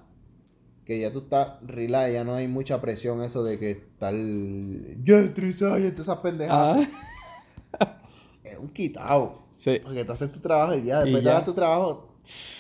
que 0.86 1.00
ya 1.00 1.12
tú 1.12 1.20
estás 1.22 1.54
relax, 1.66 2.14
ya 2.14 2.24
no 2.24 2.36
hay 2.36 2.48
mucha 2.48 2.80
presión 2.80 3.24
eso 3.24 3.44
de 3.44 3.58
que 3.58 3.74
tal... 3.98 4.98
Ya, 5.04 5.34
tres 5.34 5.64
años, 5.64 5.94
esas 6.00 6.18
pendejadas. 6.20 6.88
Ah, 7.80 7.98
Es 8.44 8.60
un 8.60 8.70
quitado. 8.70 9.48
sí. 9.58 9.80
Porque 9.82 10.06
tú 10.06 10.12
haces 10.12 10.32
tu 10.32 10.40
trabajo 10.42 10.76
y 10.76 10.84
ya, 10.84 11.00
después 11.02 11.22
Y 11.22 11.26
te 11.26 11.32
ya. 11.32 11.44
tu 11.44 11.54
trabajo. 11.54 12.10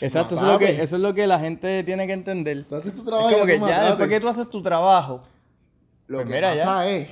Exacto, 0.01 0.35
eso 0.35 0.45
es, 0.45 0.51
lo 0.53 0.59
que, 0.59 0.81
eso 0.81 0.95
es 0.95 1.01
lo 1.01 1.13
que 1.13 1.27
la 1.27 1.39
gente 1.39 1.83
tiene 1.83 2.07
que 2.07 2.13
entender. 2.13 2.65
Tú 2.67 2.75
haces 2.75 2.93
tu 2.95 3.01
Es 3.01 3.05
trabajo 3.05 3.29
como 3.29 3.43
y 3.43 3.47
que 3.47 3.59
ya 3.59 3.85
después 3.85 4.09
que 4.09 4.19
tú 4.19 4.27
haces 4.27 4.49
tu 4.49 4.61
trabajo. 4.63 5.21
Lo 6.07 6.17
Pues 6.17 6.27
que 6.29 6.33
mira, 6.35 6.49
pasa 6.49 6.89
es 6.89 7.07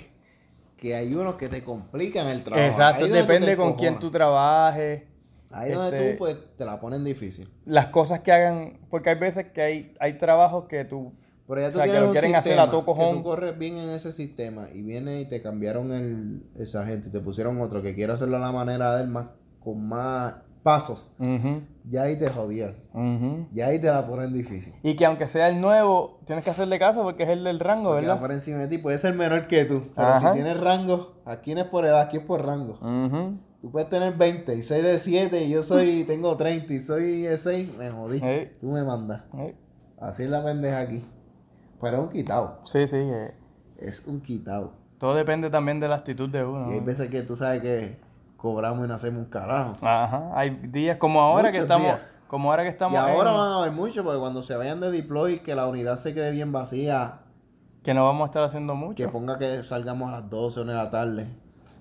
que 0.81 0.95
hay 0.95 1.13
unos 1.13 1.35
que 1.35 1.47
te 1.47 1.63
complican 1.63 2.25
el 2.25 2.43
trabajo. 2.43 2.67
Exacto, 2.67 3.07
depende 3.07 3.55
con 3.55 3.75
quién 3.75 3.99
tú 3.99 4.09
trabajes. 4.09 5.03
Ahí 5.51 5.69
es 5.69 5.77
donde 5.77 5.95
este- 5.97 6.11
tú 6.13 6.17
pues 6.17 6.37
te 6.57 6.65
la 6.65 6.79
ponen 6.79 7.03
difícil. 7.03 7.47
Las 7.65 7.87
cosas 7.87 8.21
que 8.21 8.31
hagan, 8.31 8.79
porque 8.89 9.11
hay 9.11 9.19
veces 9.19 9.45
que 9.53 9.61
hay, 9.61 9.95
hay 9.99 10.17
trabajos 10.17 10.65
que 10.67 10.83
tú... 10.83 11.13
Pero 11.47 11.61
ya 11.61 11.67
O 11.67 11.71
tú 11.71 11.77
sea, 11.77 11.83
que 11.83 11.91
tienes 11.91 12.01
lo 12.01 12.07
un 12.07 12.13
quieren 12.13 12.35
hacer 12.35 12.59
a 12.59 12.71
todo 12.71 12.83
cojón. 12.83 13.09
que 13.11 13.17
tú 13.17 13.23
corres 13.23 13.59
bien 13.59 13.77
en 13.77 13.91
ese 13.91 14.11
sistema 14.11 14.69
y 14.73 14.81
viene 14.81 15.21
y 15.21 15.25
te 15.25 15.39
cambiaron 15.43 15.91
el, 15.93 16.43
el 16.55 16.67
sargento 16.67 17.09
y 17.09 17.11
te 17.11 17.19
pusieron 17.19 17.61
otro 17.61 17.83
que 17.83 17.93
quiere 17.93 18.13
hacerlo 18.13 18.37
a 18.37 18.39
la 18.39 18.51
manera 18.51 18.95
de 18.95 19.03
él 19.03 19.09
más 19.09 19.27
con 19.59 19.87
más 19.87 20.33
pasos. 20.63 21.11
Ya 21.89 22.03
ahí 22.03 22.17
te 22.17 22.29
jodieron. 22.29 22.75
Ya 23.53 23.67
ahí 23.67 23.79
te 23.79 23.87
la 23.87 24.05
ponen 24.05 24.33
difícil. 24.33 24.73
Y 24.83 24.95
que 24.95 25.05
aunque 25.05 25.27
sea 25.27 25.49
el 25.49 25.59
nuevo, 25.61 26.19
tienes 26.25 26.43
que 26.45 26.51
hacerle 26.51 26.77
caso 26.79 27.03
porque 27.03 27.23
es 27.23 27.29
el 27.29 27.43
del 27.43 27.59
rango, 27.59 27.89
Porque 27.91 28.07
va 28.07 28.13
¿verdad? 28.13 28.19
por 28.21 28.31
encima 28.31 28.57
de 28.59 28.67
ti 28.67 28.77
puede 28.77 28.97
ser 28.97 29.13
menor 29.15 29.47
que 29.47 29.65
tú. 29.65 29.83
Pero 29.95 30.07
Ajá. 30.07 30.29
si 30.29 30.35
tienes 30.35 30.59
rango, 30.59 31.13
aquí 31.25 31.53
no 31.55 31.61
es 31.61 31.67
por 31.67 31.85
edad, 31.85 32.01
aquí 32.01 32.17
es 32.17 32.23
por 32.23 32.45
rango. 32.45 32.73
Ujú. 32.81 33.37
Tú 33.61 33.71
puedes 33.71 33.89
tener 33.89 34.15
20 34.15 34.55
y 34.55 34.61
ser 34.63 34.83
de 34.83 34.97
7 34.99 35.43
y 35.43 35.49
yo 35.49 35.61
soy, 35.63 36.03
tengo 36.07 36.35
30 36.37 36.73
y 36.73 36.79
soy 36.79 37.21
de 37.23 37.37
6, 37.37 37.77
me 37.77 37.89
jodí. 37.91 38.19
Tú 38.59 38.67
me 38.71 38.83
mandas. 38.83 39.21
Así 39.99 40.23
es 40.23 40.29
la 40.29 40.43
pendeja 40.43 40.79
aquí. 40.79 41.03
Pero 41.79 41.97
es 41.97 42.03
un 42.03 42.09
quitado. 42.09 42.59
Sí, 42.63 42.87
sí. 42.87 42.95
eh, 42.97 43.33
Es 43.77 44.03
un 44.05 44.21
quitado. 44.21 44.73
Todo 44.99 45.15
depende 45.15 45.49
también 45.49 45.79
de 45.79 45.87
la 45.87 45.95
actitud 45.95 46.29
de 46.29 46.43
uno. 46.45 46.69
Y 46.71 46.75
hay 46.75 46.79
veces 46.79 47.09
que 47.09 47.21
tú 47.23 47.35
sabes 47.35 47.61
que 47.61 47.97
cobramos 48.41 48.83
y 48.85 48.87
no 48.87 48.95
hacemos 48.95 49.19
un 49.19 49.29
carajo. 49.29 49.73
Ajá. 49.81 50.31
Hay 50.33 50.49
días 50.49 50.97
como 50.97 51.21
ahora 51.21 51.51
que 51.51 51.59
estamos... 51.59 51.85
días. 51.87 51.99
Como 52.27 52.49
ahora 52.49 52.63
que 52.63 52.69
estamos 52.69 52.93
y 52.93 52.97
ahora 52.97 53.29
en- 53.31 53.37
van 53.37 53.47
a 53.51 53.57
haber 53.57 53.71
mucho, 53.73 54.03
porque 54.03 54.19
cuando 54.19 54.41
se 54.41 54.55
vayan 54.55 54.79
de 54.79 54.89
deploy, 54.89 55.39
que 55.39 55.53
la 55.53 55.67
unidad 55.67 55.97
se 55.97 56.13
quede 56.13 56.31
bien 56.31 56.51
vacía, 56.53 57.19
que 57.83 57.93
no 57.93 58.05
vamos 58.05 58.23
a 58.23 58.25
estar 58.27 58.43
haciendo 58.43 58.73
mucho. 58.73 58.95
que 58.95 59.07
ponga 59.09 59.37
que 59.37 59.63
salgamos 59.63 60.09
a 60.13 60.21
las 60.21 60.29
12 60.29 60.61
o 60.61 60.63
de 60.63 60.73
la 60.73 60.89
tarde. 60.89 61.27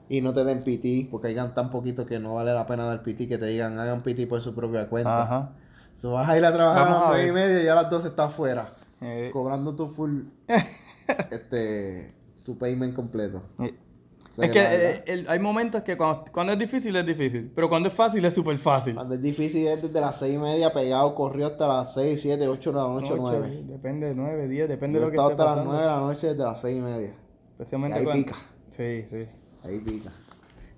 Y 0.08 0.22
no 0.22 0.32
te 0.32 0.42
den 0.44 0.64
PT, 0.64 1.06
porque 1.11 1.28
hayan 1.28 1.54
tan 1.54 1.70
poquito 1.70 2.04
que 2.04 2.18
no 2.18 2.34
vale 2.34 2.52
la 2.52 2.66
pena 2.66 2.84
dar 2.84 3.02
PT, 3.04 3.28
que 3.28 3.38
te 3.38 3.46
digan 3.46 3.78
hagan 3.78 4.02
PT 4.02 4.26
por 4.26 4.42
su 4.42 4.52
propia 4.54 4.88
cuenta. 4.88 5.22
Ajá. 5.22 5.50
So, 5.94 6.12
vas 6.12 6.28
a 6.28 6.36
ir 6.36 6.44
a 6.44 6.52
trabajar 6.52 6.84
Vamos 6.84 6.96
a 6.96 7.00
las 7.00 7.08
a 7.11 7.12
9 7.12 7.28
y 7.28 7.32
media 7.32 7.62
y 7.62 7.68
a 7.68 7.74
las 7.76 7.88
12 7.90 8.08
estás 8.08 8.34
fuera. 8.34 8.72
Eh, 9.00 9.30
Cobrando 9.32 9.76
tu 9.76 9.86
full, 9.88 10.22
este, 11.30 12.14
tu 12.44 12.58
payment 12.58 12.94
completo. 12.94 13.42
eh. 13.61 13.74
Es 14.43 14.51
que 14.51 14.61
eh, 14.61 15.03
el- 15.07 15.28
hay 15.28 15.38
momentos 15.38 15.82
que 15.82 15.97
cuando, 15.97 16.24
cuando 16.32 16.53
es 16.53 16.59
difícil 16.59 16.95
es 16.97 17.07
difícil, 17.07 17.51
pero 17.55 17.68
cuando 17.68 17.88
es 17.88 17.95
fácil 17.95 18.24
es 18.24 18.34
súper 18.34 18.57
fácil. 18.59 18.95
Cuando 18.95 19.14
es 19.14 19.22
difícil 19.22 19.66
es 19.66 19.82
desde 19.82 20.01
las 20.01 20.18
6 20.18 20.34
y 20.34 20.38
media 20.38 20.72
pegado, 20.72 21.14
corrió 21.14 21.47
hasta 21.47 21.66
las 21.68 21.95
6, 21.95 22.20
7, 22.20 22.47
8 22.49 22.70
de 22.72 22.76
la 22.76 22.82
noche, 22.88 23.12
Ocho, 23.12 23.22
9. 23.22 23.62
Depende 23.66 24.07
de 24.09 24.14
9, 24.14 24.49
10, 24.49 24.68
depende 24.68 24.99
Yo 24.99 25.01
de 25.01 25.07
lo 25.07 25.11
que 25.12 25.16
esté 25.18 25.30
hasta 25.32 25.45
las 25.45 25.53
pasando. 25.55 25.70
9 25.72 25.86
de 25.86 25.91
la 25.93 26.01
noche 26.01 26.26
desde 26.28 26.43
las 26.43 26.61
6 26.61 26.78
y 26.78 26.80
media. 26.80 27.14
Especialmente 27.53 27.97
Y 27.97 28.01
ahí 28.01 28.05
cuando- 28.05 28.24
pica. 28.26 28.36
Sí, 28.68 29.03
sí. 29.11 29.26
Ahí 29.64 29.78
pica. 29.80 30.11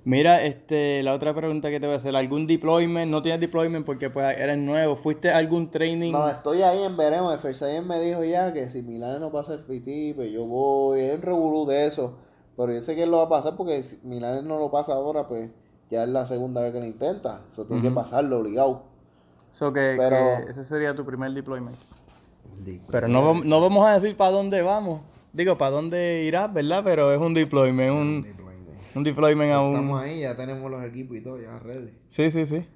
Mira, 0.04 0.42
este, 0.42 1.00
la 1.04 1.14
otra 1.14 1.32
pregunta 1.32 1.70
que 1.70 1.78
te 1.78 1.86
voy 1.86 1.94
a 1.94 1.98
hacer, 1.98 2.16
¿algún 2.16 2.48
deployment? 2.48 3.08
No 3.08 3.22
tienes 3.22 3.40
deployment 3.40 3.86
porque 3.86 4.10
pues 4.10 4.36
eres 4.36 4.58
nuevo. 4.58 4.96
¿Fuiste 4.96 5.30
a 5.30 5.36
algún 5.38 5.70
training? 5.70 6.10
No, 6.10 6.28
estoy 6.28 6.62
ahí 6.62 6.82
en 6.82 6.96
veremos. 6.96 7.32
El 7.32 7.38
First 7.38 7.62
me 7.86 8.00
dijo 8.00 8.24
ya 8.24 8.52
que 8.52 8.68
si 8.68 8.82
Milán 8.82 9.20
no 9.20 9.30
pasa 9.30 9.54
el 9.54 9.60
PT, 9.60 10.14
pues 10.16 10.32
yo 10.32 10.44
voy. 10.44 10.98
Es 11.02 11.14
un 11.14 11.22
revolú 11.22 11.66
de 11.66 11.86
eso. 11.86 12.18
Pero 12.56 12.72
yo 12.72 12.82
sé 12.82 12.94
que 12.94 13.04
él 13.04 13.10
lo 13.10 13.18
va 13.18 13.24
a 13.24 13.28
pasar 13.28 13.56
porque 13.56 13.82
si 13.82 13.98
Milán 14.04 14.46
no 14.46 14.58
lo 14.58 14.70
pasa 14.70 14.92
ahora, 14.94 15.26
pues 15.26 15.50
ya 15.90 16.04
es 16.04 16.08
la 16.08 16.26
segunda 16.26 16.60
vez 16.60 16.72
que 16.72 16.80
lo 16.80 16.86
intenta. 16.86 17.40
Eso 17.52 17.64
tiene 17.64 17.82
que 17.82 17.90
pasarlo 17.90 18.38
obligado. 18.38 18.82
So 19.50 19.72
que, 19.72 19.94
Pero- 19.98 20.44
que 20.44 20.50
ese 20.50 20.64
sería 20.64 20.94
tu 20.94 21.04
primer 21.04 21.32
deployment. 21.32 21.76
Pero 22.90 23.08
no, 23.08 23.42
no 23.42 23.60
vamos 23.60 23.86
a 23.88 23.98
decir 23.98 24.16
para 24.16 24.30
dónde 24.30 24.62
vamos. 24.62 25.00
Digo, 25.32 25.56
para 25.56 25.70
dónde 25.72 26.22
irás, 26.24 26.52
¿verdad? 26.52 26.82
Pero 26.84 27.12
es 27.12 27.18
un 27.20 27.32
deployment, 27.34 27.90
un, 27.92 28.26
un 28.94 29.02
deployment 29.04 29.52
a 29.52 29.62
un... 29.62 29.74
Estamos 29.74 30.02
ahí, 30.02 30.20
ya 30.20 30.36
tenemos 30.36 30.70
los 30.70 30.84
equipos 30.84 31.16
y 31.16 31.20
todo, 31.22 31.40
ya 31.40 31.58
ready. 31.58 31.90
Sí, 32.08 32.30
sí, 32.30 32.44
sí. 32.46 32.66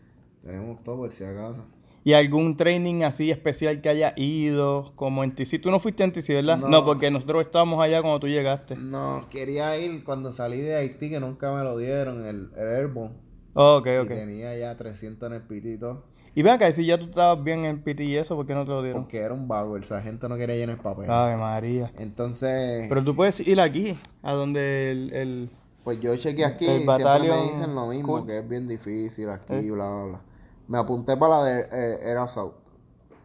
Tenemos 0.42 0.82
todo 0.82 0.96
por 0.96 1.12
si 1.12 1.24
acaso. 1.24 1.62
¿Y 2.07 2.12
algún 2.12 2.57
training 2.57 3.02
así 3.02 3.32
especial 3.32 3.80
que 3.80 3.88
haya 3.88 4.12
ido? 4.16 4.92
Como 4.94 5.24
en 5.24 5.34
TC. 5.34 5.61
Tú 5.61 5.72
no 5.72 5.80
fuiste 5.80 6.04
en 6.04 6.12
TC, 6.12 6.34
¿verdad? 6.34 6.57
No. 6.57 6.68
No, 6.68 6.84
porque 6.84 7.11
nosotros 7.11 7.44
estábamos 7.44 7.82
allá 7.82 8.00
cuando 8.00 8.20
tú 8.20 8.28
llegaste. 8.28 8.76
No, 8.76 9.26
quería 9.28 9.76
ir 9.76 10.04
cuando 10.04 10.32
salí 10.32 10.61
de 10.61 10.76
Haití, 10.76 11.11
que 11.11 11.18
nunca 11.18 11.52
me 11.52 11.64
lo 11.64 11.76
dieron, 11.76 12.24
el, 12.24 12.50
el 12.57 12.68
Airborne. 12.68 13.16
Oh, 13.54 13.78
ok, 13.78 13.86
Y 13.86 13.96
ok. 13.96 14.09
tenía 14.09 14.57
ya 14.57 14.76
300 14.76 15.26
en 15.26 15.32
el 15.34 15.42
PT 15.42 15.68
y 15.72 15.78
todo. 15.78 16.04
Y 16.36 16.42
ven 16.42 16.52
acá, 16.52 16.70
si 16.70 16.86
ya 16.86 16.96
tú 16.96 17.07
estabas 17.07 17.42
bien 17.42 17.64
en 17.64 17.82
PT 17.82 18.04
y 18.04 18.16
eso, 18.16 18.36
¿por 18.36 18.46
qué 18.46 18.54
no 18.54 18.62
te 18.64 18.70
lo 18.70 18.82
dieron? 18.84 19.02
Porque 19.02 19.18
era 19.18 19.34
un 19.34 19.48
vago, 19.48 19.76
el 19.76 19.82
sargento 19.82 20.28
no 20.28 20.36
quería 20.36 20.54
llenar 20.54 20.76
el 20.76 20.82
papel. 20.82 21.11
Ave 21.11 21.36
María. 21.38 21.90
Entonces, 21.98 22.86
Pero 22.88 23.02
tú 23.02 23.16
puedes 23.16 23.40
ir 23.40 23.61
aquí, 23.61 23.96
a 24.22 24.32
donde 24.34 24.92
el... 24.92 25.12
el... 25.12 25.50
pues 25.82 26.00
yo 26.00 26.14
chequeé 26.16 26.44
aquí 26.44 26.66
El 26.66 26.82
y 26.82 26.84
siempre 26.84 27.18
me 27.30 27.42
dicen 27.50 27.74
lo 27.74 27.86
mismo, 27.88 28.18
Schools. 28.18 28.26
que 28.26 28.38
es 28.38 28.48
bien 28.48 28.68
difícil 28.68 29.28
aquí, 29.30 29.54
Eh. 29.54 29.70
bla, 29.72 29.88
bla, 29.88 30.04
bla. 30.04 30.20
Me 30.68 30.78
apunté 30.78 31.16
para 31.16 31.38
la 31.40 31.44
de 31.44 31.68
eh, 31.72 32.16
Assault, 32.18 32.54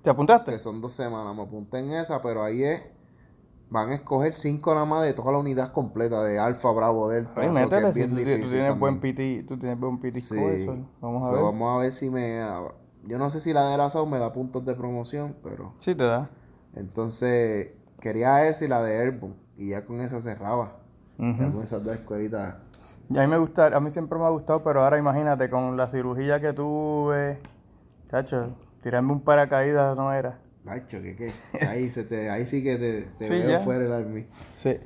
¿Te 0.02 0.10
apuntaste? 0.10 0.52
que 0.52 0.60
son 0.60 0.82
dos 0.82 0.94
semanas. 0.94 1.36
Me 1.36 1.44
apunté 1.44 1.80
en 1.80 1.92
esa, 1.92 2.22
pero 2.22 2.44
ahí 2.44 2.64
es... 2.64 2.82
Van 3.70 3.90
a 3.90 3.96
escoger 3.96 4.34
cinco 4.34 4.74
nada 4.74 4.86
más 4.86 5.04
de 5.04 5.14
toda 5.14 5.32
la 5.32 5.38
unidad 5.38 5.72
completa, 5.72 6.22
de 6.24 6.38
Alfa, 6.38 6.72
Bravo, 6.72 7.08
Delta. 7.08 7.32
Ay, 7.38 7.48
es 7.48 7.94
si 7.94 8.00
bien 8.00 8.10
tú, 8.10 8.16
tú 8.18 8.50
tienes 8.50 8.78
buen. 8.78 9.00
PT, 9.00 9.46
tú 9.48 9.58
tienes 9.58 9.80
buen 9.80 9.98
PT 10.00 10.20
Sí. 10.20 10.38
eso. 10.38 10.76
Vamos 11.00 11.24
a 11.24 11.28
So, 11.28 11.34
ver. 11.36 11.44
vamos 11.44 11.76
a 11.76 11.82
ver 11.82 11.92
si 11.94 12.10
me... 12.10 12.46
Yo 13.06 13.18
no 13.18 13.30
sé 13.30 13.40
si 13.40 13.54
la 13.54 13.66
de 13.68 13.72
Air 13.74 13.82
Assault 13.82 14.12
me 14.12 14.20
da 14.20 14.34
puntos 14.34 14.66
de 14.66 14.76
promoción, 14.76 15.38
pero... 15.42 15.74
Sí, 15.80 15.96
te 15.96 16.04
da. 16.04 16.30
Entonces, 16.76 17.70
quería 18.00 18.46
esa 18.46 18.66
y 18.66 18.68
la 18.68 18.84
de 18.84 18.98
Airborne. 18.98 19.36
Y 19.58 19.70
ya 19.70 19.86
con 19.86 20.02
esa 20.02 20.20
cerraba. 20.20 20.78
Ujú. 21.18 21.38
Ya 21.40 21.52
con 21.52 21.64
esas 21.64 21.82
dos 21.84 21.94
escuelitas. 21.96 22.56
Y 23.14 23.18
a 23.18 23.22
mí 23.22 23.28
me 23.28 23.38
gusta, 23.38 23.68
a 23.68 23.80
mí 23.80 23.90
siempre 23.90 24.18
me 24.18 24.26
ha 24.26 24.30
gustado, 24.30 24.64
pero 24.64 24.84
ahora 24.84 24.98
imagínate, 24.98 25.50
con 25.50 25.76
la 25.76 25.88
cirugía 25.90 26.40
que 26.40 26.54
tuve, 26.54 27.40
chacho, 28.08 28.56
tirarme 28.82 29.12
un 29.12 29.22
paracaídas 29.22 29.98
no 29.98 30.14
era. 30.14 30.40
Macho, 30.64 31.02
que 31.02 31.16
qué. 31.16 31.32
Ahí, 31.68 31.90
se 31.90 32.04
te, 32.04 32.30
ahí 32.30 32.46
sí 32.46 32.64
que 32.64 32.78
te, 32.78 33.02
te 33.18 33.26
Sí, 33.26 33.32
veo 33.32 33.50
ya. 33.50 33.60
fuera 33.60 33.84
el 33.86 33.92
army. 33.92 34.28
Sí. 34.56 34.78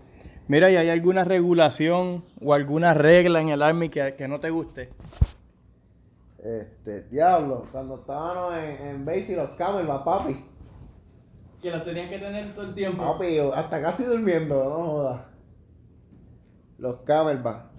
Mira, 0.48 0.70
¿y 0.72 0.76
hay 0.76 0.90
alguna 0.90 1.24
regulación 1.24 2.24
o 2.42 2.54
alguna 2.54 2.94
regla 2.94 3.42
en 3.42 3.50
el 3.50 3.62
Army 3.64 3.90
que, 3.90 4.14
que 4.16 4.28
no 4.28 4.40
te 4.40 4.52
guste? 4.52 4.92
Este, 6.38 7.02
diablo, 7.10 7.66
cuando 7.72 7.96
estábamos 8.00 8.54
en, 8.56 8.88
en 8.88 9.06
base 9.06 9.34
y 9.34 9.36
los 9.36 9.50
camelbacks, 9.58 10.04
papi. 10.06 10.46
Que 11.62 11.72
los 11.72 11.84
tenían 11.84 12.10
que 12.10 12.20
tener 12.20 12.54
todo 12.54 12.66
el 12.66 12.76
tiempo. 12.76 13.04
Papi, 13.04 13.40
hasta 13.40 13.82
casi 13.82 14.04
durmiendo, 14.04 14.56
no 14.64 14.86
jodas. 14.86 15.22
Los 16.78 17.00
camelbacks. 17.02 17.75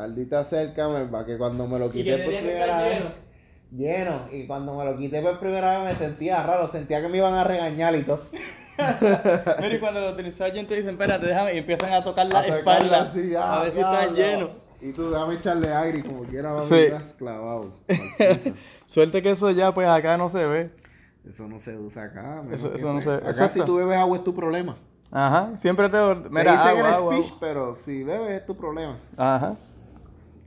Maldita 0.00 0.42
sea 0.44 0.62
el 0.62 0.72
que 0.72 1.36
cuando 1.36 1.66
me 1.68 1.78
lo 1.78 1.90
quité 1.90 2.16
por 2.16 2.32
primera 2.34 2.80
vez. 2.82 3.02
Lleno. 3.70 4.22
Y 4.32 4.46
cuando 4.46 4.74
me 4.74 4.86
lo 4.86 4.96
quité 4.96 5.20
por 5.20 5.38
primera 5.38 5.78
vez 5.82 5.92
me 5.92 6.06
sentía 6.06 6.42
raro, 6.42 6.68
sentía 6.68 7.02
que 7.02 7.08
me 7.08 7.18
iban 7.18 7.34
a 7.34 7.44
regañar 7.44 7.94
y 7.94 8.02
todo. 8.04 8.22
Mira, 9.60 9.74
y 9.74 9.78
cuando 9.78 10.00
los 10.00 10.16
del 10.16 10.32
Sargent 10.32 10.66
te 10.70 10.76
dicen, 10.76 10.92
espérate, 10.92 11.26
déjame, 11.26 11.52
y 11.54 11.58
empiezan 11.58 11.92
a 11.92 12.02
tocar 12.02 12.26
la 12.32 12.38
A 12.38 12.42
tocarla 12.44 12.58
espalda. 12.78 13.02
así, 13.02 13.28
ya, 13.28 13.56
a 13.58 13.62
ver 13.62 13.72
si 13.74 13.78
están 13.80 14.14
llenos. 14.14 14.50
Y 14.80 14.92
tú 14.94 15.10
déjame 15.10 15.34
echarle 15.34 15.70
aire 15.74 15.98
y 15.98 16.02
como 16.02 16.22
quiera 16.22 16.52
va 16.52 16.60
a 16.60 16.62
Sí. 16.62 16.72
venir 16.74 16.94
clavado. 17.18 17.70
Suerte 18.86 19.22
que 19.22 19.32
eso 19.32 19.50
ya, 19.50 19.74
pues 19.74 19.86
acá 19.86 20.16
no 20.16 20.30
se 20.30 20.46
ve. 20.46 20.70
Eso 21.28 21.46
no 21.46 21.60
se 21.60 21.76
usa 21.76 22.04
acá. 22.04 22.42
Eso- 22.50 22.72
eso 22.74 22.90
no 22.90 23.02
se- 23.02 23.10
Acá 23.10 23.28
exacto. 23.28 23.60
si 23.60 23.66
tú 23.66 23.76
bebes 23.76 23.98
agua 23.98 24.16
es 24.16 24.24
tu 24.24 24.34
problema. 24.34 24.78
Ajá, 25.12 25.50
siempre 25.56 25.88
te... 25.90 25.98
Me 25.98 26.40
Mira, 26.40 26.52
dicen 26.52 26.68
en 26.70 26.76
agua, 26.78 26.88
el 26.88 26.94
agua, 26.94 27.12
speech, 27.14 27.26
agua. 27.26 27.38
pero 27.40 27.74
si 27.74 28.04
bebes 28.04 28.30
es 28.30 28.46
tu 28.46 28.56
problema. 28.56 28.96
Ajá. 29.16 29.56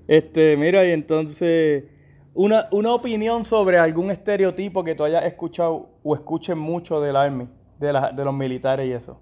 Este, 0.07 0.57
mira, 0.57 0.85
y 0.85 0.91
entonces, 0.91 1.85
una, 2.33 2.67
una 2.71 2.93
opinión 2.93 3.45
sobre 3.45 3.77
algún 3.77 4.11
estereotipo 4.11 4.83
que 4.83 4.95
tú 4.95 5.03
hayas 5.03 5.23
escuchado 5.25 5.89
o 6.03 6.15
escuches 6.15 6.55
mucho 6.55 6.99
del 7.01 7.15
Army, 7.15 7.47
de, 7.79 7.93
la- 7.93 8.11
de 8.11 8.25
los 8.25 8.33
militares 8.33 8.87
y 8.87 8.91
eso. 8.91 9.19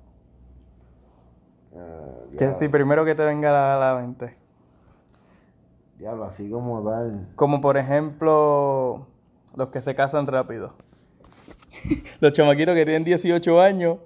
Eh, 1.73 2.35
Que 2.37 2.53
sí, 2.53 2.67
primero 2.69 3.05
que 3.05 3.15
te 3.15 3.23
venga 3.25 3.49
a 3.49 3.77
la, 3.77 3.93
la 3.93 4.01
mente. 4.01 4.35
Diablo, 5.97 6.23
así 6.25 6.49
como 6.49 6.83
tal. 6.83 7.29
Como 7.35 7.61
por 7.61 7.77
ejemplo, 7.77 9.07
los 9.55 9.69
que 9.69 9.81
se 9.81 9.93
casan 9.93 10.25
rápido. 10.27 10.73
los 12.19 12.33
chamaquitos 12.33 12.73
que 12.75 12.85
tienen 12.85 13.03
18 13.03 13.61
años 13.61 13.97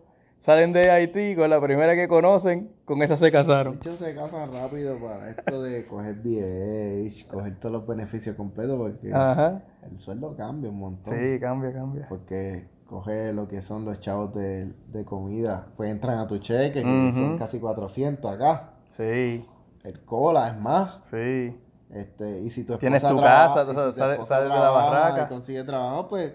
salen 0.46 0.74
de 0.74 0.92
Haití 0.92 1.36
con 1.36 1.50
la 1.50 1.60
primera 1.60 1.96
que 1.96 2.08
conocen, 2.08 2.72
con 2.86 3.02
esa 3.02 3.18
se 3.18 3.32
casaron. 3.32 3.76
Muchos 3.78 3.98
se 3.98 4.14
casan 4.14 4.52
rápido 4.54 4.96
para 5.00 5.30
esto 5.32 5.64
de 5.64 5.86
coger 5.88 6.18
VH, 6.24 7.28
coger 7.28 7.60
todos 7.60 7.74
los 7.74 7.88
beneficios 7.88 8.36
completos 8.36 8.78
porque 8.78 9.12
Ajá. 9.12 9.64
el 9.90 10.00
sueldo 10.00 10.36
cambia 10.38 10.70
un 10.70 10.78
montón. 10.80 11.16
Sí, 11.18 11.40
cambia, 11.40 11.74
cambia. 11.74 12.06
Porque 12.08 12.70
coger 12.86 13.34
lo 13.34 13.48
que 13.48 13.64
son 13.64 13.86
los 13.86 14.00
chavos 14.02 14.34
de, 14.36 14.72
de 14.92 15.04
comida, 15.04 15.68
pues 15.76 15.90
entran 15.90 16.20
a 16.20 16.28
tu 16.28 16.38
cheque, 16.38 16.84
que 16.84 17.12
son 17.14 17.38
casi 17.40 17.60
400 17.60 18.32
acá. 18.32 18.74
Sí, 18.90 19.44
El 19.84 20.06
cola 20.06 20.50
es 20.50 20.58
más. 20.60 21.00
sí. 21.04 21.60
Este, 21.92 22.42
y 22.42 22.50
si 22.50 22.64
tu 22.66 22.74
esposa 22.74 22.80
Tienes 22.80 23.02
tu 23.04 23.08
trabaja- 23.20 23.48
casa, 23.48 23.66
tú 23.66 23.72
si 23.92 24.00
sales- 24.00 24.28
sales 24.28 24.50
de 24.52 24.56
la 24.60 24.70
barraca. 24.72 25.24
Y 25.26 25.28
consigue 25.30 25.64
trabajo, 25.64 26.08
pues 26.10 26.34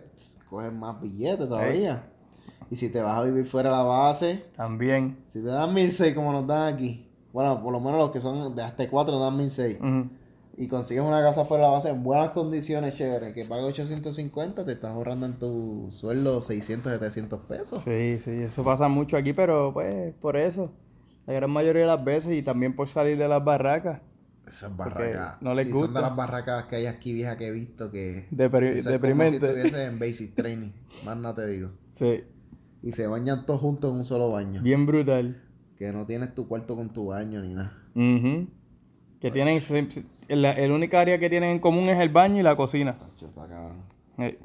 coges 0.49 0.73
más 0.73 1.01
billetes 1.01 1.49
todavía. 1.49 2.05
Y 2.71 2.77
si 2.77 2.89
te 2.91 3.03
vas 3.03 3.19
a 3.19 3.23
vivir 3.23 3.47
fuera 3.47 3.71
de 3.71 3.77
la 3.77 3.83
base, 3.83 4.45
También. 4.57 5.19
si 5.27 5.41
te 5.41 5.47
dan 5.49 5.75
1006 5.75 6.15
como 6.15 6.33
nos 6.33 6.47
dan 6.47 6.73
aquí, 6.75 7.09
bueno, 7.33 7.61
por 7.63 7.73
lo 7.73 7.81
menos 7.81 7.99
los 7.99 8.11
que 8.13 8.21
son 8.21 8.55
de 8.55 8.63
hasta 8.63 8.89
4 8.89 9.13
nos 9.15 9.23
dan 9.23 9.37
1006. 9.37 9.79
Ujú. 9.81 10.09
Y 10.57 10.69
consigues 10.69 11.03
una 11.03 11.23
casa 11.23 11.45
fuera 11.47 11.65
de 11.65 11.71
la 11.71 11.75
base 11.77 11.89
en 11.89 12.03
buenas 12.03 12.31
condiciones, 12.31 12.95
chévere, 12.95 13.33
que 13.33 13.45
paga 13.45 13.63
850, 13.65 14.65
te 14.67 14.73
estás 14.73 14.91
ahorrando 14.93 15.27
en 15.27 15.39
tu 15.39 15.89
sueldo 15.91 16.43
600, 16.43 16.93
700 16.93 17.41
pesos. 17.47 17.83
Sí, 17.83 18.19
sí, 18.19 18.31
eso 18.31 18.63
pasa 18.63 18.87
mucho 18.89 19.17
aquí, 19.17 19.33
pero 19.33 19.73
pues 19.73 20.13
por 20.21 20.37
eso. 20.37 20.73
La 21.27 21.35
gran 21.35 21.51
mayoría 21.51 21.83
de 21.83 21.89
las 21.89 22.05
veces 22.05 22.33
y 22.33 22.43
también 22.43 22.75
por 22.77 22.89
salir 22.89 23.17
de 23.17 23.27
las 23.29 23.43
barracas. 23.45 24.01
Esas 24.47 24.77
barracas, 24.77 25.41
no 25.41 25.55
les 25.55 25.67
sí, 25.67 25.73
Son 25.73 25.81
gusta. 25.83 26.01
de 26.01 26.07
las 26.07 26.17
barracas 26.17 26.65
que 26.67 26.77
hay 26.77 26.87
aquí 26.87 27.13
viejas 27.15 27.37
que 27.37 27.47
he 27.47 27.51
visto 27.53 27.91
que... 27.91 28.27
Depri- 28.31 28.71
eso 28.71 28.79
es 28.79 28.85
deprimente. 28.87 29.39
Como 29.39 29.53
si 29.53 29.59
estuviese 29.61 29.85
en 29.87 29.99
basic 29.99 30.35
training, 30.35 30.71
más 31.05 31.17
no 31.17 31.33
te 31.35 31.47
digo. 31.47 31.71
Sí, 31.93 32.25
Y 32.83 32.93
se 32.93 33.07
bañan 33.07 33.47
todos 33.47 33.61
juntos 33.61 33.91
en 33.93 33.99
un 33.99 34.05
solo 34.05 34.31
baño. 34.31 34.63
bien 34.63 34.87
brutal. 34.87 35.43
Que 35.77 35.93
no 35.93 36.07
tienes 36.07 36.35
tu 36.35 36.47
cuarto 36.49 36.77
con 36.77 36.91
tu 36.93 37.07
baño 37.07 37.41
ni 37.43 37.55
nada. 37.55 37.73
Ujú. 37.95 38.49
Que 39.21 39.31
tienen, 39.31 39.61
la, 40.29 40.53
el 40.53 40.73
única 40.73 41.01
área 41.01 41.19
que 41.19 41.29
tienen 41.29 41.51
en 41.51 41.59
común 41.59 41.89
es 41.91 41.99
el 42.01 42.09
baño 42.09 42.41
y 42.41 42.43
la 42.43 42.57
cocina. 42.57 42.97
Eh, 44.19 44.39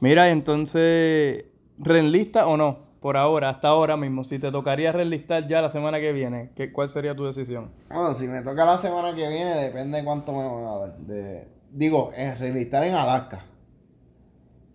Mira, 0.00 0.30
entonces, 0.30 1.44
¿reenlista 1.78 2.46
o 2.46 2.56
no? 2.56 2.86
Por 3.00 3.16
ahora, 3.16 3.48
hasta 3.48 3.68
ahora 3.68 3.96
mismo. 3.96 4.24
Si 4.24 4.38
te 4.38 4.50
tocaría 4.50 4.92
reenlistar 4.92 5.46
ya 5.46 5.60
la 5.62 5.70
semana 5.70 6.00
que 6.00 6.12
viene, 6.12 6.50
¿qué, 6.56 6.72
¿cuál 6.72 6.88
sería 6.88 7.14
tu 7.14 7.24
decisión? 7.24 7.70
Bueno, 7.88 8.12
si 8.14 8.26
me 8.26 8.42
toca 8.42 8.64
la 8.64 8.76
semana 8.78 9.14
que 9.14 9.28
viene, 9.28 9.54
depende 9.56 9.98
de 9.98 10.04
cuánto 10.04 10.32
me 10.32 10.44
van 10.44 10.64
a 10.64 10.78
dar. 10.78 10.98
De, 10.98 11.48
digo, 11.72 12.10
en 12.16 12.36
relistar 12.38 12.84
en 12.84 12.94
Alaska. 12.94 13.40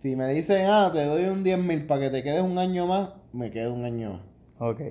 Si 0.04 0.16
me 0.16 0.28
dicen, 0.34 0.66
ah, 0.68 0.90
te 0.92 1.02
doy 1.06 1.24
un 1.24 1.42
10 1.42 1.58
mil 1.60 1.86
para 1.86 2.02
que 2.02 2.10
te 2.10 2.22
quedes 2.22 2.42
un 2.42 2.58
año 2.58 2.86
más, 2.86 3.14
me 3.32 3.50
quedo 3.50 3.72
un 3.72 3.86
año 3.86 4.12
más. 4.12 4.20
Ok. 4.58 4.82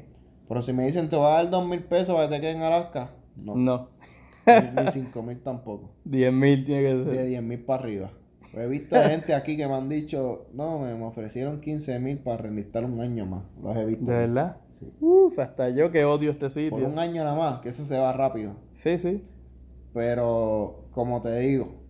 Pero 0.47 0.61
si 0.63 0.73
me 0.73 0.87
dicen, 0.87 1.07
te 1.07 1.15
voy 1.15 1.27
a 1.27 1.35
dar 1.35 1.51
2 1.51 1.67
mil 1.67 1.83
pesos 1.83 2.15
para 2.15 2.27
que 2.27 2.33
te 2.33 2.41
quedes 2.41 2.55
en 2.55 2.63
Alaska, 2.63 3.11
no. 3.35 3.55
No. 3.55 3.89
Ni, 4.47 4.83
ni 4.83 4.91
5 4.91 5.21
mil 5.21 5.39
tampoco. 5.43 5.91
10 6.05 6.33
mil 6.33 6.65
tiene 6.65 6.81
que 6.81 6.95
De 6.95 7.15
ser. 7.15 7.25
10 7.27 7.43
mil 7.43 7.59
para 7.59 7.83
arriba. 7.83 8.11
Pues 8.39 8.65
he 8.65 8.67
visto 8.67 8.95
gente 9.03 9.35
aquí 9.35 9.55
que 9.55 9.67
me 9.67 9.75
han 9.75 9.87
dicho, 9.87 10.47
no, 10.51 10.79
me, 10.79 10.93
ofrecieron 10.93 11.61
15 11.61 11.99
mil 11.99 12.17
para 12.17 12.37
relistar 12.37 12.83
un 12.83 12.99
año 12.99 13.27
más. 13.27 13.43
Los 13.61 13.77
he 13.77 13.85
visto. 13.85 14.05
¿De 14.05 14.17
verdad? 14.17 14.57
Uf, 14.99 15.37
hasta 15.37 15.69
yo 15.69 15.91
que 15.91 16.05
odio 16.05 16.31
este 16.31 16.47
Por 16.47 16.51
sitio. 16.53 16.87
un 16.87 16.97
año 16.97 17.23
nada 17.23 17.35
más, 17.35 17.59
que 17.59 17.69
eso 17.69 17.85
se 17.85 17.99
va 17.99 18.13
rápido. 18.13 18.55
Sí, 18.71 18.97
sí. 18.97 19.23
Pero, 19.93 20.87
como 20.91 21.21
te 21.21 21.37
digo, 21.37 21.83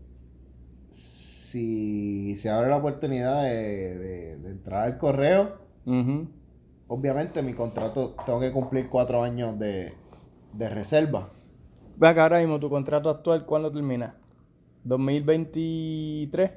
si 1.54 2.36
se 2.36 2.50
abre 2.50 2.70
la 2.70 2.78
oportunidad 2.78 3.44
de, 3.44 3.98
de- 3.98 4.38
de 4.38 4.50
entrar 4.52 4.84
al 4.84 4.98
correo, 4.98 5.60
obviamente 6.88 7.42
mi 7.44 7.54
contrato 7.54 8.16
tengo 8.26 8.40
que 8.40 8.52
cumplir 8.52 8.90
cuatro 8.90 9.24
años 9.24 9.58
de, 9.60 9.94
de 10.54 10.70
reserva. 10.70 11.30
Ve 11.98 12.08
acá 12.08 12.24
ahora 12.24 12.40
mismo, 12.40 12.60
tu 12.60 12.70
contrato 12.70 13.10
actual, 13.10 13.46
¿cuándo 13.46 13.72
termina? 13.72 14.16
¿2023? 14.86 16.52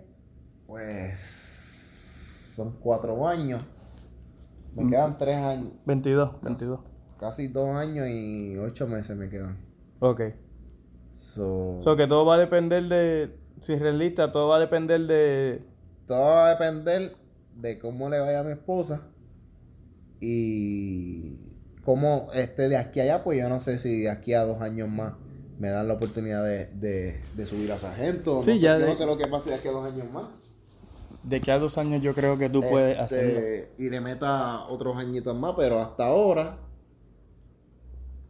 Pues 0.66 2.52
son 2.56 2.72
cuatro 2.80 3.26
años. 3.28 3.62
Me 4.74 4.86
quedan 4.90 5.16
tres 5.16 5.36
años, 5.36 5.72
22, 5.86 6.40
22. 6.42 6.80
casi 7.18 7.48
dos 7.48 7.68
años 7.76 8.08
y 8.08 8.56
ocho 8.58 8.86
meses 8.86 9.16
me 9.16 9.28
quedan. 9.30 9.56
Ok. 10.00 10.20
So, 11.14 11.80
So 11.80 11.96
que 11.96 12.06
todo 12.06 12.26
va 12.26 12.34
a 12.34 12.38
depender 12.38 12.82
de. 12.84 13.38
Si 13.60 13.72
es 13.72 13.80
realista, 13.80 14.32
todo 14.32 14.48
va 14.48 14.56
a 14.56 14.60
depender 14.60 15.00
de. 15.06 15.62
todo 16.06 16.20
va 16.20 16.48
a 16.48 16.50
depender 16.50 17.16
de 17.56 17.78
cómo 17.78 18.08
le 18.10 18.20
vaya 18.20 18.40
a 18.40 18.42
mi 18.44 18.52
esposa 18.52 19.02
y 20.20 21.36
cómo 21.84 22.28
esté 22.34 22.68
de 22.68 22.76
aquí 22.76 23.00
a 23.00 23.04
allá, 23.04 23.24
pues 23.24 23.38
yo 23.38 23.48
no 23.48 23.60
sé 23.60 23.78
si 23.78 24.02
de 24.02 24.10
aquí 24.10 24.34
a 24.34 24.42
dos 24.44 24.60
años 24.60 24.88
más 24.88 25.14
me 25.58 25.70
dan 25.70 25.88
la 25.88 25.94
oportunidad 25.94 26.44
de, 26.44 26.66
de, 26.66 27.20
de 27.34 27.46
subir 27.46 27.72
a 27.72 27.78
sargento. 27.78 28.42
Sí, 28.42 28.50
no 28.50 28.56
sé, 28.56 28.60
ya 28.60 28.74
yo 28.78 28.84
de- 28.84 28.90
no 28.90 28.94
sé 28.94 29.06
lo 29.06 29.16
que 29.16 29.26
pase 29.26 29.50
de 29.50 29.56
aquí 29.56 29.68
a 29.68 29.72
dos 29.72 29.86
años 29.90 30.10
más. 30.12 30.26
De 31.22 31.40
que 31.40 31.50
a 31.50 31.58
dos 31.58 31.76
años 31.78 32.02
yo 32.02 32.14
creo 32.14 32.38
que 32.38 32.48
tú 32.50 32.60
puedes 32.60 32.92
Este, 32.98 33.02
hacerlo. 33.16 33.40
y 33.78 33.88
le 33.90 34.00
meta 34.00 34.64
otros 34.68 34.96
añitos 34.96 35.34
más, 35.36 35.54
pero 35.56 35.80
hasta 35.80 36.06
ahora. 36.06 36.58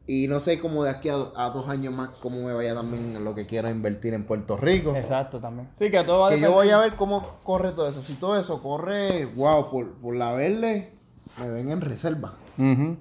Y 0.09 0.29
no 0.29 0.39
sé 0.39 0.61
cómo 0.61 0.85
de 0.85 0.91
aquí 0.91 1.09
a, 1.09 1.17
a 1.35 1.51
dos 1.51 1.69
años 1.69 1.93
más, 1.95 2.11
cómo 2.21 2.41
me 2.43 2.53
vaya 2.53 2.75
también 2.75 3.25
lo 3.25 3.35
que 3.35 3.45
quiero 3.47 3.69
invertir 3.69 4.15
en 4.15 4.25
Puerto 4.25 4.57
Rico. 4.57 4.95
Exacto, 4.95 5.41
también. 5.41 5.69
Sí, 5.75 5.91
que 5.91 6.05
todo 6.05 6.21
va 6.21 6.29
a 6.29 6.31
Que 6.31 6.41
yo 6.41 6.53
voy 6.53 6.71
a 6.71 6.79
ver 6.79 6.95
cómo 6.95 7.39
corre 7.43 7.73
todo 7.73 7.89
eso. 7.89 8.03
Si 8.03 8.15
todo 8.15 8.39
eso 8.39 8.63
corre, 8.63 9.27
wow, 9.35 9.69
por, 9.69 9.95
por 9.95 10.15
la 10.15 10.33
verde, 10.33 10.93
me 11.41 11.49
ven 11.49 11.71
en 11.71 11.81
reserva. 11.81 12.35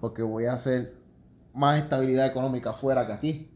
Porque 0.02 0.24
voy 0.24 0.46
a 0.46 0.54
hacer 0.54 0.96
más 1.54 1.78
estabilidad 1.78 2.26
económica 2.26 2.72
afuera 2.72 3.06
que 3.06 3.14
aquí. 3.14 3.52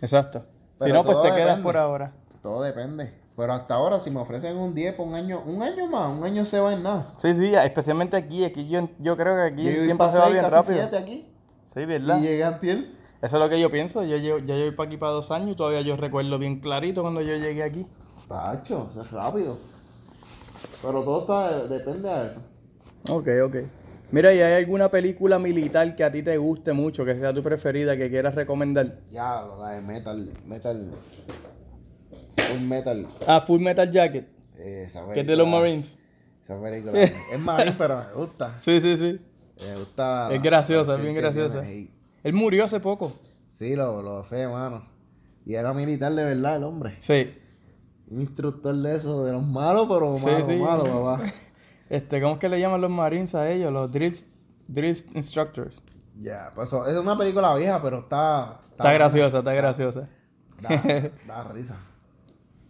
Exacto. 0.00 0.44
Si 0.78 0.92
no, 0.92 1.04
pues 1.04 1.20
te 1.22 1.32
quedas 1.32 1.58
por 1.58 1.76
ahora. 1.76 2.12
Todo 2.42 2.62
depende. 2.62 3.14
Pero 3.36 3.52
hasta 3.52 3.74
ahora, 3.74 3.98
si 3.98 4.10
me 4.10 4.20
ofrecen 4.20 4.56
un 4.56 4.74
10 4.74 4.94
por 4.94 5.08
un 5.08 5.14
año, 5.14 5.42
un 5.44 5.62
año 5.62 5.86
más, 5.88 6.10
un 6.16 6.22
año 6.24 6.44
se 6.44 6.60
va 6.60 6.72
en 6.72 6.84
nada. 6.84 7.12
Sí, 7.18 7.34
sí, 7.34 7.52
especialmente 7.54 8.16
aquí. 8.16 8.44
Aquí 8.44 8.68
yo, 8.68 8.88
yo 8.98 9.16
creo 9.16 9.34
que 9.34 9.42
aquí 9.52 9.64
Yo 9.64 9.70
el 9.70 9.84
tiempo 9.86 10.08
se 10.08 10.18
va 10.18 10.28
bien 10.28 10.42
casi 10.42 10.54
rápido. 10.54 10.74
siete 10.78 10.96
aquí. 10.96 11.32
Sí, 11.76 11.84
¿verdad? 11.84 12.18
Y 12.18 12.22
llegué 12.22 12.42
a 12.44 12.48
Antiel. 12.48 12.96
Eso 13.20 13.36
es 13.36 13.42
lo 13.42 13.48
que 13.50 13.60
yo 13.60 13.70
pienso. 13.70 14.02
Yo 14.04 14.16
llevo, 14.16 14.38
ya 14.38 14.54
llevo 14.54 14.74
para 14.76 14.86
aquí 14.88 14.96
para 14.96 15.12
dos 15.12 15.30
años 15.30 15.50
y 15.50 15.54
todavía 15.56 15.82
yo 15.82 15.96
recuerdo 15.96 16.38
bien 16.38 16.60
clarito 16.60 17.02
cuando 17.02 17.20
yo 17.20 17.34
llegué 17.36 17.62
aquí. 17.62 17.86
Tacho, 18.28 18.88
eso 18.90 19.02
es 19.02 19.10
rápido. 19.10 19.58
Pero 20.80 21.02
todo 21.02 21.20
está, 21.20 21.66
depende 21.66 22.08
de 22.08 22.26
eso. 22.28 22.40
Ok, 23.12 23.28
ok. 23.44 23.56
Mira, 24.10 24.32
¿y 24.32 24.40
hay 24.40 24.62
alguna 24.62 24.88
película 24.90 25.38
militar 25.38 25.94
que 25.96 26.04
a 26.04 26.10
ti 26.10 26.22
te 26.22 26.36
guste 26.38 26.72
mucho, 26.72 27.04
que 27.04 27.14
sea 27.14 27.34
tu 27.34 27.42
preferida, 27.42 27.96
que 27.96 28.08
quieras 28.08 28.34
recomendar? 28.34 29.00
Ya, 29.10 29.44
la 29.58 29.70
de 29.72 29.80
metal, 29.82 30.30
metal. 30.46 30.90
Full 32.36 32.60
metal. 32.66 33.06
Ah, 33.26 33.42
Full 33.46 33.60
Metal 33.60 33.90
Jacket, 33.90 34.28
esa 34.58 35.04
que 35.12 35.20
es 35.20 35.26
de 35.26 35.36
los 35.36 35.44
película- 35.46 35.60
Marines. 35.60 35.98
Esa 36.44 36.60
película. 36.62 37.02
es 37.02 37.38
marine, 37.40 37.74
pero 37.76 37.96
me 37.98 38.12
gusta. 38.14 38.54
Sí, 38.60 38.80
sí, 38.80 38.96
sí. 38.96 39.20
Me 39.60 39.76
gusta. 39.76 40.28
Es 40.32 40.42
graciosa, 40.42 40.94
es 40.96 41.00
bien 41.02 41.14
graciosa. 41.14 41.62
Él 41.66 42.32
murió 42.32 42.64
hace 42.64 42.80
poco. 42.80 43.12
Sí, 43.50 43.74
lo, 43.76 44.02
lo 44.02 44.22
sé, 44.24 44.46
mano. 44.48 44.82
Y 45.44 45.54
era 45.54 45.72
militar 45.72 46.12
de 46.14 46.24
verdad 46.24 46.56
el 46.56 46.64
hombre. 46.64 46.96
Sí. 47.00 47.34
Un 48.08 48.20
instructor 48.20 48.74
de 48.76 48.94
eso, 48.96 49.24
de 49.24 49.32
los 49.32 49.46
malos, 49.46 49.86
pero 49.88 50.16
Sí, 50.16 50.24
malo, 50.26 50.46
sí. 50.46 50.56
malo, 50.56 50.84
papá. 51.04 51.32
Este, 51.88 52.20
¿cómo 52.20 52.34
es 52.34 52.40
que 52.40 52.48
le 52.48 52.60
llaman 52.60 52.80
los 52.80 52.90
Marines 52.90 53.34
a 53.34 53.50
ellos? 53.50 53.72
Los 53.72 53.90
Drills, 53.90 54.26
drills 54.66 55.06
Instructors. 55.14 55.82
Ya, 56.20 56.50
pues 56.54 56.68
eso, 56.68 56.86
es 56.86 56.96
una 56.96 57.16
película 57.16 57.54
vieja, 57.54 57.80
pero 57.80 58.00
está. 58.00 58.60
Está 58.72 58.92
graciosa, 58.92 59.38
está 59.38 59.52
graciosa. 59.54 60.08
Da, 60.60 61.10
da 61.26 61.44
risa. 61.52 61.78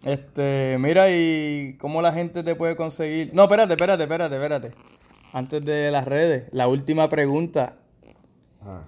Este, 0.05 0.77
mira, 0.79 1.11
y 1.11 1.77
cómo 1.81 2.01
la 2.03 2.13
gente 2.13 2.43
te 2.43 2.55
puede 2.55 2.77
conseguir. 2.77 3.31
No, 3.35 3.45
espérate, 3.45 3.73
espérate, 3.75 4.03
espérate, 4.05 4.35
espérate. 4.37 4.73
Antes 5.33 5.65
de 5.65 5.91
las 5.91 6.07
redes, 6.07 6.45
la 6.53 6.69
última 6.69 7.09
pregunta. 7.09 7.77
Ah. 8.63 8.85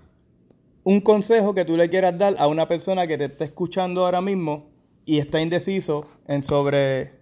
Un 0.84 1.00
consejo 1.00 1.54
que 1.54 1.64
tú 1.64 1.76
le 1.76 1.90
quieras 1.90 2.16
dar 2.16 2.36
a 2.38 2.46
una 2.46 2.66
persona 2.66 3.06
que 3.06 3.18
te 3.18 3.26
está 3.26 3.44
escuchando 3.44 4.04
ahora 4.04 4.20
mismo 4.20 4.70
y 5.04 5.18
está 5.18 5.40
indeciso 5.40 6.06
en 6.26 6.42
sobre 6.42 7.12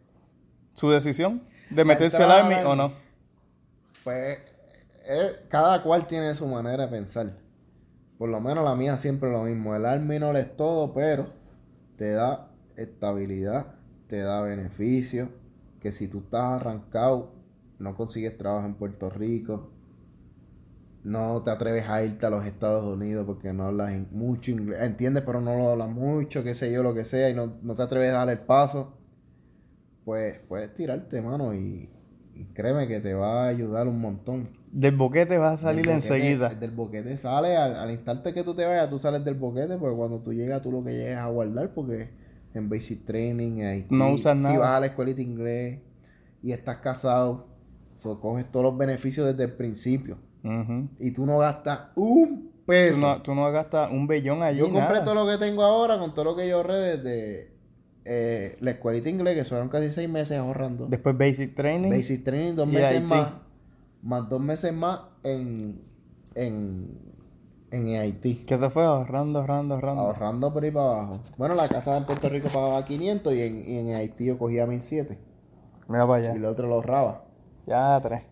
su 0.74 0.90
decisión 0.90 1.42
de 1.70 1.84
meterse 1.84 2.22
al 2.22 2.30
army 2.30 2.56
o 2.64 2.76
no. 2.76 2.92
Pues 4.04 4.38
eh, 5.08 5.32
cada 5.48 5.82
cual 5.82 6.06
tiene 6.06 6.34
su 6.34 6.46
manera 6.46 6.86
de 6.86 6.90
pensar. 6.90 7.32
Por 8.18 8.28
lo 8.28 8.40
menos 8.40 8.64
la 8.64 8.74
mía 8.74 8.96
siempre 8.96 9.28
es 9.28 9.36
lo 9.36 9.44
mismo. 9.44 9.74
El 9.74 9.86
army 9.86 10.18
no 10.18 10.32
le 10.32 10.40
es 10.40 10.56
todo, 10.56 10.92
pero 10.94 11.26
te 11.96 12.12
da 12.12 12.50
estabilidad, 12.76 13.74
te 14.08 14.18
da 14.18 14.40
beneficio. 14.42 15.30
Que 15.80 15.92
si 15.92 16.08
tú 16.08 16.18
estás 16.18 16.60
arrancado, 16.60 17.35
no 17.78 17.94
consigues 17.96 18.36
trabajo 18.38 18.66
en 18.66 18.74
Puerto 18.74 19.10
Rico, 19.10 19.70
no 21.04 21.42
te 21.42 21.50
atreves 21.50 21.88
a 21.88 22.02
irte 22.02 22.26
a 22.26 22.30
los 22.30 22.44
Estados 22.44 22.84
Unidos 22.84 23.24
porque 23.26 23.52
no 23.52 23.64
hablas 23.66 23.92
mucho 24.10 24.50
inglés, 24.50 24.80
entiendes, 24.80 25.22
pero 25.24 25.40
no 25.40 25.56
lo 25.56 25.70
hablas 25.70 25.88
mucho, 25.90 26.42
qué 26.42 26.54
sé 26.54 26.72
yo, 26.72 26.82
lo 26.82 26.94
que 26.94 27.04
sea, 27.04 27.30
y 27.30 27.34
no, 27.34 27.54
no 27.62 27.74
te 27.76 27.82
atreves 27.82 28.10
a 28.10 28.18
dar 28.18 28.28
el 28.30 28.38
paso, 28.40 28.94
pues 30.04 30.38
puedes 30.48 30.74
tirarte, 30.74 31.20
mano, 31.22 31.54
y, 31.54 31.88
y 32.34 32.44
créeme 32.54 32.88
que 32.88 33.00
te 33.00 33.14
va 33.14 33.44
a 33.44 33.48
ayudar 33.48 33.86
un 33.86 34.00
montón. 34.00 34.50
Del 34.72 34.96
boquete 34.96 35.38
vas 35.38 35.60
a 35.60 35.62
salir 35.68 35.86
Del 35.86 35.96
boquete- 35.96 36.14
enseguida. 36.16 36.48
Del 36.54 36.70
boquete 36.72 37.16
sale, 37.16 37.56
al, 37.56 37.76
al 37.76 37.90
instante 37.90 38.34
que 38.34 38.42
tú 38.42 38.54
te 38.54 38.64
vayas, 38.64 38.88
tú 38.90 38.98
sales 38.98 39.24
del 39.24 39.34
boquete, 39.36 39.76
porque 39.78 39.96
cuando 39.96 40.20
tú 40.20 40.32
llegas, 40.32 40.60
tú 40.62 40.72
lo 40.72 40.82
que 40.82 40.92
llegas 40.92 41.24
a 41.24 41.28
guardar, 41.28 41.70
porque 41.72 42.10
en 42.54 42.68
basic 42.68 43.04
training, 43.04 43.62
Haití, 43.62 43.94
No 43.94 44.10
usas 44.12 44.36
si 44.38 44.42
nada. 44.42 44.58
vas 44.58 44.70
a 44.76 44.80
la 44.80 44.86
escuelita 44.86 45.20
inglés 45.20 45.80
y 46.42 46.52
estás 46.52 46.78
casado, 46.78 47.46
so, 47.96 48.20
coges 48.20 48.50
todos 48.50 48.64
los 48.64 48.78
beneficios 48.78 49.26
desde 49.26 49.44
el 49.44 49.52
principio. 49.56 50.18
Y 51.00 51.10
tú 51.10 51.26
no 51.26 51.38
gastas 51.38 51.88
un 51.96 52.52
peso. 52.64 52.94
Tú 52.94 53.00
no, 53.00 53.22
tú 53.22 53.34
no 53.34 53.50
gastas 53.50 53.90
un 53.90 54.06
bellón 54.06 54.44
allí. 54.44 54.60
yo 54.60 54.66
compré 54.66 54.80
nada. 54.80 55.04
todo 55.04 55.14
lo 55.16 55.26
que 55.26 55.38
tengo 55.38 55.64
ahora 55.64 55.98
con 55.98 56.14
todo 56.14 56.24
lo 56.24 56.36
que 56.36 56.48
yo 56.48 56.58
ahorré 56.58 56.96
desde 56.98 57.56
eh, 58.04 58.56
la 58.60 58.70
escuelita 58.70 59.08
inglés, 59.08 59.34
que 59.34 59.44
fueron 59.44 59.68
casi 59.68 59.90
seis 59.90 60.08
meses 60.08 60.38
ahorrando. 60.38 60.86
Después 60.86 61.18
Basic 61.18 61.56
Training. 61.56 61.90
Basic 61.90 62.22
training, 62.22 62.54
dos 62.54 62.68
meses 62.68 62.90
Haití. 62.90 63.06
más. 63.06 63.32
Más 64.02 64.28
dos 64.28 64.40
meses 64.40 64.72
más 64.72 65.00
en, 65.24 65.80
en, 66.36 66.96
en 67.72 67.96
Haití. 67.96 68.36
Que 68.36 68.56
se 68.56 68.70
fue 68.70 68.84
ahorrando, 68.84 69.40
ahorrando, 69.40 69.74
ahorrando. 69.74 70.02
Ahorrando 70.02 70.52
por 70.52 70.62
ahí 70.62 70.70
para 70.70 70.86
abajo. 70.86 71.20
Bueno, 71.36 71.56
la 71.56 71.66
casa 71.66 71.96
en 71.96 72.04
Puerto 72.04 72.28
Rico 72.28 72.48
pagaba 72.54 72.84
500 72.84 73.34
y 73.34 73.42
en, 73.42 73.68
y 73.68 73.78
en 73.78 73.96
Haití 73.96 74.26
yo 74.26 74.38
cogía 74.38 74.64
1700. 74.66 75.16
Mira 75.88 76.06
para 76.06 76.22
allá. 76.22 76.34
Y 76.34 76.36
el 76.36 76.44
otro 76.44 76.68
lo 76.68 76.74
ahorraba. 76.76 77.25
Ya 77.66 78.00
tres. 78.00 78.22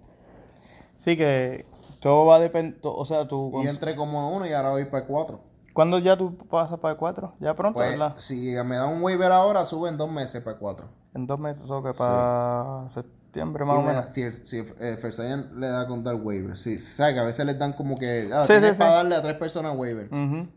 Sí 0.97 1.17
que 1.17 1.67
todo 2.01 2.27
va 2.27 2.37
a 2.37 2.41
depender. 2.41 2.79
O 2.83 3.05
sea, 3.05 3.27
tú. 3.27 3.51
Y 3.63 3.67
entré 3.67 3.97
como 3.97 4.21
a 4.21 4.29
uno 4.29 4.47
y 4.47 4.53
ahora 4.53 4.71
voy 4.71 4.85
para 4.87 5.05
cuatro. 5.07 5.41
¿Cuándo 5.73 5.99
ya 5.99 6.17
tú 6.17 6.37
pasas 6.49 6.79
para 6.79 6.93
el 6.93 6.99
4? 6.99 7.33
Ya 7.41 7.55
pronto, 7.57 7.79
Pues, 7.81 7.91
¿verdad? 7.91 8.15
si 8.21 8.55
me 8.65 8.77
dan 8.77 8.93
un 8.93 9.03
waiver 9.03 9.33
ahora, 9.33 9.65
suben 9.65 9.97
dos 9.97 10.09
meses 10.09 10.41
para 10.41 10.57
cuatro. 10.57 10.87
En 11.15 11.27
dos 11.27 11.39
meses 11.41 11.69
o 11.69 11.83
que 11.83 11.93
para 11.93 12.85
septiembre 12.89 13.65
más 13.65 13.73
Sí, 13.75 13.79
o 13.79 13.83
me 13.83 13.89
menos. 13.89 14.07
da- 14.07 14.13
si, 14.15 14.47
si 14.47 14.59
eh, 14.79 15.45
le 15.57 15.67
da 15.67 15.89
con 15.89 16.05
dar 16.05 16.15
waiver. 16.15 16.57
Sí, 16.57 16.79
sabes 16.79 17.15
que 17.15 17.21
a 17.21 17.25
veces 17.25 17.45
les 17.45 17.59
dan 17.59 17.73
como 17.73 17.97
que. 17.97 18.31
Ah, 18.33 18.43
Sí, 18.43 18.53
tienes 18.53 18.77
para 18.77 18.93
darle 18.93 19.17
a 19.17 19.23
tres 19.23 19.37
personas 19.37 19.77
waiver. 19.77 20.09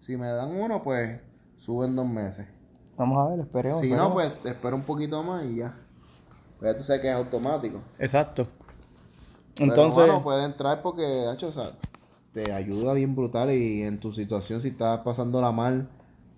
Si 0.02 0.16
me 0.18 0.28
dan 0.32 0.52
uno, 0.56 0.84
pues 0.84 1.20
suben 1.58 1.96
dos 1.96 2.08
meses. 2.08 2.46
Vamos 2.96 3.18
a 3.18 3.32
ver, 3.32 3.40
esperemos. 3.40 3.80
si 3.82 3.92
no, 3.92 4.14
pues 4.14 4.32
te 4.44 4.50
espero 4.50 4.76
un 4.76 4.84
poquito 4.84 5.24
más 5.24 5.44
y 5.46 5.56
ya. 5.58 5.74
Pues 6.60 6.72
ya 6.74 6.78
tú 6.78 6.84
sabes 6.84 7.02
que 7.02 7.10
es 7.10 7.16
automático. 7.16 7.82
Exacto. 7.98 8.48
Pero, 9.58 9.70
Entonces. 9.72 10.08
mano, 10.08 10.24
puede 10.24 10.46
entrar 10.46 10.82
porque, 10.82 11.26
hacho, 11.32 11.48
o 11.48 11.52
sea, 11.52 11.72
te 12.34 12.52
ayuda 12.54 12.94
bien 12.94 13.16
brutal 13.16 13.52
y 13.52 13.84
en 13.84 14.00
tu 14.00 14.12
situación, 14.12 14.62
si 14.62 14.70
estás 14.70 15.00
pasándola 15.00 15.52
mal, 15.52 15.88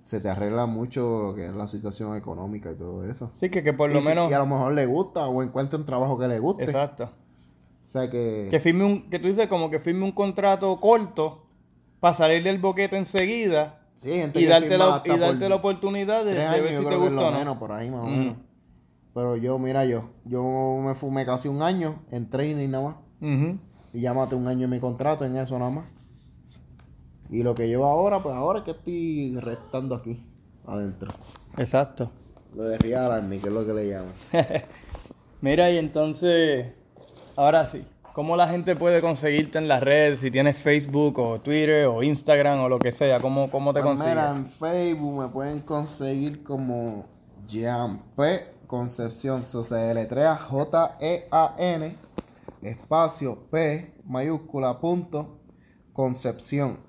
se 0.04 0.20
te 0.22 0.30
arregla 0.30 0.66
mucho 0.66 1.24
lo 1.24 1.36
que 1.36 1.46
es 1.48 1.54
la 1.56 1.68
situación 1.68 2.16
económica 2.16 2.72
y 2.72 2.76
todo 2.76 3.06
eso. 3.10 3.30
sí, 3.34 3.50
que, 3.50 3.62
que 3.64 3.74
por 3.74 3.91
y, 3.91 3.94
lo 3.96 4.02
si- 4.02 4.08
menos. 4.08 4.32
y 4.32 4.34
a 4.34 4.40
lo 4.40 4.46
mejor 4.48 4.74
le 4.74 4.86
gusta 4.86 5.28
o 5.28 5.44
encuentra 5.44 5.78
un 5.78 5.86
trabajo 5.86 6.18
que 6.18 6.28
le 6.28 6.40
guste. 6.40 6.64
Exacto. 6.64 7.06
O 7.06 7.88
sea 7.91 8.10
que... 8.10 8.48
Que 8.52 8.60
firme 8.60 8.86
un. 8.86 9.10
Que 9.10 9.18
tú 9.20 9.28
dices 9.28 9.48
como 9.48 9.70
que 9.70 9.80
firme 9.80 10.04
un 10.06 10.12
contrato 10.12 10.80
corto 10.80 11.44
para 12.00 12.14
salir 12.14 12.44
del 12.44 12.60
boquete 12.60 12.96
enseguida. 12.98 13.82
Sí, 13.96 14.12
gente 14.14 14.40
Y 14.40 14.44
que 14.44 14.50
darte, 14.50 14.78
la, 14.78 15.02
y 15.04 15.18
darte 15.18 15.50
la 15.50 15.56
oportunidad 15.56 16.24
de, 16.24 16.41
años, 16.46 16.62
ver 16.64 16.78
si 16.78 16.86
te 16.86 16.96
gusta 16.96 17.10
lo 17.12 17.28
o 17.28 17.32
no. 17.32 17.38
menos, 17.38 17.58
por 17.58 17.72
ahí 17.74 17.91
más 17.91 18.02
o 18.02 18.08
Mm. 18.08 18.18
menos. 18.20 18.36
Pero 19.14 19.36
yo, 19.36 19.58
mira 19.60 19.84
yo, 19.86 20.04
yo 20.24 20.78
me 20.82 20.94
fumé 20.96 21.26
casi 21.26 21.48
un 21.50 21.62
año 21.64 21.96
en 22.12 22.30
training 22.30 22.70
nada 22.70 22.84
más. 22.86 22.96
Ujú. 23.22 23.58
Y 23.94 24.02
ya 24.02 24.14
maté 24.14 24.36
un 24.36 24.48
año 24.48 24.66
en 24.66 24.70
mi 24.72 24.80
contrato 24.80 25.26
en 25.26 25.36
eso 25.36 25.58
nada 25.58 25.72
más. 25.72 25.86
Y 27.30 27.44
lo 27.44 27.54
que 27.56 27.68
llevo 27.68 27.86
ahora, 27.86 28.22
pues 28.24 28.36
ahora 28.36 28.60
es 28.60 28.66
que 28.66 28.72
estoy 28.72 29.40
restando 29.40 29.96
aquí, 29.96 30.24
adentro. 30.66 31.12
Exacto. 31.58 32.12
Lo 32.56 32.64
de 32.64 32.78
Real 32.80 33.12
Army, 33.12 33.38
que 33.38 33.50
es 33.50 33.54
lo 33.54 33.66
que 33.66 33.74
le 33.74 33.88
llaman. 33.90 34.14
Mira, 35.41 35.70
y 35.72 35.78
entonces, 35.78 36.74
ahora 37.36 37.68
sí, 37.68 37.84
¿cómo 38.14 38.36
la 38.36 38.48
gente 38.48 38.76
puede 38.76 39.00
conseguirte 39.02 39.60
en 39.60 39.68
las 39.68 39.82
redes? 39.82 40.20
Si 40.22 40.32
tienes 40.32 40.58
Facebook 40.58 41.20
o 41.20 41.40
Twitter 41.40 41.86
o 41.86 42.02
Instagram 42.02 42.62
o 42.62 42.70
lo 42.70 42.80
que 42.80 42.91
sea, 42.91 43.20
¿cómo, 43.20 43.50
cómo 43.52 43.72
te 43.74 43.82
Pues 43.82 43.86
consigues? 43.91 44.16
mira, 44.16 44.36
en 44.36 44.48
Facebook 44.48 45.22
me 45.22 45.28
pueden 45.28 45.60
conseguir 45.62 46.44
como 46.44 47.06
Jean 47.48 48.02
P. 48.16 48.58
Concepción. 48.66 49.41
So, 49.44 49.64
se 49.64 49.76
deletrea 49.76 50.36
J-E-A-N 50.38 51.96
espacio 52.61 53.48
P 53.49 53.94
mayúscula 54.06 54.80
punto 54.80 55.40
Concepción. 55.94 56.80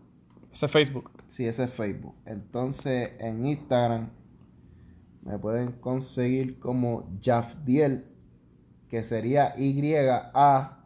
Ese 0.53 0.67
es 0.67 0.73
Facebook. 0.73 1.11
Si 1.27 1.47
ese 1.47 1.65
es 1.65 1.73
Facebook. 1.73 2.15
Entonces 2.27 3.13
en 3.19 3.45
Instagram 3.47 4.11
me 5.23 5.39
pueden 5.39 5.73
conseguir 5.73 6.59
como 6.59 7.09
Jafdiel, 7.23 8.07
que 8.89 9.03
sería 9.03 9.53
Y-A-F-D-I-E-L, 9.57 10.81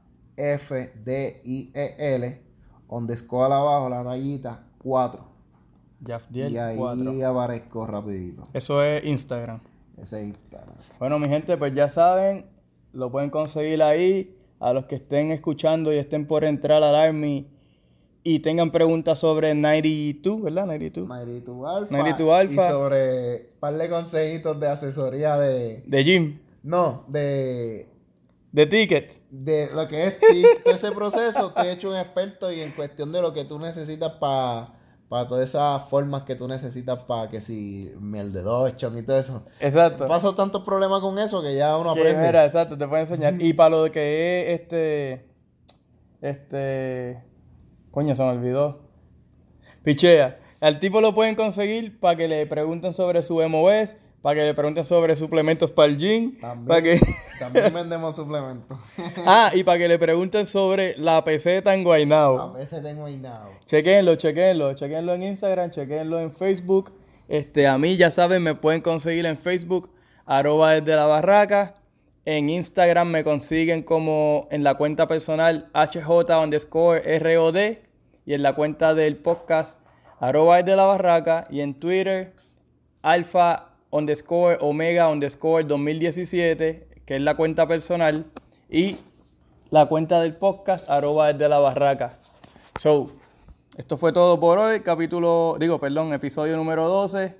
donde 2.88 3.14
escola 3.14 3.56
abajo 3.58 3.88
la 3.88 4.02
rayita 4.02 4.66
4. 4.82 5.34
Jafdiel 6.06 6.52
Y 6.52 6.58
ahí 6.58 6.76
4. 6.76 7.26
aparezco 7.26 7.86
rapidito. 7.86 8.48
Eso 8.52 8.82
es 8.82 9.04
Instagram. 9.04 9.60
Ese 9.96 10.20
es 10.20 10.26
Instagram. 10.26 10.74
Bueno, 10.98 11.18
mi 11.18 11.28
gente, 11.28 11.56
pues 11.56 11.74
ya 11.74 11.88
saben, 11.88 12.46
lo 12.92 13.10
pueden 13.10 13.30
conseguir 13.30 13.82
ahí. 13.82 14.36
A 14.64 14.72
los 14.72 14.86
que 14.86 14.94
estén 14.94 15.30
escuchando 15.30 15.92
y 15.92 15.98
estén 15.98 16.26
por 16.26 16.42
entrar 16.42 16.82
al 16.82 16.94
Army 16.94 17.46
y 18.22 18.38
tengan 18.38 18.72
preguntas 18.72 19.18
sobre 19.18 19.54
92, 19.54 20.42
¿verdad? 20.42 20.64
92. 20.64 21.06
Mairitu 21.06 21.66
Alfa. 21.66 21.94
92 21.94 22.34
Alfa. 22.34 22.66
Y 22.66 22.70
sobre 22.70 23.38
par 23.60 23.74
de 23.74 23.90
consejitos 23.90 24.58
de 24.58 24.66
asesoría 24.66 25.36
de. 25.36 25.82
De 25.84 26.02
Jim, 26.04 26.38
No, 26.62 27.04
de. 27.08 27.88
de 28.52 28.66
Ticket. 28.66 29.20
De 29.30 29.68
lo 29.74 29.86
que 29.86 30.06
es 30.06 30.18
todo 30.18 30.32
ese 30.74 30.92
proceso, 30.92 31.52
te 31.52 31.60
he 31.68 31.72
hecho 31.72 31.90
un 31.90 31.96
experto 31.96 32.50
y 32.50 32.60
en 32.60 32.72
cuestión 32.72 33.12
de 33.12 33.20
lo 33.20 33.34
que 33.34 33.44
tú 33.44 33.58
necesitas 33.58 34.12
para 34.12 34.73
todas 35.08 35.48
esas 35.48 35.82
formas 35.88 36.22
que 36.22 36.34
tú 36.34 36.48
necesitas 36.48 36.98
para 37.00 37.28
que 37.28 37.40
si 37.40 37.92
miel 38.00 38.32
de 38.32 38.42
Dodson 38.42 38.98
y 38.98 39.02
todo 39.02 39.18
eso. 39.18 39.44
Exacto. 39.60 40.08
Paso 40.08 40.34
tantos 40.34 40.62
problemas 40.62 41.00
con 41.00 41.18
eso 41.18 41.40
que 41.42 41.54
ya 41.54 41.76
uno 41.76 41.94
Que, 41.94 42.00
aprende. 42.00 42.26
mira, 42.26 42.44
exacto, 42.44 42.76
te 42.76 42.88
puedo 42.88 43.00
enseñar. 43.00 43.34
Y 43.40 43.52
para 43.52 43.76
lo 43.76 43.92
que 43.92 44.42
es 44.52 44.60
este. 44.60 45.28
Este. 46.20 47.22
Coño, 47.90 48.16
se 48.16 48.22
me 48.22 48.30
olvidó. 48.30 48.80
Pichea. 49.82 50.40
Al 50.60 50.80
tipo 50.80 51.00
lo 51.00 51.14
pueden 51.14 51.34
conseguir 51.34 52.00
para 52.00 52.16
que 52.16 52.26
le 52.26 52.46
pregunten 52.46 52.94
sobre 52.94 53.22
su 53.22 53.36
MOS, 53.48 53.94
para 54.22 54.34
que 54.36 54.44
le 54.44 54.54
pregunten 54.54 54.82
sobre 54.82 55.14
suplementos 55.14 55.70
para 55.70 55.88
el 55.88 55.98
gym, 55.98 56.38
También, 56.40 56.66
para 56.66 56.82
que. 56.82 57.00
También 57.38 57.72
vendemos 57.72 58.16
suplementos. 58.16 58.78
ah, 59.26 59.50
y 59.54 59.64
para 59.64 59.78
que 59.78 59.88
le 59.88 59.98
pregunten 59.98 60.46
sobre 60.46 60.96
la 60.98 61.22
peseta 61.24 61.74
en 61.74 61.84
Guaynabo. 61.84 62.52
veces 62.52 62.82
tengo 62.82 63.08
nada. 63.08 63.48
Chequenlo, 63.66 64.16
chequenlo, 64.16 64.74
chequenlo 64.74 65.14
en 65.14 65.22
Instagram, 65.24 65.70
chequenlo 65.70 66.20
en 66.20 66.32
Facebook. 66.32 66.92
Este, 67.28 67.66
a 67.66 67.78
mí 67.78 67.96
ya 67.96 68.10
saben, 68.10 68.42
me 68.42 68.54
pueden 68.54 68.80
conseguir 68.80 69.26
en 69.26 69.38
Facebook, 69.38 69.90
arroba 70.26 70.72
desde 70.72 70.96
la 70.96 71.06
barraca. 71.06 71.74
En 72.26 72.48
Instagram 72.48 73.08
me 73.08 73.24
consiguen 73.24 73.82
como 73.82 74.48
en 74.50 74.64
la 74.64 74.74
cuenta 74.74 75.06
personal 75.06 75.70
HJ 75.74 76.42
underscore 76.42 77.18
ROD 77.18 77.56
y 78.24 78.34
en 78.34 78.42
la 78.42 78.54
cuenta 78.54 78.94
del 78.94 79.16
podcast 79.16 79.78
arroba 80.20 80.62
desde 80.62 80.76
la 80.76 80.84
barraca 80.84 81.46
y 81.50 81.60
en 81.60 81.74
Twitter 81.74 82.32
alfa 83.02 83.74
underscore 83.90 84.56
omega 84.60 85.08
underscore 85.10 85.64
2017 85.64 86.93
que 87.06 87.16
es 87.16 87.22
la 87.22 87.36
cuenta 87.36 87.66
personal 87.66 88.26
y 88.70 88.96
la 89.70 89.86
cuenta 89.86 90.20
del 90.20 90.34
podcast 90.34 90.88
arroba 90.88 91.32
desde 91.32 91.48
la 91.48 91.58
barraca. 91.58 92.18
So, 92.80 93.10
esto 93.76 93.96
fue 93.96 94.12
todo 94.12 94.38
por 94.40 94.58
hoy, 94.58 94.80
capítulo, 94.80 95.56
digo, 95.58 95.78
perdón, 95.78 96.12
episodio 96.12 96.56
número 96.56 96.88
12. 96.88 97.36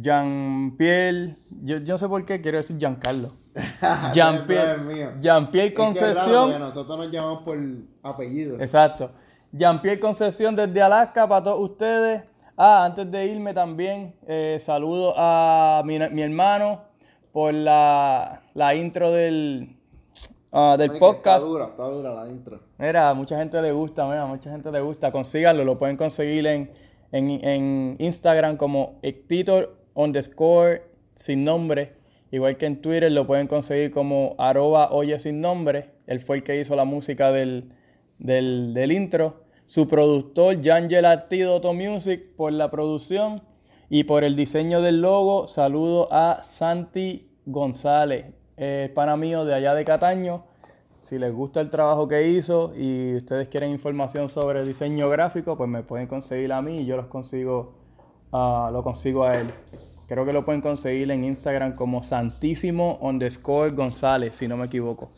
Jean-Pierre, 0.00 1.36
yo, 1.62 1.78
yo 1.78 1.94
no 1.94 1.98
sé 1.98 2.08
por 2.08 2.24
qué 2.24 2.40
quiero 2.40 2.58
decir 2.58 2.78
Giancarlo. 2.78 3.32
Jean-Pierre, 4.14 4.80
Es 5.20 5.48
que 5.50 5.74
Concepción. 5.74 6.44
porque 6.44 6.58
nosotros 6.58 6.98
nos 6.98 7.10
llamamos 7.10 7.42
por 7.42 7.58
apellido. 8.02 8.58
Exacto. 8.60 9.10
Jean-Pierre 9.52 10.00
Concepción 10.00 10.56
desde 10.56 10.80
Alaska 10.80 11.28
para 11.28 11.42
todos 11.44 11.60
ustedes. 11.60 12.22
Ah, 12.56 12.84
antes 12.86 13.10
de 13.10 13.26
irme 13.26 13.52
también, 13.52 14.14
eh, 14.26 14.58
saludo 14.60 15.14
a 15.16 15.82
mi, 15.84 15.98
mi 16.10 16.22
hermano 16.22 16.91
por 17.32 17.54
la, 17.54 18.42
la 18.54 18.74
intro 18.74 19.10
del, 19.10 19.76
ah, 20.52 20.76
del 20.78 20.98
podcast. 20.98 21.42
Está 21.42 21.48
dura, 21.48 21.66
está 21.66 21.84
dura 21.84 22.14
la 22.14 22.28
intro. 22.30 22.60
Mira, 22.78 23.14
mucha 23.14 23.38
gente 23.38 23.60
le 23.62 23.72
gusta, 23.72 24.06
mira, 24.06 24.26
mucha 24.26 24.50
gente 24.50 24.70
le 24.70 24.80
gusta. 24.80 25.10
Consíganlo, 25.10 25.64
lo 25.64 25.78
pueden 25.78 25.96
conseguir 25.96 26.46
en, 26.46 26.70
en, 27.10 27.30
en 27.46 27.96
Instagram 27.98 28.56
como 28.56 28.98
Ectitor 29.02 29.76
underscore 29.94 30.82
sin 31.14 31.44
nombre. 31.44 31.94
Igual 32.30 32.56
que 32.56 32.66
en 32.66 32.80
Twitter 32.80 33.12
lo 33.12 33.26
pueden 33.26 33.46
conseguir 33.46 33.90
como 33.90 34.34
arroba 34.38 34.90
oye 34.92 35.18
sin 35.18 35.40
nombre. 35.40 35.90
Él 36.06 36.20
fue 36.20 36.36
el 36.36 36.42
que 36.42 36.58
hizo 36.60 36.74
la 36.76 36.84
música 36.84 37.30
del, 37.30 37.72
del, 38.18 38.72
del 38.74 38.92
intro. 38.92 39.44
su 39.66 39.86
productor 39.86 40.62
Jan 40.62 40.88
Gelatido 40.88 41.60
Music 41.72 42.34
por 42.36 42.52
la 42.52 42.70
producción 42.70 43.42
y 43.94 44.04
por 44.04 44.24
el 44.24 44.36
diseño 44.36 44.80
del 44.80 45.02
logo. 45.02 45.46
Saludo 45.46 46.08
a 46.10 46.42
Santi 46.42 47.30
González, 47.44 48.24
eh, 48.56 48.90
pana 48.94 49.18
mío 49.18 49.44
de 49.44 49.52
allá 49.52 49.74
de 49.74 49.84
Cataño. 49.84 50.46
Si 51.02 51.18
les 51.18 51.30
gusta 51.30 51.60
el 51.60 51.68
trabajo 51.68 52.08
que 52.08 52.26
hizo 52.26 52.72
y 52.74 53.16
ustedes 53.16 53.48
quieren 53.48 53.70
información 53.70 54.30
sobre 54.30 54.64
diseño 54.64 55.10
gráfico, 55.10 55.58
pues 55.58 55.68
me 55.68 55.82
pueden 55.82 56.06
conseguir 56.06 56.54
a 56.54 56.62
mí 56.62 56.78
y 56.78 56.86
yo 56.86 56.96
los 56.96 57.08
consigo, 57.08 57.74
ah, 58.32 58.70
lo 58.72 58.82
consigo 58.82 59.24
a 59.24 59.38
él. 59.38 59.52
Creo 60.08 60.24
que 60.24 60.32
lo 60.32 60.46
pueden 60.46 60.62
conseguir 60.62 61.10
en 61.10 61.24
Instagram 61.24 61.76
como 61.76 62.02
Santísimo 62.02 62.96
underscore 63.02 63.72
González, 63.72 64.34
si 64.34 64.48
no 64.48 64.56
me 64.56 64.64
equivoco. 64.64 65.10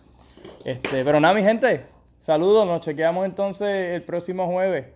Este, 0.64 1.04
pero 1.04 1.20
nada, 1.20 1.32
mi 1.32 1.42
gente, 1.42 1.86
saludos, 2.18 2.66
nos 2.66 2.80
chequeamos 2.80 3.24
entonces 3.24 3.92
el 3.92 4.02
próximo 4.02 4.48
jueves. 4.48 4.86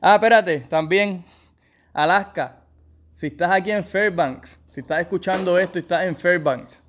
Ah, 0.00 0.14
espérate, 0.14 0.60
también 0.60 1.22
Alaska. 1.92 2.62
Si 3.16 3.28
estás 3.28 3.50
aquí 3.50 3.70
en 3.70 3.82
Fairbanks, 3.82 4.62
si 4.66 4.80
estás 4.80 5.00
escuchando 5.00 5.58
esto 5.58 5.78
y 5.78 5.80
estás 5.80 6.04
en 6.04 6.14
Fairbanks, 6.14 6.82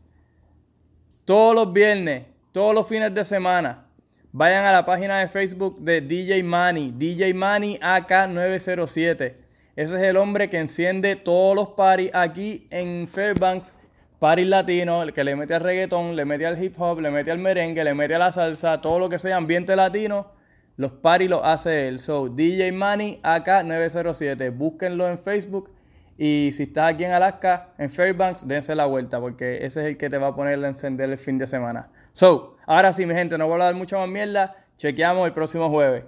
todos 1.24 1.56
los 1.56 1.72
viernes, 1.72 2.26
todos 2.52 2.76
los 2.76 2.86
fines 2.86 3.16
de 3.16 3.24
semana, 3.24 3.86
vayan 4.34 4.66
a 4.66 4.74
la 4.74 4.86
página 4.86 5.20
de 5.20 5.30
Facebook 5.30 5.80
de 5.80 6.02
DJ 6.02 6.44
Money, 6.44 6.92
DJ 6.92 7.34
Money 7.34 7.80
AK907. 7.82 9.36
Ese 9.78 9.96
es 9.96 10.02
el 10.02 10.18
hombre 10.18 10.50
que 10.50 10.60
enciende 10.60 11.16
todos 11.16 11.56
los 11.56 11.70
parties 11.70 12.12
aquí 12.14 12.68
en 12.72 13.08
Fairbanks. 13.08 13.74
Parties 14.20 14.50
latino, 14.50 15.04
el 15.04 15.14
que 15.14 15.24
le 15.24 15.34
mete 15.38 15.54
al 15.54 15.62
reggaetón, 15.62 16.18
le 16.18 16.26
mete 16.26 16.46
al 16.46 16.62
hip 16.62 16.76
hop, 16.78 17.00
le 17.00 17.10
mete 17.10 17.32
al 17.32 17.40
merengue, 17.40 17.86
le 17.86 17.94
mete 17.94 18.16
a 18.16 18.20
la 18.20 18.34
salsa, 18.34 18.82
todo 18.82 19.00
lo 19.00 19.08
que 19.08 19.18
sea 19.18 19.38
ambiente 19.38 19.78
latino, 19.78 20.34
los 20.76 20.92
parties 20.92 21.30
los 21.30 21.40
hace 21.46 21.88
él. 21.88 22.00
So, 22.00 22.28
DJ 22.28 22.74
Money 22.74 23.22
AK907. 23.24 24.52
Búsquenlo 24.52 25.08
en 25.08 25.20
Facebook. 25.20 25.77
Y 26.18 26.52
si 26.52 26.64
estás 26.64 26.94
aquí 26.94 27.04
en 27.04 27.12
Alaska, 27.12 27.70
en 27.78 27.92
Fairbanks, 27.92 28.48
dense 28.48 28.74
la 28.74 28.86
vuelta 28.86 29.20
porque 29.20 29.58
ese 29.66 29.82
es 29.82 29.88
el 29.88 29.98
que 29.98 30.10
te 30.10 30.18
va 30.18 30.28
a 30.28 30.36
poner 30.36 30.64
a 30.64 30.68
encender 30.68 31.10
el 31.10 31.18
fin 31.20 31.38
de 31.38 31.46
semana. 31.46 31.90
So, 32.12 32.58
ahora 32.66 32.92
sí, 32.92 33.06
mi 33.06 33.14
gente, 33.14 33.38
no 33.38 33.48
voy 33.48 33.62
a 33.62 33.66
dar 33.66 33.76
mucha 33.76 33.98
más 33.98 34.10
mierda. 34.10 34.56
Chequeamos 34.78 35.28
el 35.28 35.34
próximo 35.34 35.70
jueves. 35.70 36.06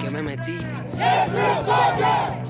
¿Qué 0.00 0.10
me 0.10 0.22
metí? 0.22 0.58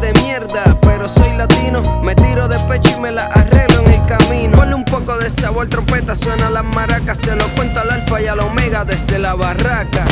de 0.00 0.12
mierda, 0.14 0.78
pero 0.80 1.08
soy 1.08 1.36
latino. 1.36 1.82
Me 2.02 2.14
tiro 2.14 2.48
de 2.48 2.58
pecho 2.60 2.96
y 2.96 3.00
me 3.00 3.12
la 3.12 3.22
arreglo 3.22 3.80
en 3.80 3.92
el 3.92 4.06
camino. 4.06 4.56
Ponle 4.56 4.74
un 4.74 4.84
poco 4.84 5.16
de 5.18 5.28
sabor, 5.28 5.68
trompeta, 5.68 6.14
suena 6.14 6.50
las 6.50 6.64
maracas. 6.64 7.18
Se 7.18 7.34
lo 7.34 7.46
cuento 7.54 7.80
al 7.80 7.90
alfa 7.90 8.20
y 8.20 8.26
al 8.26 8.40
omega 8.40 8.84
desde 8.84 9.18
la 9.18 9.34
barraca. 9.34 10.04